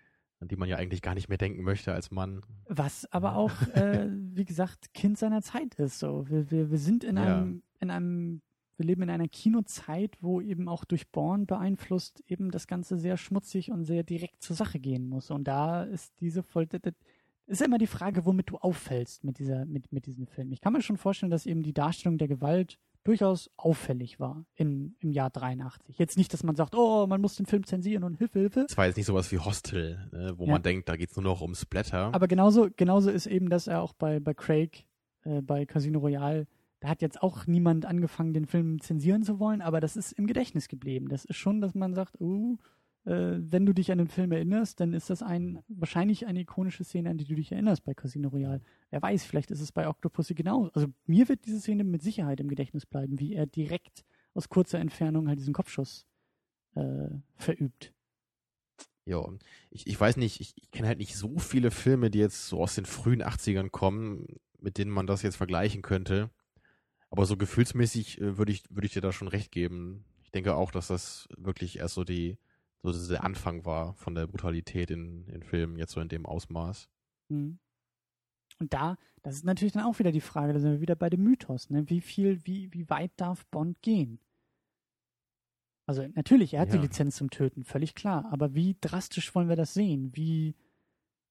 an 0.40 0.48
die 0.48 0.56
man 0.56 0.68
ja 0.68 0.76
eigentlich 0.76 1.02
gar 1.02 1.14
nicht 1.14 1.28
mehr 1.28 1.38
denken 1.38 1.62
möchte 1.62 1.92
als 1.92 2.10
Mann. 2.10 2.40
Was 2.66 3.10
aber 3.12 3.36
auch, 3.36 3.52
äh, 3.74 4.08
wie 4.34 4.44
gesagt, 4.44 4.92
Kind 4.94 5.18
seiner 5.18 5.42
Zeit 5.42 5.74
ist. 5.76 5.98
So, 5.98 6.28
wir, 6.28 6.50
wir, 6.50 6.70
wir 6.70 6.78
sind 6.78 7.04
in 7.04 7.16
Ja. 7.16 7.22
einem, 7.38 7.62
in 7.80 7.90
einem, 7.90 8.42
wir 8.78 8.86
leben 8.86 9.02
in 9.02 9.10
einer 9.10 9.28
Kinozeit, 9.28 10.16
wo 10.20 10.40
eben 10.40 10.68
auch 10.68 10.84
durch 10.84 11.10
Born 11.10 11.46
beeinflusst 11.46 12.22
eben 12.28 12.50
das 12.50 12.66
Ganze 12.66 12.96
sehr 12.96 13.16
schmutzig 13.16 13.70
und 13.70 13.84
sehr 13.84 14.02
direkt 14.04 14.42
zur 14.42 14.56
Sache 14.56 14.78
gehen 14.78 15.08
muss. 15.08 15.30
Und 15.30 15.44
da 15.48 15.82
ist 15.82 16.12
diese 16.20 16.42
das 16.42 17.60
ist 17.60 17.62
immer 17.62 17.78
die 17.78 17.86
Frage, 17.86 18.24
womit 18.26 18.50
du 18.50 18.58
auffällst 18.58 19.24
mit 19.24 19.38
dieser, 19.38 19.64
mit, 19.64 19.90
mit 19.92 20.06
diesem 20.06 20.26
Film. 20.26 20.52
Ich 20.52 20.60
kann 20.60 20.72
mir 20.72 20.82
schon 20.82 20.96
vorstellen, 20.98 21.30
dass 21.30 21.46
eben 21.46 21.62
die 21.62 21.72
Darstellung 21.72 22.18
der 22.18 22.28
Gewalt 22.28 22.78
durchaus 23.04 23.50
auffällig 23.56 24.20
war 24.20 24.44
in, 24.54 24.94
im 25.00 25.12
Jahr 25.12 25.30
83. 25.30 25.98
Jetzt 25.98 26.18
nicht, 26.18 26.32
dass 26.34 26.42
man 26.42 26.56
sagt, 26.56 26.74
oh, 26.74 27.06
man 27.06 27.20
muss 27.22 27.36
den 27.36 27.46
Film 27.46 27.64
zensieren 27.64 28.04
und 28.04 28.16
Hilfe, 28.18 28.38
Hilfe. 28.40 28.66
Es 28.68 28.76
war 28.76 28.84
jetzt 28.86 28.96
nicht 28.96 29.06
sowas 29.06 29.32
wie 29.32 29.38
Hostel, 29.38 30.08
ne, 30.12 30.34
wo 30.36 30.44
Ja. 30.44 30.52
man 30.52 30.62
denkt, 30.62 30.88
da 30.90 30.96
geht's 30.96 31.16
nur 31.16 31.24
noch 31.24 31.40
um 31.40 31.54
Splatter. 31.54 32.14
Aber 32.14 32.28
genauso, 32.28 32.68
genauso 32.76 33.08
ist 33.10 33.26
eben, 33.26 33.48
dass 33.48 33.66
er 33.66 33.80
auch 33.80 33.94
bei, 33.94 34.20
bei 34.20 34.34
Craig, 34.34 34.84
äh, 35.24 35.40
bei 35.40 35.64
Casino 35.64 36.00
Royale, 36.00 36.46
da 36.80 36.88
hat 36.88 37.02
jetzt 37.02 37.22
auch 37.22 37.46
niemand 37.46 37.86
angefangen, 37.86 38.34
den 38.34 38.46
Film 38.46 38.80
zensieren 38.80 39.22
zu 39.22 39.38
wollen, 39.38 39.62
aber 39.62 39.80
das 39.80 39.96
ist 39.96 40.12
im 40.12 40.26
Gedächtnis 40.26 40.68
geblieben. 40.68 41.08
Das 41.08 41.24
ist 41.24 41.36
schon, 41.36 41.60
dass 41.60 41.74
man 41.74 41.94
sagt, 41.94 42.20
uh, 42.20 42.56
wenn 43.04 43.64
du 43.64 43.72
dich 43.72 43.90
an 43.90 43.96
den 43.96 44.08
Film 44.08 44.32
erinnerst, 44.32 44.80
dann 44.80 44.92
ist 44.92 45.08
das 45.08 45.22
ein 45.22 45.62
wahrscheinlich 45.68 46.26
eine 46.26 46.40
ikonische 46.40 46.84
Szene, 46.84 47.08
an 47.08 47.16
die 47.16 47.24
du 47.24 47.34
dich 47.36 47.50
erinnerst 47.50 47.84
bei 47.84 47.94
Casino 47.94 48.28
Royale. 48.28 48.60
Wer 48.90 49.00
weiß, 49.00 49.24
vielleicht 49.24 49.50
ist 49.50 49.62
es 49.62 49.72
bei 49.72 49.88
Octopussy 49.88 50.34
genau. 50.34 50.68
Also 50.74 50.88
mir 51.06 51.26
wird 51.28 51.46
diese 51.46 51.58
Szene 51.58 51.84
mit 51.84 52.02
Sicherheit 52.02 52.38
im 52.38 52.48
Gedächtnis 52.48 52.84
bleiben, 52.84 53.18
wie 53.18 53.32
er 53.32 53.46
direkt 53.46 54.04
aus 54.34 54.50
kurzer 54.50 54.78
Entfernung 54.78 55.26
halt 55.26 55.38
diesen 55.38 55.54
Kopfschuss 55.54 56.06
äh, 56.74 57.08
verübt. 57.36 57.94
Ja, 59.06 59.26
ich, 59.70 59.86
ich 59.86 59.98
weiß 59.98 60.18
nicht, 60.18 60.40
ich, 60.40 60.52
ich 60.56 60.70
kenne 60.70 60.88
halt 60.88 60.98
nicht 60.98 61.16
so 61.16 61.38
viele 61.38 61.70
Filme, 61.70 62.10
die 62.10 62.18
jetzt 62.18 62.46
so 62.46 62.60
aus 62.60 62.74
den 62.74 62.84
frühen 62.84 63.22
80ern 63.22 63.70
kommen, 63.70 64.26
mit 64.60 64.76
denen 64.76 64.90
man 64.90 65.06
das 65.06 65.22
jetzt 65.22 65.36
vergleichen 65.36 65.80
könnte. 65.80 66.30
Aber 67.10 67.26
so 67.26 67.36
gefühlsmäßig 67.36 68.20
äh, 68.20 68.36
würde 68.38 68.52
ich, 68.52 68.64
würde 68.70 68.86
ich 68.86 68.92
dir 68.92 69.00
da 69.00 69.12
schon 69.12 69.28
recht 69.28 69.52
geben. 69.52 70.04
Ich 70.22 70.30
denke 70.30 70.54
auch, 70.54 70.70
dass 70.70 70.88
das 70.88 71.28
wirklich 71.36 71.78
erst 71.78 71.94
so 71.94 72.04
die, 72.04 72.38
so 72.82 72.92
der 73.08 73.24
Anfang 73.24 73.64
war 73.64 73.94
von 73.94 74.14
der 74.14 74.26
Brutalität 74.26 74.90
in, 74.90 75.26
in 75.28 75.42
Filmen, 75.42 75.78
jetzt 75.78 75.92
so 75.92 76.00
in 76.00 76.08
dem 76.08 76.26
Ausmaß. 76.26 76.88
Mhm. 77.28 77.58
Und 78.60 78.74
da, 78.74 78.96
das 79.22 79.36
ist 79.36 79.44
natürlich 79.44 79.72
dann 79.72 79.84
auch 79.84 79.98
wieder 79.98 80.12
die 80.12 80.20
Frage, 80.20 80.52
da 80.52 80.58
sind 80.58 80.72
wir 80.72 80.80
wieder 80.80 80.96
bei 80.96 81.08
dem 81.10 81.22
Mythos, 81.22 81.70
ne? 81.70 81.88
Wie 81.88 82.00
viel, 82.00 82.44
wie, 82.44 82.72
wie 82.72 82.90
weit 82.90 83.12
darf 83.16 83.46
Bond 83.46 83.80
gehen? 83.82 84.20
Also 85.86 86.06
natürlich, 86.14 86.54
er 86.54 86.62
hat 86.62 86.72
die 86.72 86.76
Ja. 86.76 86.82
Lizenz 86.82 87.16
zum 87.16 87.30
Töten, 87.30 87.64
völlig 87.64 87.94
klar. 87.94 88.28
Aber 88.30 88.54
wie 88.54 88.76
drastisch 88.80 89.34
wollen 89.34 89.48
wir 89.48 89.56
das 89.56 89.72
sehen? 89.74 90.10
Wie, 90.14 90.54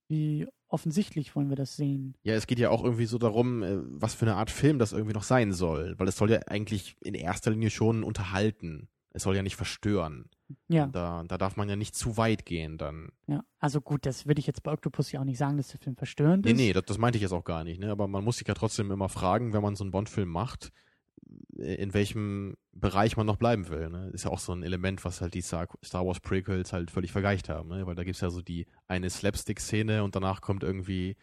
wie 0.07 0.47
offensichtlich 0.69 1.35
wollen 1.35 1.49
wir 1.49 1.55
das 1.55 1.75
sehen? 1.75 2.15
Ja, 2.23 2.33
es 2.35 2.47
geht 2.47 2.59
ja 2.59 2.69
auch 2.69 2.83
irgendwie 2.83 3.05
so 3.05 3.17
darum, 3.17 3.63
äh, 3.63 3.77
was 3.83 4.13
für 4.15 4.25
eine 4.25 4.35
Art 4.35 4.51
Film 4.51 4.79
das 4.79 4.91
irgendwie 4.93 5.13
noch 5.13 5.23
sein 5.23 5.53
soll. 5.53 5.95
Weil 5.97 6.07
es 6.07 6.17
soll 6.17 6.29
ja 6.31 6.39
eigentlich 6.47 6.95
in 7.01 7.13
erster 7.13 7.51
Linie 7.51 7.69
schon 7.69 8.03
unterhalten. 8.03 8.89
Es 9.11 9.23
soll 9.23 9.35
ja 9.35 9.41
nicht 9.43 9.55
verstören. 9.55 10.29
Ja, 10.67 10.85
Da, 10.87 11.23
da 11.27 11.37
darf 11.37 11.57
man 11.57 11.67
ja 11.67 11.75
nicht 11.75 11.95
zu 11.95 12.17
weit 12.17 12.45
gehen 12.45 12.77
dann. 12.77 13.09
ja. 13.27 13.43
Also 13.59 13.81
gut, 13.81 14.05
das 14.05 14.27
würde 14.27 14.39
ich 14.39 14.47
jetzt 14.47 14.61
bei 14.63 14.71
Octopus 14.71 15.11
ja 15.11 15.19
auch 15.19 15.25
nicht 15.25 15.39
sagen, 15.39 15.57
dass 15.57 15.69
der 15.69 15.79
Film 15.79 15.95
verstörend 15.95 16.45
Nee, 16.45 16.51
ist. 16.51 16.57
nee, 16.57 16.73
das, 16.73 16.83
das 16.85 16.97
meinte 16.99 17.17
ich 17.17 17.23
jetzt 17.23 17.31
auch 17.33 17.43
gar 17.43 17.63
nicht, 17.63 17.79
ne? 17.79 17.89
Aber 17.91 18.07
man 18.07 18.23
muss 18.23 18.37
sich 18.37 18.47
ja 18.47 18.53
trotzdem 18.53 18.91
immer 18.91 19.09
fragen, 19.09 19.51
wenn 19.53 19.61
man 19.63 19.75
so 19.75 19.83
einen 19.83 19.91
Bond-Film 19.91 20.29
macht, 20.29 20.71
in 21.57 21.93
welchem 21.93 22.55
Bereich 22.71 23.17
man 23.17 23.25
noch 23.25 23.37
bleiben 23.37 23.67
will. 23.69 23.89
Ne? 23.89 24.09
Ist 24.13 24.25
ja 24.25 24.31
auch 24.31 24.39
so 24.39 24.53
ein 24.53 24.63
Element, 24.63 25.03
was 25.05 25.21
halt 25.21 25.33
die 25.33 25.41
Star, 25.41 25.67
Star 25.83 26.05
Wars 26.05 26.19
Prequels 26.19 26.73
halt 26.73 26.91
völlig 26.91 27.11
vergleicht 27.11 27.49
haben, 27.49 27.69
ne? 27.69 27.85
Weil 27.87 27.95
da 27.95 28.03
gibt's 28.03 28.21
ja 28.21 28.29
so 28.29 28.41
die 28.41 28.65
eine 28.87 29.09
Slapstick-Szene 29.09 30.03
und 30.03 30.15
danach 30.15 30.41
kommt 30.41 30.63
irgendwie 30.63 31.15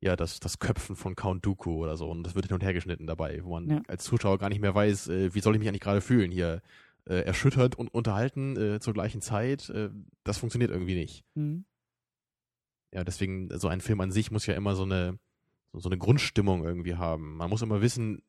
ja 0.00 0.16
das, 0.16 0.40
das 0.40 0.58
Köpfen 0.58 0.96
von 0.96 1.14
Count 1.14 1.46
Dooku 1.46 1.82
oder 1.82 1.96
so 1.96 2.10
und 2.10 2.22
das 2.24 2.34
wird 2.34 2.46
hin 2.46 2.54
und 2.54 2.62
her 2.62 2.74
geschnitten 2.74 3.06
dabei, 3.06 3.42
wo 3.44 3.52
man 3.52 3.70
Ja. 3.70 3.82
als 3.88 4.04
Zuschauer 4.04 4.38
gar 4.38 4.48
nicht 4.50 4.60
mehr 4.60 4.74
weiß, 4.74 5.08
äh, 5.08 5.34
wie 5.34 5.40
soll 5.40 5.54
ich 5.54 5.58
mich 5.60 5.68
eigentlich 5.68 5.80
gerade 5.80 6.00
fühlen 6.00 6.30
hier. 6.30 6.60
Äh, 7.08 7.20
erschüttert 7.20 7.76
und 7.76 7.94
unterhalten 7.94 8.56
äh, 8.56 8.80
zur 8.80 8.92
gleichen 8.92 9.20
Zeit, 9.20 9.70
äh, 9.70 9.90
das 10.24 10.38
funktioniert 10.38 10.72
irgendwie 10.72 10.96
nicht. 10.96 11.24
Mhm. 11.34 11.64
Ja, 12.92 13.04
deswegen, 13.04 13.48
so 13.58 13.68
ein 13.68 13.80
Film 13.80 14.00
an 14.00 14.10
sich 14.10 14.30
muss 14.32 14.46
ja 14.46 14.54
immer 14.54 14.74
so 14.74 14.82
eine, 14.82 15.18
so, 15.80 15.88
eine 15.88 15.98
Grundstimmung 15.98 16.64
irgendwie 16.64 16.94
haben. 16.96 17.36
Man 17.36 17.50
muss 17.50 17.62
immer 17.62 17.80
wissen, 17.80 18.22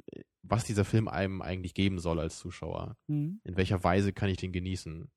was 0.43 0.64
dieser 0.66 0.86
Film 0.86 1.08
einem 1.08 1.41
eigentlich 1.41 1.74
geben 1.74 2.00
soll 2.00 2.20
als 2.20 2.39
Zuschauer. 2.39 2.95
Mhm. 3.08 3.41
In 3.43 3.58
welcher 3.58 3.84
Weise 3.84 4.14
kann 4.14 4.30
ich 4.30 4.38
den 4.38 4.52
genießen? 4.52 5.10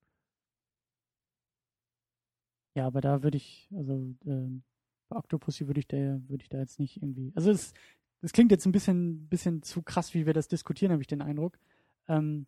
Ja, 2.74 2.86
aber 2.86 3.00
da 3.00 3.22
würde 3.22 3.36
ich, 3.36 3.68
also 3.76 4.14
ähm, 4.26 4.62
bei 5.08 5.16
Octopussy 5.16 5.66
würde 5.66 5.80
ich 5.80 5.88
da 5.88 5.96
würde 6.28 6.42
ich 6.42 6.48
da 6.48 6.58
jetzt 6.58 6.78
nicht 6.78 7.02
irgendwie. 7.02 7.32
Also 7.34 7.50
es, 7.50 7.74
das 8.20 8.32
klingt 8.32 8.50
jetzt 8.52 8.66
ein 8.66 8.72
bisschen, 8.72 9.28
bisschen 9.28 9.62
zu 9.62 9.82
krass, 9.82 10.14
wie 10.14 10.26
wir 10.26 10.34
das 10.34 10.48
diskutieren, 10.48 10.92
habe 10.92 11.02
ich 11.02 11.08
den 11.08 11.22
Eindruck. 11.22 11.58
Ähm, 12.08 12.46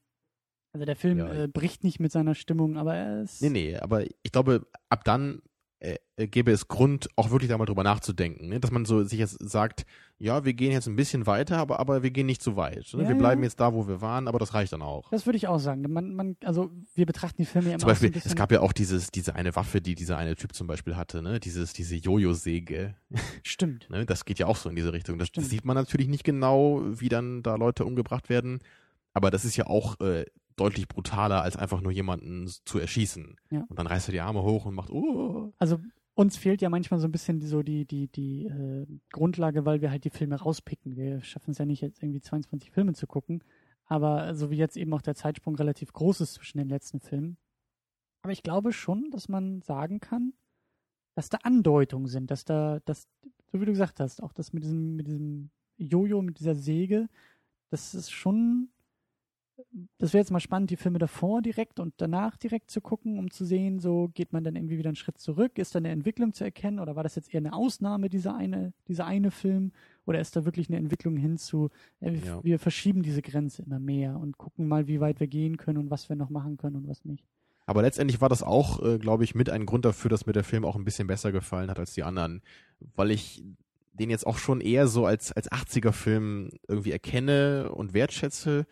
also 0.73 0.87
der 0.87 0.97
Film 0.97 1.19
Ja. 1.19 1.33
äh, 1.45 1.49
bricht 1.49 1.85
nicht 1.85 2.01
mit 2.01 2.13
seiner 2.13 2.35
Stimmung, 2.35 2.77
aber 2.79 2.95
er 2.95 3.23
ist. 3.23 3.43
Nee, 3.43 3.51
nee, 3.51 3.77
aber 3.77 4.05
ich 4.05 4.33
glaube, 4.33 4.67
ab 4.89 5.05
dann 5.05 5.43
äh, 5.83 5.97
äh, 6.15 6.29
gäbe 6.29 6.53
es 6.53 6.69
Grund, 6.69 7.09
auch 7.17 7.33
wirklich 7.33 7.51
da 7.51 7.59
mal 7.59 7.65
drüber 7.65 7.83
nachzudenken. 7.83 8.49
Ne? 8.49 8.61
Dass 8.61 8.71
man 8.71 8.85
so 8.85 9.03
sich 9.03 9.19
jetzt 9.19 9.37
sagt, 9.41 9.85
ja, 10.17 10.45
wir 10.45 10.55
gehen 10.55 10.71
jetzt 10.71 10.87
ein 10.87 10.95
bisschen 10.95 11.27
weiter, 11.27 11.59
aber, 11.59 11.81
aber 11.81 12.05
wir 12.05 12.13
gehen 12.13 12.27
nicht 12.27 12.41
zu 12.41 12.55
weit. 12.55 12.95
Ne? 12.95 13.03
Ja, 13.03 13.09
wir 13.09 13.17
bleiben 13.17 13.43
ja. 13.43 13.47
jetzt 13.47 13.59
da, 13.59 13.75
wo 13.75 13.89
wir 13.89 14.01
waren, 14.01 14.29
aber 14.29 14.39
das 14.39 14.55
reicht 14.55 14.73
dann 14.73 14.83
auch. 14.83 15.11
Das 15.11 15.27
würde 15.27 15.39
ich 15.39 15.49
auch 15.49 15.59
sagen. 15.59 15.83
Man, 15.93 16.15
man, 16.15 16.37
also 16.45 16.71
wir 16.95 17.05
betrachten 17.05 17.43
die 17.43 17.47
Filme 17.47 17.67
ja 17.67 17.73
immer 17.73 17.81
Zum 17.81 17.89
so 17.89 17.91
Beispiel, 17.91 18.11
ein 18.11 18.13
bisschen. 18.13 18.31
es 18.31 18.37
gab 18.37 18.53
ja 18.53 18.61
auch 18.61 18.73
dieses, 18.73 19.11
diese 19.11 19.35
eine 19.35 19.57
Waffe, 19.57 19.81
die 19.81 19.97
dieser 19.97 20.17
eine 20.19 20.37
Typ 20.37 20.55
zum 20.55 20.69
Beispiel 20.69 20.95
hatte, 20.95 21.21
ne? 21.21 21.41
Dieses, 21.41 21.73
diese 21.73 21.97
Jojo-Säge. 21.97 22.95
Stimmt. 23.43 23.91
Ne? 23.91 24.07
Das 24.07 24.25
geht 24.25 24.39
ja 24.39 24.47
auch 24.47 24.57
so 24.57 24.69
in 24.69 24.77
diese 24.77 24.93
Richtung. 24.93 25.19
Das, 25.19 25.33
das 25.33 25.51
sieht 25.51 25.65
man 25.65 25.75
natürlich 25.75 26.07
nicht 26.07 26.23
genau, 26.23 26.81
wie 26.85 27.09
dann 27.09 27.43
da 27.43 27.57
Leute 27.57 27.85
umgebracht 27.85 28.29
werden. 28.29 28.61
Aber 29.15 29.33
das 29.33 29.45
ist 29.45 29.57
ja 29.57 29.67
auch 29.67 29.99
äh, 30.01 30.27
deutlich 30.63 30.89
brutaler, 30.89 31.43
als 31.43 31.57
einfach 31.57 31.81
nur 31.81 31.93
jemanden 31.93 32.49
zu 32.65 32.79
erschießen. 32.79 33.37
Ja. 33.51 33.65
Und 33.69 33.79
dann 33.79 33.87
reißt 33.87 34.09
er 34.09 34.13
die 34.13 34.21
Arme 34.21 34.43
hoch 34.43 34.65
und 34.65 34.75
macht, 34.75 34.91
oh. 34.91 35.53
Also 35.59 35.79
uns 36.15 36.37
fehlt 36.37 36.63
ja 36.63 36.69
manchmal 36.69 37.01
so 37.01 37.09
ein 37.09 37.13
bisschen 37.13 37.41
die, 37.41 37.47
so 37.47 37.63
die, 37.63 37.85
die, 37.85 38.09
die 38.09 38.47
äh, 38.47 38.87
Grundlage, 39.13 39.65
weil 39.65 39.81
wir 39.81 39.91
halt 39.91 40.05
die 40.05 40.11
Filme 40.11 40.37
rauspicken. 40.37 40.97
Wir 40.97 41.23
schaffen 41.23 41.53
es 41.53 41.59
ja 41.59 41.65
nicht, 41.65 41.81
jetzt 41.81 42.03
irgendwie 42.03 42.21
22 42.21 42.71
Filme 42.71 42.93
zu 42.93 43.07
gucken. 43.07 43.43
Aber 43.87 44.35
so 44.35 44.51
wie 44.51 44.57
jetzt 44.57 44.77
eben 44.77 44.93
auch 44.95 45.03
der 45.03 45.15
Zeitsprung 45.15 45.57
relativ 45.57 45.93
groß 45.93 46.21
ist 46.21 46.35
zwischen 46.35 46.59
den 46.59 46.69
letzten 46.69 47.01
Filmen. 47.01 47.39
Aber 48.23 48.33
ich 48.33 48.43
glaube 48.43 48.73
schon, 48.73 49.11
dass 49.11 49.29
man 49.29 49.63
sagen 49.63 50.01
kann, 50.01 50.33
dass 51.15 51.29
da 51.29 51.39
Andeutungen 51.43 52.07
sind, 52.07 52.31
dass 52.31 52.45
da, 52.45 52.79
dass, 52.85 53.09
so 53.51 53.61
wie 53.61 53.65
du 53.67 53.73
gesagt 53.73 54.01
hast, 54.01 54.23
auch 54.23 54.33
das 54.33 54.53
mit 54.53 54.63
diesem, 54.63 54.97
mit 54.97 55.09
diesem 55.09 55.51
Jojo, 55.77 56.23
mit 56.23 56.39
dieser 56.39 56.55
Säge, 56.55 57.09
das 57.71 57.95
ist 57.95 58.11
schon, 58.11 58.69
das 59.99 60.13
wäre 60.13 60.21
jetzt 60.23 60.31
mal 60.31 60.41
spannend, 60.41 60.71
die 60.71 60.77
Filme 60.77 60.99
davor 60.99 61.43
direkt 61.43 61.79
und 61.81 61.95
danach 61.99 62.37
direkt 62.37 62.71
zu 62.71 62.81
gucken, 62.81 63.19
um 63.19 63.31
zu 63.31 63.45
sehen, 63.45 63.79
so 63.79 64.11
geht 64.15 64.33
man 64.33 64.45
dann 64.45 64.57
irgendwie 64.57 64.79
wieder 64.79 64.89
einen 64.89 64.97
Schritt 64.97 65.19
zurück, 65.19 65.59
ist 65.59 65.75
da 65.75 65.79
eine 65.79 65.91
Entwicklung 65.91 66.33
zu 66.33 66.45
erkennen 66.45 66.79
oder 66.79 66.97
war 66.97 67.03
das 67.03 67.15
jetzt 67.15 67.33
eher 67.33 67.39
eine 67.39 67.53
Ausnahme, 67.53 68.09
dieser 68.09 68.35
eine, 68.37 68.73
dieser 68.89 69.07
eine 69.07 69.31
Film 69.31 69.73
oder 70.07 70.21
ist 70.21 70.35
da 70.37 70.45
wirklich 70.45 70.69
eine 70.69 70.79
Entwicklung 70.79 71.17
hin 71.17 71.37
zu, 71.39 71.71
äh, 72.01 72.13
wir, 72.13 72.21
Ja. 72.25 72.45
wir 72.45 72.59
verschieben 72.59 73.03
diese 73.03 73.23
Grenze 73.23 73.63
immer 73.63 73.79
mehr 73.79 74.19
und 74.19 74.39
gucken 74.39 74.69
mal, 74.69 74.89
wie 74.89 75.01
weit 75.01 75.21
wir 75.21 75.29
gehen 75.29 75.57
können 75.57 75.79
und 75.79 75.91
was 75.91 76.09
wir 76.09 76.17
noch 76.17 76.31
machen 76.31 76.57
können 76.57 76.77
und 76.77 76.89
was 76.89 77.05
nicht. 77.05 77.25
Aber 77.65 77.83
letztendlich 77.83 78.21
war 78.21 78.29
das 78.29 78.43
auch, 78.43 78.83
äh, 78.83 78.99
glaube 78.99 79.23
ich, 79.25 79.35
mit 79.35 79.49
ein 79.49 79.67
Grund 79.67 79.85
dafür, 79.85 80.11
dass 80.11 80.27
mir 80.27 80.33
der 80.33 80.45
Film 80.45 80.65
auch 80.65 80.75
ein 80.77 80.85
bisschen 80.85 81.07
besser 81.07 81.31
gefallen 81.31 81.71
hat 81.71 81.79
als 81.79 81.95
die 81.95 82.03
anderen. 82.03 82.43
Weil 82.97 83.13
ich 83.13 83.45
den 83.93 84.11
jetzt 84.11 84.27
auch 84.27 84.39
schon 84.39 84.61
eher 84.61 84.89
so 84.89 85.07
als, 85.07 85.31
als 85.33 85.51
80er-Film 85.53 86.51
irgendwie 86.67 86.91
erkenne 86.93 87.71
und 87.73 87.95
wertschätze. 87.95 88.67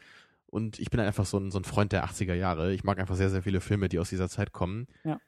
Und 0.50 0.78
ich 0.80 0.90
bin 0.90 0.98
einfach 1.00 1.26
so 1.26 1.38
ein, 1.38 1.50
so 1.50 1.58
ein 1.58 1.64
Freund 1.64 1.92
der 1.92 2.04
80er 2.04 2.34
Jahre. 2.34 2.72
Ich 2.72 2.82
mag 2.84 2.98
einfach 2.98 3.14
sehr, 3.16 3.30
sehr 3.30 3.42
viele 3.42 3.60
Filme, 3.60 3.88
die 3.88 3.98
aus 3.98 4.10
dieser 4.10 4.28
Zeit 4.28 4.52
kommen. 4.52 4.86
Ja. 5.04 5.20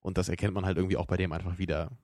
Und 0.00 0.18
das 0.18 0.28
erkennt 0.28 0.54
man 0.54 0.64
halt 0.66 0.76
irgendwie 0.76 0.96
auch 0.98 1.06
bei 1.06 1.16
dem 1.16 1.32
einfach 1.32 1.58
wieder. 1.58 1.96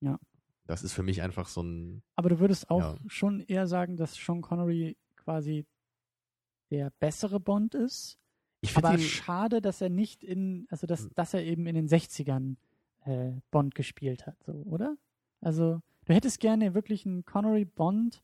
Ja. 0.00 0.18
Das 0.66 0.82
ist 0.84 0.92
für 0.92 1.02
mich 1.02 1.22
einfach 1.22 1.48
so 1.48 1.62
ein, 1.62 2.02
Aber 2.16 2.28
du 2.28 2.38
würdest 2.38 2.68
auch 2.70 2.80
Ja. 2.80 2.96
schon 3.06 3.40
eher 3.40 3.66
sagen, 3.66 3.96
dass 3.96 4.14
Sean 4.14 4.42
Connery 4.42 4.96
quasi 5.16 5.64
der 6.70 6.90
bessere 7.00 7.40
Bond 7.40 7.74
ist. 7.74 8.18
ich 8.60 8.72
finde 8.72 8.92
ihn, 8.94 8.98
schade, 9.00 9.62
dass 9.62 9.80
er 9.80 9.88
nicht 9.88 10.22
in, 10.22 10.66
also 10.68 10.86
dass, 10.86 11.04
Hm. 11.04 11.10
dass 11.14 11.32
er 11.32 11.42
eben 11.44 11.66
in 11.66 11.74
den 11.76 11.88
60ern 11.88 12.56
äh, 13.06 13.32
Bond 13.50 13.74
gespielt 13.74 14.26
hat, 14.26 14.36
so, 14.44 14.52
oder? 14.52 14.96
Also, 15.40 15.80
du 16.04 16.12
hättest 16.12 16.40
gerne 16.40 16.74
wirklich 16.74 17.06
einen 17.06 17.24
Connery 17.24 17.64
Bond 17.64 18.22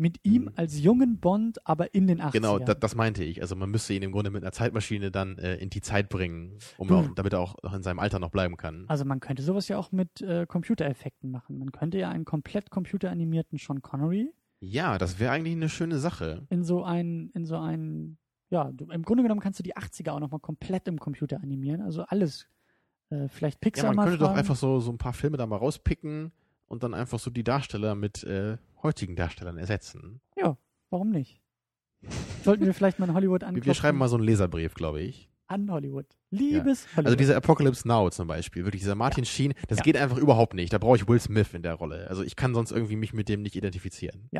mit 0.00 0.18
ihm 0.22 0.46
Hm. 0.46 0.52
als 0.56 0.78
jungen 0.80 1.18
Bond, 1.18 1.58
aber 1.66 1.92
in 1.94 2.06
den 2.06 2.20
80ern. 2.20 2.30
genau, 2.32 2.58
das, 2.58 2.78
das 2.78 2.94
meinte 2.94 3.24
ich. 3.24 3.42
Also 3.42 3.56
man 3.56 3.68
müsste 3.70 3.92
ihn 3.94 4.02
im 4.02 4.12
Grunde 4.12 4.30
mit 4.30 4.42
einer 4.44 4.52
Zeitmaschine 4.52 5.10
dann 5.10 5.36
äh, 5.38 5.56
in 5.56 5.70
die 5.70 5.80
Zeit 5.80 6.08
bringen, 6.08 6.58
um 6.76 6.90
auch, 6.92 7.08
damit 7.14 7.32
er 7.32 7.40
auch 7.40 7.56
noch 7.62 7.74
in 7.74 7.82
seinem 7.82 7.98
Alter 7.98 8.18
noch 8.20 8.30
bleiben 8.30 8.56
kann. 8.56 8.84
Also 8.88 9.04
man 9.04 9.18
könnte 9.20 9.42
sowas 9.42 9.66
ja 9.68 9.76
auch 9.76 9.90
mit 9.92 10.20
äh, 10.22 10.46
Computereffekten 10.46 11.30
machen. 11.30 11.58
Man 11.58 11.72
könnte 11.72 11.98
ja 11.98 12.08
einen 12.10 12.24
komplett 12.24 12.70
computeranimierten 12.70 13.58
Sean 13.58 13.82
Connery 13.82 14.32
Ja, 14.60 14.98
das 14.98 15.18
wäre 15.18 15.32
eigentlich 15.32 15.54
eine 15.56 15.68
schöne 15.68 15.98
Sache. 15.98 16.46
in 16.48 16.62
so 16.62 16.84
einen, 16.84 17.30
in 17.34 17.44
so 17.44 17.56
einen, 17.58 18.18
ja, 18.50 18.70
im 18.90 19.02
Grunde 19.02 19.24
genommen 19.24 19.40
kannst 19.40 19.58
du 19.58 19.62
die 19.62 19.76
80er 19.76 20.12
auch 20.12 20.20
nochmal 20.20 20.40
komplett 20.40 20.86
im 20.88 20.98
Computer 21.00 21.40
animieren. 21.42 21.82
Also 21.82 22.02
alles. 22.04 22.46
Äh, 23.10 23.28
vielleicht 23.28 23.56
Ja, 23.56 23.60
Pixar 23.62 23.86
man 23.88 23.96
mal 23.96 24.04
könnte 24.04 24.18
doch 24.18 24.26
fragen. 24.26 24.38
einfach 24.38 24.56
so, 24.56 24.80
so 24.80 24.92
ein 24.92 24.98
paar 24.98 25.12
Filme 25.12 25.36
da 25.38 25.46
mal 25.46 25.56
rauspicken 25.56 26.30
und 26.68 26.82
dann 26.82 26.94
einfach 26.94 27.18
so 27.18 27.30
die 27.30 27.44
Darsteller 27.44 27.94
mit 27.94 28.22
äh, 28.24 28.56
heutigen 28.82 29.16
Darstellern 29.16 29.58
ersetzen. 29.58 30.20
Warum 30.90 31.10
nicht? 31.10 31.42
Sollten 32.44 32.64
wir 32.64 32.72
vielleicht 32.72 32.98
mal 32.98 33.08
in 33.08 33.14
Hollywood 33.14 33.44
anklopfen? 33.44 33.66
wir 33.66 33.74
schreiben 33.74 33.98
mal 33.98 34.08
so 34.08 34.16
einen 34.16 34.24
Leserbrief, 34.24 34.72
glaube 34.74 35.02
ich. 35.02 35.28
an 35.48 35.70
Hollywood. 35.70 36.06
Liebes 36.30 36.86
Hollywood. 36.88 37.04
Also 37.06 37.16
dieser 37.16 37.36
Apocalypse 37.36 37.86
Now 37.86 38.08
zum 38.08 38.26
Beispiel, 38.28 38.64
wirklich 38.64 38.80
dieser 38.82 38.94
Martin 38.94 39.24
Sheen, 39.26 39.52
das 39.66 39.78
Ja. 39.78 39.84
geht 39.84 39.96
einfach 39.98 40.16
überhaupt 40.16 40.54
nicht. 40.54 40.72
Da 40.72 40.78
brauche 40.78 40.96
ich 40.96 41.06
Will 41.08 41.20
Smith 41.20 41.52
in 41.52 41.62
der 41.62 41.74
Rolle. 41.74 42.06
Also 42.08 42.22
ich 42.22 42.36
kann 42.36 42.54
sonst 42.54 42.70
irgendwie 42.70 42.96
mich 42.96 43.12
mit 43.12 43.28
dem 43.28 43.42
nicht 43.42 43.54
identifizieren. 43.56 44.30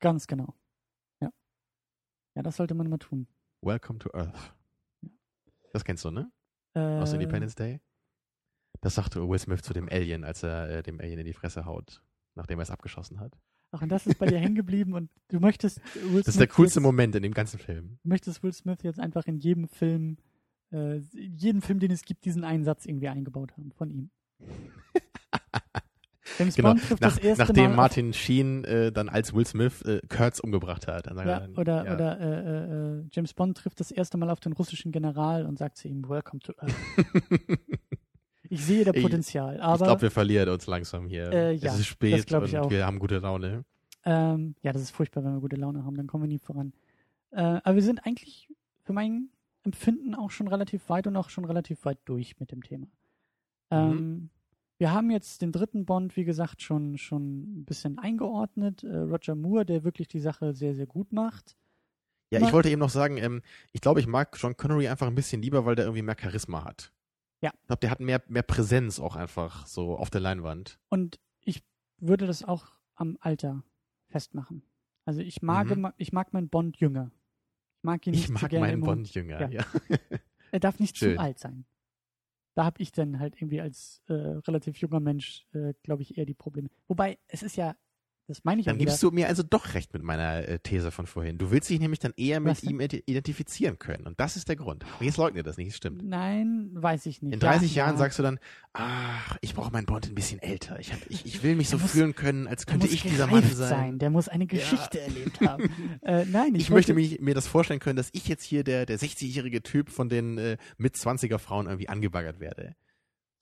Ganz 0.00 0.26
genau. 0.26 0.52
Ja. 1.22 1.30
Ja, 2.34 2.42
das 2.42 2.56
sollte 2.56 2.74
man 2.74 2.90
mal 2.90 2.98
tun. 2.98 3.26
Welcome 3.62 3.98
to 4.00 4.10
Earth. 4.12 4.54
Das 5.72 5.84
kennst 5.84 6.04
du, 6.04 6.10
ne? 6.10 6.30
Äh, 6.74 6.80
Aus 6.80 7.14
Independence 7.14 7.54
Day. 7.54 7.80
Das 8.84 8.96
sagte 8.96 9.26
Will 9.26 9.38
Smith 9.38 9.62
zu 9.62 9.72
dem 9.72 9.88
Alien, 9.88 10.24
als 10.24 10.42
er 10.42 10.68
äh, 10.68 10.82
dem 10.82 11.00
Alien 11.00 11.20
in 11.20 11.24
die 11.24 11.32
Fresse 11.32 11.64
haut, 11.64 12.02
nachdem 12.34 12.58
er 12.58 12.64
es 12.64 12.70
abgeschossen 12.70 13.18
hat. 13.18 13.32
Ach, 13.70 13.80
und 13.80 13.88
das 13.88 14.06
ist 14.06 14.18
bei 14.18 14.26
dir 14.26 14.38
hängen 14.38 14.56
geblieben 14.56 14.92
und 14.92 15.08
du 15.28 15.40
möchtest 15.40 15.80
Will 15.94 16.18
Das 16.18 16.28
ist 16.28 16.38
der 16.38 16.48
Smith 16.48 16.56
coolste 16.56 16.80
jetzt, 16.80 16.84
Moment 16.84 17.14
in 17.16 17.22
dem 17.22 17.32
ganzen 17.32 17.58
Film. 17.58 17.98
Du 18.02 18.08
möchtest 18.10 18.42
Will 18.42 18.52
Smith 18.52 18.80
jetzt 18.82 19.00
einfach 19.00 19.24
in 19.24 19.38
jedem 19.38 19.68
Film, 19.68 20.18
äh, 20.70 20.98
in 20.98 21.34
jedem 21.34 21.62
Film, 21.62 21.78
den 21.78 21.92
es 21.92 22.02
gibt, 22.02 22.26
diesen 22.26 22.44
einen 22.44 22.64
Satz 22.64 22.84
irgendwie 22.84 23.08
eingebaut 23.08 23.56
haben 23.56 23.72
von 23.72 23.88
ihm. 23.90 24.10
James 26.38 26.54
Genau, 26.54 26.74
Bond 26.74 26.82
trifft 26.82 27.00
Nach, 27.00 27.14
das 27.14 27.24
erste 27.24 27.42
nachdem 27.42 27.70
Mal 27.70 27.76
Martin 27.76 28.12
Sheen 28.12 28.64
äh, 28.64 28.92
dann 28.92 29.08
als 29.08 29.32
Will 29.32 29.46
Smith 29.46 29.80
äh, 29.82 30.02
Kurtz 30.10 30.40
umgebracht 30.40 30.88
hat. 30.88 31.06
Ja, 31.06 31.14
dann, 31.14 31.56
oder, 31.56 31.86
ja. 31.86 31.94
oder 31.94 32.20
äh, 32.20 32.24
äh, 32.24 32.98
äh, 33.00 33.04
James 33.12 33.32
Bond 33.32 33.56
trifft 33.56 33.80
das 33.80 33.90
erste 33.90 34.18
Mal 34.18 34.28
auf 34.28 34.40
den 34.40 34.52
russischen 34.52 34.92
General 34.92 35.46
und 35.46 35.58
sagt 35.58 35.78
zu 35.78 35.88
ihm, 35.88 36.06
Welcome 36.06 36.40
to 36.40 36.52
Earth. 36.58 36.74
Ich 38.54 38.64
sehe 38.64 38.84
da 38.84 38.92
Ich- 38.94 39.02
Potenzial, 39.02 39.56
ich 39.56 39.62
aber 39.62 39.84
glaube, 39.84 40.02
wir 40.02 40.10
verlieren 40.10 40.48
uns 40.48 40.66
langsam 40.66 41.06
hier. 41.06 41.30
Äh, 41.32 41.52
ja, 41.54 41.72
es 41.72 41.80
ist 41.80 41.86
spät 41.86 42.24
ich 42.26 42.34
und 42.34 42.54
auch. 42.56 42.70
wir 42.70 42.86
haben 42.86 42.98
gute 42.98 43.18
Laune. 43.18 43.64
Ähm, 44.04 44.54
ja, 44.62 44.72
das 44.72 44.82
ist 44.82 44.90
furchtbar, 44.90 45.24
wenn 45.24 45.32
wir 45.34 45.40
gute 45.40 45.56
Laune 45.56 45.84
haben, 45.84 45.96
dann 45.96 46.06
kommen 46.06 46.24
wir 46.24 46.28
nie 46.28 46.38
voran. 46.38 46.72
Äh, 47.30 47.40
aber 47.42 47.74
wir 47.74 47.82
sind 47.82 48.06
eigentlich 48.06 48.48
für 48.84 48.92
mein 48.92 49.28
Empfinden 49.64 50.14
auch 50.14 50.30
schon 50.30 50.46
relativ 50.46 50.88
weit 50.88 51.06
und 51.06 51.16
auch 51.16 51.30
schon 51.30 51.44
relativ 51.44 51.84
weit 51.84 51.98
durch 52.04 52.38
mit 52.38 52.52
dem 52.52 52.62
Thema. 52.62 52.86
Ähm, 53.70 54.28
wir 54.78 54.92
haben 54.92 55.10
jetzt 55.10 55.40
den 55.42 55.52
dritten 55.52 55.84
Bond, 55.86 56.16
wie 56.16 56.24
gesagt, 56.24 56.60
schon, 56.62 56.98
schon 56.98 57.60
ein 57.60 57.64
bisschen 57.64 57.98
eingeordnet. 57.98 58.84
Äh, 58.84 58.96
Roger 58.96 59.34
Moore, 59.34 59.64
der 59.64 59.84
wirklich 59.84 60.08
die 60.08 60.20
Sache 60.20 60.52
sehr, 60.52 60.74
sehr 60.74 60.86
gut 60.86 61.12
macht. 61.12 61.56
Ja, 62.30 62.40
ich 62.40 62.52
wollte 62.52 62.68
eben 62.68 62.80
noch 62.80 62.90
sagen, 62.90 63.16
ähm, 63.16 63.42
ich 63.72 63.80
glaube, 63.80 64.00
ich 64.00 64.06
mag 64.06 64.36
John 64.40 64.56
Connery 64.56 64.88
einfach 64.88 65.06
ein 65.06 65.14
bisschen 65.14 65.40
lieber, 65.40 65.64
weil 65.64 65.76
der 65.76 65.86
irgendwie 65.86 66.02
mehr 66.02 66.16
Charisma 66.20 66.64
hat. 66.64 66.92
Ja. 67.40 67.50
Ich 67.60 67.66
glaube, 67.66 67.80
der 67.80 67.90
hat 67.90 68.00
mehr, 68.00 68.22
mehr 68.28 68.42
Präsenz 68.42 68.98
auch 69.00 69.16
einfach 69.16 69.66
so 69.66 69.96
auf 69.96 70.10
der 70.10 70.20
Leinwand. 70.20 70.78
Und 70.88 71.20
ich 71.40 71.62
würde 71.98 72.26
das 72.26 72.42
auch 72.44 72.72
am 72.94 73.16
Alter 73.20 73.62
festmachen. 74.08 74.62
Also 75.04 75.20
ich 75.20 75.42
mag, 75.42 75.74
Mhm. 75.76 75.92
ich 75.98 76.12
mag 76.12 76.32
meinen 76.32 76.48
Bond 76.48 76.78
jünger. 76.78 77.10
Ich 77.78 77.82
mag 77.84 78.06
ihn 78.06 78.12
nicht 78.12 78.20
Ich 78.20 78.26
zu 78.28 78.32
mag 78.32 78.48
gerne 78.50 78.66
meinen 78.66 78.80
Bond 78.82 79.12
jünger. 79.14 79.40
Ja. 79.40 79.48
Ja. 79.50 79.64
Er 80.52 80.60
darf 80.60 80.78
nicht 80.78 80.96
Schön. 80.96 81.16
zu 81.16 81.20
alt 81.20 81.38
sein. 81.40 81.66
Da 82.54 82.64
habe 82.64 82.80
ich 82.80 82.92
dann 82.92 83.18
halt 83.18 83.34
irgendwie 83.42 83.60
als 83.60 84.00
äh, 84.06 84.12
relativ 84.12 84.76
junger 84.76 85.00
Mensch, 85.00 85.44
äh, 85.52 85.74
glaube 85.82 86.02
ich, 86.02 86.16
eher 86.16 86.26
die 86.26 86.34
Probleme. 86.34 86.68
Wobei, 86.86 87.18
es 87.26 87.42
ist 87.42 87.56
ja, 87.56 87.74
das 88.26 88.42
meine 88.44 88.60
ich 88.60 88.66
Dann 88.66 88.76
ja 88.76 88.80
wieder, 88.80 88.90
gibst 88.90 89.02
du 89.02 89.10
mir 89.10 89.28
also 89.28 89.42
doch 89.42 89.74
recht 89.74 89.92
mit 89.92 90.02
meiner 90.02 90.48
äh, 90.48 90.58
These 90.58 90.90
von 90.90 91.06
vorhin. 91.06 91.36
Du 91.36 91.50
willst 91.50 91.68
dich 91.68 91.78
nämlich 91.78 91.98
dann 91.98 92.12
eher 92.16 92.40
mit 92.40 92.50
Was 92.52 92.62
ihm 92.62 92.80
ident- 92.80 93.02
identifizieren 93.06 93.78
können. 93.78 94.06
Und 94.06 94.18
das 94.18 94.36
ist 94.36 94.48
der 94.48 94.56
Grund. 94.56 94.84
Und 94.98 95.04
jetzt 95.06 95.18
leugne 95.18 95.42
das 95.42 95.56
nicht, 95.58 95.68
es 95.68 95.76
stimmt. 95.76 96.02
Nein, 96.02 96.70
weiß 96.72 97.06
ich 97.06 97.20
nicht. 97.22 97.34
In 97.34 97.40
30 97.40 97.74
ja, 97.74 97.84
Jahren 97.84 97.94
ja. 97.96 97.98
sagst 97.98 98.18
du 98.18 98.22
dann, 98.22 98.38
ach, 98.72 99.36
ich 99.42 99.54
brauche 99.54 99.70
meinen 99.72 99.86
Bond 99.86 100.08
ein 100.08 100.14
bisschen 100.14 100.40
älter. 100.40 100.78
Ich, 100.80 100.92
hab, 100.92 100.98
ich, 101.10 101.26
ich 101.26 101.42
will 101.42 101.54
mich 101.54 101.68
so 101.68 101.76
Der 101.76 101.82
muss- 101.82 101.92
fühlen 101.92 102.14
können, 102.14 102.46
als 102.46 102.66
könnte 102.66 102.86
ich 102.86 103.02
dieser 103.02 103.26
Mann 103.26 103.40
gereift 103.42 103.56
sein. 103.56 103.98
Der 103.98 104.10
muss 104.10 104.28
eine 104.28 104.46
Geschichte 104.46 105.00
erlebt 105.00 105.40
haben. 105.42 105.70
äh, 106.02 106.24
nein, 106.24 106.54
ich, 106.54 106.62
Ich, 106.62 106.70
möchte 106.70 106.94
mich, 106.94 107.20
mir 107.20 107.34
das 107.34 107.46
vorstellen 107.46 107.80
können, 107.80 107.96
dass 107.96 108.08
ich 108.12 108.26
jetzt 108.28 108.44
hier 108.44 108.64
der, 108.64 108.86
der 108.86 108.98
60-jährige 108.98 109.62
Typ 109.62 109.90
von 109.90 110.08
den 110.08 110.38
äh, 110.38 110.56
mit 110.78 110.94
20er 110.94 111.38
Frauen 111.38 111.66
irgendwie 111.66 111.88
angebaggert 111.88 112.40
werde. 112.40 112.74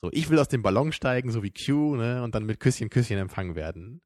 So, 0.01 0.11
ich 0.13 0.29
will 0.31 0.39
aus 0.41 0.49
dem 0.49 0.63
Ballon 0.63 0.91
steigen, 0.91 1.31
so 1.31 1.45
wie 1.45 1.53
Q, 1.53 1.95
ne, 1.95 2.25
und 2.25 2.35
dann 2.35 2.45
mit 2.45 2.59
Küsschen, 2.59 2.91
Küsschen 2.91 3.19
empfangen 3.19 3.55
werden. 3.55 4.01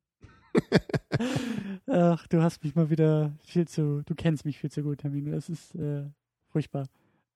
Ach, 1.86 2.26
du 2.26 2.42
hast 2.42 2.62
mich 2.64 2.74
mal 2.74 2.90
wieder 2.90 3.36
viel 3.44 3.66
zu, 3.68 4.02
du 4.04 4.14
kennst 4.14 4.44
mich 4.44 4.58
viel 4.58 4.70
zu 4.70 4.82
gut, 4.82 5.04
Hermine. 5.04 5.30
Das 5.30 5.48
ist 5.48 5.74
äh, 5.74 6.04
furchtbar. 6.48 6.88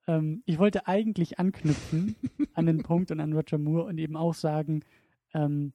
Ähm, 0.07 0.43
ich 0.45 0.59
wollte 0.59 0.87
eigentlich 0.87 1.39
anknüpfen 1.39 2.15
an 2.53 2.65
den 2.65 2.83
Punkt 2.83 3.11
und 3.11 3.19
an 3.19 3.33
Roger 3.33 3.57
Moore 3.57 3.85
und 3.85 3.97
eben 3.97 4.15
auch 4.15 4.33
sagen, 4.33 4.83
ähm, 5.33 5.73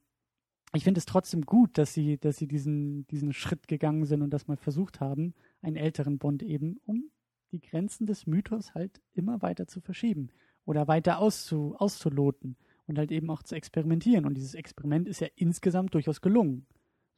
ich 0.74 0.84
finde 0.84 0.98
es 0.98 1.06
trotzdem 1.06 1.42
gut, 1.42 1.78
dass 1.78 1.94
sie, 1.94 2.18
dass 2.18 2.36
sie 2.36 2.48
diesen, 2.48 3.06
diesen 3.06 3.32
Schritt 3.32 3.68
gegangen 3.68 4.04
sind 4.04 4.22
und 4.22 4.30
das 4.30 4.46
mal 4.46 4.56
versucht 4.56 5.00
haben, 5.00 5.34
einen 5.62 5.76
älteren 5.76 6.18
Bond 6.18 6.42
eben, 6.42 6.78
um 6.84 7.10
die 7.52 7.60
Grenzen 7.60 8.06
des 8.06 8.26
Mythos 8.26 8.74
halt 8.74 9.00
immer 9.14 9.40
weiter 9.42 9.66
zu 9.66 9.80
verschieben 9.80 10.28
oder 10.64 10.88
weiter 10.88 11.18
auszu, 11.18 11.76
auszuloten 11.78 12.56
und 12.86 12.98
halt 12.98 13.12
eben 13.12 13.30
auch 13.30 13.42
zu 13.42 13.54
experimentieren. 13.54 14.26
Und 14.26 14.34
dieses 14.34 14.54
Experiment 14.54 15.08
ist 15.08 15.20
ja 15.20 15.28
insgesamt 15.36 15.94
durchaus 15.94 16.20
gelungen. 16.20 16.66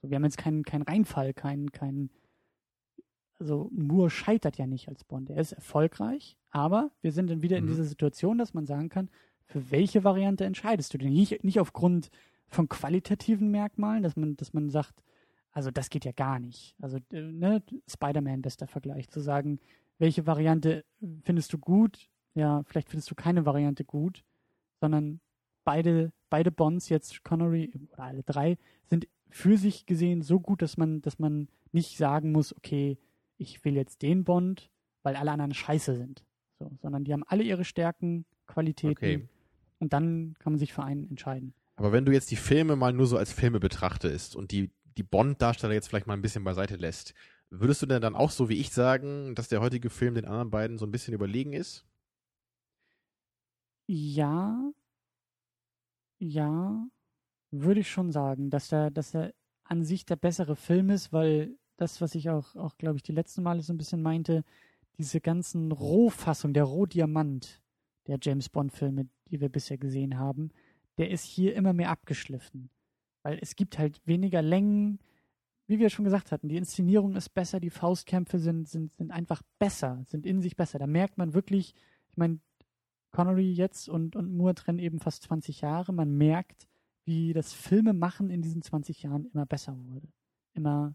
So, 0.00 0.10
wir 0.10 0.16
haben 0.16 0.24
jetzt 0.24 0.38
keinen 0.38 0.62
kein 0.62 0.82
Reinfall, 0.82 1.34
keinen, 1.34 1.72
kein, 1.72 2.10
also 3.38 3.68
Moore 3.72 4.10
scheitert 4.10 4.58
ja 4.58 4.66
nicht 4.66 4.88
als 4.88 5.04
Bond. 5.04 5.30
Er 5.30 5.40
ist 5.40 5.52
erfolgreich, 5.52 6.36
aber 6.50 6.90
wir 7.00 7.12
sind 7.12 7.30
dann 7.30 7.42
wieder 7.42 7.56
mhm. 7.56 7.64
in 7.64 7.70
dieser 7.72 7.84
Situation, 7.84 8.38
dass 8.38 8.54
man 8.54 8.66
sagen 8.66 8.88
kann, 8.88 9.10
für 9.46 9.70
welche 9.70 10.04
Variante 10.04 10.44
entscheidest 10.44 10.92
du 10.92 10.98
denn? 10.98 11.12
Nicht, 11.12 11.42
nicht 11.42 11.58
aufgrund 11.58 12.10
von 12.48 12.68
qualitativen 12.68 13.50
Merkmalen, 13.50 14.02
dass 14.02 14.16
man, 14.16 14.36
dass 14.36 14.52
man 14.52 14.70
sagt, 14.70 15.02
also 15.52 15.70
das 15.70 15.90
geht 15.90 16.04
ja 16.04 16.12
gar 16.12 16.38
nicht. 16.38 16.76
Also 16.80 16.98
äh, 17.12 17.20
ne, 17.20 17.62
Spider-Man 17.88 18.42
bester 18.42 18.66
Vergleich, 18.66 19.08
zu 19.08 19.20
sagen, 19.20 19.58
welche 19.98 20.26
Variante 20.26 20.84
findest 21.22 21.52
du 21.52 21.58
gut? 21.58 22.08
Ja, 22.34 22.62
vielleicht 22.64 22.88
findest 22.88 23.10
du 23.10 23.14
keine 23.14 23.46
Variante 23.46 23.84
gut, 23.84 24.22
sondern 24.80 25.20
beide, 25.64 26.12
beide 26.30 26.52
Bonds 26.52 26.88
jetzt, 26.88 27.24
Connery 27.24 27.72
oder 27.92 28.04
alle 28.04 28.22
drei, 28.22 28.58
sind 28.86 29.08
für 29.30 29.56
sich 29.56 29.86
gesehen 29.86 30.22
so 30.22 30.40
gut, 30.40 30.62
dass 30.62 30.76
man, 30.76 31.02
dass 31.02 31.18
man 31.18 31.48
nicht 31.72 31.96
sagen 31.96 32.32
muss, 32.32 32.56
okay, 32.56 32.98
ich 33.36 33.64
will 33.64 33.74
jetzt 33.74 34.02
den 34.02 34.24
Bond, 34.24 34.70
weil 35.02 35.16
alle 35.16 35.30
anderen 35.30 35.54
scheiße 35.54 35.96
sind. 35.96 36.24
So, 36.58 36.70
sondern 36.80 37.04
die 37.04 37.12
haben 37.12 37.24
alle 37.26 37.44
ihre 37.44 37.64
Stärken, 37.64 38.24
Qualitäten. 38.46 38.90
Okay. 38.90 39.28
Und 39.78 39.92
dann 39.92 40.34
kann 40.38 40.52
man 40.52 40.58
sich 40.58 40.72
für 40.72 40.82
einen 40.82 41.08
entscheiden. 41.08 41.54
Aber 41.76 41.92
wenn 41.92 42.04
du 42.04 42.12
jetzt 42.12 42.30
die 42.30 42.36
Filme 42.36 42.74
mal 42.74 42.92
nur 42.92 43.06
so 43.06 43.16
als 43.16 43.32
Filme 43.32 43.60
betrachtest 43.60 44.34
und 44.34 44.50
die, 44.50 44.72
die 44.96 45.04
Bond-Darsteller 45.04 45.74
jetzt 45.74 45.88
vielleicht 45.88 46.08
mal 46.08 46.14
ein 46.14 46.22
bisschen 46.22 46.42
beiseite 46.42 46.74
lässt, 46.74 47.14
würdest 47.50 47.82
du 47.82 47.86
denn 47.86 48.02
dann 48.02 48.16
auch 48.16 48.30
so 48.30 48.48
wie 48.48 48.58
ich 48.58 48.72
sagen, 48.72 49.36
dass 49.36 49.48
der 49.48 49.60
heutige 49.60 49.90
Film 49.90 50.14
den 50.14 50.24
anderen 50.24 50.50
beiden 50.50 50.78
so 50.78 50.86
ein 50.86 50.90
bisschen 50.90 51.14
überlegen 51.14 51.52
ist? 51.52 51.86
Ja. 53.86 54.72
Ja. 56.18 56.88
Würde 57.50 57.80
ich 57.80 57.90
schon 57.90 58.12
sagen, 58.12 58.50
dass 58.50 58.72
er, 58.72 58.90
dass 58.90 59.14
er 59.14 59.32
an 59.64 59.84
sich 59.84 60.04
der 60.04 60.16
bessere 60.16 60.56
Film 60.56 60.90
ist, 60.90 61.12
weil 61.12 61.56
das, 61.76 62.00
was 62.00 62.14
ich 62.14 62.30
auch, 62.30 62.56
auch 62.56 62.76
glaube 62.76 62.96
ich, 62.96 63.02
die 63.02 63.12
letzten 63.12 63.42
Male 63.42 63.62
so 63.62 63.72
ein 63.72 63.78
bisschen 63.78 64.02
meinte, 64.02 64.44
diese 64.98 65.20
ganzen 65.20 65.72
Rohfassung, 65.72 66.52
der 66.52 66.64
Rohdiamant 66.64 67.62
der 68.06 68.18
James 68.20 68.48
Bond-Filme, 68.48 69.08
die 69.30 69.40
wir 69.40 69.48
bisher 69.48 69.78
gesehen 69.78 70.18
haben, 70.18 70.50
der 70.96 71.10
ist 71.10 71.24
hier 71.24 71.54
immer 71.54 71.72
mehr 71.72 71.90
abgeschliffen. 71.90 72.70
Weil 73.22 73.38
es 73.40 73.54
gibt 73.54 73.78
halt 73.78 74.00
weniger 74.06 74.42
Längen, 74.42 74.98
wie 75.66 75.78
wir 75.78 75.90
schon 75.90 76.04
gesagt 76.04 76.32
hatten, 76.32 76.48
die 76.48 76.56
Inszenierung 76.56 77.14
ist 77.14 77.28
besser, 77.28 77.60
die 77.60 77.70
Faustkämpfe 77.70 78.38
sind, 78.38 78.68
sind, 78.68 78.92
sind 78.94 79.10
einfach 79.10 79.42
besser, 79.58 80.02
sind 80.06 80.24
in 80.24 80.40
sich 80.40 80.56
besser. 80.56 80.78
Da 80.78 80.86
merkt 80.86 81.18
man 81.18 81.34
wirklich, 81.34 81.74
ich 82.08 82.16
meine, 82.16 82.40
Connery 83.12 83.52
jetzt 83.52 83.88
und, 83.88 84.16
und 84.16 84.34
Moore 84.34 84.54
trennen 84.54 84.78
eben 84.78 84.98
fast 84.98 85.22
20 85.24 85.60
Jahre. 85.60 85.92
Man 85.92 86.16
merkt, 86.16 86.66
wie 87.08 87.32
das 87.32 87.54
Filmemachen 87.54 88.28
in 88.28 88.42
diesen 88.42 88.60
20 88.60 89.02
Jahren 89.02 89.24
immer 89.32 89.46
besser 89.46 89.74
wurde. 89.76 90.06
Immer 90.52 90.94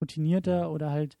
routinierter 0.00 0.72
oder 0.72 0.90
halt 0.90 1.18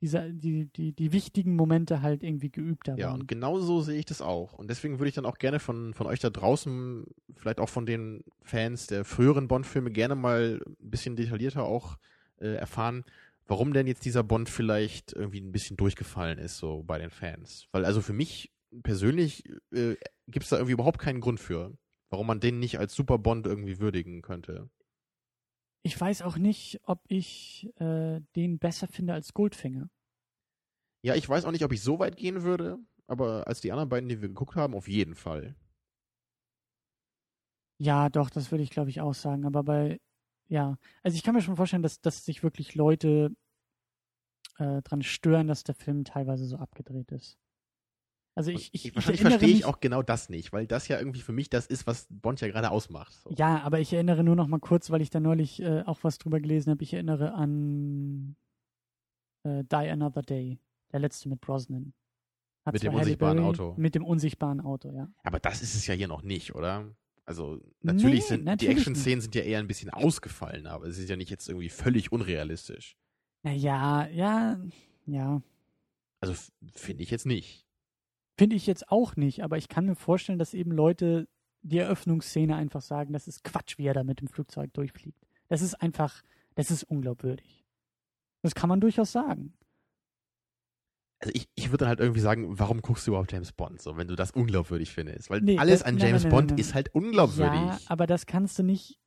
diese, 0.00 0.32
die, 0.32 0.66
die, 0.66 0.92
die 0.92 1.12
wichtigen 1.12 1.54
Momente 1.54 2.02
halt 2.02 2.24
irgendwie 2.24 2.50
geübter 2.50 2.96
ja, 2.96 3.06
waren. 3.06 3.14
Ja, 3.14 3.20
und 3.20 3.28
genau 3.28 3.60
so 3.60 3.82
sehe 3.82 3.98
ich 3.98 4.06
das 4.06 4.20
auch. 4.20 4.54
Und 4.54 4.68
deswegen 4.68 4.98
würde 4.98 5.10
ich 5.10 5.14
dann 5.14 5.26
auch 5.26 5.38
gerne 5.38 5.60
von, 5.60 5.94
von 5.94 6.06
euch 6.08 6.18
da 6.18 6.28
draußen, 6.28 7.04
vielleicht 7.36 7.60
auch 7.60 7.68
von 7.68 7.86
den 7.86 8.24
Fans 8.42 8.88
der 8.88 9.04
früheren 9.04 9.46
Bond-Filme, 9.46 9.92
gerne 9.92 10.16
mal 10.16 10.60
ein 10.66 10.90
bisschen 10.90 11.14
detaillierter 11.14 11.64
auch 11.64 11.98
äh, 12.40 12.54
erfahren, 12.54 13.04
warum 13.46 13.72
denn 13.72 13.86
jetzt 13.86 14.04
dieser 14.04 14.24
Bond 14.24 14.48
vielleicht 14.48 15.12
irgendwie 15.12 15.40
ein 15.40 15.52
bisschen 15.52 15.76
durchgefallen 15.76 16.38
ist, 16.38 16.58
so 16.58 16.82
bei 16.82 16.98
den 16.98 17.10
Fans. 17.10 17.68
Weil 17.70 17.84
also 17.84 18.00
für 18.00 18.12
mich 18.12 18.50
persönlich 18.82 19.44
äh, 19.72 19.94
gibt 20.26 20.44
es 20.44 20.50
da 20.50 20.56
irgendwie 20.56 20.72
überhaupt 20.72 20.98
keinen 20.98 21.20
Grund 21.20 21.38
für, 21.38 21.76
warum 22.10 22.26
man 22.26 22.40
den 22.40 22.58
nicht 22.58 22.78
als 22.78 22.94
Super 22.94 23.18
Bond 23.18 23.46
irgendwie 23.46 23.78
würdigen 23.78 24.22
könnte. 24.22 24.68
Ich 25.82 25.98
weiß 25.98 26.22
auch 26.22 26.36
nicht, 26.36 26.80
ob 26.84 27.02
ich 27.08 27.70
äh, 27.80 28.20
den 28.36 28.58
besser 28.58 28.86
finde 28.86 29.14
als 29.14 29.32
Goldfinger. 29.32 29.88
Ja, 31.02 31.14
ich 31.14 31.26
weiß 31.26 31.46
auch 31.46 31.52
nicht, 31.52 31.64
ob 31.64 31.72
ich 31.72 31.82
so 31.82 31.98
weit 31.98 32.16
gehen 32.16 32.42
würde, 32.42 32.78
aber 33.06 33.46
als 33.46 33.62
die 33.62 33.72
anderen 33.72 33.88
beiden, 33.88 34.08
die 34.08 34.20
wir 34.20 34.28
geguckt 34.28 34.56
haben, 34.56 34.74
auf 34.74 34.88
jeden 34.88 35.14
Fall. 35.14 35.56
Ja, 37.78 38.10
doch, 38.10 38.28
das 38.28 38.50
würde 38.50 38.62
ich, 38.62 38.70
glaube 38.70 38.90
ich, 38.90 39.00
auch 39.00 39.14
sagen. 39.14 39.46
Aber 39.46 39.62
bei, 39.62 40.00
ja, 40.48 40.76
also 41.02 41.16
ich 41.16 41.22
kann 41.22 41.34
mir 41.34 41.40
schon 41.40 41.56
vorstellen, 41.56 41.82
dass, 41.82 42.02
dass 42.02 42.26
sich 42.26 42.42
wirklich 42.42 42.74
Leute 42.74 43.34
äh, 44.58 44.82
dran 44.82 45.02
stören, 45.02 45.46
dass 45.46 45.64
der 45.64 45.74
Film 45.74 46.04
teilweise 46.04 46.44
so 46.44 46.56
abgedreht 46.56 47.10
ist. 47.12 47.38
Also 48.34 48.50
ich, 48.50 48.72
ich, 48.72 48.86
ich 48.86 48.94
wahrscheinlich 48.94 49.22
verstehe 49.22 49.48
ich 49.48 49.64
auch 49.64 49.80
genau 49.80 50.02
das 50.02 50.28
nicht, 50.28 50.52
weil 50.52 50.66
das 50.66 50.88
ja 50.88 50.98
irgendwie 50.98 51.20
für 51.20 51.32
mich 51.32 51.50
das 51.50 51.66
ist, 51.66 51.86
was 51.86 52.06
Bond 52.10 52.40
ja 52.40 52.48
gerade 52.48 52.70
ausmacht. 52.70 53.12
So. 53.12 53.30
Ja, 53.36 53.62
aber 53.62 53.80
ich 53.80 53.92
erinnere 53.92 54.22
nur 54.22 54.36
noch 54.36 54.46
mal 54.46 54.60
kurz, 54.60 54.90
weil 54.90 55.02
ich 55.02 55.10
da 55.10 55.20
neulich 55.20 55.60
äh, 55.60 55.82
auch 55.82 55.98
was 56.02 56.18
drüber 56.18 56.40
gelesen 56.40 56.70
habe. 56.70 56.82
Ich 56.82 56.94
erinnere 56.94 57.34
an 57.34 58.36
äh, 59.44 59.64
Die 59.64 59.74
Another 59.74 60.22
Day, 60.22 60.58
der 60.92 61.00
letzte 61.00 61.28
mit 61.28 61.40
Brosnan. 61.40 61.92
Hat 62.64 62.74
mit 62.74 62.82
dem 62.82 62.94
unsichtbaren 62.94 63.38
Berry, 63.38 63.48
Auto. 63.48 63.74
Mit 63.76 63.94
dem 63.94 64.04
unsichtbaren 64.04 64.60
Auto, 64.60 64.92
ja. 64.92 65.10
Aber 65.24 65.40
das 65.40 65.62
ist 65.62 65.74
es 65.74 65.86
ja 65.86 65.94
hier 65.94 66.08
noch 66.08 66.22
nicht, 66.22 66.54
oder? 66.54 66.94
Also 67.24 67.60
natürlich 67.82 68.20
nee, 68.20 68.26
sind 68.26 68.44
natürlich 68.44 68.74
die 68.74 68.80
Action-Szenen 68.80 69.20
sind 69.20 69.34
ja 69.34 69.42
eher 69.42 69.60
ein 69.60 69.68
bisschen 69.68 69.90
ausgefallen, 69.90 70.66
aber 70.66 70.86
es 70.86 70.98
ist 70.98 71.08
ja 71.08 71.16
nicht 71.16 71.30
jetzt 71.30 71.48
irgendwie 71.48 71.68
völlig 71.68 72.12
unrealistisch. 72.12 72.96
Naja, 73.42 74.08
ja, 74.08 74.60
ja. 75.06 75.40
Also 76.20 76.34
finde 76.74 77.02
ich 77.02 77.10
jetzt 77.10 77.26
nicht. 77.26 77.66
Finde 78.40 78.56
ich 78.56 78.66
jetzt 78.66 78.90
auch 78.90 79.16
nicht, 79.16 79.44
aber 79.44 79.58
ich 79.58 79.68
kann 79.68 79.84
mir 79.84 79.94
vorstellen, 79.94 80.38
dass 80.38 80.54
eben 80.54 80.72
Leute 80.72 81.28
die 81.60 81.76
Eröffnungsszene 81.76 82.56
einfach 82.56 82.80
sagen, 82.80 83.12
das 83.12 83.28
ist 83.28 83.44
Quatsch, 83.44 83.76
wie 83.76 83.84
er 83.84 83.92
da 83.92 84.02
mit 84.02 84.22
dem 84.22 84.28
Flugzeug 84.28 84.72
durchfliegt. 84.72 85.26
Das 85.48 85.60
ist 85.60 85.74
einfach, 85.74 86.22
das 86.54 86.70
ist 86.70 86.84
unglaubwürdig. 86.84 87.66
Das 88.40 88.54
kann 88.54 88.70
man 88.70 88.80
durchaus 88.80 89.12
sagen. 89.12 89.52
Also 91.18 91.34
ich, 91.34 91.50
ich 91.54 91.70
würde 91.70 91.86
halt 91.86 92.00
irgendwie 92.00 92.22
sagen, 92.22 92.58
warum 92.58 92.80
guckst 92.80 93.06
du 93.06 93.10
überhaupt 93.10 93.30
James 93.30 93.52
Bond, 93.52 93.82
so 93.82 93.98
wenn 93.98 94.08
du 94.08 94.16
das 94.16 94.30
unglaubwürdig 94.30 94.90
findest? 94.90 95.28
Weil 95.28 95.42
nee, 95.42 95.58
alles 95.58 95.80
das, 95.80 95.88
an 95.88 95.98
James 95.98 96.22
nein, 96.22 96.30
nein, 96.30 96.38
Bond 96.38 96.50
nein, 96.52 96.60
ist 96.60 96.72
halt 96.72 96.94
unglaubwürdig. 96.94 97.60
Ja, 97.60 97.78
aber 97.88 98.06
das 98.06 98.24
kannst 98.24 98.58
du 98.58 98.62
nicht. 98.62 98.98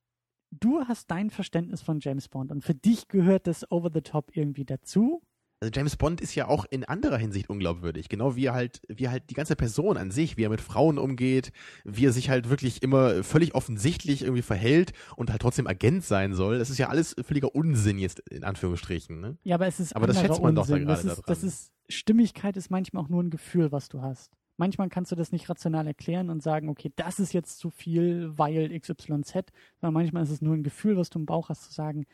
Du 0.52 0.82
hast 0.82 1.10
dein 1.10 1.32
Verständnis 1.32 1.82
von 1.82 2.00
James 2.00 2.30
Bond 2.30 2.52
und 2.52 2.64
für 2.64 2.76
dich 2.76 3.08
gehört 3.08 3.48
das 3.48 3.72
Over 3.72 3.90
the 3.92 4.02
Top 4.02 4.30
irgendwie 4.38 4.66
dazu 4.66 5.24
also 5.64 5.72
James 5.74 5.96
Bond 5.96 6.20
ist 6.20 6.36
ja 6.36 6.48
auch 6.48 6.66
in 6.70 6.84
anderer 6.84 7.18
Hinsicht 7.18 7.50
unglaubwürdig, 7.50 8.10
genau 8.10 8.36
wie 8.36 8.46
er 8.48 8.54
halt, 8.54 8.82
wie 8.90 9.06
er 9.06 9.12
halt 9.12 9.30
die 9.30 9.34
ganze 9.34 9.56
Person 9.56 9.96
an 9.96 10.12
sich, 10.12 10.36
wie 10.36 10.44
er 10.44 10.50
mit 10.50 10.60
Frauen 10.60 10.98
umgeht, 10.98 11.54
wie 11.86 12.06
er 12.06 12.12
sich 12.12 12.30
halt 12.30 12.50
wirklich 12.50 12.84
immer 12.84 13.24
völlig 13.24 13.56
offensichtlich 13.56 14.24
irgendwie 14.24 14.42
verhält 14.42 14.92
und 15.16 15.32
halt 15.32 15.42
trotzdem 15.42 15.66
Agent 15.66 16.04
sein 16.04 16.34
soll. 16.34 16.60
Das 16.60 16.70
ist 16.70 16.78
ja 16.78 16.90
alles 16.90 17.16
völliger 17.24 17.56
Unsinn 17.56 17.98
jetzt 17.98 18.20
in 18.30 18.44
Anführungsstrichen. 18.44 19.22
Ne? 19.22 19.38
Ja, 19.44 19.56
aber 19.56 19.68
es 19.68 19.80
ist 19.80 19.96
aber 19.96 20.06
das 20.06 20.20
schätzt 20.20 20.42
man 20.42 20.58
Unsinn. 20.58 20.86
doch 20.86 20.94
da 20.94 20.96
gerade 20.96 21.08
das 21.08 21.18
ist, 21.18 21.30
Das 21.30 21.44
ist 21.44 21.72
Stimmigkeit 21.88 22.58
ist 22.58 22.70
manchmal 22.70 23.04
auch 23.04 23.10
nur 23.10 23.24
ein 23.24 23.30
Gefühl, 23.30 23.72
was 23.72 23.88
du 23.88 24.02
hast. 24.02 24.34
Manchmal 24.58 24.90
kannst 24.90 25.12
du 25.12 25.16
das 25.16 25.32
nicht 25.32 25.50
rational 25.50 25.88
erklären 25.88 26.30
und 26.30 26.44
sagen, 26.44 26.68
okay, 26.68 26.92
das 26.98 27.20
ist 27.20 27.34
jetzt 27.34 27.58
zu 27.58 27.70
viel, 27.70 28.38
weil 28.38 28.78
XYZ, 28.78 29.52
sondern 29.80 29.94
manchmal 29.94 30.24
ist 30.24 30.30
es 30.30 30.42
nur 30.42 30.56
ein 30.56 30.64
Gefühl, 30.64 30.98
was 30.98 31.10
du 31.10 31.20
im 31.20 31.26
Bauch 31.26 31.50
hast, 31.50 31.64
zu 31.64 31.72
sagen, 31.72 32.06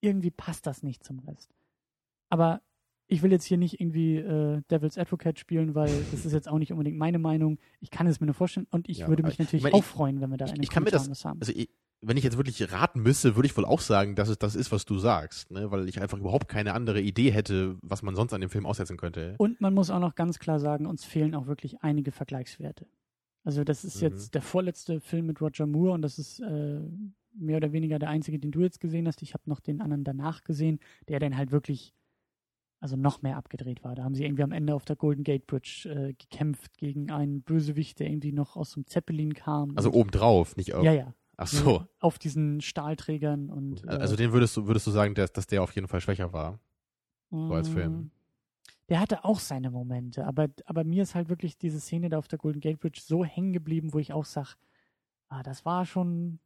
irgendwie 0.00 0.30
passt 0.30 0.66
das 0.66 0.82
nicht 0.82 1.02
zum 1.04 1.20
Rest. 1.20 1.50
Aber 2.28 2.60
ich 3.08 3.22
will 3.22 3.32
jetzt 3.32 3.44
hier 3.44 3.56
nicht 3.56 3.80
irgendwie 3.80 4.16
äh, 4.16 4.60
Devil's 4.70 4.98
Advocate 4.98 5.38
spielen, 5.38 5.74
weil 5.74 5.90
das 6.10 6.26
ist 6.26 6.32
jetzt 6.32 6.48
auch 6.48 6.58
nicht 6.58 6.72
unbedingt 6.72 6.98
meine 6.98 7.18
Meinung. 7.18 7.58
Ich 7.80 7.90
kann 7.90 8.06
es 8.06 8.20
mir 8.20 8.26
nur 8.26 8.34
vorstellen 8.34 8.66
und 8.70 8.88
ich 8.88 8.98
ja, 8.98 9.08
würde 9.08 9.22
mich 9.22 9.38
natürlich 9.38 9.64
ich 9.64 9.72
mein, 9.72 9.72
auch 9.72 9.84
freuen, 9.84 10.20
wenn 10.20 10.30
wir 10.30 10.36
da 10.36 10.44
ich, 10.44 10.52
eine 10.52 10.62
ich 10.62 10.70
kann 10.70 10.84
mir 10.84 10.90
das, 10.90 11.24
haben. 11.24 11.40
Also 11.40 11.52
ich, 11.54 11.70
wenn 12.00 12.16
ich 12.16 12.24
jetzt 12.24 12.36
wirklich 12.36 12.70
raten 12.70 13.00
müsste, 13.00 13.34
würde 13.34 13.46
ich 13.46 13.56
wohl 13.56 13.64
auch 13.64 13.80
sagen, 13.80 14.14
dass 14.14 14.28
es 14.28 14.38
das 14.38 14.54
ist, 14.54 14.70
was 14.70 14.84
du 14.84 14.98
sagst, 14.98 15.50
ne? 15.50 15.70
weil 15.70 15.88
ich 15.88 16.00
einfach 16.00 16.18
überhaupt 16.18 16.48
keine 16.48 16.74
andere 16.74 17.00
Idee 17.00 17.32
hätte, 17.32 17.76
was 17.82 18.02
man 18.02 18.14
sonst 18.14 18.34
an 18.34 18.40
dem 18.40 18.50
Film 18.50 18.66
aussetzen 18.66 18.98
könnte. 18.98 19.34
Und 19.38 19.60
man 19.60 19.74
muss 19.74 19.90
auch 19.90 20.00
noch 20.00 20.14
ganz 20.14 20.38
klar 20.38 20.60
sagen, 20.60 20.86
uns 20.86 21.04
fehlen 21.04 21.34
auch 21.34 21.46
wirklich 21.46 21.82
einige 21.82 22.12
Vergleichswerte. 22.12 22.86
Also 23.42 23.64
das 23.64 23.84
ist 23.84 23.96
mhm. 23.96 24.08
jetzt 24.08 24.34
der 24.34 24.42
vorletzte 24.42 25.00
Film 25.00 25.26
mit 25.26 25.40
Roger 25.40 25.66
Moore 25.66 25.92
und 25.92 26.02
das 26.02 26.18
ist 26.18 26.40
äh, 26.40 26.80
mehr 27.32 27.56
oder 27.56 27.72
weniger 27.72 27.98
der 27.98 28.10
einzige, 28.10 28.38
den 28.38 28.50
du 28.50 28.60
jetzt 28.60 28.80
gesehen 28.80 29.06
hast. 29.06 29.22
Ich 29.22 29.32
habe 29.34 29.44
noch 29.46 29.60
den 29.60 29.80
anderen 29.80 30.04
danach 30.04 30.44
gesehen, 30.44 30.78
der 31.08 31.18
dann 31.18 31.36
halt 31.36 31.50
wirklich 31.50 31.94
also 32.80 32.96
noch 32.96 33.22
mehr 33.22 33.36
abgedreht 33.36 33.82
war. 33.82 33.94
Da 33.94 34.04
haben 34.04 34.14
sie 34.14 34.24
irgendwie 34.24 34.42
am 34.42 34.52
Ende 34.52 34.74
auf 34.74 34.84
der 34.84 34.96
Golden 34.96 35.24
Gate 35.24 35.46
Bridge 35.46 35.88
äh, 35.88 36.12
gekämpft 36.14 36.78
gegen 36.78 37.10
einen 37.10 37.42
Bösewicht, 37.42 37.98
der 37.98 38.08
irgendwie 38.08 38.32
noch 38.32 38.56
aus 38.56 38.72
dem 38.72 38.86
Zeppelin 38.86 39.34
kam. 39.34 39.76
Also 39.76 39.92
obendrauf, 39.92 40.56
nicht 40.56 40.74
auf. 40.74 40.84
Ja, 40.84 40.92
ja. 40.92 41.14
Ach 41.36 41.46
so. 41.46 41.84
Auf 42.00 42.18
diesen 42.18 42.60
Stahlträgern 42.60 43.50
und. 43.50 43.84
Äh, 43.84 43.90
also 43.90 44.16
den 44.16 44.32
würdest 44.32 44.56
du, 44.56 44.66
würdest 44.66 44.86
du 44.86 44.90
sagen, 44.90 45.14
dass, 45.14 45.32
dass 45.32 45.46
der 45.46 45.62
auf 45.62 45.72
jeden 45.74 45.88
Fall 45.88 46.00
schwächer 46.00 46.32
war? 46.32 46.60
So 47.30 47.52
als 47.52 47.68
Film. 47.68 47.92
Mm, 47.92 48.10
Der 48.88 49.00
hatte 49.00 49.24
auch 49.24 49.38
seine 49.38 49.70
Momente, 49.70 50.26
aber, 50.26 50.48
aber 50.64 50.82
mir 50.82 51.02
ist 51.02 51.14
halt 51.14 51.28
wirklich 51.28 51.58
diese 51.58 51.78
Szene 51.78 52.08
da 52.08 52.18
auf 52.18 52.26
der 52.26 52.38
Golden 52.38 52.60
Gate 52.60 52.80
Bridge 52.80 53.00
so 53.04 53.24
hängen 53.24 53.52
geblieben, 53.52 53.92
wo 53.92 53.98
ich 53.98 54.12
auch 54.12 54.24
sag, 54.24 54.56
ah, 55.28 55.42
das 55.42 55.64
war 55.64 55.84
schon. 55.84 56.38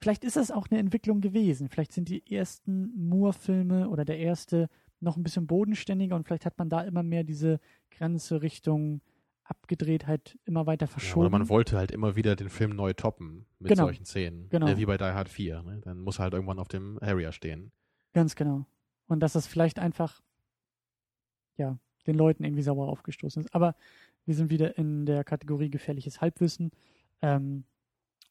Vielleicht 0.00 0.24
ist 0.24 0.36
das 0.36 0.50
auch 0.50 0.66
eine 0.70 0.80
Entwicklung 0.80 1.20
gewesen. 1.20 1.68
Vielleicht 1.68 1.92
sind 1.92 2.08
die 2.08 2.28
ersten 2.34 2.90
Moore-Filme 3.08 3.88
oder 3.88 4.04
der 4.04 4.18
erste 4.18 4.68
noch 5.02 5.16
ein 5.16 5.22
bisschen 5.22 5.46
bodenständiger 5.46 6.16
und 6.16 6.24
vielleicht 6.24 6.46
hat 6.46 6.58
man 6.58 6.68
da 6.68 6.80
immer 6.82 7.02
mehr 7.02 7.24
diese 7.24 7.60
Grenze 7.90 8.42
Richtung 8.42 9.00
Abgedrehtheit 9.44 10.38
immer 10.44 10.66
weiter 10.66 10.86
Ja, 10.86 10.92
verschoben. 10.92 11.20
oder 11.26 11.30
man 11.30 11.48
wollte 11.48 11.76
halt 11.76 11.90
immer 11.90 12.14
wieder 12.16 12.36
den 12.36 12.48
Film 12.48 12.70
neu 12.76 12.92
toppen 12.92 13.44
mit 13.58 13.70
Genau. 13.70 13.84
solchen 13.84 14.04
Szenen. 14.04 14.48
Genau. 14.48 14.68
Äh, 14.68 14.76
wie 14.78 14.86
bei 14.86 14.96
Die 14.96 15.04
Hard 15.04 15.28
4. 15.28 15.62
Ne? 15.62 15.80
Dann 15.82 16.00
muss 16.00 16.18
er 16.18 16.24
halt 16.24 16.34
irgendwann 16.34 16.58
auf 16.58 16.68
dem 16.68 16.98
Harrier 17.02 17.32
stehen. 17.32 17.72
Ganz 18.14 18.36
genau. 18.36 18.64
Und 19.08 19.20
dass 19.20 19.32
das 19.34 19.46
vielleicht 19.46 19.78
einfach, 19.78 20.22
ja, 21.56 21.76
den 22.06 22.16
Leuten 22.16 22.44
irgendwie 22.44 22.62
sauer 22.62 22.88
aufgestoßen 22.88 23.42
ist. 23.44 23.54
Aber 23.54 23.74
wir 24.24 24.34
sind 24.34 24.50
wieder 24.50 24.78
in 24.78 25.06
der 25.06 25.24
Kategorie 25.24 25.70
gefährliches 25.70 26.20
Halbwissen. 26.20 26.70
Ähm, 27.20 27.64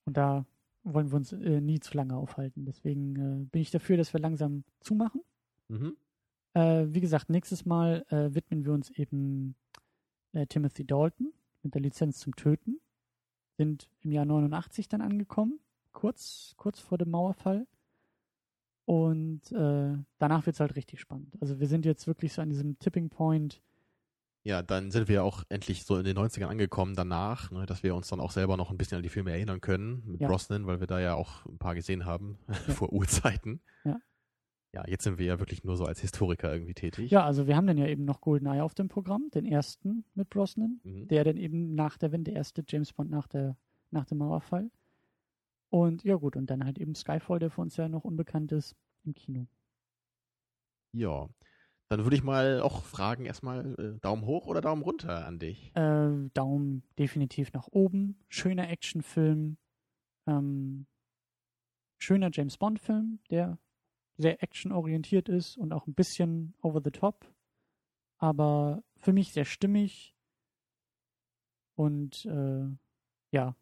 und 0.05 0.17
da 0.17 0.45
wollen 0.83 1.11
wir 1.11 1.17
uns 1.17 1.33
äh, 1.33 1.61
nie 1.61 1.79
zu 1.79 1.95
lange 1.95 2.15
aufhalten. 2.15 2.65
Deswegen 2.65 3.15
äh, 3.15 3.45
bin 3.51 3.61
ich 3.61 3.69
dafür, 3.71 3.97
dass 3.97 4.13
wir 4.13 4.19
langsam 4.19 4.63
zumachen. 4.79 5.21
Mhm. 5.67 5.95
Äh, 6.53 6.85
wie 6.87 7.01
gesagt, 7.01 7.29
nächstes 7.29 7.65
Mal 7.65 8.05
äh, 8.09 8.33
widmen 8.33 8.65
wir 8.65 8.73
uns 8.73 8.89
eben 8.91 9.55
äh, 10.33 10.45
Timothy 10.47 10.85
Dalton 10.85 11.33
mit 11.63 11.73
der 11.73 11.81
Lizenz 11.81 12.19
zum 12.19 12.35
Töten. 12.35 12.79
Sind 13.57 13.89
im 14.01 14.11
Jahr 14.11 14.25
89 14.25 14.87
dann 14.89 15.01
angekommen, 15.01 15.59
kurz, 15.91 16.53
kurz 16.57 16.79
vor 16.79 16.97
dem 16.97 17.11
Mauerfall. 17.11 17.67
Und 18.85 19.51
äh, 19.51 19.95
danach 20.17 20.45
wird 20.45 20.55
es 20.55 20.59
halt 20.59 20.75
richtig 20.75 20.99
spannend. 20.99 21.37
Also 21.39 21.59
wir 21.59 21.67
sind 21.67 21.85
jetzt 21.85 22.07
wirklich 22.07 22.33
so 22.33 22.41
an 22.41 22.49
diesem 22.49 22.77
Tipping 22.79 23.09
Point. 23.09 23.61
Ja, 24.43 24.63
dann 24.63 24.89
sind 24.89 25.07
wir 25.07 25.23
auch 25.23 25.43
endlich 25.49 25.85
so 25.85 25.97
in 25.97 26.03
den 26.03 26.17
90ern 26.17 26.47
angekommen 26.47 26.95
danach, 26.95 27.51
ne, 27.51 27.67
dass 27.67 27.83
wir 27.83 27.93
uns 27.93 28.07
dann 28.07 28.19
auch 28.19 28.31
selber 28.31 28.57
noch 28.57 28.71
ein 28.71 28.77
bisschen 28.77 28.97
an 28.97 29.03
die 29.03 29.09
Filme 29.09 29.31
erinnern 29.31 29.61
können 29.61 30.01
mit 30.07 30.21
Ja. 30.21 30.27
Brosnan, 30.27 30.65
weil 30.65 30.79
wir 30.79 30.87
da 30.87 30.99
ja 30.99 31.13
auch 31.13 31.45
ein 31.45 31.59
paar 31.59 31.75
gesehen 31.75 32.05
haben 32.05 32.39
vor 32.69 32.91
Urzeiten. 32.91 33.61
Ja. 33.83 33.99
Ja, 34.73 34.87
jetzt 34.87 35.03
sind 35.03 35.17
wir 35.17 35.25
ja 35.25 35.39
wirklich 35.39 35.65
nur 35.65 35.75
so 35.75 35.85
als 35.85 35.99
Historiker 35.99 36.51
irgendwie 36.51 36.73
tätig. 36.73 37.11
Ja, 37.11 37.25
also 37.25 37.45
wir 37.45 37.57
haben 37.57 37.67
dann 37.67 37.77
ja 37.77 37.87
eben 37.87 38.05
noch 38.05 38.21
GoldenEye 38.21 38.63
auf 38.63 38.73
dem 38.73 38.87
Programm, 38.87 39.29
den 39.33 39.45
ersten 39.45 40.05
mit 40.13 40.29
Brosnan. 40.29 40.79
Mhm. 40.83 41.07
der 41.09 41.25
dann 41.25 41.37
eben 41.37 41.75
nach 41.75 41.97
der 41.97 42.11
Wende, 42.11 42.31
der 42.31 42.37
erste 42.37 42.63
James 42.65 42.93
Bond 42.93 43.09
nach, 43.09 43.27
der, 43.27 43.57
nach 43.89 44.05
dem 44.05 44.19
Mauerfall. 44.19 44.71
Und 45.69 46.03
ja 46.03 46.15
gut, 46.15 46.35
und 46.37 46.49
dann 46.49 46.63
halt 46.63 46.79
eben 46.79 46.95
Skyfall, 46.95 47.39
der 47.39 47.49
für 47.49 47.61
uns 47.61 47.75
ja 47.77 47.89
noch 47.89 48.05
unbekannt 48.05 48.51
ist, 48.51 48.75
im 49.03 49.13
Kino. 49.13 49.47
Ja. 50.93 51.29
Dann 51.89 52.03
würde 52.03 52.15
ich 52.15 52.23
mal 52.23 52.61
auch 52.61 52.83
fragen, 52.83 53.25
erstmal 53.25 53.75
äh, 53.77 53.99
Daumen 53.99 54.25
hoch 54.25 54.47
oder 54.47 54.61
Daumen 54.61 54.81
runter 54.81 55.25
an 55.25 55.39
dich? 55.39 55.75
Äh, 55.75 56.29
Daumen 56.33 56.83
definitiv 56.97 57.51
nach 57.51 57.67
oben. 57.67 58.17
Schöner 58.29 58.69
Actionfilm. 58.69 59.57
Ähm, 60.27 60.85
schöner 61.97 62.29
James 62.31 62.57
Bond-Film, 62.57 63.19
der 63.29 63.57
sehr 64.17 64.41
actionorientiert 64.43 65.29
ist 65.29 65.57
und 65.57 65.73
auch 65.73 65.87
ein 65.87 65.93
bisschen 65.93 66.53
over 66.61 66.81
the 66.83 66.91
top. 66.91 67.25
Aber 68.17 68.83
für 68.97 69.13
mich 69.13 69.33
sehr 69.33 69.45
stimmig. 69.45 70.15
Und 71.75 72.25
äh, 72.25 72.67
ja, 73.31 73.55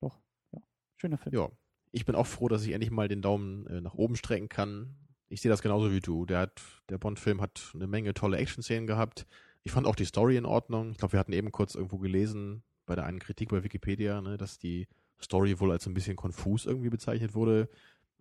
doch, 0.00 0.18
ja, 0.52 0.62
schöner 0.96 1.18
Film. 1.18 1.34
Ja. 1.34 1.50
Ich 1.92 2.04
bin 2.04 2.16
auch 2.16 2.26
froh, 2.26 2.48
dass 2.48 2.64
ich 2.64 2.72
endlich 2.72 2.90
mal 2.90 3.06
den 3.06 3.22
Daumen 3.22 3.66
äh, 3.68 3.80
nach 3.80 3.94
oben 3.94 4.16
strecken 4.16 4.48
kann. 4.48 4.96
Ich 5.28 5.40
sehe 5.40 5.50
das 5.50 5.62
genauso 5.62 5.92
wie 5.92 6.00
du. 6.00 6.26
Der 6.26 6.50
der 6.88 6.98
Bond-Film 6.98 7.40
hat 7.40 7.70
eine 7.74 7.86
Menge 7.86 8.14
tolle 8.14 8.38
Action-Szenen 8.38 8.88
gehabt. 8.88 9.26
Ich 9.62 9.70
fand 9.72 9.86
auch 9.86 9.94
die 9.94 10.04
Story 10.04 10.36
in 10.36 10.44
Ordnung. 10.44 10.90
Ich 10.90 10.98
glaube, 10.98 11.12
wir 11.12 11.20
hatten 11.20 11.32
eben 11.32 11.52
kurz 11.52 11.74
irgendwo 11.74 11.98
gelesen 11.98 12.64
bei 12.86 12.94
der 12.94 13.04
einen 13.04 13.18
Kritik 13.18 13.50
bei 13.50 13.62
Wikipedia, 13.62 14.20
ne, 14.20 14.36
dass 14.36 14.58
die 14.58 14.88
Story 15.22 15.58
wohl 15.60 15.70
als 15.70 15.86
ein 15.86 15.94
bisschen 15.94 16.16
konfus 16.16 16.66
irgendwie 16.66 16.90
bezeichnet 16.90 17.34
wurde. 17.34 17.68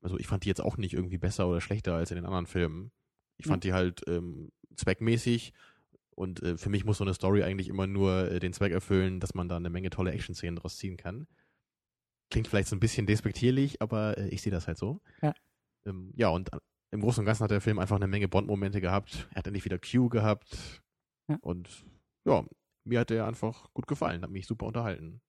Also 0.03 0.19
ich 0.19 0.27
fand 0.27 0.43
die 0.43 0.49
jetzt 0.49 0.61
auch 0.61 0.77
nicht 0.77 0.93
irgendwie 0.93 1.17
besser 1.17 1.47
oder 1.47 1.61
schlechter 1.61 1.95
als 1.95 2.11
in 2.11 2.15
den 2.15 2.25
anderen 2.25 2.45
Filmen. 2.45 2.91
Ich 3.37 3.47
fand 3.47 3.63
die 3.63 3.73
halt 3.73 4.01
ähm, 4.07 4.51
zweckmäßig 4.75 5.53
und 6.11 6.43
äh, 6.43 6.57
für 6.57 6.69
mich 6.69 6.85
muss 6.85 6.97
so 6.97 7.03
eine 7.03 7.13
Story 7.13 7.43
eigentlich 7.43 7.69
immer 7.69 7.87
nur 7.87 8.29
äh, 8.31 8.39
den 8.39 8.53
Zweck 8.53 8.71
erfüllen, 8.71 9.19
dass 9.19 9.33
man 9.33 9.49
da 9.49 9.55
eine 9.55 9.69
Menge 9.69 9.89
tolle 9.89 10.11
Action-Szenen 10.11 10.57
draus 10.57 10.77
ziehen 10.77 10.97
kann. 10.97 11.27
Klingt 12.29 12.47
vielleicht 12.47 12.67
so 12.67 12.75
ein 12.75 12.79
bisschen 12.79 13.05
despektierlich, 13.05 13.81
aber 13.81 14.17
äh, 14.17 14.27
ich 14.29 14.41
sehe 14.41 14.51
das 14.51 14.67
halt 14.67 14.77
so. 14.77 15.01
Ja. 15.21 15.33
Ähm, 15.85 16.11
ja, 16.15 16.29
und 16.29 16.51
im 16.91 17.01
Großen 17.01 17.21
und 17.21 17.25
Ganzen 17.25 17.43
hat 17.43 17.51
der 17.51 17.61
Film 17.61 17.79
einfach 17.79 17.95
eine 17.95 18.07
Menge 18.07 18.27
Bond-Momente 18.27 18.81
gehabt. 18.81 19.27
Er 19.31 19.37
hat 19.37 19.47
endlich 19.47 19.65
wieder 19.65 19.79
Q 19.79 20.09
gehabt. 20.09 20.81
Ja. 21.27 21.37
Und 21.41 21.85
ja, 22.25 22.45
mir 22.83 22.99
hat 22.99 23.09
der 23.09 23.25
einfach 23.25 23.73
gut 23.73 23.87
gefallen, 23.87 24.21
hat 24.21 24.29
mich 24.29 24.45
super 24.45 24.67
unterhalten. 24.67 25.21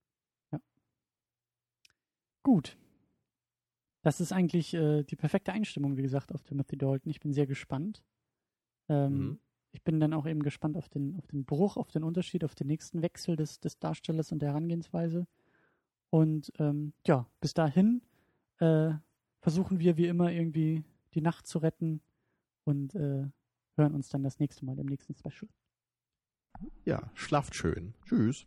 Gut. 2.43 2.77
Das 4.05 4.21
ist 4.21 4.33
eigentlich 4.33 4.75
äh, 4.75 5.03
die 5.03 5.17
perfekte 5.17 5.53
Einstimmung, 5.53 5.97
wie 5.97 6.03
gesagt, 6.03 6.33
auf 6.33 6.43
Timothy 6.43 6.77
Dalton. 6.77 7.11
Ich 7.11 7.21
bin 7.21 7.33
sehr 7.33 7.47
gespannt. 7.47 8.03
Ähm, 8.89 9.19
Mhm. 9.19 9.39
Ich 9.73 9.83
bin 9.83 9.99
dann 9.99 10.13
auch 10.13 10.25
eben 10.25 10.45
gespannt 10.45 10.77
auf 10.77 10.89
den, 10.89 11.17
auf 11.17 11.27
den 11.27 11.45
Bruch, 11.45 11.77
auf 11.77 11.91
den 11.91 12.05
Unterschied, 12.05 12.45
auf 12.45 12.55
den 12.55 12.69
nächsten 12.69 13.03
Wechsel 13.03 13.35
des, 13.35 13.59
des 13.59 13.81
Darstellers 13.81 14.31
und 14.31 14.39
der 14.41 14.51
Herangehensweise. 14.51 15.27
Und 16.11 16.53
ähm, 16.61 16.93
ja, 17.05 17.27
bis 17.41 17.55
dahin 17.55 18.01
äh, 18.61 18.93
versuchen 19.41 19.81
wir 19.81 19.97
wie 19.97 20.07
immer 20.07 20.31
irgendwie 20.31 20.85
die 21.15 21.23
Nacht 21.23 21.49
zu 21.49 21.59
retten 21.59 22.03
und 22.63 22.95
äh, 22.95 23.27
hören 23.77 23.95
uns 23.95 24.11
dann 24.11 24.23
das 24.23 24.39
nächste 24.39 24.65
Mal 24.65 24.79
im 24.79 24.87
nächsten 24.87 25.15
Special. 25.15 25.51
Ja, 26.85 27.11
schlaft 27.15 27.57
schön. 27.57 27.95
Tschüss. 28.05 28.47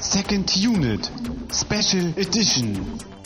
Second 0.00 0.56
Unit, 0.56 1.10
Special 1.50 2.08
Edition. 2.18 3.17